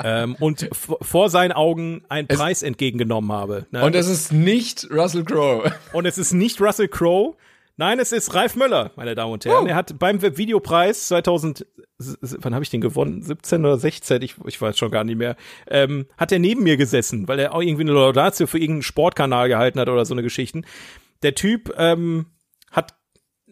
ähm, 0.04 0.36
und 0.40 0.70
vor 0.72 1.30
seinen 1.30 1.52
Augen 1.52 2.04
einen 2.10 2.28
es 2.30 2.38
Preis 2.38 2.64
entgegengenommen 2.64 3.32
habe. 3.32 3.66
Ne? 3.72 3.84
Und 3.84 3.96
es 3.96 4.08
ist 4.08 4.32
nicht 4.32 4.88
Russell 4.92 5.24
Crowe. 5.24 5.72
Und 5.94 6.06
es 6.06 6.18
ist 6.18 6.34
nicht 6.34 6.62
Russell 6.62 6.88
Crowe. 6.88 7.36
Nein, 7.80 8.00
es 8.00 8.12
ist 8.12 8.34
Ralf 8.34 8.56
Möller, 8.56 8.92
meine 8.96 9.14
Damen 9.14 9.34
und 9.34 9.46
Herren. 9.46 9.66
Oh. 9.66 9.68
Er 9.68 9.76
hat 9.76 10.00
beim 10.00 10.20
Videopreis 10.20 11.10
2000, 11.10 11.68
wann 12.00 12.56
habe 12.56 12.64
ich 12.64 12.72
den 12.72 12.82
gewonnen? 12.82 13.22
17 13.22 13.64
oder 13.64 13.78
16? 13.78 14.24
Ich, 14.24 14.36
ich 14.48 14.60
weiß 14.60 14.76
schon 14.76 14.90
gar 14.90 15.04
nicht 15.04 15.18
mehr. 15.18 15.36
Ähm, 15.68 16.08
hat 16.18 16.32
er 16.32 16.40
neben 16.40 16.64
mir 16.64 16.76
gesessen, 16.76 17.28
weil 17.28 17.38
er 17.38 17.54
auch 17.54 17.62
irgendwie 17.62 17.84
eine 17.84 17.92
Laudatio 17.92 18.48
für 18.48 18.58
irgendeinen 18.58 18.82
Sportkanal 18.82 19.48
gehalten 19.48 19.80
hat 19.80 19.90
oder 19.90 20.06
so 20.06 20.16
eine 20.16 20.24
Geschichten. 20.24 20.66
Der 21.22 21.36
Typ 21.36 21.72
ähm, 21.78 22.26
hat 22.72 22.96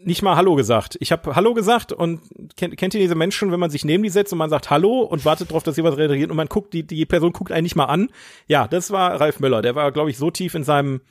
nicht 0.05 0.21
mal 0.21 0.35
Hallo 0.35 0.55
gesagt. 0.55 0.97
Ich 0.99 1.11
habe 1.11 1.35
Hallo 1.35 1.53
gesagt 1.53 1.91
und 1.91 2.21
kennt, 2.55 2.77
kennt 2.77 2.93
ihr 2.93 2.99
diese 2.99 3.15
Menschen, 3.15 3.51
wenn 3.51 3.59
man 3.59 3.69
sich 3.69 3.85
neben 3.85 4.03
die 4.03 4.09
setzt 4.09 4.31
und 4.31 4.39
man 4.39 4.49
sagt 4.49 4.69
Hallo 4.69 5.01
und 5.01 5.25
wartet 5.25 5.49
darauf, 5.49 5.63
dass 5.63 5.77
jemand 5.77 5.97
reagiert 5.97 6.29
und 6.29 6.37
man 6.37 6.47
guckt, 6.47 6.73
die, 6.73 6.85
die 6.85 7.05
Person 7.05 7.33
guckt 7.33 7.51
einen 7.51 7.63
nicht 7.63 7.75
mal 7.75 7.85
an. 7.85 8.09
Ja, 8.47 8.67
das 8.67 8.91
war 8.91 9.19
Ralf 9.19 9.39
Müller. 9.39 9.61
Der 9.61 9.75
war, 9.75 9.91
glaube 9.91 10.09
ich, 10.09 10.17
so 10.17 10.31
tief 10.31 10.55
in 10.55 10.63
seinem, 10.63 11.01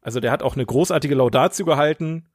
also 0.00 0.20
der 0.20 0.32
hat 0.32 0.42
auch 0.42 0.54
eine 0.54 0.64
großartige 0.64 1.14
Laudatio 1.14 1.66
gehalten, 1.66 2.30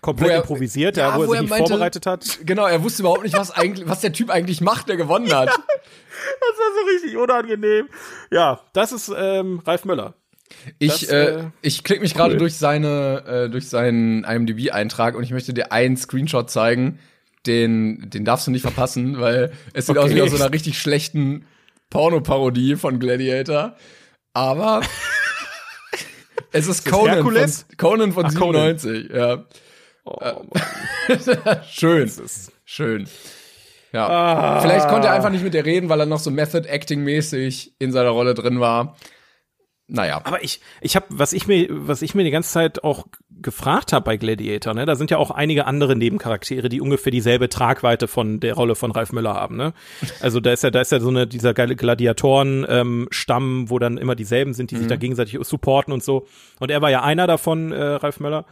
komplett 0.00 0.30
er, 0.30 0.38
improvisiert, 0.38 0.96
ja, 0.96 1.10
ja, 1.10 1.16
wo 1.16 1.22
er 1.22 1.28
sich 1.28 1.40
nicht 1.40 1.50
meinte, 1.50 1.68
vorbereitet 1.68 2.06
hat. 2.06 2.38
Genau, 2.44 2.66
er 2.66 2.82
wusste 2.82 3.02
überhaupt 3.02 3.22
nicht, 3.22 3.36
was 3.36 3.50
eigentlich, 3.50 3.88
was 3.88 4.00
der 4.00 4.12
Typ 4.12 4.30
eigentlich 4.30 4.60
macht, 4.60 4.88
der 4.88 4.96
gewonnen 4.96 5.32
hat. 5.34 5.48
Ja, 5.48 5.54
das 5.56 6.58
war 6.58 6.72
so 6.74 6.90
richtig 6.92 7.16
unangenehm. 7.16 7.88
Ja, 8.30 8.60
das 8.72 8.92
ist 8.92 9.12
ähm, 9.16 9.60
Ralf 9.66 9.84
Müller. 9.84 10.14
Ich, 10.78 11.00
das, 11.00 11.02
äh, 11.10 11.24
äh, 11.30 11.44
ich 11.62 11.84
klicke 11.84 12.00
mich 12.02 12.12
cool. 12.14 12.18
gerade 12.22 12.36
durch 12.36 12.54
seine, 12.54 13.24
äh, 13.46 13.50
durch 13.50 13.68
seinen 13.68 14.24
IMDb-Eintrag 14.24 15.14
und 15.16 15.22
ich 15.22 15.30
möchte 15.30 15.52
dir 15.54 15.72
einen 15.72 15.96
Screenshot 15.96 16.50
zeigen, 16.50 16.98
den, 17.46 18.10
den 18.10 18.24
darfst 18.24 18.46
du 18.46 18.50
nicht 18.50 18.62
verpassen, 18.62 19.20
weil 19.20 19.52
es 19.72 19.86
sieht 19.86 19.96
Okay. 19.96 20.06
aus 20.06 20.14
wie 20.14 20.22
aus 20.22 20.30
so 20.30 20.36
einer 20.36 20.52
richtig 20.52 20.78
schlechten 20.78 21.44
Pornoparodie 21.90 22.74
von 22.76 22.98
Gladiator. 22.98 23.76
Aber 24.32 24.82
es 26.52 26.66
ist 26.66 26.84
Conan 26.84 27.14
Herkules? 27.14 27.62
von, 27.68 27.76
Conan 27.76 28.12
von 28.12 28.26
Ach, 28.26 28.34
Conan. 28.34 28.78
97. 28.78 29.10
Ja. 29.16 29.44
Oh, 30.04 30.44
Schön. 31.70 32.04
ist- 32.06 32.52
Schön. 32.64 33.08
Ja. 33.92 34.08
Ah. 34.08 34.60
Vielleicht 34.60 34.88
konnte 34.88 35.08
er 35.08 35.14
einfach 35.14 35.30
nicht 35.30 35.44
mit 35.44 35.54
dir 35.54 35.64
reden, 35.64 35.88
weil 35.88 36.00
er 36.00 36.06
noch 36.06 36.18
so 36.18 36.30
Method 36.30 36.68
Acting 36.68 37.02
mäßig 37.02 37.74
in 37.78 37.92
seiner 37.92 38.10
Rolle 38.10 38.34
drin 38.34 38.60
war. 38.60 38.96
Naja. 39.88 40.20
Aber 40.24 40.42
ich, 40.42 40.60
ich 40.80 40.96
habe, 40.96 41.06
was 41.10 41.32
ich 41.32 41.46
mir, 41.46 41.68
was 41.70 42.02
ich 42.02 42.14
mir 42.14 42.24
die 42.24 42.32
ganze 42.32 42.50
Zeit 42.50 42.82
auch 42.82 43.06
gefragt 43.30 43.92
habe 43.92 44.04
bei 44.04 44.16
Gladiator, 44.16 44.74
ne, 44.74 44.84
da 44.84 44.96
sind 44.96 45.10
ja 45.12 45.18
auch 45.18 45.30
einige 45.30 45.66
andere 45.66 45.94
Nebencharaktere, 45.94 46.68
die 46.68 46.80
ungefähr 46.80 47.12
dieselbe 47.12 47.48
Tragweite 47.48 48.08
von 48.08 48.40
der 48.40 48.54
Rolle 48.54 48.74
von 48.74 48.90
Ralf 48.90 49.12
Möller 49.12 49.34
haben, 49.34 49.56
ne? 49.56 49.74
Also 50.20 50.40
da 50.40 50.52
ist 50.52 50.64
ja, 50.64 50.70
da 50.70 50.80
ist 50.80 50.90
ja 50.90 50.98
so 50.98 51.08
eine 51.08 51.26
dieser 51.26 51.54
geile 51.54 51.76
Gladiatoren 51.76 52.66
ähm, 52.68 53.08
wo 53.68 53.78
dann 53.78 53.98
immer 53.98 54.16
dieselben 54.16 54.54
sind, 54.54 54.70
die 54.70 54.76
sich 54.76 54.86
da 54.86 54.96
gegenseitig 54.96 55.38
supporten 55.42 55.92
und 55.92 56.02
so. 56.02 56.26
Und 56.58 56.70
er 56.70 56.82
war 56.82 56.90
ja 56.90 57.02
einer 57.02 57.26
davon, 57.26 57.72
äh, 57.72 57.82
Ralf 57.82 58.18
Möller. 58.18 58.46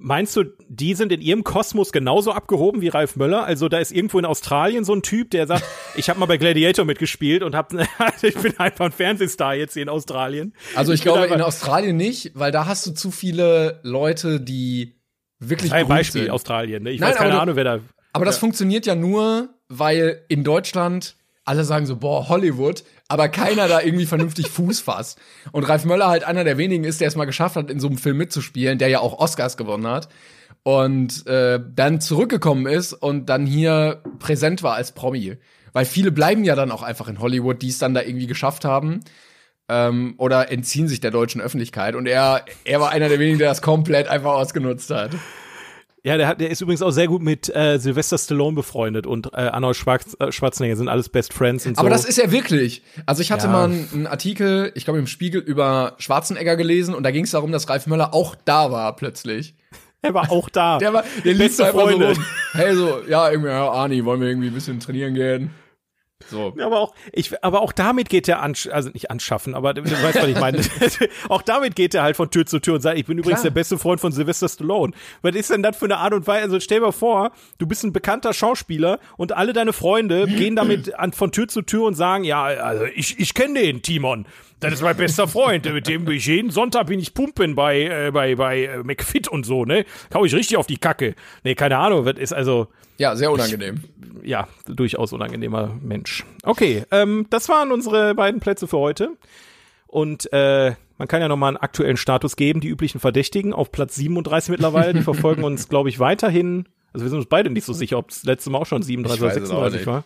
Meinst 0.00 0.36
du, 0.36 0.44
die 0.68 0.94
sind 0.94 1.10
in 1.10 1.20
ihrem 1.20 1.42
Kosmos 1.42 1.90
genauso 1.90 2.30
abgehoben 2.30 2.80
wie 2.80 2.88
Ralf 2.88 3.16
Möller? 3.16 3.44
Also 3.44 3.68
da 3.68 3.78
ist 3.78 3.90
irgendwo 3.90 4.20
in 4.20 4.24
Australien 4.24 4.84
so 4.84 4.94
ein 4.94 5.02
Typ, 5.02 5.32
der 5.32 5.48
sagt, 5.48 5.64
ich 5.96 6.08
habe 6.08 6.20
mal 6.20 6.26
bei 6.26 6.36
Gladiator 6.36 6.84
mitgespielt 6.84 7.42
und 7.42 7.56
hab, 7.56 7.72
ich 8.22 8.36
bin 8.36 8.56
einfach 8.58 8.86
ein 8.86 8.92
Fernsehstar 8.92 9.56
jetzt 9.56 9.74
hier 9.74 9.82
in 9.82 9.88
Australien. 9.88 10.54
Also 10.76 10.92
ich, 10.92 11.02
bin 11.02 11.12
glaube 11.12 11.34
in 11.34 11.42
Australien 11.42 11.96
nicht, 11.96 12.30
weil 12.34 12.52
da 12.52 12.66
hast 12.66 12.86
du 12.86 12.92
zu 12.92 13.10
viele 13.10 13.80
Leute, 13.82 14.40
die 14.40 15.00
wirklich 15.40 15.72
Ein 15.72 15.88
Beispiel 15.88 16.22
sind. 16.22 16.30
Australien. 16.30 16.84
Ne? 16.84 16.90
Ich 16.90 17.00
Nein, 17.00 17.10
weiß 17.10 17.16
keine 17.16 17.40
Ahnung, 17.40 17.56
wer 17.56 17.64
da. 17.64 17.80
Aber 18.12 18.24
das 18.24 18.38
funktioniert 18.38 18.86
ja 18.86 18.94
nur, 18.94 19.48
weil 19.68 20.24
in 20.28 20.44
Deutschland 20.44 21.16
alle 21.48 21.64
sagen 21.64 21.86
so, 21.86 21.96
boah, 21.96 22.28
Hollywood, 22.28 22.84
aber 23.08 23.28
keiner 23.28 23.68
da 23.68 23.80
irgendwie 23.80 24.06
vernünftig 24.06 24.48
Fuß 24.50 24.80
fasst. 24.80 25.18
Und 25.50 25.64
Ralf 25.64 25.84
Möller 25.84 26.08
halt 26.08 26.24
einer 26.24 26.44
der 26.44 26.58
wenigen 26.58 26.84
ist, 26.84 27.00
der 27.00 27.08
es 27.08 27.16
mal 27.16 27.24
geschafft 27.24 27.56
hat, 27.56 27.70
in 27.70 27.80
so 27.80 27.88
einem 27.88 27.98
Film 27.98 28.18
mitzuspielen, 28.18 28.78
der 28.78 28.88
ja 28.88 29.00
auch 29.00 29.18
Oscars 29.18 29.56
gewonnen 29.56 29.86
hat. 29.86 30.08
Und 30.62 31.26
äh, 31.26 31.60
dann 31.74 32.00
zurückgekommen 32.00 32.66
ist 32.66 32.92
und 32.92 33.26
dann 33.26 33.46
hier 33.46 34.02
präsent 34.18 34.62
war 34.62 34.74
als 34.74 34.92
Promi. 34.92 35.36
Weil 35.72 35.84
viele 35.84 36.12
bleiben 36.12 36.44
ja 36.44 36.54
dann 36.54 36.70
auch 36.70 36.82
einfach 36.82 37.08
in 37.08 37.20
Hollywood, 37.20 37.62
die 37.62 37.68
es 37.68 37.78
dann 37.78 37.94
da 37.94 38.02
irgendwie 38.02 38.26
geschafft 38.26 38.64
haben. 38.64 39.00
Ähm, 39.70 40.14
oder 40.18 40.50
entziehen 40.50 40.88
sich 40.88 41.00
der 41.00 41.10
deutschen 41.10 41.40
Öffentlichkeit. 41.40 41.94
Und 41.94 42.06
er, 42.06 42.44
er 42.64 42.80
war 42.80 42.90
einer 42.90 43.08
der 43.08 43.18
wenigen, 43.18 43.38
der 43.38 43.48
das 43.48 43.62
komplett 43.62 44.08
einfach 44.08 44.32
ausgenutzt 44.32 44.90
hat. 44.90 45.12
Ja, 46.08 46.16
der, 46.16 46.26
hat, 46.26 46.40
der 46.40 46.48
ist 46.50 46.62
übrigens 46.62 46.80
auch 46.80 46.90
sehr 46.90 47.06
gut 47.06 47.20
mit 47.22 47.54
äh, 47.54 47.78
Sylvester 47.78 48.16
Stallone 48.16 48.54
befreundet 48.54 49.06
und 49.06 49.26
äh, 49.34 49.36
Arnold 49.36 49.76
Schwarz, 49.76 50.16
äh, 50.18 50.32
Schwarzenegger 50.32 50.74
sind 50.74 50.88
alles 50.88 51.10
Best 51.10 51.34
Friends 51.34 51.66
und 51.66 51.76
so. 51.76 51.80
Aber 51.80 51.90
das 51.90 52.06
ist 52.06 52.18
er 52.18 52.32
wirklich. 52.32 52.82
Also 53.04 53.20
ich 53.20 53.30
hatte 53.30 53.44
Ja. 53.46 53.52
mal 53.52 53.64
einen, 53.70 54.06
Artikel, 54.06 54.72
ich 54.74 54.84
glaube 54.84 54.98
im 55.00 55.06
Spiegel 55.06 55.40
über 55.42 55.96
Schwarzenegger 55.98 56.56
gelesen 56.56 56.94
und 56.94 57.02
da 57.02 57.10
ging 57.10 57.24
es 57.24 57.32
darum, 57.32 57.52
dass 57.52 57.68
Ralf 57.68 57.86
Möller 57.86 58.14
auch 58.14 58.34
da 58.46 58.72
war 58.72 58.96
plötzlich. 58.96 59.54
er 60.00 60.14
war 60.14 60.30
auch 60.32 60.48
da. 60.48 60.78
Der 60.80 60.94
war, 60.94 61.04
der 61.24 61.34
lief 61.34 61.60
einfach 61.60 61.72
Freunde. 61.82 62.14
so 62.14 62.20
rum. 62.20 62.26
Hey 62.52 62.74
so, 62.74 63.00
ja 63.06 63.30
irgendwie, 63.30 63.50
ja, 63.50 63.68
Arni, 63.70 64.02
wollen 64.04 64.20
wir 64.22 64.28
irgendwie 64.28 64.48
ein 64.48 64.54
bisschen 64.54 64.80
trainieren 64.80 65.12
gehen? 65.12 65.50
So. 66.30 66.54
Ja, 66.56 66.66
aber 66.66 66.80
auch, 66.80 66.94
ich, 67.12 67.42
aber 67.44 67.62
auch 67.62 67.72
damit 67.72 68.08
geht 68.08 68.28
er 68.28 68.42
an, 68.42 68.54
also 68.70 68.90
nicht 68.90 69.10
anschaffen, 69.10 69.54
aber 69.54 69.74
du, 69.74 69.82
du 69.82 69.90
weißt, 69.90 70.16
was 70.16 70.28
ich 70.28 70.38
meine. 70.38 70.60
auch 71.28 71.42
damit 71.42 71.76
geht 71.76 71.94
er 71.94 72.02
halt 72.02 72.16
von 72.16 72.30
Tür 72.30 72.46
zu 72.46 72.58
Tür 72.60 72.74
und 72.74 72.80
sagt, 72.80 72.98
ich 72.98 73.06
bin 73.06 73.18
übrigens 73.18 73.40
Klar. 73.40 73.50
der 73.50 73.54
beste 73.54 73.78
Freund 73.78 74.00
von 74.00 74.12
Sylvester 74.12 74.48
Stallone. 74.48 74.92
Was 75.22 75.34
ist 75.34 75.50
denn 75.50 75.62
das 75.62 75.76
für 75.76 75.86
eine 75.86 75.98
Art 75.98 76.12
und 76.12 76.26
Weise? 76.26 76.44
Also 76.44 76.60
stell 76.60 76.78
dir 76.78 76.86
mal 76.86 76.92
vor, 76.92 77.32
du 77.58 77.66
bist 77.66 77.84
ein 77.84 77.92
bekannter 77.92 78.32
Schauspieler 78.32 78.98
und 79.16 79.32
alle 79.32 79.52
deine 79.52 79.72
Freunde 79.72 80.26
gehen 80.26 80.56
damit 80.56 80.94
an, 80.98 81.12
von 81.12 81.32
Tür 81.32 81.48
zu 81.48 81.62
Tür 81.62 81.84
und 81.84 81.94
sagen, 81.94 82.24
ja, 82.24 82.42
also 82.44 82.84
ich, 82.84 83.18
ich 83.18 83.34
kenne 83.34 83.60
den, 83.60 83.82
Timon. 83.82 84.26
Das 84.60 84.72
ist 84.74 84.82
mein 84.82 84.96
bester 84.96 85.28
Freund. 85.28 85.64
Mit 85.72 85.86
dem 85.86 86.04
bin 86.04 86.16
ich 86.16 86.26
jeden 86.26 86.50
Sonntag 86.50 86.86
bin 86.88 86.98
ich 86.98 87.14
pumpen 87.14 87.54
bei, 87.54 87.82
äh, 87.82 88.10
bei, 88.12 88.34
bei 88.34 88.64
äh, 88.64 88.78
McFit 88.82 89.28
und 89.28 89.46
so, 89.46 89.64
ne? 89.64 89.84
Kau 90.10 90.24
ich 90.24 90.34
richtig 90.34 90.56
auf 90.56 90.66
die 90.66 90.78
Kacke. 90.78 91.14
Nee, 91.44 91.54
keine 91.54 91.78
Ahnung, 91.78 92.04
was 92.04 92.16
ist 92.18 92.32
also, 92.32 92.66
Ja, 92.96 93.14
sehr 93.14 93.30
unangenehm. 93.30 93.82
ja, 94.24 94.48
durchaus 94.66 95.12
unangenehmer 95.12 95.76
Mensch. 95.80 96.24
Okay, 96.42 96.84
ähm, 96.90 97.26
das 97.30 97.48
waren 97.48 97.70
unsere 97.70 98.14
beiden 98.16 98.40
Plätze 98.40 98.66
für 98.66 98.78
heute. 98.78 99.10
Und 99.86 100.30
äh, 100.32 100.72
man 100.98 101.06
kann 101.08 101.20
ja 101.20 101.28
noch 101.28 101.36
mal 101.36 101.48
einen 101.48 101.56
aktuellen 101.56 101.96
Status 101.96 102.34
geben. 102.34 102.60
Die 102.60 102.68
üblichen 102.68 102.98
Verdächtigen 103.00 103.52
auf 103.52 103.70
Platz 103.70 103.94
37 103.94 104.50
mittlerweile, 104.50 104.92
die 104.92 105.02
verfolgen 105.02 105.44
uns, 105.44 105.68
glaube 105.68 105.88
ich, 105.88 106.00
weiterhin. 106.00 106.66
Also 106.92 107.04
wir 107.04 107.10
sind 107.10 107.18
uns 107.20 107.28
beide 107.28 107.48
nicht 107.48 107.64
so 107.64 107.72
sicher, 107.72 107.96
ob 107.98 108.08
das 108.08 108.24
letzte 108.24 108.50
Mal 108.50 108.58
auch 108.58 108.66
schon 108.66 108.82
37 108.82 109.16
Ich 109.16 109.22
oder 109.22 109.30
weiß 109.30 109.36
es 109.42 109.50
auch 109.50 109.62
36 109.62 109.78
nicht. 109.80 109.86
war. 109.86 110.04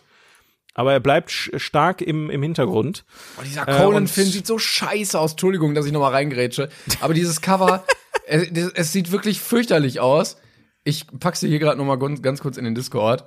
Aber 0.75 0.91
er 0.93 0.99
bleibt 0.99 1.31
stark 1.31 2.01
im, 2.01 2.29
im 2.31 2.41
Hintergrund. 2.41 3.05
Oh, 3.37 3.43
dieser 3.43 3.67
Äh, 3.67 3.77
Conan-Film 3.83 4.27
und- 4.27 4.33
sieht 4.33 4.47
so 4.47 4.57
scheiße 4.57 5.19
aus. 5.19 5.31
Entschuldigung, 5.31 5.73
dass 5.75 5.85
ich 5.85 5.91
nochmal 5.91 6.11
reingrätsche. 6.13 6.69
Aber 6.99 7.13
dieses 7.13 7.41
Cover, 7.41 7.85
es, 8.27 8.47
es 8.73 8.91
sieht 8.91 9.11
wirklich 9.11 9.39
fürchterlich 9.39 9.99
aus. 9.99 10.37
Ich 10.83 11.05
pack's 11.19 11.41
dir 11.41 11.47
hier 11.47 11.59
gerade 11.59 11.77
nochmal 11.77 11.99
ganz, 11.99 12.21
ganz 12.21 12.41
kurz 12.41 12.57
in 12.57 12.65
den 12.65 12.73
Discord. 12.75 13.25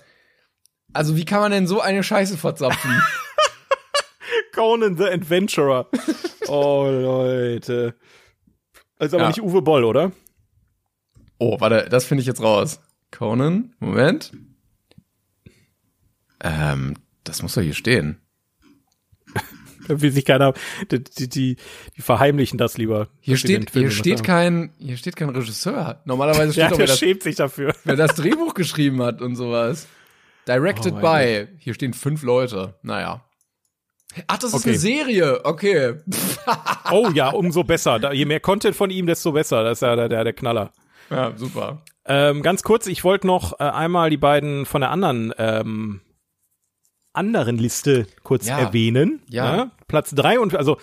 Also 0.92 1.16
wie 1.16 1.24
kann 1.24 1.40
man 1.40 1.52
denn 1.52 1.66
so 1.66 1.80
eine 1.80 2.02
Scheiße 2.02 2.36
verzapfen? 2.36 2.90
Conan 4.54 4.96
the 4.96 5.04
Adventurer. 5.04 5.88
oh, 6.48 6.86
Leute. 6.90 7.94
Ist 8.98 9.12
aber 9.14 9.24
Ja. 9.24 9.28
nicht 9.28 9.42
Uwe 9.42 9.62
Boll, 9.62 9.84
oder? 9.84 10.12
Oh, 11.38 11.60
warte, 11.60 11.86
das 11.90 12.06
finde 12.06 12.22
ich 12.22 12.26
jetzt 12.26 12.42
raus. 12.42 12.80
Conan, 13.10 13.74
Moment. 13.78 14.32
Ähm, 16.42 16.94
das 17.28 17.42
muss 17.42 17.54
doch 17.54 17.62
hier 17.62 17.74
stehen. 17.74 18.20
Da 19.88 20.00
will 20.02 20.10
sich 20.10 20.24
keiner, 20.24 20.52
die, 20.90 21.04
die, 21.04 21.28
die, 21.28 21.56
die 21.96 22.02
verheimlichen 22.02 22.58
das 22.58 22.76
lieber. 22.76 23.06
Hier 23.20 23.36
steht, 23.36 23.70
hier 23.70 23.92
steht 23.92 24.24
kein, 24.24 24.72
hier 24.78 24.96
steht 24.96 25.14
kein 25.14 25.28
Regisseur. 25.28 26.02
Normalerweise 26.04 26.50
steht 26.52 26.62
Ja, 26.64 26.68
doch, 26.70 26.76
der 26.76 26.80
wer 26.80 26.86
das, 26.88 26.98
schämt 26.98 27.22
sich 27.22 27.36
dafür. 27.36 27.72
wer 27.84 27.94
das 27.94 28.16
Drehbuch 28.16 28.54
geschrieben 28.54 29.00
hat 29.02 29.22
und 29.22 29.36
sowas. 29.36 29.86
Directed 30.48 30.94
Oh 30.94 31.00
by. 31.00 31.46
Hier 31.58 31.72
stehen 31.74 31.92
fünf 31.94 32.24
Leute. 32.24 32.74
Naja. 32.82 33.22
Ach, 34.26 34.38
das 34.38 34.54
ist 34.54 34.60
Okay. 34.62 34.70
eine 34.70 34.78
Serie. 34.78 35.44
Okay. 35.44 35.94
Oh 36.90 37.08
ja, 37.14 37.28
umso 37.30 37.62
besser. 37.64 37.98
Da, 38.00 38.12
je 38.12 38.24
mehr 38.24 38.40
Content 38.40 38.74
von 38.74 38.90
ihm, 38.90 39.06
desto 39.06 39.30
besser. 39.32 39.62
Das 39.64 39.78
ist 39.78 39.82
ja 39.82 39.94
der, 39.94 40.08
der, 40.08 40.24
der 40.24 40.32
Knaller. 40.32 40.72
Ja, 41.10 41.32
super. 41.36 41.82
Ähm, 42.04 42.42
ganz 42.42 42.62
kurz, 42.64 42.86
ich 42.88 43.02
wollte 43.04 43.26
noch 43.28 43.58
äh, 43.60 43.64
einmal 43.64 44.10
die 44.10 44.16
beiden 44.16 44.66
von 44.66 44.80
der 44.80 44.90
anderen 44.90 45.32
ähm, 45.38 46.00
anderen 47.16 47.58
Liste 47.58 48.06
kurz 48.22 48.46
Ja. 48.46 48.58
erwähnen. 48.58 49.20
Ja. 49.30 49.70
Platz 49.88 50.14
drei 50.14 50.38
und 50.40 50.54
also 50.54 50.76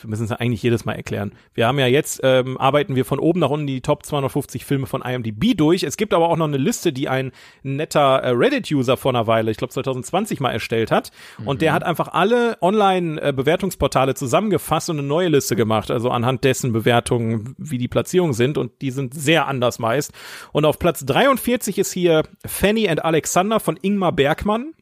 wir 0.00 0.10
müssen 0.10 0.24
es 0.24 0.30
ja 0.30 0.36
eigentlich 0.36 0.60
jedes 0.60 0.84
Mal 0.84 0.94
erklären. 0.94 1.32
Wir 1.54 1.68
haben 1.68 1.78
ja 1.78 1.86
jetzt, 1.86 2.20
ähm, 2.24 2.58
arbeiten 2.58 2.96
wir 2.96 3.04
von 3.04 3.20
oben 3.20 3.38
nach 3.38 3.48
unten 3.50 3.68
die 3.68 3.80
Top 3.80 4.04
250 4.04 4.64
Filme 4.64 4.86
von 4.86 5.02
IMDb 5.02 5.56
durch. 5.56 5.84
Es 5.84 5.96
gibt 5.96 6.12
aber 6.12 6.28
auch 6.28 6.36
noch 6.36 6.48
eine 6.48 6.56
Liste, 6.56 6.92
die 6.92 7.08
ein 7.08 7.30
netter 7.62 8.16
äh, 8.18 8.30
Reddit-User 8.30 8.96
vor 8.96 9.12
einer 9.12 9.28
Weile, 9.28 9.52
ich 9.52 9.56
glaube 9.56 9.72
2020 9.72 10.40
mal 10.40 10.50
erstellt 10.50 10.90
hat. 10.90 11.12
Und 11.44 11.62
der 11.62 11.72
hat 11.72 11.84
einfach 11.84 12.08
alle 12.08 12.58
Online-Bewertungsportale 12.60 14.14
zusammengefasst 14.14 14.90
und 14.90 14.98
eine 14.98 15.06
neue 15.06 15.28
Liste 15.28 15.56
gemacht. 15.56 15.90
Also 15.90 16.10
anhand 16.10 16.44
dessen 16.44 16.72
Bewertungen, 16.72 17.54
wie 17.58 17.78
die 17.78 17.88
Platzierungen 17.88 18.34
sind. 18.34 18.58
Und 18.58 18.72
die 18.82 18.90
sind 18.90 19.14
sehr 19.14 19.46
anders 19.46 19.78
meist. 19.78 20.12
Und 20.52 20.64
auf 20.64 20.78
Platz 20.78 21.04
43 21.06 21.78
ist 21.78 21.92
hier 21.92 22.24
Fanny 22.44 22.88
and 22.88 23.04
Alexander 23.04 23.60
von 23.60 23.78
Ingmar 23.80 24.12
Bergmann. 24.12 24.74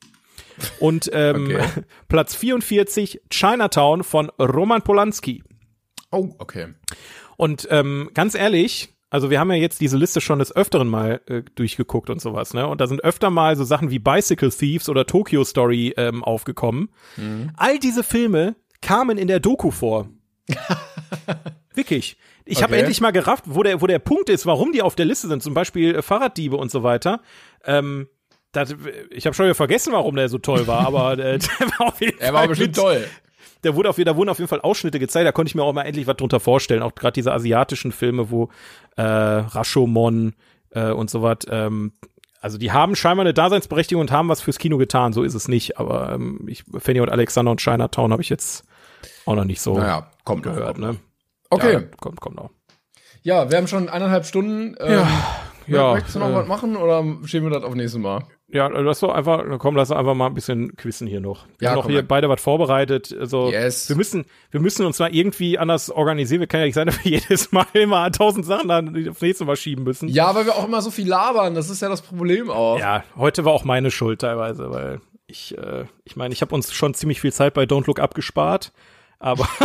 Und 0.81 1.11
ähm, 1.13 1.47
Okay. 1.47 1.65
Platz 2.09 2.35
44 2.35 3.21
Chinatown 3.31 4.03
von 4.05 4.31
Roman 4.39 4.83
Polanski. 4.83 5.43
Oh, 6.11 6.31
okay. 6.39 6.69
Und 7.37 7.67
ähm, 7.71 8.11
ganz 8.15 8.35
ehrlich, 8.35 8.91
also 9.11 9.31
wir 9.31 9.41
haben 9.41 9.51
ja 9.51 9.57
jetzt 9.57 9.81
diese 9.81 9.97
Liste 9.97 10.21
schon 10.21 10.39
des 10.39 10.55
Öfteren 10.55 10.89
mal 10.89 11.21
äh, 11.27 11.43
durchgeguckt 11.55 12.09
und 12.11 12.21
sowas, 12.21 12.55
ne? 12.55 12.67
Und 12.67 12.81
da 12.81 12.87
sind 12.87 13.03
öfter 13.05 13.31
mal 13.31 13.57
so 13.57 13.65
Sachen 13.65 13.91
wie 13.91 13.99
Bicycle 13.99 14.51
Thieves 14.51 14.89
oder 14.89 15.07
Tokyo 15.07 15.45
Story 15.45 15.95
ähm, 15.97 16.23
aufgekommen. 16.25 16.91
All 17.57 17.79
diese 17.79 18.03
Filme 18.05 18.57
kamen 18.81 19.19
in 19.19 19.29
der 19.29 19.41
Doku 19.41 19.71
vor. 19.71 20.09
Wirklich. 21.75 22.17
Ich 22.45 22.63
habe 22.63 22.73
Okay. 22.73 22.81
endlich 22.81 23.01
mal 23.01 23.13
gerafft, 23.13 23.45
wo 23.47 23.63
der, 23.63 23.81
wo 23.81 23.87
der 23.87 23.99
Punkt 24.01 24.29
ist, 24.29 24.47
warum 24.47 24.73
die 24.73 24.83
auf 24.83 24.95
der 24.97 25.07
Liste 25.07 25.29
sind. 25.29 25.43
Zum 25.43 25.55
Beispiel 25.55 25.95
äh, 25.97 26.03
Fahrraddiebe 26.03 26.57
und 26.57 26.71
so 26.71 26.83
weiter. 26.83 27.21
Ähm, 27.65 28.09
das, 28.53 28.75
ich 29.11 29.27
habe 29.27 29.35
schon 29.35 29.47
wieder 29.47 29.55
vergessen, 29.55 29.93
warum 29.93 30.15
der 30.17 30.29
so 30.29 30.39
toll 30.39 30.67
war, 30.67 30.87
aber 30.87 31.13
äh, 31.19 31.39
der 31.61 31.67
war 31.79 31.89
auf 31.89 32.01
jeden 32.01 32.19
Er 32.21 32.33
war 32.33 32.41
Fall 32.41 32.49
bestimmt 32.49 32.77
mit- 32.77 32.77
toll. 32.77 33.05
da 33.63 33.75
wurde 33.75 33.89
auf, 33.91 33.97
da 33.97 34.17
wurden 34.17 34.29
auf 34.29 34.39
jeden 34.39 34.49
Fall 34.49 34.61
Ausschnitte 34.61 34.99
gezeigt, 34.99 35.27
da 35.27 35.33
konnte 35.33 35.49
ich 35.51 35.55
mir 35.55 35.63
auch 35.63 35.73
mal 35.73 35.83
endlich 35.83 36.07
was 36.07 36.17
drunter 36.17 36.41
vorstellen. 36.41 36.83
Auch 36.83 36.95
gerade 36.95 37.13
diese 37.15 37.33
asiatischen 37.33 37.93
Filme, 37.93 38.31
wo 38.31 38.49
äh, 38.97 39.03
Rashomon 39.03 40.35
äh, 40.71 40.91
und 40.91 41.11
so 41.11 41.23
was, 41.23 41.39
ähm, 41.51 41.93
also 42.41 42.59
die 42.59 42.73
haben 42.73 42.97
scheinbar 42.97 43.25
eine 43.25 43.35
Daseinsberechtigung 43.35 44.01
und 44.01 44.11
haben 44.11 44.29
was 44.29 44.43
fürs 44.43 44.59
Kino 44.59 44.77
getan, 44.77 45.13
so 45.13 45.23
ist 45.23 45.35
es 45.35 45.47
nicht. 45.49 45.79
Aber 45.79 46.13
ähm, 46.13 46.45
ich, 46.49 46.65
Fanny 46.79 47.01
und 47.01 47.09
Alexander 47.09 47.53
und 47.53 47.61
Chinatown 47.61 48.13
habe 48.13 48.21
ich 48.23 48.29
jetzt 48.29 48.65
auch 49.27 49.37
noch 49.37 49.45
nicht 49.45 49.61
so 49.61 49.79
Naja, 49.79 50.11
kommt 50.25 50.43
gehört, 50.43 50.77
noch. 50.79 50.93
ne? 50.93 50.97
Okay. 51.51 51.73
Ja, 51.75 51.81
kommt, 52.01 52.21
kommt 52.21 52.37
noch. 52.37 52.51
Ja, 53.23 53.49
wir 53.51 53.59
haben 53.59 53.69
schon 53.69 53.89
eineinhalb 53.89 54.27
Stunden. 54.27 54.75
Ähm, 54.81 54.93
Ja, 54.93 55.09
Möchtest 55.67 56.15
du 56.15 56.19
noch 56.21 56.31
äh, 56.31 56.35
was 56.35 56.47
machen 56.49 56.77
oder 56.77 57.05
schieben 57.25 57.49
wir 57.51 57.55
das 57.59 57.65
auf 57.65 57.75
nächstes 57.75 58.01
Mal? 58.01 58.25
Ja, 58.49 58.67
lass 58.69 59.01
doch 59.01 59.15
einfach, 59.15 59.43
komm, 59.59 59.77
lass 59.77 59.91
einfach 59.91 60.15
mal 60.15 60.27
ein 60.27 60.35
bisschen 60.35 60.77
quissen 60.77 61.07
hier 61.07 61.21
noch. 61.21 61.47
Wir 61.59 61.67
Ja, 61.67 61.71
haben 61.71 61.79
noch 61.79 61.87
hier 61.87 61.97
dann. 62.01 62.07
beide 62.07 62.29
was 62.29 62.43
vorbereitet. 62.43 63.15
Also 63.19 63.51
Yes. 63.51 63.89
wir 63.89 63.97
müssen, 63.97 64.27
wir 64.51 64.61
müssen 64.61 64.85
uns 64.85 64.99
mal 64.99 65.15
irgendwie 65.15 65.57
anders 65.59 65.89
organisieren. 65.91 66.41
Wir 66.41 66.47
können 66.49 66.61
ja 66.63 66.67
nicht 66.67 66.75
sein, 66.75 66.87
dass 66.87 67.03
wir 67.03 67.11
jedes 67.19 67.51
Mal 67.51 67.65
immer 67.73 68.11
tausend 68.13 68.45
Sachen 68.45 68.69
dann 68.69 69.09
aufs 69.09 69.23
nächste 69.23 69.47
Mal 69.47 69.57
schieben 69.57 69.85
müssen. 69.85 70.09
Ja, 70.09 70.35
weil 70.35 70.45
wir 70.45 70.55
auch 70.57 70.67
immer 70.67 70.83
so 70.83 70.91
viel 70.91 71.09
labern. 71.09 71.55
Das 71.55 71.71
ist 71.71 71.81
ja 71.81 71.89
das 71.89 72.03
Problem 72.03 72.51
auch. 72.51 72.79
Ja, 72.79 73.05
heute 73.17 73.47
war 73.47 73.53
auch 73.53 73.65
meine 73.65 73.91
Schuld 73.91 74.21
teilweise, 74.21 74.71
weil 74.71 75.01
ich, 75.27 75.57
äh, 75.57 75.87
ich 76.05 76.17
meine, 76.17 76.35
ich 76.35 76.43
habe 76.43 76.55
uns 76.55 76.75
schon 76.75 76.93
ziemlich 76.93 77.23
viel 77.23 77.33
Zeit 77.33 77.55
bei 77.55 77.63
Don't 77.65 77.87
Look 77.87 78.01
Up 78.01 78.15
gespart. 78.15 78.73
Aber 79.23 79.45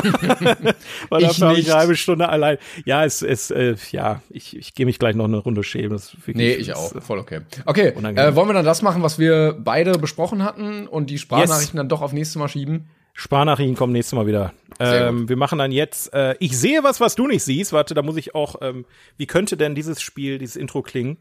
weil 1.10 1.22
Ich 1.22 1.28
dafür 1.28 1.48
habe 1.48 1.54
ich 1.54 1.66
nicht. 1.66 1.72
eine 1.72 1.80
halbe 1.80 1.96
Stunde 1.96 2.30
allein. 2.30 2.60
Ja, 2.86 3.04
es 3.04 3.24
ist, 3.24 3.50
äh, 3.50 3.76
ja, 3.92 4.22
ich, 4.30 4.56
ich 4.56 4.76
gehe 4.76 4.86
mich 4.86 5.00
gleich 5.00 5.16
noch 5.16 5.26
eine 5.26 5.38
Runde 5.38 5.64
schämen. 5.64 5.94
Das 5.94 6.16
Nee, 6.28 6.54
ich 6.54 6.68
das, 6.68 6.78
auch. 6.96 7.02
Voll 7.02 7.18
okay. 7.18 7.42
Okay, 7.66 7.88
äh, 7.88 8.36
wollen 8.36 8.48
wir 8.50 8.54
dann 8.54 8.66
das 8.66 8.84
machen, 8.84 9.02
was 9.02 9.18
wir 9.18 9.58
beide 9.60 9.98
besprochen 9.98 10.44
hatten 10.44 10.88
und 10.88 11.10
die 11.10 11.18
Sprachnachrichten 11.18 11.78
dann 11.78 11.90
doch 11.90 12.04
auf 12.04 12.14
nächstes 12.14 12.36
Mal 12.36 12.48
schieben? 12.50 12.92
Sparnachrichten 13.14 13.76
kommen 13.76 13.94
nächstes 13.94 14.16
Mal 14.16 14.28
wieder. 14.28 14.54
Ähm, 14.80 15.28
wir 15.28 15.38
machen 15.38 15.58
dann 15.58 15.72
jetzt, 15.72 16.14
äh, 16.14 16.36
ich 16.40 16.56
sehe 16.56 16.84
was, 16.84 17.00
was 17.00 17.16
du 17.16 17.26
nicht 17.26 17.44
siehst. 17.44 17.74
Warte, 17.74 17.96
da 17.96 18.04
muss 18.04 18.16
ich 18.16 18.36
auch, 18.36 18.58
ähm, 18.62 18.86
wie 19.18 19.26
könnte 19.26 19.58
denn 19.58 19.74
dieses 19.74 20.04
Spiel, 20.04 20.38
dieses 20.38 20.56
Intro 20.56 20.84
klingen? 20.84 21.18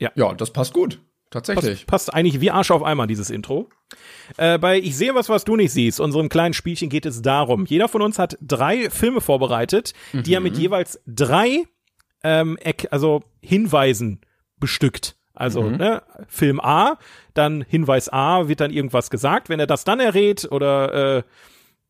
Ja, 0.00 0.32
das 0.32 0.52
passt 0.52 0.72
gut. 0.72 1.00
Passt, 1.32 1.46
Tatsächlich. 1.46 1.86
passt 1.86 2.12
eigentlich 2.12 2.40
wie 2.40 2.50
Arsch 2.50 2.70
auf 2.70 2.82
einmal, 2.82 3.06
dieses 3.06 3.30
Intro. 3.30 3.70
Äh, 4.36 4.58
bei 4.58 4.78
Ich 4.78 4.96
sehe 4.96 5.14
was, 5.14 5.28
was 5.28 5.44
du 5.44 5.56
nicht 5.56 5.72
siehst, 5.72 5.98
unserem 5.98 6.28
kleinen 6.28 6.54
Spielchen 6.54 6.88
geht 6.88 7.06
es 7.06 7.22
darum. 7.22 7.64
Jeder 7.66 7.88
von 7.88 8.02
uns 8.02 8.18
hat 8.18 8.36
drei 8.40 8.90
Filme 8.90 9.20
vorbereitet, 9.20 9.94
die 10.12 10.34
er 10.34 10.40
mit 10.40 10.58
jeweils 10.58 11.00
drei 11.06 11.64
ähm, 12.22 12.58
Eck, 12.58 12.88
also 12.90 13.22
Hinweisen 13.40 14.20
bestückt. 14.58 15.16
Also 15.34 15.70
ne, 15.70 16.02
Film 16.28 16.60
A, 16.60 16.98
dann 17.32 17.64
Hinweis 17.66 18.10
A, 18.12 18.48
wird 18.48 18.60
dann 18.60 18.70
irgendwas 18.70 19.08
gesagt. 19.08 19.48
Wenn 19.48 19.58
er 19.58 19.66
das 19.66 19.84
dann 19.84 19.98
errät 19.98 20.46
oder 20.50 21.16
äh, 21.18 21.22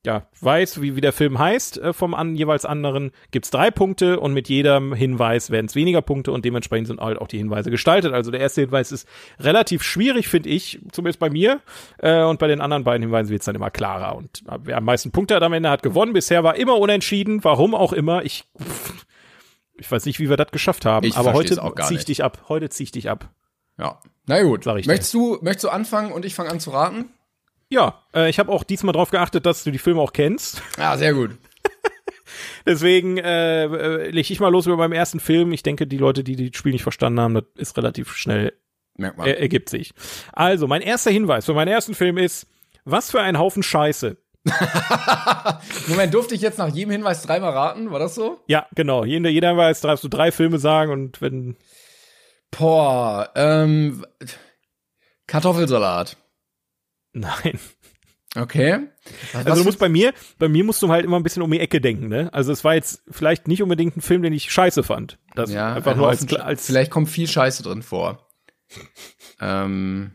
ja, 0.04 0.26
weiß, 0.40 0.82
wie, 0.82 0.96
wie 0.96 1.00
der 1.00 1.12
Film 1.12 1.38
heißt 1.38 1.78
äh, 1.78 1.92
vom 1.92 2.14
an, 2.14 2.34
jeweils 2.34 2.64
anderen, 2.64 3.12
gibt's 3.30 3.50
drei 3.50 3.70
Punkte 3.70 4.18
und 4.18 4.34
mit 4.34 4.48
jedem 4.48 4.92
Hinweis 4.92 5.50
werden 5.50 5.66
es 5.66 5.76
weniger 5.76 6.02
Punkte 6.02 6.32
und 6.32 6.44
dementsprechend 6.44 6.88
sind 6.88 7.00
halt 7.00 7.18
auch 7.18 7.28
die 7.28 7.38
Hinweise 7.38 7.70
gestaltet. 7.70 8.12
Also 8.12 8.32
der 8.32 8.40
erste 8.40 8.62
Hinweis 8.62 8.90
ist 8.90 9.06
relativ 9.38 9.84
schwierig, 9.84 10.26
finde 10.26 10.48
ich, 10.48 10.80
zumindest 10.90 11.20
bei 11.20 11.30
mir. 11.30 11.60
Äh, 11.98 12.24
und 12.24 12.40
bei 12.40 12.48
den 12.48 12.60
anderen 12.60 12.82
beiden 12.82 13.02
Hinweisen 13.02 13.30
wird's 13.30 13.44
dann 13.44 13.54
immer 13.54 13.70
klarer. 13.70 14.16
Und 14.16 14.42
äh, 14.48 14.58
wer 14.64 14.78
am 14.78 14.84
meisten 14.84 15.12
Punkte 15.12 15.36
hat 15.36 15.42
am 15.44 15.52
Ende, 15.52 15.70
hat 15.70 15.84
gewonnen. 15.84 16.12
Bisher 16.12 16.42
war 16.42 16.56
immer 16.56 16.78
unentschieden, 16.78 17.44
warum 17.44 17.76
auch 17.76 17.92
immer. 17.92 18.24
Ich, 18.24 18.44
pff, 18.60 19.06
ich 19.74 19.90
weiß 19.90 20.04
nicht, 20.06 20.18
wie 20.18 20.28
wir 20.28 20.36
das 20.36 20.50
geschafft 20.50 20.84
haben, 20.84 21.06
Ich 21.06 21.16
aber 21.16 21.32
heute 21.32 21.60
zieh 21.86 21.94
ich 21.94 22.04
dich 22.04 22.24
ab. 22.24 22.46
Heute 22.48 22.68
zieh 22.70 22.82
ich 22.82 22.90
dich 22.90 23.08
ab. 23.08 23.30
Ja. 23.78 24.00
Na 24.26 24.42
gut. 24.42 24.64
Sag 24.64 24.78
ich 24.78 24.86
möchtest, 24.86 25.14
du, 25.14 25.38
möchtest 25.42 25.64
du 25.64 25.68
anfangen 25.68 26.10
und 26.10 26.24
ich 26.24 26.34
fange 26.34 26.50
an 26.50 26.58
zu 26.58 26.70
raten? 26.70 27.06
Ja, 27.72 28.02
äh, 28.14 28.28
ich 28.28 28.38
habe 28.38 28.52
auch 28.52 28.64
diesmal 28.64 28.92
drauf 28.92 29.10
geachtet, 29.10 29.46
dass 29.46 29.64
du 29.64 29.70
die 29.70 29.78
Filme 29.78 30.02
auch 30.02 30.12
kennst. 30.12 30.62
Ja, 30.76 30.94
sehr 30.98 31.14
gut. 31.14 31.30
Deswegen 32.66 33.16
äh, 33.16 33.64
äh, 33.64 34.10
leg 34.10 34.30
ich 34.30 34.40
mal 34.40 34.52
los 34.52 34.66
über 34.66 34.76
meinem 34.76 34.92
ersten 34.92 35.20
Film. 35.20 35.52
Ich 35.52 35.62
denke, 35.62 35.86
die 35.86 35.96
Leute, 35.96 36.22
die 36.22 36.50
das 36.50 36.58
Spiel 36.58 36.72
nicht 36.72 36.82
verstanden 36.82 37.20
haben, 37.20 37.34
das 37.34 37.44
ist 37.56 37.78
relativ 37.78 38.14
schnell 38.14 38.52
er, 38.98 39.40
ergibt 39.40 39.70
sich. 39.70 39.94
Also, 40.34 40.66
mein 40.66 40.82
erster 40.82 41.10
Hinweis 41.10 41.46
für 41.46 41.54
meinen 41.54 41.68
ersten 41.68 41.94
Film 41.94 42.18
ist, 42.18 42.46
was 42.84 43.10
für 43.10 43.22
ein 43.22 43.38
Haufen 43.38 43.62
Scheiße. 43.62 44.18
Moment, 45.86 46.12
durfte 46.12 46.34
ich 46.34 46.42
jetzt 46.42 46.58
nach 46.58 46.68
jedem 46.68 46.90
Hinweis 46.90 47.22
dreimal 47.22 47.52
raten? 47.52 47.90
War 47.90 48.00
das 48.00 48.14
so? 48.14 48.38
Ja, 48.48 48.66
genau. 48.74 49.04
Jeder, 49.04 49.30
jeder 49.30 49.48
Hinweis 49.48 49.80
darfst 49.80 50.04
du 50.04 50.08
drei 50.08 50.30
Filme 50.30 50.58
sagen 50.58 50.92
und 50.92 51.22
wenn 51.22 51.56
Boah, 52.50 53.30
ähm, 53.34 54.04
Kartoffelsalat. 55.26 56.18
Nein. 57.12 57.58
Okay. 58.34 58.88
Was, 59.32 59.46
Also 59.46 59.62
du 59.62 59.66
musst 59.66 59.78
bei 59.78 59.90
mir, 59.90 60.14
bei 60.38 60.48
mir 60.48 60.64
musst 60.64 60.82
du 60.82 60.88
halt 60.88 61.04
immer 61.04 61.18
ein 61.18 61.22
bisschen 61.22 61.42
um 61.42 61.50
die 61.50 61.60
Ecke 61.60 61.80
denken, 61.82 62.08
ne? 62.08 62.32
Also 62.32 62.50
es 62.50 62.64
war 62.64 62.74
jetzt 62.74 63.02
vielleicht 63.10 63.46
nicht 63.46 63.62
unbedingt 63.62 63.96
ein 63.96 64.00
Film, 64.00 64.22
den 64.22 64.32
ich 64.32 64.50
scheiße 64.50 64.82
fand. 64.82 65.18
Das 65.34 65.52
ja, 65.52 65.74
einfach 65.74 65.92
ein 65.92 65.98
nur 65.98 66.08
als, 66.08 66.32
als 66.34 66.66
vielleicht 66.66 66.90
kommt 66.90 67.10
viel 67.10 67.28
Scheiße 67.28 67.62
drin 67.62 67.82
vor. 67.82 68.26
ähm, 69.40 70.12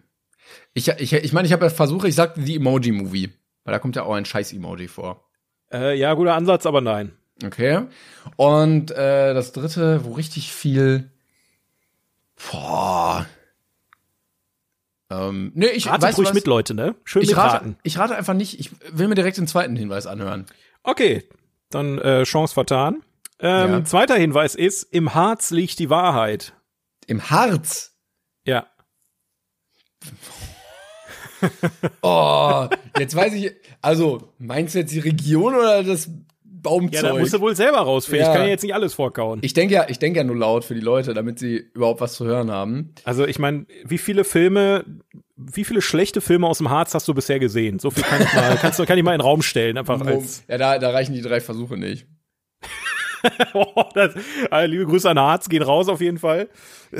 ich 0.73 0.87
ich, 0.87 1.13
ich 1.13 1.33
meine, 1.33 1.45
ich 1.45 1.53
habe 1.53 1.65
ja 1.65 1.69
versucht, 1.69 2.07
ich 2.07 2.15
sagte 2.15 2.41
die 2.41 2.55
Emoji-Movie, 2.55 3.29
weil 3.63 3.71
da 3.71 3.79
kommt 3.79 3.95
ja 3.95 4.03
auch 4.03 4.15
ein 4.15 4.25
Scheiß-Emoji 4.25 4.87
vor. 4.87 5.29
äh, 5.71 5.95
ja, 5.95 6.13
guter 6.15 6.33
Ansatz, 6.33 6.65
aber 6.65 6.81
nein. 6.81 7.11
Okay. 7.45 7.83
Und 8.35 8.89
äh, 8.91 9.35
das 9.35 9.51
dritte, 9.51 10.05
wo 10.05 10.13
richtig 10.13 10.51
viel. 10.51 11.11
Boah. 12.51 13.27
Ähm, 15.09 15.51
nee, 15.55 15.67
ich 15.67 15.87
Ratet 15.87 16.03
weißt 16.03 16.17
ruhig 16.17 16.29
was? 16.29 16.35
mit, 16.35 16.47
Leute, 16.47 16.73
ne? 16.73 16.95
Schön 17.05 17.21
Ich 17.21 17.35
rate, 17.37 17.75
ich 17.83 17.97
rate 17.97 18.15
einfach 18.15 18.33
nicht. 18.33 18.59
Ich 18.59 18.71
will 18.91 19.07
mir 19.07 19.15
direkt 19.15 19.37
den 19.37 19.47
zweiten 19.47 19.75
Hinweis 19.75 20.05
anhören. 20.05 20.45
Okay, 20.83 21.23
dann 21.69 21.97
äh, 21.99 22.23
Chance 22.23 22.53
vertan. 22.53 23.03
Ähm, 23.39 23.71
Ja. 23.71 23.83
Zweiter 23.85 24.15
Hinweis 24.15 24.55
ist, 24.55 24.83
im 24.83 25.13
Harz 25.13 25.51
liegt 25.51 25.79
die 25.79 25.89
Wahrheit. 25.89 26.53
Im 27.05 27.29
Harz. 27.29 27.95
Ja. 28.45 28.67
Oh, 32.01 32.67
jetzt 32.97 33.15
weiß 33.15 33.33
ich. 33.33 33.51
Also, 33.81 34.33
meinst 34.39 34.73
du 34.75 34.79
jetzt 34.79 34.91
die 34.93 34.99
Region 34.99 35.55
oder 35.55 35.83
das 35.83 36.09
Baumzeug? 36.67 37.03
Ja, 37.03 37.09
da 37.13 37.19
musst 37.19 37.33
du 37.33 37.39
wohl 37.39 37.55
selber 37.55 37.77
rausfinden. 37.79 38.25
Ja. 38.25 38.31
Ich 38.31 38.35
kann 38.37 38.45
ja 38.45 38.51
jetzt 38.51 38.63
nicht 38.63 38.73
alles 38.73 38.93
vorkauen. 38.93 39.39
ich 39.41 39.53
denke 39.53 39.73
ja, 39.73 39.85
ich 39.89 39.99
denke 39.99 40.17
ja 40.19 40.23
nur 40.23 40.35
laut 40.35 40.65
für 40.65 40.75
die 40.75 40.81
Leute, 40.81 41.13
damit 41.13 41.39
sie 41.39 41.55
überhaupt 41.73 42.01
was 42.01 42.13
zu 42.13 42.25
hören 42.25 42.51
haben. 42.51 42.93
Also 43.03 43.25
ich 43.25 43.39
meine, 43.39 43.65
wie 43.85 43.97
viele 43.97 44.23
Filme, 44.23 44.83
wie 45.35 45.63
viele 45.63 45.81
schlechte 45.81 46.19
Filme 46.21 46.47
aus 46.47 46.57
dem 46.57 46.69
Harz 46.69 46.93
hast 46.93 47.07
du 47.07 47.13
bisher 47.13 47.39
gesehen? 47.39 47.79
So 47.79 47.91
viel 47.91 48.03
kann 48.03 48.21
ich 48.21 48.33
mal, 48.33 48.57
kannst 48.61 48.79
du, 48.79 48.85
kann 48.85 48.97
ich 48.97 49.03
mal 49.03 49.13
in 49.13 49.19
den 49.19 49.25
Raum 49.25 49.41
stellen, 49.41 49.77
einfach 49.77 49.99
als. 50.05 50.43
Ja, 50.47 50.57
da, 50.57 50.79
da 50.79 50.89
reichen 50.91 51.13
die 51.13 51.21
drei 51.21 51.39
Versuche 51.39 51.77
nicht. 51.77 52.05
Oh, 53.53 53.83
das, 53.95 54.13
äh, 54.51 54.67
liebe 54.67 54.85
Grüße 54.85 55.09
an 55.09 55.17
Harz, 55.19 55.49
gehen 55.49 55.63
raus 55.63 55.89
auf 55.89 56.01
jeden 56.01 56.19
Fall. 56.19 56.49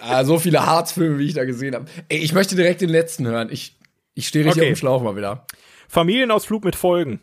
Ah, 0.00 0.24
so 0.24 0.38
viele 0.40 0.66
Harzfilme, 0.66 1.18
wie 1.18 1.26
ich 1.26 1.34
da 1.34 1.44
gesehen 1.44 1.74
habe. 1.76 1.84
Ey, 2.08 2.18
ich 2.18 2.32
möchte 2.32 2.56
direkt 2.56 2.80
den 2.80 2.88
letzten 2.88 3.26
hören. 3.28 3.48
Ich, 3.52 3.76
ich 4.14 4.26
stehe 4.26 4.44
richtig 4.44 4.62
Okay. 4.62 4.72
auf 4.72 4.74
dem 4.74 4.80
Schlauch 4.80 5.02
mal 5.02 5.14
wieder. 5.16 5.46
Familienausflug 5.86 6.64
mit 6.64 6.74
Folgen. 6.74 7.20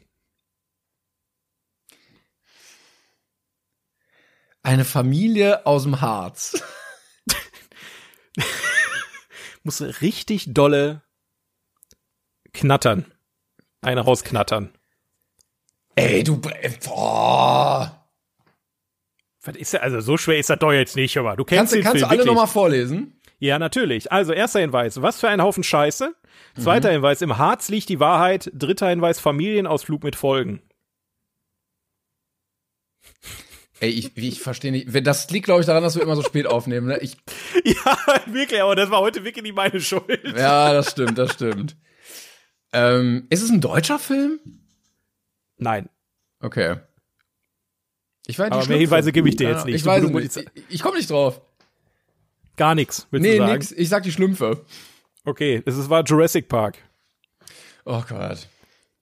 Eine 4.65 4.83
Familie 4.83 5.65
aus 5.67 5.83
dem 5.83 6.01
Harz. 6.01 6.63
Muss 9.63 9.79
richtig 10.01 10.53
dolle 10.53 11.03
knattern. 12.51 13.05
Eine 13.81 14.01
rausknattern. 14.01 14.73
Ey, 15.95 16.23
du. 16.23 16.41
äh, 16.61 16.71
Boah. 16.83 18.07
Was 19.43 19.55
ist 19.55 19.73
ja, 19.73 19.81
also 19.81 19.99
so 20.01 20.17
schwer 20.17 20.39
ist 20.39 20.49
das 20.49 20.57
doch 20.57 20.73
jetzt 20.73 20.95
nicht, 20.95 21.15
aber 21.17 21.35
du 21.35 21.43
kennst 21.45 21.59
Kannst, 21.59 21.73
du- 21.73 21.77
den 21.77 21.83
kannst 21.83 21.95
du 21.95 21.99
Film 21.99 22.09
alle 22.09 22.17
wirklich. 22.19 22.33
nochmal 22.33 22.47
vorlesen? 22.47 23.21
Ja, 23.37 23.59
natürlich. 23.59 24.11
Also, 24.11 24.33
erster 24.33 24.61
Hinweis, 24.61 24.99
was 25.01 25.19
für 25.19 25.27
ein 25.29 25.41
Haufen 25.43 25.63
Scheiße. 25.63 26.15
Zweiter 26.57 26.89
Mhm. 26.89 26.93
Hinweis, 26.93 27.21
im 27.21 27.37
Harz 27.37 27.69
liegt 27.69 27.89
die 27.89 27.99
Wahrheit. 27.99 28.49
Dritter 28.55 28.89
Hinweis, 28.89 29.19
Familienausflug 29.19 30.03
mit 30.03 30.15
Folgen. 30.15 30.63
Ey, 33.81 33.89
ich, 33.89 34.15
ich 34.17 34.39
verstehe 34.41 34.71
nicht. 34.71 34.87
Das 35.05 35.29
liegt, 35.31 35.45
glaube 35.45 35.59
ich, 35.61 35.65
daran, 35.67 35.83
dass 35.83 35.95
wir 35.95 36.01
immer 36.03 36.15
so 36.15 36.21
spät 36.23 36.47
aufnehmen. 36.47 36.87
Ne? 36.87 36.97
Ich, 36.99 37.17
Ja, 37.65 37.97
wirklich, 38.27 38.61
aber 38.61 38.75
das 38.75 38.89
war 38.89 38.99
heute 39.01 39.23
wirklich 39.23 39.43
nicht 39.43 39.55
meine 39.55 39.81
Schuld. 39.81 40.21
ja, 40.37 40.73
das 40.73 40.91
stimmt, 40.91 41.17
das 41.17 41.33
stimmt. 41.33 41.75
Ähm, 42.73 43.27
ist 43.29 43.41
es 43.41 43.49
ein 43.49 43.61
deutscher 43.61 43.99
Film? 43.99 44.39
Nein. 45.57 45.89
Okay. 46.39 46.77
Ich 48.27 48.39
weiß 48.39 48.51
Aber 48.51 48.65
mehr 48.67 48.77
Hinweise 48.77 49.11
gebe 49.11 49.29
ich 49.29 49.35
dir 49.35 49.49
jetzt 49.49 49.65
nicht. 49.65 49.75
Ich 49.75 49.85
weiß 49.85 50.03
nicht. 50.03 50.37
Ich, 50.55 50.63
ich 50.69 50.81
komme 50.81 50.97
nicht 50.97 51.09
drauf. 51.09 51.41
Gar 52.57 52.75
nichts, 52.75 53.07
willst 53.11 53.23
Nee, 53.23 53.33
du 53.33 53.37
sagen? 53.39 53.51
nix. 53.53 53.71
Ich 53.71 53.89
sag 53.89 54.03
die 54.03 54.11
Schlümpfe. 54.11 54.65
Okay, 55.25 55.61
es 55.65 55.89
war 55.89 56.03
Jurassic 56.03 56.47
Park. 56.47 56.77
Oh 57.85 58.01
Gott. 58.07 58.47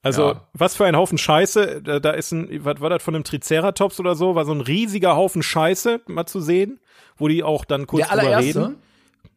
Also, 0.04 0.28
Ja. 0.34 0.42
was 0.54 0.76
für 0.76 0.86
ein 0.86 0.96
Haufen 0.96 1.18
Scheiße. 1.18 1.82
Da, 1.82 2.00
da 2.00 2.12
ist 2.12 2.32
ein, 2.32 2.64
was 2.66 2.80
war 2.82 2.90
das 2.90 3.02
von 3.02 3.16
einem 3.16 3.24
Triceratops 3.24 4.00
oder 4.00 4.16
so? 4.16 4.36
War 4.36 4.46
so 4.46 4.52
ein 4.54 4.62
riesiger 4.62 5.16
Haufen 5.16 5.42
Scheiße 5.42 6.02
mal 6.08 6.26
zu 6.26 6.40
sehen, 6.42 6.80
wo 7.18 7.28
die 7.30 7.42
auch 7.42 7.66
dann 7.66 7.88
kurz 7.88 8.08
Der 8.08 8.18
drüber 8.18 8.36
allererste? 8.36 8.60
reden. 8.62 8.76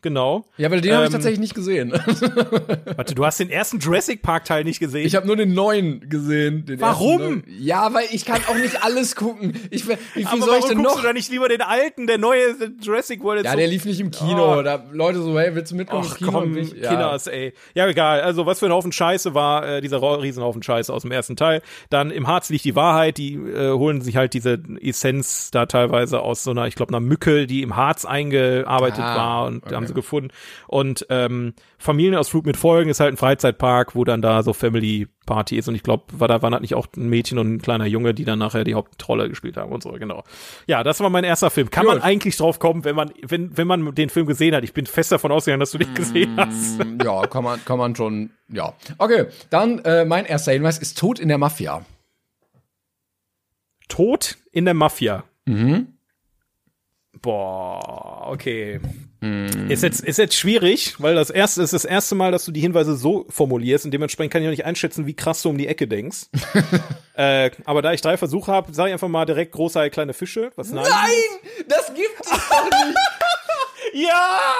Genau. 0.02 0.44
Ja, 0.56 0.70
weil 0.70 0.80
den 0.80 0.92
habe 0.94 1.04
ich 1.04 1.08
Ähm, 1.08 1.12
tatsächlich 1.12 1.40
nicht 1.40 1.54
gesehen. 1.54 1.92
Warte, 2.96 3.14
du 3.14 3.24
hast 3.24 3.40
den 3.40 3.50
ersten 3.50 3.78
Jurassic 3.78 4.22
Park 4.22 4.44
Teil 4.44 4.64
nicht 4.64 4.78
gesehen? 4.80 5.06
Ich 5.06 5.14
habe 5.14 5.26
nur 5.26 5.36
den 5.36 5.54
neuen 5.54 6.08
gesehen. 6.08 6.64
Den 6.66 6.80
Warum? 6.80 7.20
ersten, 7.20 7.34
ne? 7.50 7.56
Ja, 7.58 7.92
weil 7.92 8.06
ich 8.12 8.24
kann 8.24 8.40
auch 8.48 8.54
nicht 8.56 8.82
alles 8.84 9.16
gucken. 9.16 9.54
Ich, 9.70 9.88
wie 9.88 9.96
viel 10.14 10.26
aber 10.26 10.38
soll 10.38 10.46
warum 10.48 10.58
ich 10.60 10.64
denn 10.66 10.76
guckst 10.78 10.94
noch? 10.96 11.00
du 11.02 11.06
da 11.06 11.12
nicht 11.12 11.30
lieber 11.30 11.48
den 11.48 11.62
alten, 11.62 12.06
der 12.06 12.18
neue 12.18 12.54
Jurassic 12.80 13.22
World? 13.22 13.44
Ja, 13.44 13.52
so 13.52 13.56
der 13.58 13.66
lief 13.68 13.84
nicht 13.84 14.00
im 14.00 14.10
Kino. 14.10 14.58
Oh. 14.58 14.62
Da 14.62 14.84
Leute 14.92 15.20
so, 15.20 15.38
hey, 15.38 15.54
willst 15.54 15.72
du 15.72 15.76
mitkommen 15.76 16.06
Ach 16.08 16.16
Kino? 16.16 16.30
komm, 16.32 16.42
Und 16.52 16.56
ich, 16.56 16.72
ja. 16.72 16.90
Kinders, 16.90 17.26
ey. 17.26 17.52
Ja, 17.74 17.86
egal. 17.88 18.20
Also, 18.20 18.46
was 18.46 18.58
für 18.60 18.66
ein 18.66 18.72
Haufen 18.72 18.92
Scheiße 18.92 19.34
war 19.34 19.66
äh, 19.66 19.80
dieser 19.80 20.00
Riesenhaufen 20.02 20.62
Scheiße 20.62 20.92
aus 20.92 21.02
dem 21.02 21.10
ersten 21.12 21.36
Teil. 21.36 21.62
Dann 21.90 22.10
im 22.10 22.26
Harz 22.26 22.48
liegt 22.50 22.64
die 22.64 22.76
Wahrheit. 22.76 23.18
Die 23.18 23.34
äh, 23.34 23.72
holen 23.72 24.00
sich 24.00 24.16
halt 24.16 24.34
diese 24.34 24.58
Essenz 24.80 25.50
da 25.50 25.66
teilweise 25.66 26.20
aus 26.20 26.42
so 26.42 26.50
einer, 26.50 26.66
ich 26.66 26.74
glaube, 26.74 26.90
einer 26.90 27.00
Mücke, 27.00 27.46
die 27.46 27.62
im 27.62 27.76
Harz 27.76 28.04
eingearbeitet 28.04 29.00
Ah, 29.00 29.16
war 29.16 29.46
und 29.46 29.64
okay. 29.64 29.74
Haben 29.76 29.86
sie 29.86 29.94
gefunden. 29.94 30.30
Und 30.66 31.06
ähm, 31.10 31.54
Familienausflug 31.78 32.46
mit 32.46 32.56
Folgen 32.56 32.90
ist 32.90 33.00
halt 33.00 33.14
ein 33.14 33.16
Freizeitpark, 33.16 33.94
wo 33.94 34.04
dann 34.04 34.22
da 34.22 34.42
so 34.42 34.52
Family 34.52 35.08
Party 35.26 35.56
ist. 35.58 35.68
Und 35.68 35.74
ich 35.74 35.82
glaube, 35.82 36.04
war 36.18 36.28
da 36.28 36.42
waren 36.42 36.52
halt 36.52 36.62
nicht 36.62 36.74
auch 36.74 36.86
ein 36.96 37.08
Mädchen 37.08 37.38
und 37.38 37.54
ein 37.54 37.62
kleiner 37.62 37.86
Junge, 37.86 38.14
die 38.14 38.24
dann 38.24 38.38
nachher 38.38 38.64
die 38.64 38.74
Hauptrolle 38.74 39.28
gespielt 39.28 39.56
haben 39.56 39.72
und 39.72 39.82
so, 39.82 39.90
genau. 39.92 40.24
Ja, 40.66 40.82
das 40.82 41.00
war 41.00 41.10
mein 41.10 41.24
erster 41.24 41.50
Film. 41.50 41.70
Kann 41.70 41.86
man 41.86 41.96
Gut. 41.96 42.04
eigentlich 42.04 42.36
drauf 42.36 42.58
kommen, 42.58 42.84
wenn 42.84 42.96
man, 42.96 43.12
wenn, 43.22 43.56
wenn 43.56 43.66
man 43.66 43.94
den 43.94 44.08
Film 44.08 44.26
gesehen 44.26 44.54
hat? 44.54 44.64
Ich 44.64 44.72
bin 44.72 44.86
fest 44.86 45.12
davon 45.12 45.32
ausgegangen, 45.32 45.60
dass 45.60 45.72
du 45.72 45.78
den 45.78 45.94
gesehen 45.94 46.36
hast. 46.36 46.80
Ja, 47.04 47.26
kann 47.26 47.44
man, 47.44 47.62
kann 47.64 47.78
man 47.78 47.94
schon, 47.94 48.30
ja. 48.48 48.72
Okay, 48.98 49.26
dann 49.50 49.80
äh, 49.80 50.04
mein 50.04 50.24
erster 50.24 50.52
Hinweis 50.52 50.78
ist 50.78 50.98
Tod 50.98 51.18
in 51.18 51.28
der 51.28 51.38
Mafia. 51.38 51.84
Tod 53.88 54.38
in 54.50 54.64
der 54.64 54.74
Mafia. 54.74 55.24
Boah, 57.22 58.28
okay. 58.28 58.80
Ist 59.68 59.82
jetzt, 59.82 60.00
ist 60.00 60.18
jetzt 60.18 60.34
schwierig, 60.34 60.94
weil 60.98 61.14
das 61.14 61.30
erste 61.30 61.62
ist 61.62 61.72
das 61.72 61.84
erste 61.84 62.14
Mal, 62.14 62.32
dass 62.32 62.44
du 62.44 62.52
die 62.52 62.60
Hinweise 62.60 62.96
so 62.96 63.26
formulierst 63.28 63.84
und 63.84 63.90
dementsprechend 63.90 64.32
kann 64.32 64.42
ich 64.42 64.46
noch 64.46 64.52
nicht 64.52 64.64
einschätzen, 64.64 65.06
wie 65.06 65.14
krass 65.14 65.42
du 65.42 65.50
um 65.50 65.58
die 65.58 65.66
Ecke 65.66 65.88
denkst. 65.88 66.26
äh, 67.14 67.50
aber 67.64 67.82
da 67.82 67.92
ich 67.92 68.00
drei 68.00 68.16
Versuche 68.16 68.52
habe, 68.52 68.72
sage 68.72 68.90
ich 68.90 68.92
einfach 68.92 69.08
mal 69.08 69.24
direkt 69.24 69.52
große 69.52 69.90
kleine 69.90 70.12
Fische. 70.12 70.50
Was 70.56 70.70
nein? 70.70 70.86
das 71.68 71.92
gibt 71.94 72.20
es 72.20 72.30
doch 72.30 72.64
nicht. 72.64 72.98
Ja! 73.92 74.54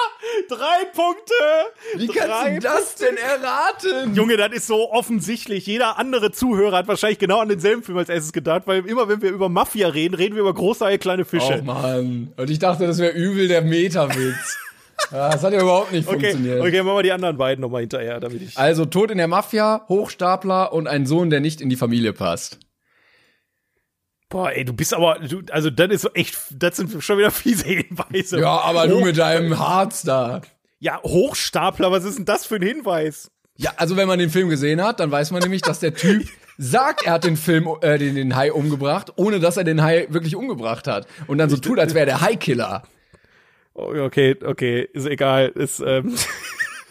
Drei 0.49 0.85
Punkte! 0.95 1.35
Wie 1.97 2.07
drei 2.07 2.15
kannst 2.17 2.57
du 2.57 2.61
das 2.61 2.95
denn 2.97 3.17
erraten? 3.17 4.15
Junge, 4.15 4.37
das 4.37 4.53
ist 4.53 4.67
so 4.67 4.91
offensichtlich. 4.93 5.67
Jeder 5.67 5.99
andere 5.99 6.33
Zuhörer 6.33 6.79
hat 6.79 6.89
wahrscheinlich 6.89 7.19
genau 7.19 7.41
an 7.41 7.49
denselben 7.49 7.83
Film 7.83 7.99
als 7.99 8.09
erstes 8.09 8.33
gedacht, 8.33 8.63
weil 8.67 8.87
immer 8.87 9.09
wenn 9.09 9.23
wir 9.23 9.31
über 9.31 9.49
Mafia 9.49 9.89
reden, 9.89 10.15
reden 10.15 10.35
wir 10.35 10.43
über 10.43 10.55
große 10.55 10.99
kleine 10.99 11.25
Fische. 11.25 11.61
Oh 11.61 11.65
Mann. 11.65 12.33
Und 12.37 12.51
ich 12.51 12.59
dachte, 12.59 12.87
das 12.87 12.99
wäre 12.99 13.13
übel 13.13 13.49
der 13.49 13.63
Meta-Witz. 13.63 14.59
Das 15.11 15.45
hat 15.45 15.53
ja 15.53 15.61
überhaupt 15.61 15.93
nicht 15.93 16.09
okay, 16.09 16.31
funktioniert. 16.31 16.61
okay, 16.61 16.83
machen 16.83 16.97
wir 16.97 17.03
die 17.03 17.13
anderen 17.13 17.37
beiden 17.37 17.61
nochmal 17.61 17.83
hinterher, 17.83 18.19
damit 18.19 18.43
ich. 18.43 18.57
Also 18.57 18.87
Tod 18.87 19.11
in 19.11 19.19
der 19.19 19.29
Mafia, 19.29 19.85
Hochstapler 19.89 20.73
und 20.73 20.89
ein 20.89 21.07
Sohn, 21.07 21.29
der 21.31 21.41
nicht 21.41 21.61
in 21.61 21.69
die 21.69 21.77
Familie 21.77 22.13
passt. 22.13 22.59
Boah, 24.29 24.51
ey, 24.51 24.65
du 24.65 24.73
bist 24.73 24.93
aber, 24.93 25.21
du, 25.21 25.43
also 25.51 25.71
das 25.71 25.89
ist 25.91 26.03
so 26.03 26.11
echt, 26.13 26.37
das 26.51 26.77
sind 26.77 27.03
schon 27.03 27.19
wieder 27.19 27.31
fiese 27.31 27.67
Hinweise. 27.67 28.41
Ja, 28.41 28.61
aber 28.61 28.89
du 28.89 29.01
mit 29.01 29.19
deinem 29.19 29.59
Harz 29.59 30.03
da. 30.03 30.43
Ja, 30.81 31.01
Hochstapler, 31.03 31.93
was 31.93 32.05
ist 32.05 32.19
denn 32.19 32.25
das 32.25 32.45
für 32.45 32.57
ein 32.57 32.63
Hinweis? 32.63 33.31
Ja, 33.57 33.73
also 33.77 33.97
wenn 33.97 34.09
man 34.09 34.19
den 34.19 34.31
Film 34.31 34.49
gesehen 34.49 34.83
hat, 34.83 35.01
dann 35.01 35.11
weiß 35.11 35.31
man 35.31 35.43
nämlich, 35.43 35.63
dass 35.63 35.79
der 35.79 35.95
Typ 35.95 36.27
sagt, 36.59 37.07
er 37.07 37.13
hat 37.13 37.25
den 37.25 37.37
Film, 37.37 37.69
äh, 37.81 37.99
den, 37.99 38.17
den 38.17 38.35
Hai 38.37 38.53
umgebracht, 38.53 39.13
ohne 39.17 39.41
dass 39.41 39.57
er 39.57 39.65
den 39.65 39.83
Hai 39.83 40.07
wirklich 40.11 40.37
umgebracht 40.37 40.87
hat. 40.87 41.07
Und 41.29 41.39
dann 41.39 41.49
so 41.49 41.57
tut, 41.57 41.79
als 41.79 41.95
wäre 41.95 42.07
der 42.07 42.21
Hai-Killer. 42.21 42.83
Oh, 43.75 43.93
okay, 43.95 44.37
okay, 44.43 44.89
ist 44.93 45.07
egal, 45.07 45.49
ist, 45.49 45.81
ähm, 45.81 46.15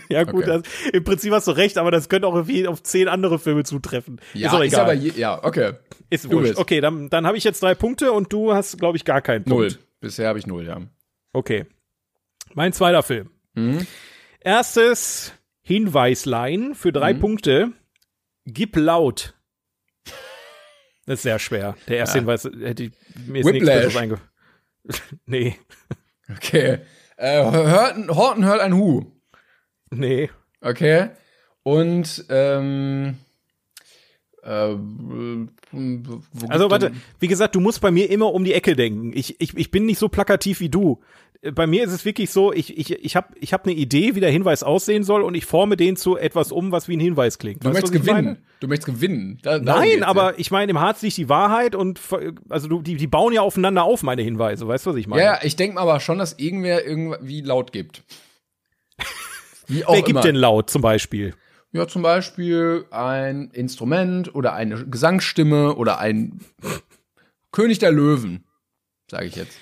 ja 0.10 0.23
gut, 0.23 0.44
Okay. 0.48 0.61
das, 0.64 0.91
im 0.94 1.03
Prinzip 1.03 1.32
hast 1.34 1.48
du 1.48 1.52
recht, 1.52 1.77
aber 1.77 1.91
das 1.91 2.10
könnte 2.10 2.27
auch 2.27 2.36
irgendwie 2.36 2.68
auf 2.68 2.84
zehn 2.84 3.07
andere 3.07 3.40
Filme 3.40 3.64
zutreffen. 3.64 4.19
Ja, 4.34 4.49
ist 4.49 4.53
auch 4.56 4.64
egal. 4.64 4.82
aber 4.82 4.94
je, 4.94 5.11
ja, 5.15 5.44
okay. 5.44 5.73
ist 6.10 6.26
du 6.26 6.32
wurscht. 6.32 6.49
bist. 6.49 6.60
Okay, 6.60 6.82
dann, 6.82 7.10
dann 7.10 7.26
habe 7.27 7.38
ich 7.38 7.44
jetzt 7.44 7.61
drei 7.64 7.76
Punkte 7.76 8.11
und 8.11 8.32
du 8.34 8.53
hast, 8.53 8.77
glaube 8.77 8.98
ich, 8.98 9.06
gar 9.06 9.22
keinen 9.22 9.44
Punkt. 9.44 9.60
Null. 9.73 9.80
Bisher 10.02 10.27
habe 10.27 10.40
ich 10.40 10.48
null, 10.48 10.65
ja. 10.68 10.82
Okay. 11.34 11.65
Mein 12.53 12.73
zweiter 12.73 13.03
Film. 13.03 13.30
Mhm. 13.53 13.86
Erstes 14.41 15.34
Hinweislein 15.61 16.76
für 16.76 16.91
drei 16.91 17.14
Mhm. 17.14 17.19
Punkte. 17.19 17.72
Gib 18.45 18.76
laut. 18.76 19.34
Das 21.07 21.19
ist 21.19 21.23
sehr 21.23 21.40
schwer. 21.40 21.76
Der 21.88 21.98
erste 21.98 22.19
Hinweis 22.19 22.44
hätte 22.45 22.84
ich, 22.84 22.91
mir 23.27 23.40
ist 23.41 23.45
nichts. 23.52 23.65
Besseres 23.68 23.95
einge... 23.98 24.19
nee, 25.26 25.56
Okay. 26.38 26.80
Äh, 27.18 27.44
Horton 27.44 28.45
hört 28.45 28.60
ein 28.61 28.73
Hu. 28.76 29.06
Nee. 29.91 30.30
Okay. 30.62 31.10
Und, 31.64 32.26
ähm, 32.30 33.18
äh, 34.44 34.76
Also 36.48 36.70
warte, 36.70 36.91
wie 37.20 37.28
gesagt, 37.28 37.56
du 37.56 37.60
musst 37.60 37.82
bei 37.82 37.91
mir 37.91 38.10
immer 38.10 38.34
um 38.34 38.44
die 38.44 38.53
Ecke 38.53 38.76
denken. 38.76 39.12
Ich, 39.16 39.40
ich, 39.41 39.57
ich 39.57 39.72
bin 39.72 39.86
nicht 39.86 39.99
so 39.99 40.10
plakativ 40.10 40.60
wie 40.60 40.70
du. 40.70 41.02
Bei 41.53 41.68
mir 41.68 41.84
ist 41.84 41.91
es 41.91 42.06
wirklich 42.06 42.32
so, 42.32 42.52
ich, 42.53 42.76
ich, 42.76 42.91
ich 42.91 43.16
habe 43.16 43.28
ich 43.40 43.53
hab 43.53 43.66
eine 43.66 43.76
Idee, 43.76 44.16
wie 44.16 44.20
der 44.20 44.32
Hinweis 44.32 44.64
aussehen 44.64 45.03
soll 45.03 45.22
und 45.22 45.36
ich 45.36 45.45
forme 45.45 45.78
den 45.78 45.95
zu 45.95 46.18
etwas 46.18 46.52
um, 46.52 46.72
was 46.72 46.88
wie 46.88 46.98
ein 46.98 46.99
Hinweis 46.99 47.38
klingt. 47.38 47.64
Du 47.64 47.68
Weißt 47.68 47.82
möchtest 47.84 47.94
ich 47.95 48.03
meine? 48.12 48.22
gewinnen. 48.30 48.45
Du 48.62 48.68
möchtest 48.68 48.88
gewinnen. 48.88 49.40
Da, 49.44 49.60
Nein, 49.60 50.02
aber 50.02 50.40
ich 50.40 50.49
meine, 50.49 50.72
im 50.72 50.80
Harz 50.80 51.03
liegt 51.03 51.18
die 51.18 51.30
Wahrheit 51.30 51.76
und 51.76 51.99
also 52.49 52.68
du, 52.68 52.82
die, 52.82 52.95
die 52.95 53.06
bauen 53.07 53.32
ja 53.32 53.41
aufeinander 53.41 53.84
auf, 53.84 54.02
meine 54.02 54.24
Hinweise. 54.24 54.68
Weißt 54.68 54.88
du, 54.88 54.91
was 54.91 54.98
ich 54.98 55.06
Ja, 55.06 55.10
meine? 55.10 55.22
ja, 55.24 55.34
ja 55.34 55.40
ich 55.44 55.56
denke 55.56 55.80
aber 55.80 55.99
schon, 55.99 56.18
dass 56.18 56.34
irgendwer 56.34 56.84
irgendwie 56.86 57.41
laut 57.41 57.72
gibt. 57.72 58.03
Wie 59.68 59.86
auch 59.86 59.94
Wer 59.94 60.02
gibt 60.02 60.10
immer. 60.12 60.22
denn 60.22 60.36
laut 60.36 60.70
zum 60.70 60.82
Beispiel? 60.82 61.34
Ja, 61.72 61.88
zum 61.88 62.02
Beispiel 62.04 62.86
ein 62.92 63.50
Instrument 63.52 64.34
oder 64.34 64.54
eine 64.54 64.86
Gesangsstimme 64.88 65.76
oder 65.76 66.00
ein 66.00 66.40
König 67.52 67.80
der 67.80 67.92
Löwen, 67.92 68.46
sage 69.12 69.26
ich 69.26 69.36
jetzt. 69.36 69.58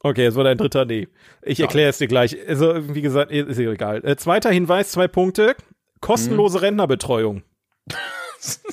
Okay, 0.00 0.26
es 0.26 0.34
wurde 0.34 0.48
ein 0.50 0.58
dritter 0.58 0.84
Nee. 0.84 1.06
Ich 1.42 1.60
erkläre 1.60 1.90
es 1.90 1.98
dir 1.98 2.08
gleich. 2.08 2.36
Also, 2.48 2.94
wie 2.94 3.02
gesagt, 3.02 3.30
ist 3.30 3.58
ja 3.58 3.70
egal. 3.70 4.04
Äh, 4.04 4.16
zweiter 4.16 4.50
Hinweis, 4.50 4.90
zwei 4.90 5.06
Punkte. 5.06 5.54
Kostenlose 6.00 6.58
Mhm. 6.58 6.64
Rentnerbetreuung. 6.64 7.42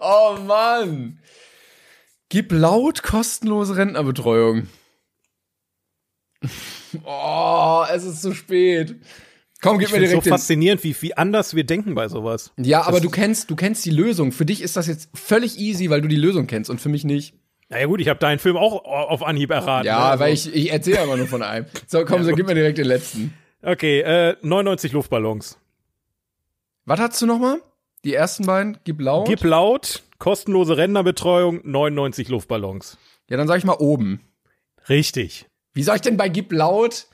Oh 0.00 0.36
Mann! 0.46 1.18
Gib 2.30 2.52
laut 2.52 3.02
kostenlose 3.02 3.76
Rentnerbetreuung. 3.76 4.68
Oh, 7.04 7.84
es 7.92 8.04
ist 8.04 8.22
zu 8.22 8.34
spät. 8.34 8.96
Komm, 9.60 9.78
gib 9.78 9.88
Ich 9.88 9.92
mir 9.94 10.00
so 10.00 10.06
direkt 10.06 10.26
den. 10.26 10.30
faszinierend, 10.32 10.82
wie, 10.84 10.94
wie 11.00 11.16
anders 11.16 11.54
wir 11.54 11.64
denken 11.64 11.94
bei 11.94 12.08
sowas. 12.08 12.52
Ja, 12.58 12.82
aber 12.82 13.00
du 13.00 13.10
kennst, 13.10 13.48
du 13.50 13.54
kennst 13.56 13.84
die 13.84 13.90
Lösung. 13.90 14.32
Für 14.32 14.44
dich 14.44 14.60
ist 14.60 14.76
das 14.76 14.86
jetzt 14.88 15.08
völlig 15.14 15.58
easy, 15.58 15.88
weil 15.88 16.00
du 16.00 16.08
die 16.08 16.16
Lösung 16.16 16.46
kennst 16.48 16.68
und 16.68 16.80
für 16.80 16.88
mich 16.88 17.04
nicht. 17.04 17.34
Naja 17.68 17.86
gut, 17.86 18.00
ich 18.00 18.08
habe 18.08 18.18
deinen 18.18 18.38
Film 18.40 18.56
auch 18.56 18.84
auf 18.84 19.22
Anhieb 19.22 19.50
erraten. 19.50 19.86
Ja? 19.86 20.10
Also- 20.10 20.24
weil 20.24 20.32
ich, 20.34 20.52
ich 20.54 20.72
erzähle 20.72 21.00
aber 21.00 21.16
nur 21.16 21.26
von 21.28 21.42
einem. 21.42 21.66
So, 21.86 22.04
komm, 22.04 22.24
so 22.24 22.32
gib 22.32 22.46
mir 22.46 22.54
direkt 22.54 22.78
den 22.78 22.86
letzten. 22.86 23.34
Okay, 23.62 24.00
äh, 24.00 24.36
99 24.42 24.92
Luftballons. 24.92 25.58
Was 26.84 26.98
hast 26.98 27.22
du 27.22 27.26
noch 27.26 27.38
mal? 27.38 27.60
Die 28.04 28.14
ersten 28.14 28.44
beiden? 28.44 28.78
Gib 28.82 29.00
laut. 29.00 29.28
Gib 29.28 29.44
laut, 29.44 30.02
kostenlose 30.18 30.76
Rentnerbetreuung, 30.76 31.60
99 31.62 32.28
Luftballons. 32.28 32.98
ja, 33.30 33.36
dann 33.36 33.46
sag 33.46 33.58
ich 33.58 33.64
mal 33.64 33.76
oben. 33.78 34.20
Richtig. 34.88 35.46
Wie 35.74 35.82
soll 35.82 35.96
ich 35.96 36.02
denn 36.02 36.16
bei 36.16 36.28
Gib 36.28 36.52
laut? 36.52 37.06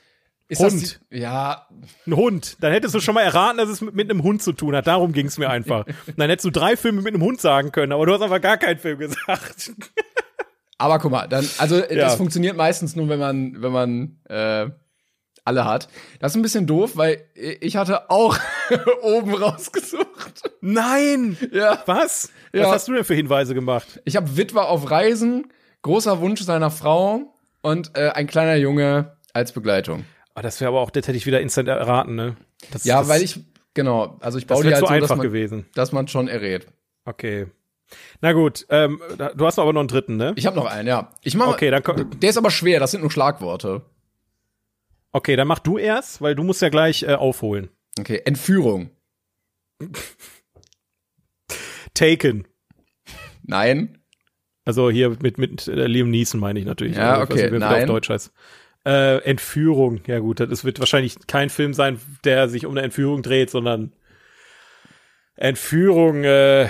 Ist 0.47 0.59
Hund. 0.61 0.81
Das 0.81 0.99
die, 1.11 1.17
ja, 1.19 1.67
Ein 2.07 2.15
Hund. 2.15 2.57
Dann 2.59 2.71
hättest 2.71 2.95
du 2.95 2.99
schon 2.99 3.13
mal 3.13 3.21
erraten, 3.21 3.57
dass 3.59 3.69
es 3.69 3.81
mit, 3.81 3.93
mit 3.93 4.09
einem 4.09 4.23
Hund 4.23 4.41
zu 4.41 4.51
tun 4.51 4.75
hat. 4.75 4.87
Darum 4.87 5.13
ging 5.13 5.27
es 5.27 5.37
mir 5.37 5.47
einfach. 5.49 5.85
Dann 6.17 6.29
hättest 6.29 6.45
du 6.45 6.49
drei 6.49 6.75
Filme 6.75 7.01
mit 7.03 7.13
einem 7.13 7.21
Hund 7.23 7.39
sagen 7.39 7.71
können, 7.71 7.91
aber 7.91 8.05
du 8.07 8.13
hast 8.13 8.21
einfach 8.21 8.41
gar 8.41 8.57
keinen 8.57 8.79
Film 8.79 8.97
gesagt. 8.97 9.71
aber 10.79 10.97
guck 10.97 11.11
mal, 11.11 11.27
dann, 11.27 11.47
also 11.59 11.75
Ja. 11.77 11.85
das 11.95 12.15
funktioniert 12.15 12.57
meistens 12.57 12.95
nur, 12.95 13.09
wenn 13.09 13.19
man, 13.19 13.61
wenn 13.61 13.71
man 13.71 14.17
äh, 14.27 14.69
alle 15.45 15.65
hat. 15.65 15.87
Das 16.19 16.31
ist 16.31 16.35
ein 16.35 16.41
bisschen 16.41 16.65
doof, 16.65 16.93
weil 16.97 17.23
ich 17.35 17.75
hatte 17.75 18.09
auch 18.09 18.35
oben 19.03 19.35
rausgesucht. 19.35 20.49
Nein! 20.61 21.37
Ja. 21.51 21.83
Was? 21.85 22.31
Ja. 22.53 22.63
Was 22.63 22.71
hast 22.71 22.87
du 22.87 22.93
denn 22.93 23.03
für 23.03 23.13
Hinweise 23.13 23.53
gemacht? 23.53 24.01
Ich 24.03 24.15
habe 24.15 24.35
Witwer 24.35 24.67
auf 24.67 24.89
Reisen, 24.89 25.51
großer 25.83 26.19
Wunsch 26.21 26.41
seiner 26.41 26.71
Frau 26.71 27.35
und 27.61 27.91
äh, 27.97 28.09
ein 28.09 28.27
kleiner 28.27 28.55
Junge 28.55 29.17
als 29.33 29.51
Begleitung. 29.51 30.05
Ah, 30.35 30.41
das 30.41 30.59
wäre 30.61 30.69
aber 30.69 30.79
auch, 30.81 30.89
das 30.91 31.07
hätte 31.07 31.17
ich 31.17 31.25
wieder 31.25 31.41
instant 31.41 31.67
erraten, 31.67 32.15
ne? 32.15 32.35
Das, 32.71 32.85
Ja, 32.85 32.99
das, 32.99 33.09
weil 33.09 33.21
ich, 33.21 33.39
genau, 33.73 34.17
also 34.21 34.37
ich 34.37 34.45
Das 34.47 34.57
baue 34.57 34.63
die 34.63 34.73
halt 34.73 34.79
so, 34.79 34.85
dass 34.85 34.93
einfach 34.95 35.15
man, 35.17 35.27
gewesen. 35.27 35.65
dass 35.73 35.91
man 35.91 36.07
schon 36.07 36.27
errät. 36.27 36.67
Okay. 37.05 37.47
Na 38.21 38.33
gut, 38.33 38.65
ähm, 38.69 39.01
du 39.35 39.45
hast 39.45 39.57
aber 39.59 39.73
noch 39.73 39.79
einen 39.81 39.87
dritten, 39.87 40.15
ne? 40.15 40.33
Ich 40.35 40.45
habe 40.45 40.55
noch 40.55 40.65
einen, 40.65 40.87
ja. 40.87 41.11
Ich 41.23 41.35
mach, 41.35 41.47
Okay, 41.47 41.71
dann 41.71 41.83
Der 42.19 42.29
ist 42.29 42.37
aber 42.37 42.51
schwer, 42.51 42.79
das 42.79 42.91
sind 42.91 43.01
nur 43.01 43.11
Schlagworte. 43.11 43.81
Okay, 45.11 45.35
dann 45.35 45.47
mach 45.47 45.59
du 45.59 45.77
erst, 45.79 46.21
weil 46.21 46.35
du 46.35 46.43
musst 46.43 46.61
ja 46.61 46.69
gleich 46.69 47.03
äh, 47.03 47.15
aufholen. 47.15 47.69
Okay, 47.99 48.21
Entführung. 48.25 48.91
Taken. 51.93 52.47
Nein. 53.43 53.98
Also 54.69 54.91
hier 54.91 55.17
mit, 55.19 55.39
mit 55.39 55.67
äh, 55.67 55.87
Liam 55.87 56.11
Neeson 56.11 56.39
meine 56.39 56.59
ich 56.59 56.65
natürlich. 56.67 56.95
Ja, 56.95 57.15
Also, 57.21 57.33
okay, 57.33 57.49
er 57.51 57.57
nein. 57.57 57.81
auf 57.81 57.87
Deutsch 57.87 58.09
heißt. 58.09 58.31
Äh, 58.85 59.17
Entführung, 59.23 59.99
ja 60.05 60.19
gut, 60.19 60.39
das 60.41 60.63
wird 60.63 60.77
wahrscheinlich 60.77 61.17
kein 61.25 61.49
Film 61.49 61.73
sein, 61.73 61.99
der 62.23 62.47
sich 62.49 62.67
um 62.67 62.73
eine 62.73 62.83
Entführung 62.83 63.23
dreht, 63.23 63.49
sondern 63.49 63.93
Entführung, 65.35 66.23
äh, 66.23 66.69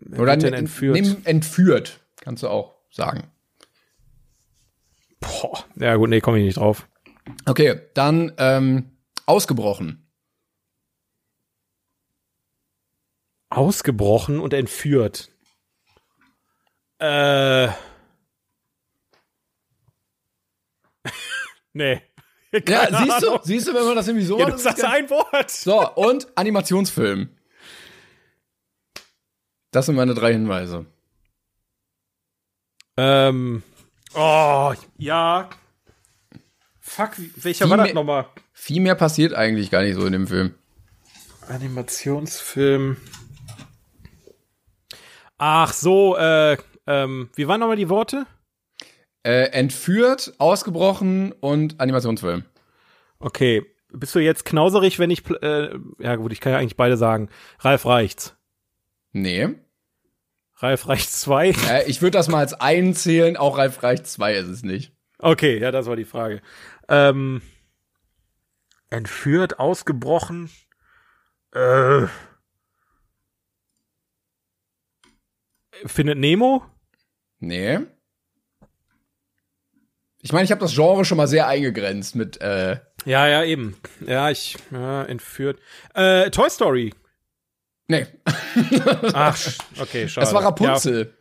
wer 0.00 0.20
Oder 0.20 0.36
denn 0.36 0.52
entführt? 0.52 0.94
nimm 0.96 1.18
entführt, 1.22 2.00
kannst 2.20 2.42
du 2.42 2.48
auch 2.48 2.74
sagen. 2.90 3.22
Boah, 5.20 5.64
ja 5.76 5.94
gut, 5.94 6.10
nee, 6.10 6.20
komme 6.20 6.38
ich 6.40 6.44
nicht 6.44 6.56
drauf. 6.56 6.88
Okay, 7.46 7.80
dann 7.94 8.32
ähm, 8.38 8.90
ausgebrochen. 9.26 10.08
Ausgebrochen 13.48 14.40
und 14.40 14.52
entführt. 14.52 15.30
Äh. 17.04 17.68
nee. 21.74 22.00
Ja, 22.50 22.60
Keine 22.60 22.96
siehst 22.98 23.22
du, 23.22 23.38
siehst 23.42 23.68
du, 23.68 23.74
wenn 23.74 23.84
man 23.84 23.96
das 23.96 24.08
irgendwie 24.08 24.24
so 24.24 24.38
Ja, 24.38 24.44
macht, 24.44 24.52
du 24.52 24.56
ist 24.56 24.62
sagst 24.62 24.84
ein 24.84 25.10
Wort. 25.10 25.50
So, 25.50 25.92
und 25.96 26.28
Animationsfilm. 26.36 27.28
Das 29.70 29.86
sind 29.86 29.96
meine 29.96 30.14
drei 30.14 30.32
Hinweise. 30.32 30.86
Ähm. 32.96 33.62
Oh, 34.14 34.72
ja. 34.96 35.50
Fuck, 36.80 37.10
welcher 37.36 37.66
Viel 37.66 37.70
war 37.70 37.84
das 37.84 37.92
nochmal? 37.92 38.28
Viel 38.52 38.80
mehr 38.80 38.94
passiert 38.94 39.34
eigentlich 39.34 39.70
gar 39.70 39.82
nicht 39.82 39.96
so 39.96 40.06
in 40.06 40.12
dem 40.12 40.28
Film. 40.28 40.54
Animationsfilm. 41.48 42.96
Ach 45.36 45.72
so, 45.72 46.16
äh, 46.16 46.56
ähm, 46.86 47.30
wie 47.34 47.48
waren 47.48 47.60
nochmal 47.60 47.76
die 47.76 47.88
Worte? 47.88 48.26
Äh, 49.22 49.50
entführt, 49.52 50.34
ausgebrochen 50.38 51.32
und 51.32 51.80
Animationsfilm. 51.80 52.44
Okay, 53.18 53.64
bist 53.92 54.14
du 54.14 54.18
jetzt 54.18 54.44
knauserig, 54.44 54.98
wenn 54.98 55.10
ich, 55.10 55.28
äh, 55.42 55.78
ja 55.98 56.16
gut, 56.16 56.32
ich 56.32 56.40
kann 56.40 56.52
ja 56.52 56.58
eigentlich 56.58 56.76
beide 56.76 56.96
sagen. 56.96 57.28
Ralf 57.60 57.86
reicht's. 57.86 58.36
Nee. 59.12 59.48
Ralf 60.56 60.88
reicht's 60.88 61.20
zwei. 61.20 61.52
Äh, 61.70 61.88
ich 61.88 62.02
würde 62.02 62.18
das 62.18 62.28
mal 62.28 62.40
als 62.40 62.54
einen 62.54 62.94
zählen, 62.94 63.36
auch 63.36 63.58
Ralf 63.58 63.82
Reich 63.82 64.04
2 64.04 64.34
ist 64.34 64.48
es 64.48 64.62
nicht. 64.62 64.92
Okay, 65.18 65.58
ja, 65.58 65.70
das 65.70 65.86
war 65.86 65.96
die 65.96 66.04
Frage. 66.04 66.42
Ähm, 66.88 67.40
entführt, 68.90 69.58
ausgebrochen. 69.58 70.50
Äh, 71.52 72.06
findet 75.86 76.18
Nemo? 76.18 76.64
Nee. 77.40 77.80
Ich 80.20 80.32
meine, 80.32 80.44
ich 80.44 80.50
habe 80.50 80.60
das 80.60 80.74
Genre 80.74 81.04
schon 81.04 81.18
mal 81.18 81.26
sehr 81.28 81.46
eingegrenzt 81.46 82.14
mit, 82.14 82.40
äh, 82.40 82.78
Ja, 83.04 83.28
ja, 83.28 83.44
eben. 83.44 83.76
Ja, 84.06 84.30
ich, 84.30 84.56
ja, 84.70 85.02
entführt. 85.04 85.58
Äh, 85.94 86.30
Toy 86.30 86.48
Story. 86.48 86.94
nee. 87.88 88.06
Ach, 89.12 89.38
okay, 89.78 90.08
schade. 90.08 90.24
Das 90.24 90.32
war 90.34 90.44
Rapunzel. 90.44 91.12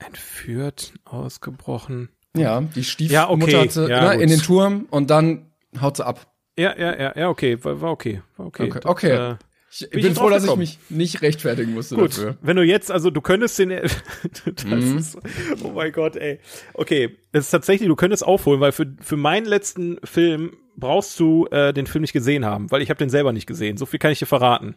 Ja, 0.00 0.06
entführt, 0.06 0.92
ausgebrochen. 1.04 2.10
Ja, 2.36 2.60
die 2.60 2.84
Stiefmutter 2.84 3.14
Ja, 3.14 3.30
okay. 3.30 3.60
hat 3.60 3.72
sie 3.72 3.88
Ja, 3.88 4.14
ne, 4.14 4.22
in 4.22 4.28
den 4.28 4.40
Turm 4.42 4.86
und 4.90 5.08
dann 5.10 5.50
haut 5.80 5.96
sie 5.96 6.04
ab. 6.04 6.26
Ja, 6.58 6.76
ja, 6.76 6.98
ja, 6.98 7.12
ja, 7.16 7.28
okay, 7.28 7.62
war, 7.64 7.80
war 7.80 7.90
okay, 7.92 8.22
war 8.36 8.46
okay. 8.46 8.64
Okay, 8.64 8.80
Das, 8.80 8.86
okay. 8.86 9.10
Äh, 9.32 9.36
Ich, 9.78 9.90
Bin 9.90 10.02
bin 10.02 10.14
froh, 10.14 10.30
dass 10.30 10.44
ich 10.44 10.56
mich 10.56 10.78
nicht 10.88 11.22
rechtfertigen 11.22 11.74
musste 11.74 11.96
Gut, 11.96 12.12
dafür. 12.16 12.36
wenn 12.40 12.56
du 12.56 12.62
jetzt, 12.62 12.90
also 12.90 13.10
du 13.10 13.20
könntest 13.20 13.58
den, 13.58 13.68
das 13.70 14.64
Mhm. 14.64 14.98
ist, 14.98 15.18
oh 15.62 15.70
mein 15.72 15.92
Gott, 15.92 16.16
ey. 16.16 16.40
Okay, 16.74 17.16
das 17.32 17.44
ist 17.46 17.50
tatsächlich, 17.50 17.88
du 17.88 17.96
könntest 17.96 18.24
aufholen, 18.24 18.60
weil 18.60 18.72
für, 18.72 18.86
für 19.00 19.16
meinen 19.16 19.46
letzten 19.46 19.98
Film 20.04 20.56
brauchst 20.76 21.18
du 21.20 21.46
äh, 21.50 21.72
den 21.72 21.86
Film 21.86 22.02
nicht 22.02 22.12
gesehen 22.12 22.44
haben, 22.44 22.70
weil 22.70 22.82
ich 22.82 22.90
habe 22.90 22.98
den 22.98 23.10
selber 23.10 23.32
nicht 23.32 23.46
gesehen. 23.46 23.76
So 23.76 23.86
viel 23.86 23.98
kann 23.98 24.12
ich 24.12 24.18
dir 24.18 24.26
verraten. 24.26 24.76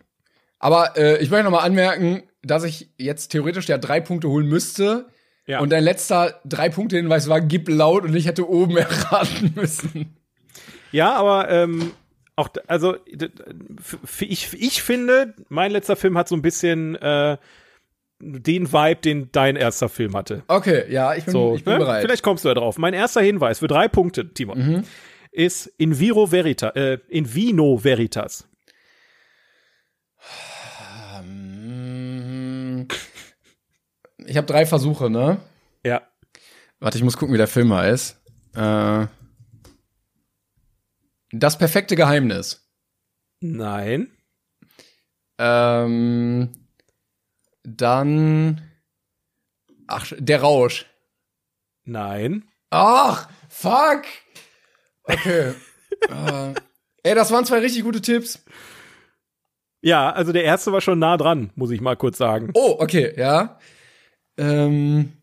Aber 0.59 0.97
äh, 0.97 1.21
ich 1.21 1.29
möchte 1.29 1.45
noch 1.45 1.51
mal 1.51 1.59
anmerken, 1.59 2.23
dass 2.43 2.63
ich 2.63 2.89
jetzt 2.97 3.29
theoretisch 3.29 3.67
ja 3.67 3.77
drei 3.77 4.01
Punkte 4.01 4.29
holen 4.29 4.47
müsste. 4.47 5.07
Ja. 5.45 5.61
Und 5.61 5.71
dein 5.71 5.83
letzter 5.83 6.39
drei 6.45 6.69
Punkte 6.69 6.95
Hinweis 6.97 7.27
war 7.27 7.41
gib 7.41 7.69
laut 7.69 8.03
und 8.03 8.15
ich 8.15 8.27
hätte 8.27 8.47
oben 8.49 8.77
erraten 8.77 9.53
müssen. 9.55 10.17
Ja, 10.91 11.13
aber 11.15 11.49
ähm, 11.49 11.91
auch, 12.39 12.49
also 12.67 12.95
ich, 14.27 14.53
ich 14.53 14.81
finde, 14.83 15.35
mein 15.49 15.71
letzter 15.71 15.95
Film 15.95 16.17
hat 16.17 16.27
so 16.27 16.35
ein 16.35 16.41
bisschen 16.41 16.95
äh, 16.95 17.37
den 18.21 18.71
Vibe, 18.73 19.01
den 19.01 19.29
dein 19.31 19.55
erster 19.55 19.87
Film 19.89 20.15
hatte. 20.15 20.43
Okay, 20.47 20.91
ja, 20.91 21.13
ich 21.15 21.25
bin, 21.25 21.31
So, 21.31 21.55
ich 21.55 21.63
bin 21.63 21.73
ne? 21.73 21.79
bereit. 21.79 22.01
Vielleicht 22.03 22.23
kommst 22.23 22.43
du 22.43 22.49
da 22.49 22.55
drauf. 22.55 22.77
Mein 22.77 22.93
erster 22.93 23.21
Hinweis 23.21 23.59
für 23.59 23.67
drei 23.67 23.87
Punkte, 23.87 24.33
Timon, 24.33 24.57
Mhm. 24.57 24.83
ist 25.31 25.67
in 25.77 25.99
Viro 25.99 26.27
Verita, 26.27 26.69
äh, 26.71 26.99
in 27.07 27.33
Vino 27.33 27.83
Veritas. 27.83 28.45
Ich 34.25 34.37
habe 34.37 34.47
drei 34.47 34.65
Versuche, 34.65 35.09
ne? 35.09 35.37
Ja. 35.85 36.01
Warte, 36.79 36.97
ich 36.97 37.03
muss 37.03 37.17
gucken, 37.17 37.33
wie 37.33 37.37
der 37.37 37.47
Film 37.47 37.73
heißt. 37.73 38.17
Äh, 38.55 39.07
das 41.31 41.57
perfekte 41.57 41.95
Geheimnis. 41.95 42.67
Nein. 43.41 44.11
Ähm, 45.37 46.51
dann. 47.63 48.61
Ach, 49.87 50.11
der 50.17 50.41
Rausch. 50.41 50.85
Nein. 51.85 52.47
Ach, 52.69 53.29
fuck. 53.47 54.03
Okay. 55.03 55.53
äh, 56.09 56.53
ey, 57.03 57.15
das 57.15 57.31
waren 57.31 57.45
zwei 57.45 57.59
richtig 57.59 57.83
gute 57.83 58.01
Tipps. 58.01 58.43
Ja, 59.81 60.11
also 60.11 60.33
der 60.33 60.43
erste 60.43 60.71
war 60.73 60.81
schon 60.81 60.99
nah 60.99 61.15
dran, 61.17 61.51
muss 61.55 61.71
ich 61.71 61.79
mal 61.81 61.95
kurz 61.95 62.17
sagen. 62.17 62.51
Oh, 62.53 62.75
okay, 62.79 63.13
ja. 63.17 63.57
Ähm, 64.37 65.13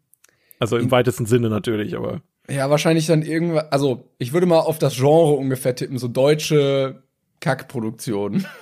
Also 0.58 0.78
im 0.78 0.90
weitesten 0.90 1.26
Sinne 1.26 1.50
natürlich, 1.50 1.94
aber. 1.96 2.22
Ja, 2.48 2.70
wahrscheinlich 2.70 3.06
dann 3.06 3.23
irgendwas. 3.23 3.70
Also, 3.70 4.10
ich 4.18 4.32
würde 4.32 4.47
mal 4.47 4.60
auf 4.60 4.78
das 4.78 4.97
Genre 4.97 5.35
ungefähr 5.35 5.74
tippen, 5.74 5.98
so 5.98 6.09
deutsche 6.09 7.02
Kackproduktion. 7.40 8.47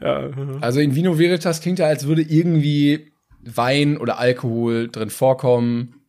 Ja. 0.00 0.30
Also 0.60 0.80
in 0.80 0.94
Vino 0.94 1.18
Veritas 1.18 1.60
klingt 1.60 1.78
ja, 1.78 1.86
als 1.86 2.06
würde 2.06 2.22
irgendwie 2.22 3.12
Wein 3.42 3.96
oder 3.98 4.18
Alkohol 4.18 4.88
drin 4.88 5.10
vorkommen. 5.10 6.02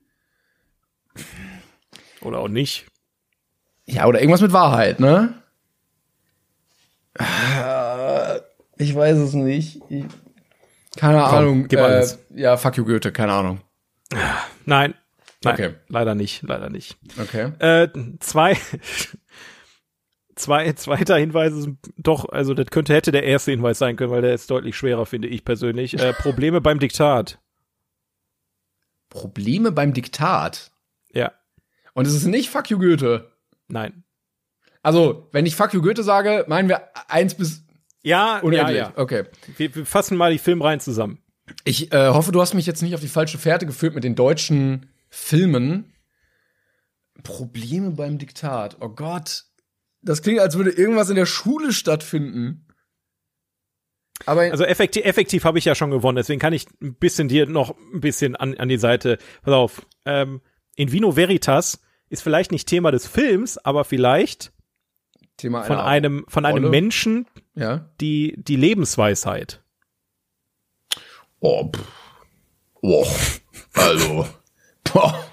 Oder 2.21 2.39
auch 2.39 2.47
nicht. 2.47 2.85
Ja, 3.85 4.05
oder 4.05 4.19
irgendwas 4.19 4.41
mit 4.41 4.53
Wahrheit, 4.53 4.99
ne? 4.99 5.33
Ich 8.77 8.95
weiß 8.95 9.17
es 9.17 9.33
nicht. 9.33 9.81
Ich, 9.89 10.05
keine 10.97 11.23
Ahnung. 11.23 11.67
gib 11.67 11.79
alles. 11.79 12.19
ja, 12.33 12.57
fuck 12.57 12.77
you 12.77 12.85
Goethe, 12.85 13.11
keine 13.11 13.33
Ahnung. 13.33 13.61
Nein. 14.65 14.93
Nein. 15.43 15.53
Okay. 15.53 15.73
Leider 15.87 16.15
nicht, 16.15 16.43
leider 16.43 16.69
nicht. 16.69 16.97
Okay. 17.19 17.51
Äh, 17.59 17.89
zwei, 18.19 18.57
zwei, 20.35 20.71
zweiter 20.73 21.17
Hinweis 21.17 21.53
ist 21.53 21.69
doch, 21.97 22.29
also 22.29 22.53
das 22.53 22.67
könnte, 22.67 22.93
hätte 22.93 23.11
der 23.11 23.23
erste 23.23 23.51
Hinweis 23.51 23.79
sein 23.79 23.95
können, 23.95 24.11
weil 24.11 24.21
der 24.21 24.33
ist 24.33 24.49
deutlich 24.51 24.75
schwerer, 24.75 25.05
finde 25.05 25.27
ich 25.27 25.43
persönlich. 25.43 25.99
Äh, 25.99 26.13
Probleme 26.13 26.61
beim 26.61 26.79
Diktat. 26.79 27.39
Probleme 29.09 29.71
beim 29.71 29.93
Diktat. 29.93 30.71
Ja. 31.13 31.31
Und 31.93 32.07
es 32.07 32.13
ist 32.13 32.25
nicht 32.25 32.49
fuck 32.49 32.69
you 32.69 32.79
Goethe. 32.79 33.31
Nein. 33.67 34.03
Also, 34.83 35.27
wenn 35.31 35.45
ich 35.45 35.55
fuck 35.55 35.73
you 35.73 35.81
Goethe 35.81 36.03
sage, 36.03 36.45
meinen 36.47 36.69
wir 36.69 36.81
eins 37.09 37.35
bis 37.35 37.63
Ja, 38.03 38.37
ja, 38.37 38.39
unendlich. 38.41 38.77
ja. 38.77 38.93
Okay. 38.95 39.25
Wir, 39.57 39.75
wir 39.75 39.85
fassen 39.85 40.17
mal 40.17 40.31
die 40.31 40.39
Filmreihen 40.39 40.79
zusammen. 40.79 41.19
Ich 41.65 41.91
äh, 41.91 42.09
hoffe, 42.09 42.31
du 42.31 42.39
hast 42.41 42.53
mich 42.53 42.65
jetzt 42.65 42.81
nicht 42.81 42.95
auf 42.95 43.01
die 43.01 43.07
falsche 43.07 43.37
Fährte 43.37 43.65
geführt 43.65 43.93
mit 43.93 44.03
den 44.03 44.15
deutschen 44.15 44.89
Filmen. 45.11 45.93
Probleme 47.21 47.91
beim 47.91 48.17
Diktat. 48.17 48.77
Oh 48.79 48.89
Gott. 48.89 49.43
Das 50.01 50.23
klingt, 50.23 50.39
als 50.39 50.57
würde 50.57 50.71
irgendwas 50.71 51.09
in 51.09 51.15
der 51.15 51.27
Schule 51.27 51.73
stattfinden. 51.73 52.67
Aber 54.25 54.41
Also 54.41 54.63
effektiv, 54.63 55.05
effektiv 55.05 55.43
habe 55.45 55.59
ich 55.59 55.65
ja 55.65 55.75
schon 55.75 55.91
gewonnen, 55.91 56.15
deswegen 56.15 56.39
kann 56.39 56.53
ich 56.53 56.65
ein 56.81 56.95
bisschen 56.95 57.27
dir 57.27 57.45
noch 57.47 57.75
ein 57.93 58.01
bisschen 58.01 58.35
an, 58.35 58.57
an 58.57 58.69
die 58.69 58.77
Seite. 58.77 59.17
Pass 59.43 59.53
auf. 59.53 59.85
Ähm, 60.05 60.41
in 60.75 60.91
Vino 60.91 61.15
Veritas 61.15 61.81
ist 62.09 62.23
vielleicht 62.23 62.51
nicht 62.51 62.67
Thema 62.67 62.91
des 62.91 63.07
Films, 63.07 63.57
aber 63.57 63.83
vielleicht 63.83 64.53
Thema 65.37 65.63
von 65.63 65.77
einer 65.77 65.85
einem, 65.85 66.25
von 66.27 66.45
einem 66.45 66.65
Rolle. 66.65 66.69
Menschen 66.69 67.27
Ja. 67.55 67.91
die, 67.99 68.35
die 68.37 68.55
Lebensweisheit. 68.55 69.63
Oh, 71.39 71.71
pff. 71.71 71.81
oh. 72.81 73.07
Also. 73.73 74.27
Boah. 74.93 75.25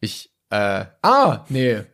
Ich, 0.00 0.30
äh, 0.50 0.84
ah, 1.02 1.44
nee. 1.48 1.82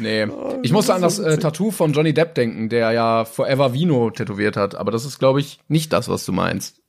Nee. 0.00 0.28
Ich 0.62 0.70
musste 0.70 0.94
an 0.94 1.02
das 1.02 1.18
äh, 1.18 1.38
Tattoo 1.38 1.72
von 1.72 1.92
Johnny 1.92 2.14
Depp 2.14 2.36
denken, 2.36 2.68
der 2.68 2.92
ja 2.92 3.24
Forever 3.24 3.72
Vino 3.74 4.10
tätowiert 4.10 4.56
hat, 4.56 4.76
aber 4.76 4.92
das 4.92 5.04
ist, 5.04 5.18
glaube 5.18 5.40
ich, 5.40 5.58
nicht 5.66 5.92
das, 5.92 6.08
was 6.08 6.24
du 6.24 6.30
meinst. 6.30 6.80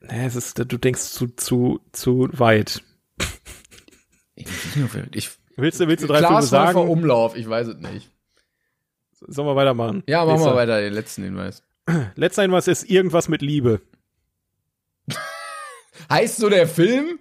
Nee, 0.00 0.24
es 0.24 0.34
ist, 0.34 0.58
du 0.58 0.78
denkst 0.78 1.02
zu, 1.02 1.26
zu, 1.28 1.80
zu 1.92 2.30
weit. 2.32 2.82
Ich, 4.34 5.28
Willst 5.56 5.80
du, 5.80 5.88
willst 5.88 6.02
du 6.02 6.08
drei 6.08 6.18
Klaas 6.20 6.48
Filme 6.48 6.66
sagen? 6.66 6.88
Umlauf, 6.88 7.36
ich 7.36 7.48
weiß 7.48 7.68
es 7.68 7.76
nicht. 7.76 8.10
Sollen 9.12 9.46
wir 9.46 9.54
weitermachen? 9.56 10.02
Ja, 10.06 10.24
machen 10.24 10.38
wir 10.40 10.46
Nächster. 10.46 10.56
weiter, 10.56 10.80
den 10.80 10.94
letzten 10.94 11.22
Hinweis. 11.24 11.62
Letzter 12.14 12.42
Hinweis 12.42 12.66
ist 12.68 12.88
irgendwas 12.88 13.28
mit 13.28 13.42
Liebe. 13.42 13.80
Heißt 16.10 16.36
so 16.38 16.48
der 16.48 16.66
Film? 16.66 17.18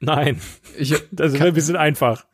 Nein, 0.00 0.40
Ich, 0.76 0.94
das 1.10 1.32
ist 1.34 1.40
ein 1.40 1.54
bisschen 1.54 1.76
einfach. 1.76 2.26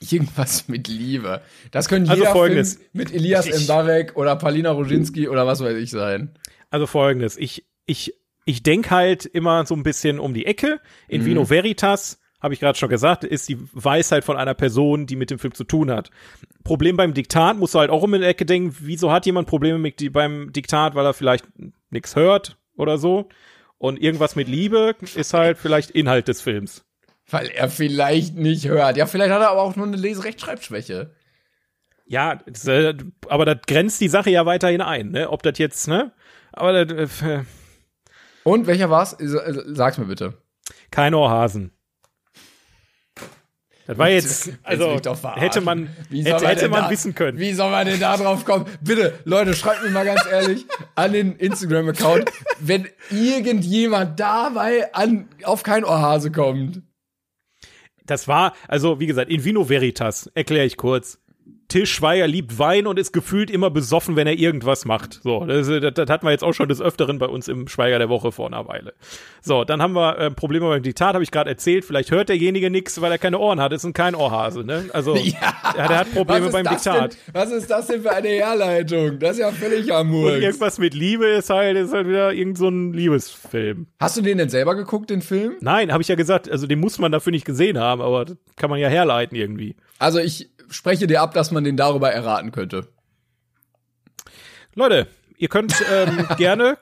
irgendwas 0.00 0.68
mit 0.68 0.88
Liebe. 0.88 1.40
Das 1.70 1.88
könnte 1.88 2.10
Also 2.10 2.22
jeder 2.22 2.32
folgendes. 2.32 2.74
Film 2.74 2.88
mit 2.92 3.14
Elias 3.14 3.46
Mbarek 3.64 4.16
oder 4.16 4.36
Palina 4.36 4.70
Roginski 4.70 5.28
oder 5.28 5.46
was 5.46 5.60
weiß 5.60 5.76
ich 5.76 5.90
sein. 5.90 6.38
Also 6.70 6.86
folgendes, 6.86 7.36
ich, 7.36 7.64
ich, 7.86 8.14
ich 8.44 8.62
denk 8.62 8.90
halt 8.90 9.24
immer 9.24 9.64
so 9.66 9.74
ein 9.74 9.82
bisschen 9.82 10.18
um 10.18 10.34
die 10.34 10.46
Ecke. 10.46 10.80
In 11.08 11.24
Vino 11.24 11.48
Veritas, 11.48 12.18
habe 12.40 12.54
ich 12.54 12.60
gerade 12.60 12.78
schon 12.78 12.88
gesagt, 12.88 13.24
ist 13.24 13.48
die 13.48 13.58
Weisheit 13.72 14.24
von 14.24 14.36
einer 14.36 14.54
Person, 14.54 15.06
die 15.06 15.16
mit 15.16 15.30
dem 15.30 15.38
Film 15.38 15.54
zu 15.54 15.64
tun 15.64 15.90
hat. 15.90 16.10
Problem 16.64 16.96
beim 16.96 17.14
Diktat 17.14 17.56
musst 17.56 17.74
du 17.74 17.78
halt 17.78 17.90
auch 17.90 18.02
um 18.02 18.12
die 18.12 18.22
Ecke 18.22 18.44
denken, 18.44 18.76
wieso 18.80 19.10
hat 19.10 19.26
jemand 19.26 19.48
Probleme 19.48 19.78
mit 19.78 20.12
beim 20.12 20.52
Diktat, 20.52 20.94
weil 20.94 21.06
er 21.06 21.14
vielleicht 21.14 21.46
nichts 21.90 22.14
hört 22.14 22.58
oder 22.76 22.98
so. 22.98 23.28
Und 23.78 24.00
irgendwas 24.00 24.36
mit 24.36 24.48
Liebe 24.48 24.94
ist 25.14 25.34
halt 25.34 25.58
vielleicht 25.58 25.90
Inhalt 25.90 26.28
des 26.28 26.40
Films. 26.40 26.84
Weil 27.28 27.48
er 27.48 27.68
vielleicht 27.68 28.36
nicht 28.36 28.68
hört. 28.68 28.96
Ja, 28.96 29.06
vielleicht 29.06 29.32
hat 29.32 29.40
er 29.42 29.50
aber 29.50 29.62
auch 29.62 29.76
nur 29.76 29.86
eine 29.86 29.96
Leserechtschreibschwäche. 29.96 31.14
Ja, 32.06 32.36
das, 32.46 32.66
äh, 32.68 32.94
aber 33.28 33.44
das 33.44 33.58
grenzt 33.66 34.00
die 34.00 34.08
Sache 34.08 34.30
ja 34.30 34.46
weiterhin 34.46 34.80
ein, 34.80 35.10
ne? 35.10 35.28
Ob 35.30 35.42
das 35.42 35.58
jetzt, 35.58 35.88
ne? 35.88 36.12
Aber 36.52 36.84
das, 36.84 37.20
äh, 37.22 37.42
Und 38.44 38.66
welcher 38.68 38.90
war's? 38.90 39.14
Äh, 39.14 39.64
Sag's 39.74 39.98
mir 39.98 40.04
bitte. 40.06 40.34
kein 40.92 41.14
Ohrhasen. 41.14 41.72
Das 43.86 43.98
war 43.98 44.08
jetzt, 44.08 44.50
also 44.62 44.98
hätte 45.36 45.60
man, 45.60 45.88
hätte, 46.10 46.48
hätte 46.48 46.68
man 46.68 46.84
da- 46.84 46.90
wissen 46.90 47.14
können. 47.14 47.38
Wie 47.38 47.52
soll 47.52 47.70
man 47.70 47.86
denn 47.86 48.00
da 48.00 48.16
drauf 48.16 48.44
kommen? 48.44 48.66
Bitte, 48.80 49.14
Leute, 49.24 49.54
schreibt 49.54 49.82
mir 49.84 49.90
mal 49.90 50.04
ganz 50.04 50.22
ehrlich 50.30 50.66
an 50.94 51.12
den 51.12 51.36
Instagram-Account, 51.36 52.30
wenn 52.60 52.88
irgendjemand 53.10 54.18
dabei 54.18 54.92
an, 54.94 55.28
auf 55.44 55.62
kein 55.62 55.84
Ohrhase 55.84 56.32
kommt. 56.32 56.82
Das 58.04 58.28
war, 58.28 58.54
also 58.68 59.00
wie 59.00 59.06
gesagt, 59.06 59.30
in 59.30 59.44
Vino 59.44 59.68
Veritas, 59.68 60.30
erkläre 60.34 60.64
ich 60.66 60.76
kurz. 60.76 61.18
Till 61.68 61.86
Schweiger 61.86 62.26
liebt 62.26 62.58
Wein 62.58 62.86
und 62.86 62.98
ist 62.98 63.12
gefühlt 63.12 63.50
immer 63.50 63.70
besoffen, 63.70 64.14
wenn 64.14 64.26
er 64.26 64.38
irgendwas 64.38 64.84
macht. 64.84 65.20
So, 65.22 65.44
das, 65.44 65.66
das, 65.66 65.94
das 65.94 66.08
hatten 66.10 66.24
wir 66.26 66.30
jetzt 66.30 66.44
auch 66.44 66.52
schon 66.52 66.68
des 66.68 66.80
Öfteren 66.80 67.18
bei 67.18 67.26
uns 67.26 67.48
im 67.48 67.66
Schweiger 67.66 67.98
der 67.98 68.08
Woche 68.08 68.30
vor 68.30 68.46
einer 68.46 68.68
Weile. 68.68 68.94
So, 69.42 69.64
dann 69.64 69.82
haben 69.82 69.94
wir 69.94 70.18
äh, 70.18 70.30
Probleme 70.30 70.68
beim 70.68 70.82
Diktat, 70.82 71.14
habe 71.14 71.24
ich 71.24 71.30
gerade 71.30 71.50
erzählt. 71.50 71.84
Vielleicht 71.84 72.10
hört 72.10 72.28
derjenige 72.28 72.70
nichts, 72.70 73.00
weil 73.00 73.10
er 73.10 73.18
keine 73.18 73.38
Ohren 73.38 73.60
hat. 73.60 73.72
Ist 73.72 73.84
ein 73.84 73.92
kein 73.92 74.14
Ohrhase, 74.14 74.64
ne? 74.64 74.84
Also, 74.92 75.16
ja, 75.16 75.54
der 75.76 75.98
hat 75.98 76.12
Probleme 76.12 76.50
beim 76.50 76.66
Diktat. 76.66 77.14
Denn, 77.14 77.34
was 77.34 77.50
ist 77.50 77.70
das 77.70 77.88
denn 77.88 78.02
für 78.02 78.12
eine 78.12 78.28
Herleitung? 78.28 79.18
Das 79.18 79.32
ist 79.32 79.38
ja 79.38 79.50
völlig 79.50 79.92
am 79.92 80.14
Und 80.14 80.42
irgendwas 80.42 80.78
mit 80.78 80.94
Liebe 80.94 81.26
ist 81.26 81.50
halt, 81.50 81.76
ist 81.76 81.92
halt 81.92 82.06
wieder 82.06 82.32
irgend 82.32 82.58
so 82.58 82.68
ein 82.68 82.92
Liebesfilm. 82.92 83.86
Hast 83.98 84.16
du 84.16 84.22
den 84.22 84.38
denn 84.38 84.48
selber 84.48 84.76
geguckt, 84.76 85.10
den 85.10 85.22
Film? 85.22 85.54
Nein, 85.60 85.92
habe 85.92 86.02
ich 86.02 86.08
ja 86.08 86.14
gesagt, 86.14 86.50
also 86.50 86.66
den 86.66 86.78
muss 86.78 86.98
man 86.98 87.10
dafür 87.10 87.32
nicht 87.32 87.44
gesehen 87.44 87.78
haben, 87.78 88.00
aber 88.00 88.24
das 88.24 88.36
kann 88.56 88.70
man 88.70 88.78
ja 88.78 88.88
herleiten 88.88 89.36
irgendwie. 89.36 89.74
Also 89.98 90.18
ich 90.18 90.50
spreche 90.70 91.06
dir 91.06 91.22
ab, 91.22 91.34
dass 91.34 91.50
man 91.50 91.64
den 91.64 91.76
darüber 91.76 92.12
erraten 92.12 92.52
könnte. 92.52 92.88
Leute, 94.74 95.06
ihr 95.38 95.48
könnt 95.48 95.74
ähm, 95.90 96.26
gerne 96.36 96.78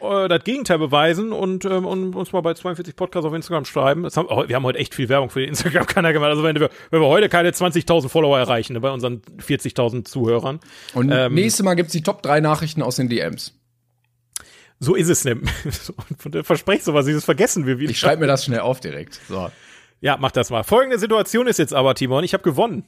äh, 0.00 0.28
das 0.28 0.44
Gegenteil 0.44 0.78
beweisen 0.78 1.32
und, 1.32 1.64
ähm, 1.64 1.86
und 1.86 2.14
uns 2.14 2.32
mal 2.32 2.40
bei 2.40 2.54
42 2.54 2.94
Podcasts 2.94 3.26
auf 3.26 3.34
Instagram 3.34 3.64
schreiben. 3.64 4.06
Haben, 4.06 4.28
oh, 4.28 4.46
wir 4.46 4.54
haben 4.54 4.64
heute 4.64 4.78
echt 4.78 4.94
viel 4.94 5.08
Werbung 5.08 5.30
für 5.30 5.40
den 5.40 5.50
Instagram-Kanal 5.50 6.12
gemacht. 6.12 6.30
Also 6.30 6.42
wenn 6.42 6.58
wir, 6.58 6.70
wenn 6.90 7.00
wir 7.00 7.08
heute 7.08 7.28
keine 7.28 7.50
20.000 7.50 8.08
Follower 8.08 8.38
erreichen 8.38 8.74
ne, 8.74 8.80
bei 8.80 8.90
unseren 8.90 9.22
40.000 9.38 10.04
Zuhörern. 10.04 10.60
Und 10.94 11.10
Ähm, 11.10 11.34
nächstes 11.34 11.64
Mal 11.64 11.74
gibt's 11.74 11.92
die 11.92 12.02
Top 12.02 12.22
3 12.22 12.40
Nachrichten 12.40 12.82
aus 12.82 12.96
den 12.96 13.08
DMs. 13.08 13.54
So 14.80 14.94
ist 14.94 15.08
es 15.08 15.24
nämlich. 15.24 15.50
Versprecht 16.42 16.84
sowas, 16.84 17.06
dieses 17.06 17.24
vergessen 17.24 17.66
wir 17.66 17.78
wieder. 17.78 17.90
Ich 17.90 17.98
schreibe 17.98 18.20
mir 18.20 18.26
das 18.28 18.44
schnell 18.44 18.60
auf 18.60 18.78
direkt. 18.80 19.20
So. 19.28 19.50
Ja, 20.00 20.16
mach 20.20 20.30
das 20.30 20.50
mal. 20.50 20.62
Folgende 20.62 20.98
Situation 20.98 21.48
ist 21.48 21.58
jetzt 21.58 21.74
aber, 21.74 21.94
Timon, 21.94 22.22
ich 22.22 22.32
habe 22.32 22.44
gewonnen. 22.44 22.84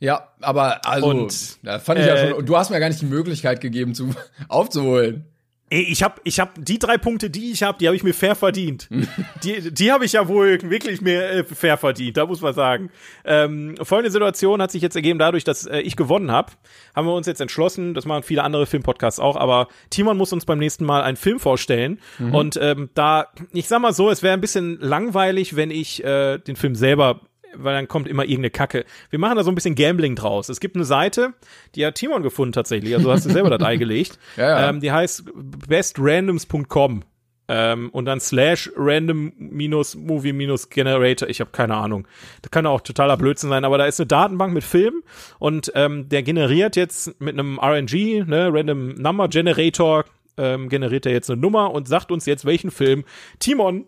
Ja, 0.00 0.28
aber 0.40 0.86
also, 0.86 1.08
Und, 1.08 1.58
da 1.64 1.78
fand 1.78 2.00
ich 2.00 2.06
ja 2.06 2.14
äh, 2.14 2.30
schon, 2.30 2.46
du 2.46 2.56
hast 2.56 2.70
mir 2.70 2.78
gar 2.78 2.88
nicht 2.88 3.00
die 3.00 3.06
Möglichkeit 3.06 3.60
gegeben, 3.60 3.94
zu, 3.94 4.10
aufzuholen. 4.48 5.24
Ey, 5.70 5.82
ich 5.82 6.02
habe 6.02 6.14
ich 6.24 6.40
hab 6.40 6.54
die 6.56 6.78
drei 6.78 6.96
Punkte, 6.96 7.28
die 7.28 7.52
ich 7.52 7.62
habe, 7.62 7.76
die 7.76 7.86
habe 7.88 7.96
ich 7.96 8.02
mir 8.02 8.14
fair 8.14 8.34
verdient. 8.34 8.88
die 9.44 9.70
die 9.70 9.92
habe 9.92 10.06
ich 10.06 10.12
ja 10.12 10.26
wohl 10.26 10.58
wirklich 10.62 11.02
mir 11.02 11.22
äh, 11.30 11.44
fair 11.44 11.76
verdient, 11.76 12.16
da 12.16 12.24
muss 12.24 12.40
man 12.40 12.54
sagen. 12.54 12.90
Ähm, 13.26 13.74
folgende 13.82 14.10
Situation 14.10 14.62
hat 14.62 14.70
sich 14.70 14.80
jetzt 14.80 14.96
ergeben 14.96 15.18
dadurch, 15.18 15.44
dass 15.44 15.66
äh, 15.66 15.80
ich 15.80 15.96
gewonnen 15.96 16.30
habe. 16.30 16.52
Haben 16.96 17.06
wir 17.06 17.12
uns 17.12 17.26
jetzt 17.26 17.42
entschlossen, 17.42 17.92
das 17.92 18.06
machen 18.06 18.22
viele 18.22 18.44
andere 18.44 18.64
Filmpodcasts 18.64 19.20
auch, 19.20 19.36
aber 19.36 19.68
Timon 19.90 20.16
muss 20.16 20.32
uns 20.32 20.46
beim 20.46 20.58
nächsten 20.58 20.86
Mal 20.86 21.02
einen 21.02 21.18
Film 21.18 21.38
vorstellen. 21.38 22.00
Und 22.18 22.58
ähm, 22.62 22.88
da, 22.94 23.26
ich 23.52 23.68
sag 23.68 23.80
mal 23.80 23.92
so, 23.92 24.10
es 24.10 24.22
wäre 24.22 24.34
ein 24.34 24.40
bisschen 24.40 24.78
langweilig, 24.80 25.54
wenn 25.54 25.70
ich 25.70 26.02
äh, 26.02 26.38
den 26.38 26.56
Film 26.56 26.76
selber 26.76 27.20
weil 27.58 27.74
dann 27.74 27.88
kommt 27.88 28.08
immer 28.08 28.24
irgendeine 28.24 28.50
Kacke. 28.50 28.84
Wir 29.10 29.18
machen 29.18 29.36
da 29.36 29.44
so 29.44 29.50
ein 29.50 29.54
bisschen 29.54 29.74
Gambling 29.74 30.16
draus. 30.16 30.48
Es 30.48 30.60
gibt 30.60 30.76
eine 30.76 30.84
Seite, 30.84 31.34
die 31.74 31.84
hat 31.84 31.96
Timon 31.96 32.22
gefunden 32.22 32.52
tatsächlich, 32.52 32.94
also 32.94 33.12
hast 33.12 33.26
du 33.26 33.30
selber 33.30 33.50
das 33.50 33.62
Ei 33.66 33.76
gelegt. 33.76 34.18
Ja, 34.36 34.48
ja. 34.48 34.68
Ähm, 34.68 34.80
die 34.80 34.92
heißt 34.92 35.24
bestrandoms.com 35.68 37.02
ähm, 37.48 37.88
und 37.90 38.04
dann 38.04 38.20
slash 38.20 38.70
random 38.76 39.32
minus 39.38 39.96
movie 39.96 40.32
minus 40.32 40.68
generator. 40.68 41.28
Ich 41.28 41.40
habe 41.40 41.50
keine 41.50 41.74
Ahnung. 41.74 42.06
Das 42.42 42.50
kann 42.50 42.66
auch 42.66 42.82
totaler 42.82 43.16
Blödsinn 43.16 43.50
sein, 43.50 43.64
aber 43.64 43.78
da 43.78 43.86
ist 43.86 43.98
eine 44.00 44.06
Datenbank 44.06 44.52
mit 44.52 44.64
Filmen 44.64 45.02
und 45.38 45.72
ähm, 45.74 46.08
der 46.08 46.22
generiert 46.22 46.76
jetzt 46.76 47.20
mit 47.20 47.38
einem 47.38 47.58
RNG, 47.58 48.24
ne, 48.26 48.50
Random 48.52 48.94
Number 48.94 49.28
Generator, 49.28 50.04
ähm, 50.36 50.68
generiert 50.68 51.06
er 51.06 51.12
jetzt 51.12 51.30
eine 51.30 51.40
Nummer 51.40 51.72
und 51.72 51.88
sagt 51.88 52.12
uns 52.12 52.26
jetzt, 52.26 52.44
welchen 52.44 52.70
Film 52.70 53.04
Timon 53.38 53.86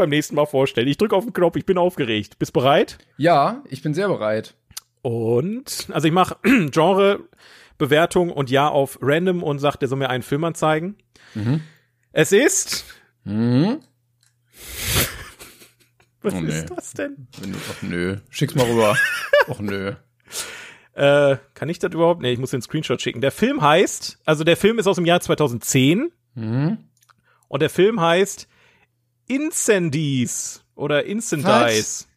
beim 0.00 0.10
nächsten 0.10 0.34
Mal 0.34 0.46
vorstellt. 0.46 0.88
Ich 0.88 0.96
drücke 0.98 1.14
auf 1.14 1.24
den 1.24 1.32
Knopf, 1.32 1.56
ich 1.56 1.66
bin 1.66 1.78
aufgeregt. 1.78 2.38
Bist 2.38 2.52
bereit? 2.52 2.98
Ja, 3.18 3.62
ich 3.68 3.82
bin 3.82 3.94
sehr 3.94 4.08
bereit. 4.08 4.54
Und, 5.02 5.86
also 5.92 6.08
ich 6.08 6.12
mache 6.14 6.36
Genre, 6.70 7.20
Bewertung 7.78 8.30
und 8.30 8.50
Ja 8.50 8.68
auf 8.68 8.98
Random 9.00 9.42
und 9.42 9.58
sagt, 9.58 9.82
der 9.82 9.88
soll 9.88 9.98
mir 9.98 10.10
einen 10.10 10.22
Film 10.22 10.44
anzeigen. 10.44 10.96
Es 12.12 12.32
ist. 12.32 12.84
Mhm. 13.24 13.80
Was 16.22 16.34
Oh, 16.34 16.40
nee. 16.40 16.48
ist 16.50 16.70
das 16.70 16.92
denn? 16.92 17.28
Ach 17.70 17.82
nö. 17.82 18.16
Schick's 18.28 18.54
mal 18.54 18.66
rüber. 18.66 18.94
Ach 19.48 19.58
nö. 19.60 19.94
Äh, 20.92 21.36
kann 21.54 21.68
ich 21.70 21.78
das 21.78 21.92
überhaupt? 21.94 22.20
Nee, 22.20 22.32
ich 22.32 22.38
muss 22.38 22.50
den 22.50 22.60
Screenshot 22.60 23.00
schicken. 23.00 23.22
Der 23.22 23.30
Film 23.32 23.62
heißt, 23.62 24.18
also 24.26 24.44
der 24.44 24.58
Film 24.58 24.78
ist 24.78 24.86
aus 24.86 24.96
dem 24.96 25.06
Jahr 25.06 25.20
2010 25.20 26.12
Mhm. 26.34 26.78
und 27.48 27.60
der 27.62 27.70
Film 27.70 28.00
heißt 28.00 28.48
Incendies 29.30 30.64
oder 30.74 31.04
Incendies. 31.04 32.08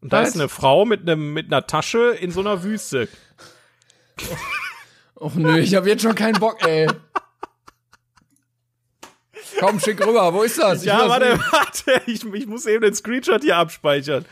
Und 0.00 0.12
da 0.12 0.22
Was? 0.22 0.30
ist 0.30 0.34
eine 0.36 0.48
Frau 0.48 0.86
mit 0.86 1.02
einem 1.02 1.34
mit 1.34 1.46
einer 1.46 1.66
Tasche 1.66 2.16
in 2.18 2.30
so 2.30 2.40
einer 2.40 2.62
Wüste. 2.62 3.08
Ach 5.20 5.34
nö, 5.34 5.58
ich 5.58 5.74
habe 5.74 5.88
jetzt 5.90 6.00
schon 6.02 6.14
keinen 6.14 6.40
Bock, 6.40 6.66
ey. 6.66 6.88
Komm, 9.58 9.78
schick 9.78 10.00
rüber. 10.06 10.32
Wo 10.32 10.42
ist 10.42 10.58
das? 10.58 10.80
Ich 10.80 10.86
Ja, 10.86 11.06
warte, 11.06 11.38
warte, 11.52 12.00
ich, 12.06 12.24
ich 12.24 12.46
muss 12.46 12.64
eben 12.64 12.82
den 12.82 12.94
Screenshot 12.94 13.42
hier 13.42 13.58
abspeichern. 13.58 14.24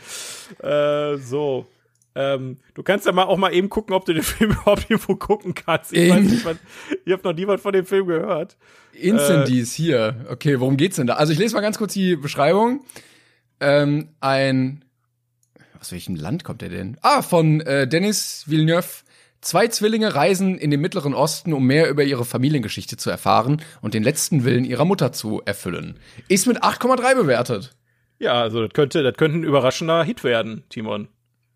Äh, 0.63 1.17
so. 1.17 1.67
Ähm, 2.15 2.57
du 2.73 2.83
kannst 2.83 3.05
ja 3.05 3.11
mal 3.11 3.23
auch 3.23 3.37
mal 3.37 3.53
eben 3.53 3.69
gucken, 3.69 3.93
ob 3.93 4.05
du 4.05 4.13
den 4.13 4.23
Film 4.23 4.51
überhaupt 4.51 4.89
irgendwo 4.89 5.15
gucken 5.15 5.53
kannst. 5.53 5.93
Ich 5.93 6.09
weiß 6.09 6.23
nicht, 6.23 6.45
was, 6.45 6.57
ich 7.05 7.13
habe 7.13 7.23
noch 7.23 7.35
niemand 7.35 7.61
von 7.61 7.73
dem 7.73 7.85
Film 7.85 8.07
gehört. 8.07 8.57
Incendies 8.93 9.73
hier. 9.73 10.25
Okay, 10.29 10.59
worum 10.59 10.77
geht's 10.77 10.97
denn 10.97 11.07
da? 11.07 11.15
Also 11.15 11.33
ich 11.33 11.39
lese 11.39 11.55
mal 11.55 11.61
ganz 11.61 11.77
kurz 11.77 11.93
die 11.93 12.15
Beschreibung. 12.15 12.83
Ähm, 13.59 14.09
ein 14.19 14.83
aus 15.79 15.91
welchem 15.91 16.15
Land 16.15 16.43
kommt 16.43 16.61
der 16.61 16.69
denn? 16.69 16.97
Ah, 17.01 17.21
von 17.21 17.61
äh, 17.61 17.87
Denis 17.87 18.43
Villeneuve. 18.47 19.03
Zwei 19.41 19.69
Zwillinge 19.69 20.15
reisen 20.15 20.57
in 20.57 20.69
den 20.69 20.81
Mittleren 20.81 21.13
Osten, 21.13 21.53
um 21.53 21.65
mehr 21.65 21.89
über 21.89 22.03
ihre 22.03 22.25
Familiengeschichte 22.25 22.97
zu 22.97 23.09
erfahren 23.09 23.61
und 23.81 23.93
den 23.93 24.03
letzten 24.03 24.43
Willen 24.43 24.65
ihrer 24.65 24.83
Mutter 24.83 25.13
zu 25.13 25.41
erfüllen. 25.45 25.97
Ist 26.27 26.45
mit 26.45 26.61
8,3 26.61 27.15
bewertet. 27.15 27.73
Ja, 28.19 28.33
also 28.33 28.61
das 28.61 28.73
könnte, 28.73 29.01
das 29.01 29.15
könnte 29.15 29.37
ein 29.37 29.45
überraschender 29.45 30.03
Hit 30.03 30.25
werden, 30.25 30.65
Timon. 30.67 31.07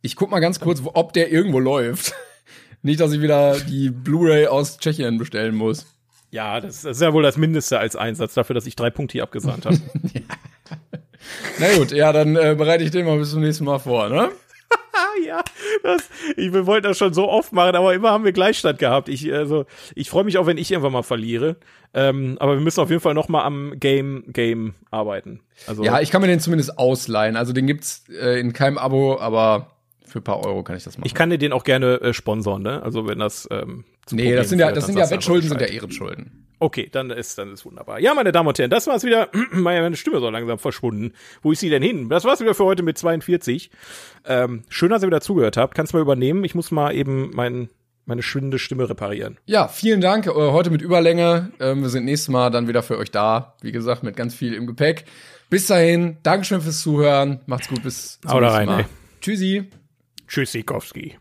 Ich 0.05 0.17
guck 0.17 0.29
mal 0.29 0.41
ganz 0.41 0.59
kurz, 0.59 0.81
ob 0.83 1.13
der 1.13 1.31
irgendwo 1.31 1.59
läuft. 1.59 2.13
Nicht, 2.81 2.99
dass 2.99 3.13
ich 3.13 3.21
wieder 3.21 3.57
die 3.57 3.89
Blu-ray 3.89 4.47
aus 4.47 4.77
Tschechien 4.77 5.17
bestellen 5.17 5.55
muss. 5.55 5.85
Ja, 6.29 6.59
das, 6.59 6.83
ist 6.83 6.99
ja 6.99 7.13
wohl 7.13 7.23
das 7.23 7.37
Mindeste 7.37 7.79
als 7.79 7.95
Einsatz 7.95 8.33
dafür, 8.33 8.53
dass 8.53 8.65
ich 8.65 8.75
drei 8.75 8.89
Punkte 8.89 9.13
hier 9.13 9.23
abgesandt 9.23 9.65
habe. 9.65 9.77
Na 11.59 11.77
gut, 11.77 11.93
ja, 11.93 12.11
dann 12.11 12.35
äh, 12.35 12.53
bereite 12.57 12.83
ich 12.83 12.91
den 12.91 13.05
mal 13.05 13.17
bis 13.17 13.31
zum 13.31 13.39
nächsten 13.39 13.63
Mal 13.63 13.79
vor, 13.79 14.09
ne? 14.09 14.29
ja. 15.25 15.41
Das, 15.83 16.09
ich, 16.35 16.51
wir 16.51 16.65
wollten 16.65 16.87
das 16.87 16.97
schon 16.97 17.13
so 17.13 17.29
oft 17.29 17.53
machen, 17.53 17.77
aber 17.77 17.93
immer 17.93 18.11
haben 18.11 18.25
wir 18.25 18.33
Gleichstand 18.33 18.79
gehabt. 18.79 19.07
Ich, 19.07 19.31
also, 19.31 19.65
ich 19.95 20.09
freue 20.09 20.25
mich 20.25 20.37
auch, 20.37 20.47
wenn 20.47 20.57
ich 20.57 20.69
irgendwann 20.69 20.91
mal 20.91 21.03
verliere. 21.03 21.55
Ähm, 21.93 22.35
aber 22.41 22.55
wir 22.55 22.61
müssen 22.61 22.81
auf 22.81 22.89
jeden 22.89 23.01
Fall 23.01 23.13
noch 23.13 23.29
mal 23.29 23.45
am 23.45 23.75
Game 23.79 24.25
Game 24.27 24.73
arbeiten. 24.91 25.39
Also 25.65 25.83
ja, 25.85 26.01
ich 26.01 26.11
kann 26.11 26.21
mir 26.21 26.27
den 26.27 26.41
zumindest 26.41 26.77
ausleihen. 26.77 27.37
Also 27.37 27.53
den 27.53 27.67
gibt's 27.67 28.03
äh, 28.09 28.39
in 28.39 28.51
keinem 28.51 28.77
Abo, 28.77 29.17
aber 29.19 29.72
für 30.13 30.19
ein 30.19 30.23
paar 30.23 30.45
Euro 30.45 30.61
kann 30.61 30.77
ich 30.77 30.83
das 30.83 30.97
machen. 30.97 31.07
Ich 31.07 31.15
kann 31.15 31.31
dir 31.31 31.39
den 31.39 31.51
auch 31.51 31.63
gerne 31.63 31.99
äh, 32.01 32.13
sponsern, 32.13 32.61
ne? 32.61 32.83
Also 32.83 33.07
wenn 33.07 33.17
das 33.17 33.47
ähm, 33.51 33.83
Nee, 34.11 34.35
das 34.35 34.49
sind 34.49 34.59
ja, 34.59 34.71
das 34.71 34.85
sind 34.85 34.97
ja 34.97 35.09
Wettschulden, 35.09 35.49
sind 35.49 35.59
ja 35.59 35.67
Ehrenschulden. 35.67 36.45
Okay, 36.59 36.87
dann 36.91 37.09
ist, 37.09 37.37
dann 37.37 37.51
ist 37.51 37.65
wunderbar. 37.65 37.99
Ja, 37.99 38.13
meine 38.13 38.31
Damen 38.31 38.47
und 38.47 38.59
Herren, 38.59 38.69
das 38.69 38.85
war's 38.85 39.03
wieder. 39.03 39.29
Meine 39.51 39.95
Stimme 39.95 40.19
so 40.19 40.29
langsam 40.29 40.59
verschwunden. 40.59 41.13
Wo 41.41 41.51
ist 41.51 41.61
sie 41.61 41.69
denn 41.69 41.81
hin? 41.81 42.09
Das 42.09 42.25
war's 42.25 42.41
wieder 42.41 42.53
für 42.53 42.63
heute 42.63 42.83
mit 42.83 42.97
42. 42.97 43.71
Ähm, 44.25 44.63
schön, 44.69 44.91
dass 44.91 45.01
ihr 45.03 45.07
wieder 45.07 45.19
zugehört 45.19 45.57
habt. 45.57 45.73
Kannst 45.73 45.93
du 45.93 45.97
mal 45.97 46.01
übernehmen? 46.01 46.43
Ich 46.43 46.53
muss 46.53 46.71
mal 46.71 46.93
eben 46.95 47.31
mein, 47.33 47.69
meine 48.05 48.21
schwindende 48.21 48.59
Stimme 48.59 48.87
reparieren. 48.89 49.39
Ja, 49.45 49.67
vielen 49.67 49.99
Dank. 49.99 50.27
Äh, 50.27 50.31
heute 50.31 50.69
mit 50.69 50.81
Überlänge. 50.81 51.51
Ähm, 51.59 51.81
wir 51.81 51.89
sind 51.89 52.05
nächstes 52.05 52.29
Mal 52.29 52.49
dann 52.51 52.67
wieder 52.67 52.83
für 52.83 52.97
euch 52.97 53.11
da. 53.11 53.55
Wie 53.61 53.71
gesagt, 53.71 54.03
mit 54.03 54.15
ganz 54.15 54.35
viel 54.35 54.53
im 54.53 54.67
Gepäck. 54.67 55.05
Bis 55.49 55.67
dahin, 55.67 56.17
Dankeschön 56.23 56.61
fürs 56.61 56.81
Zuhören. 56.81 57.41
Macht's 57.45 57.67
gut, 57.67 57.83
bis 57.83 58.19
zum 58.21 58.39
nächsten 58.39 58.65
Mal. 58.65 58.79
Ey. 58.79 58.85
Tschüssi. 59.21 59.69
Tschüssikowski. 60.27 61.17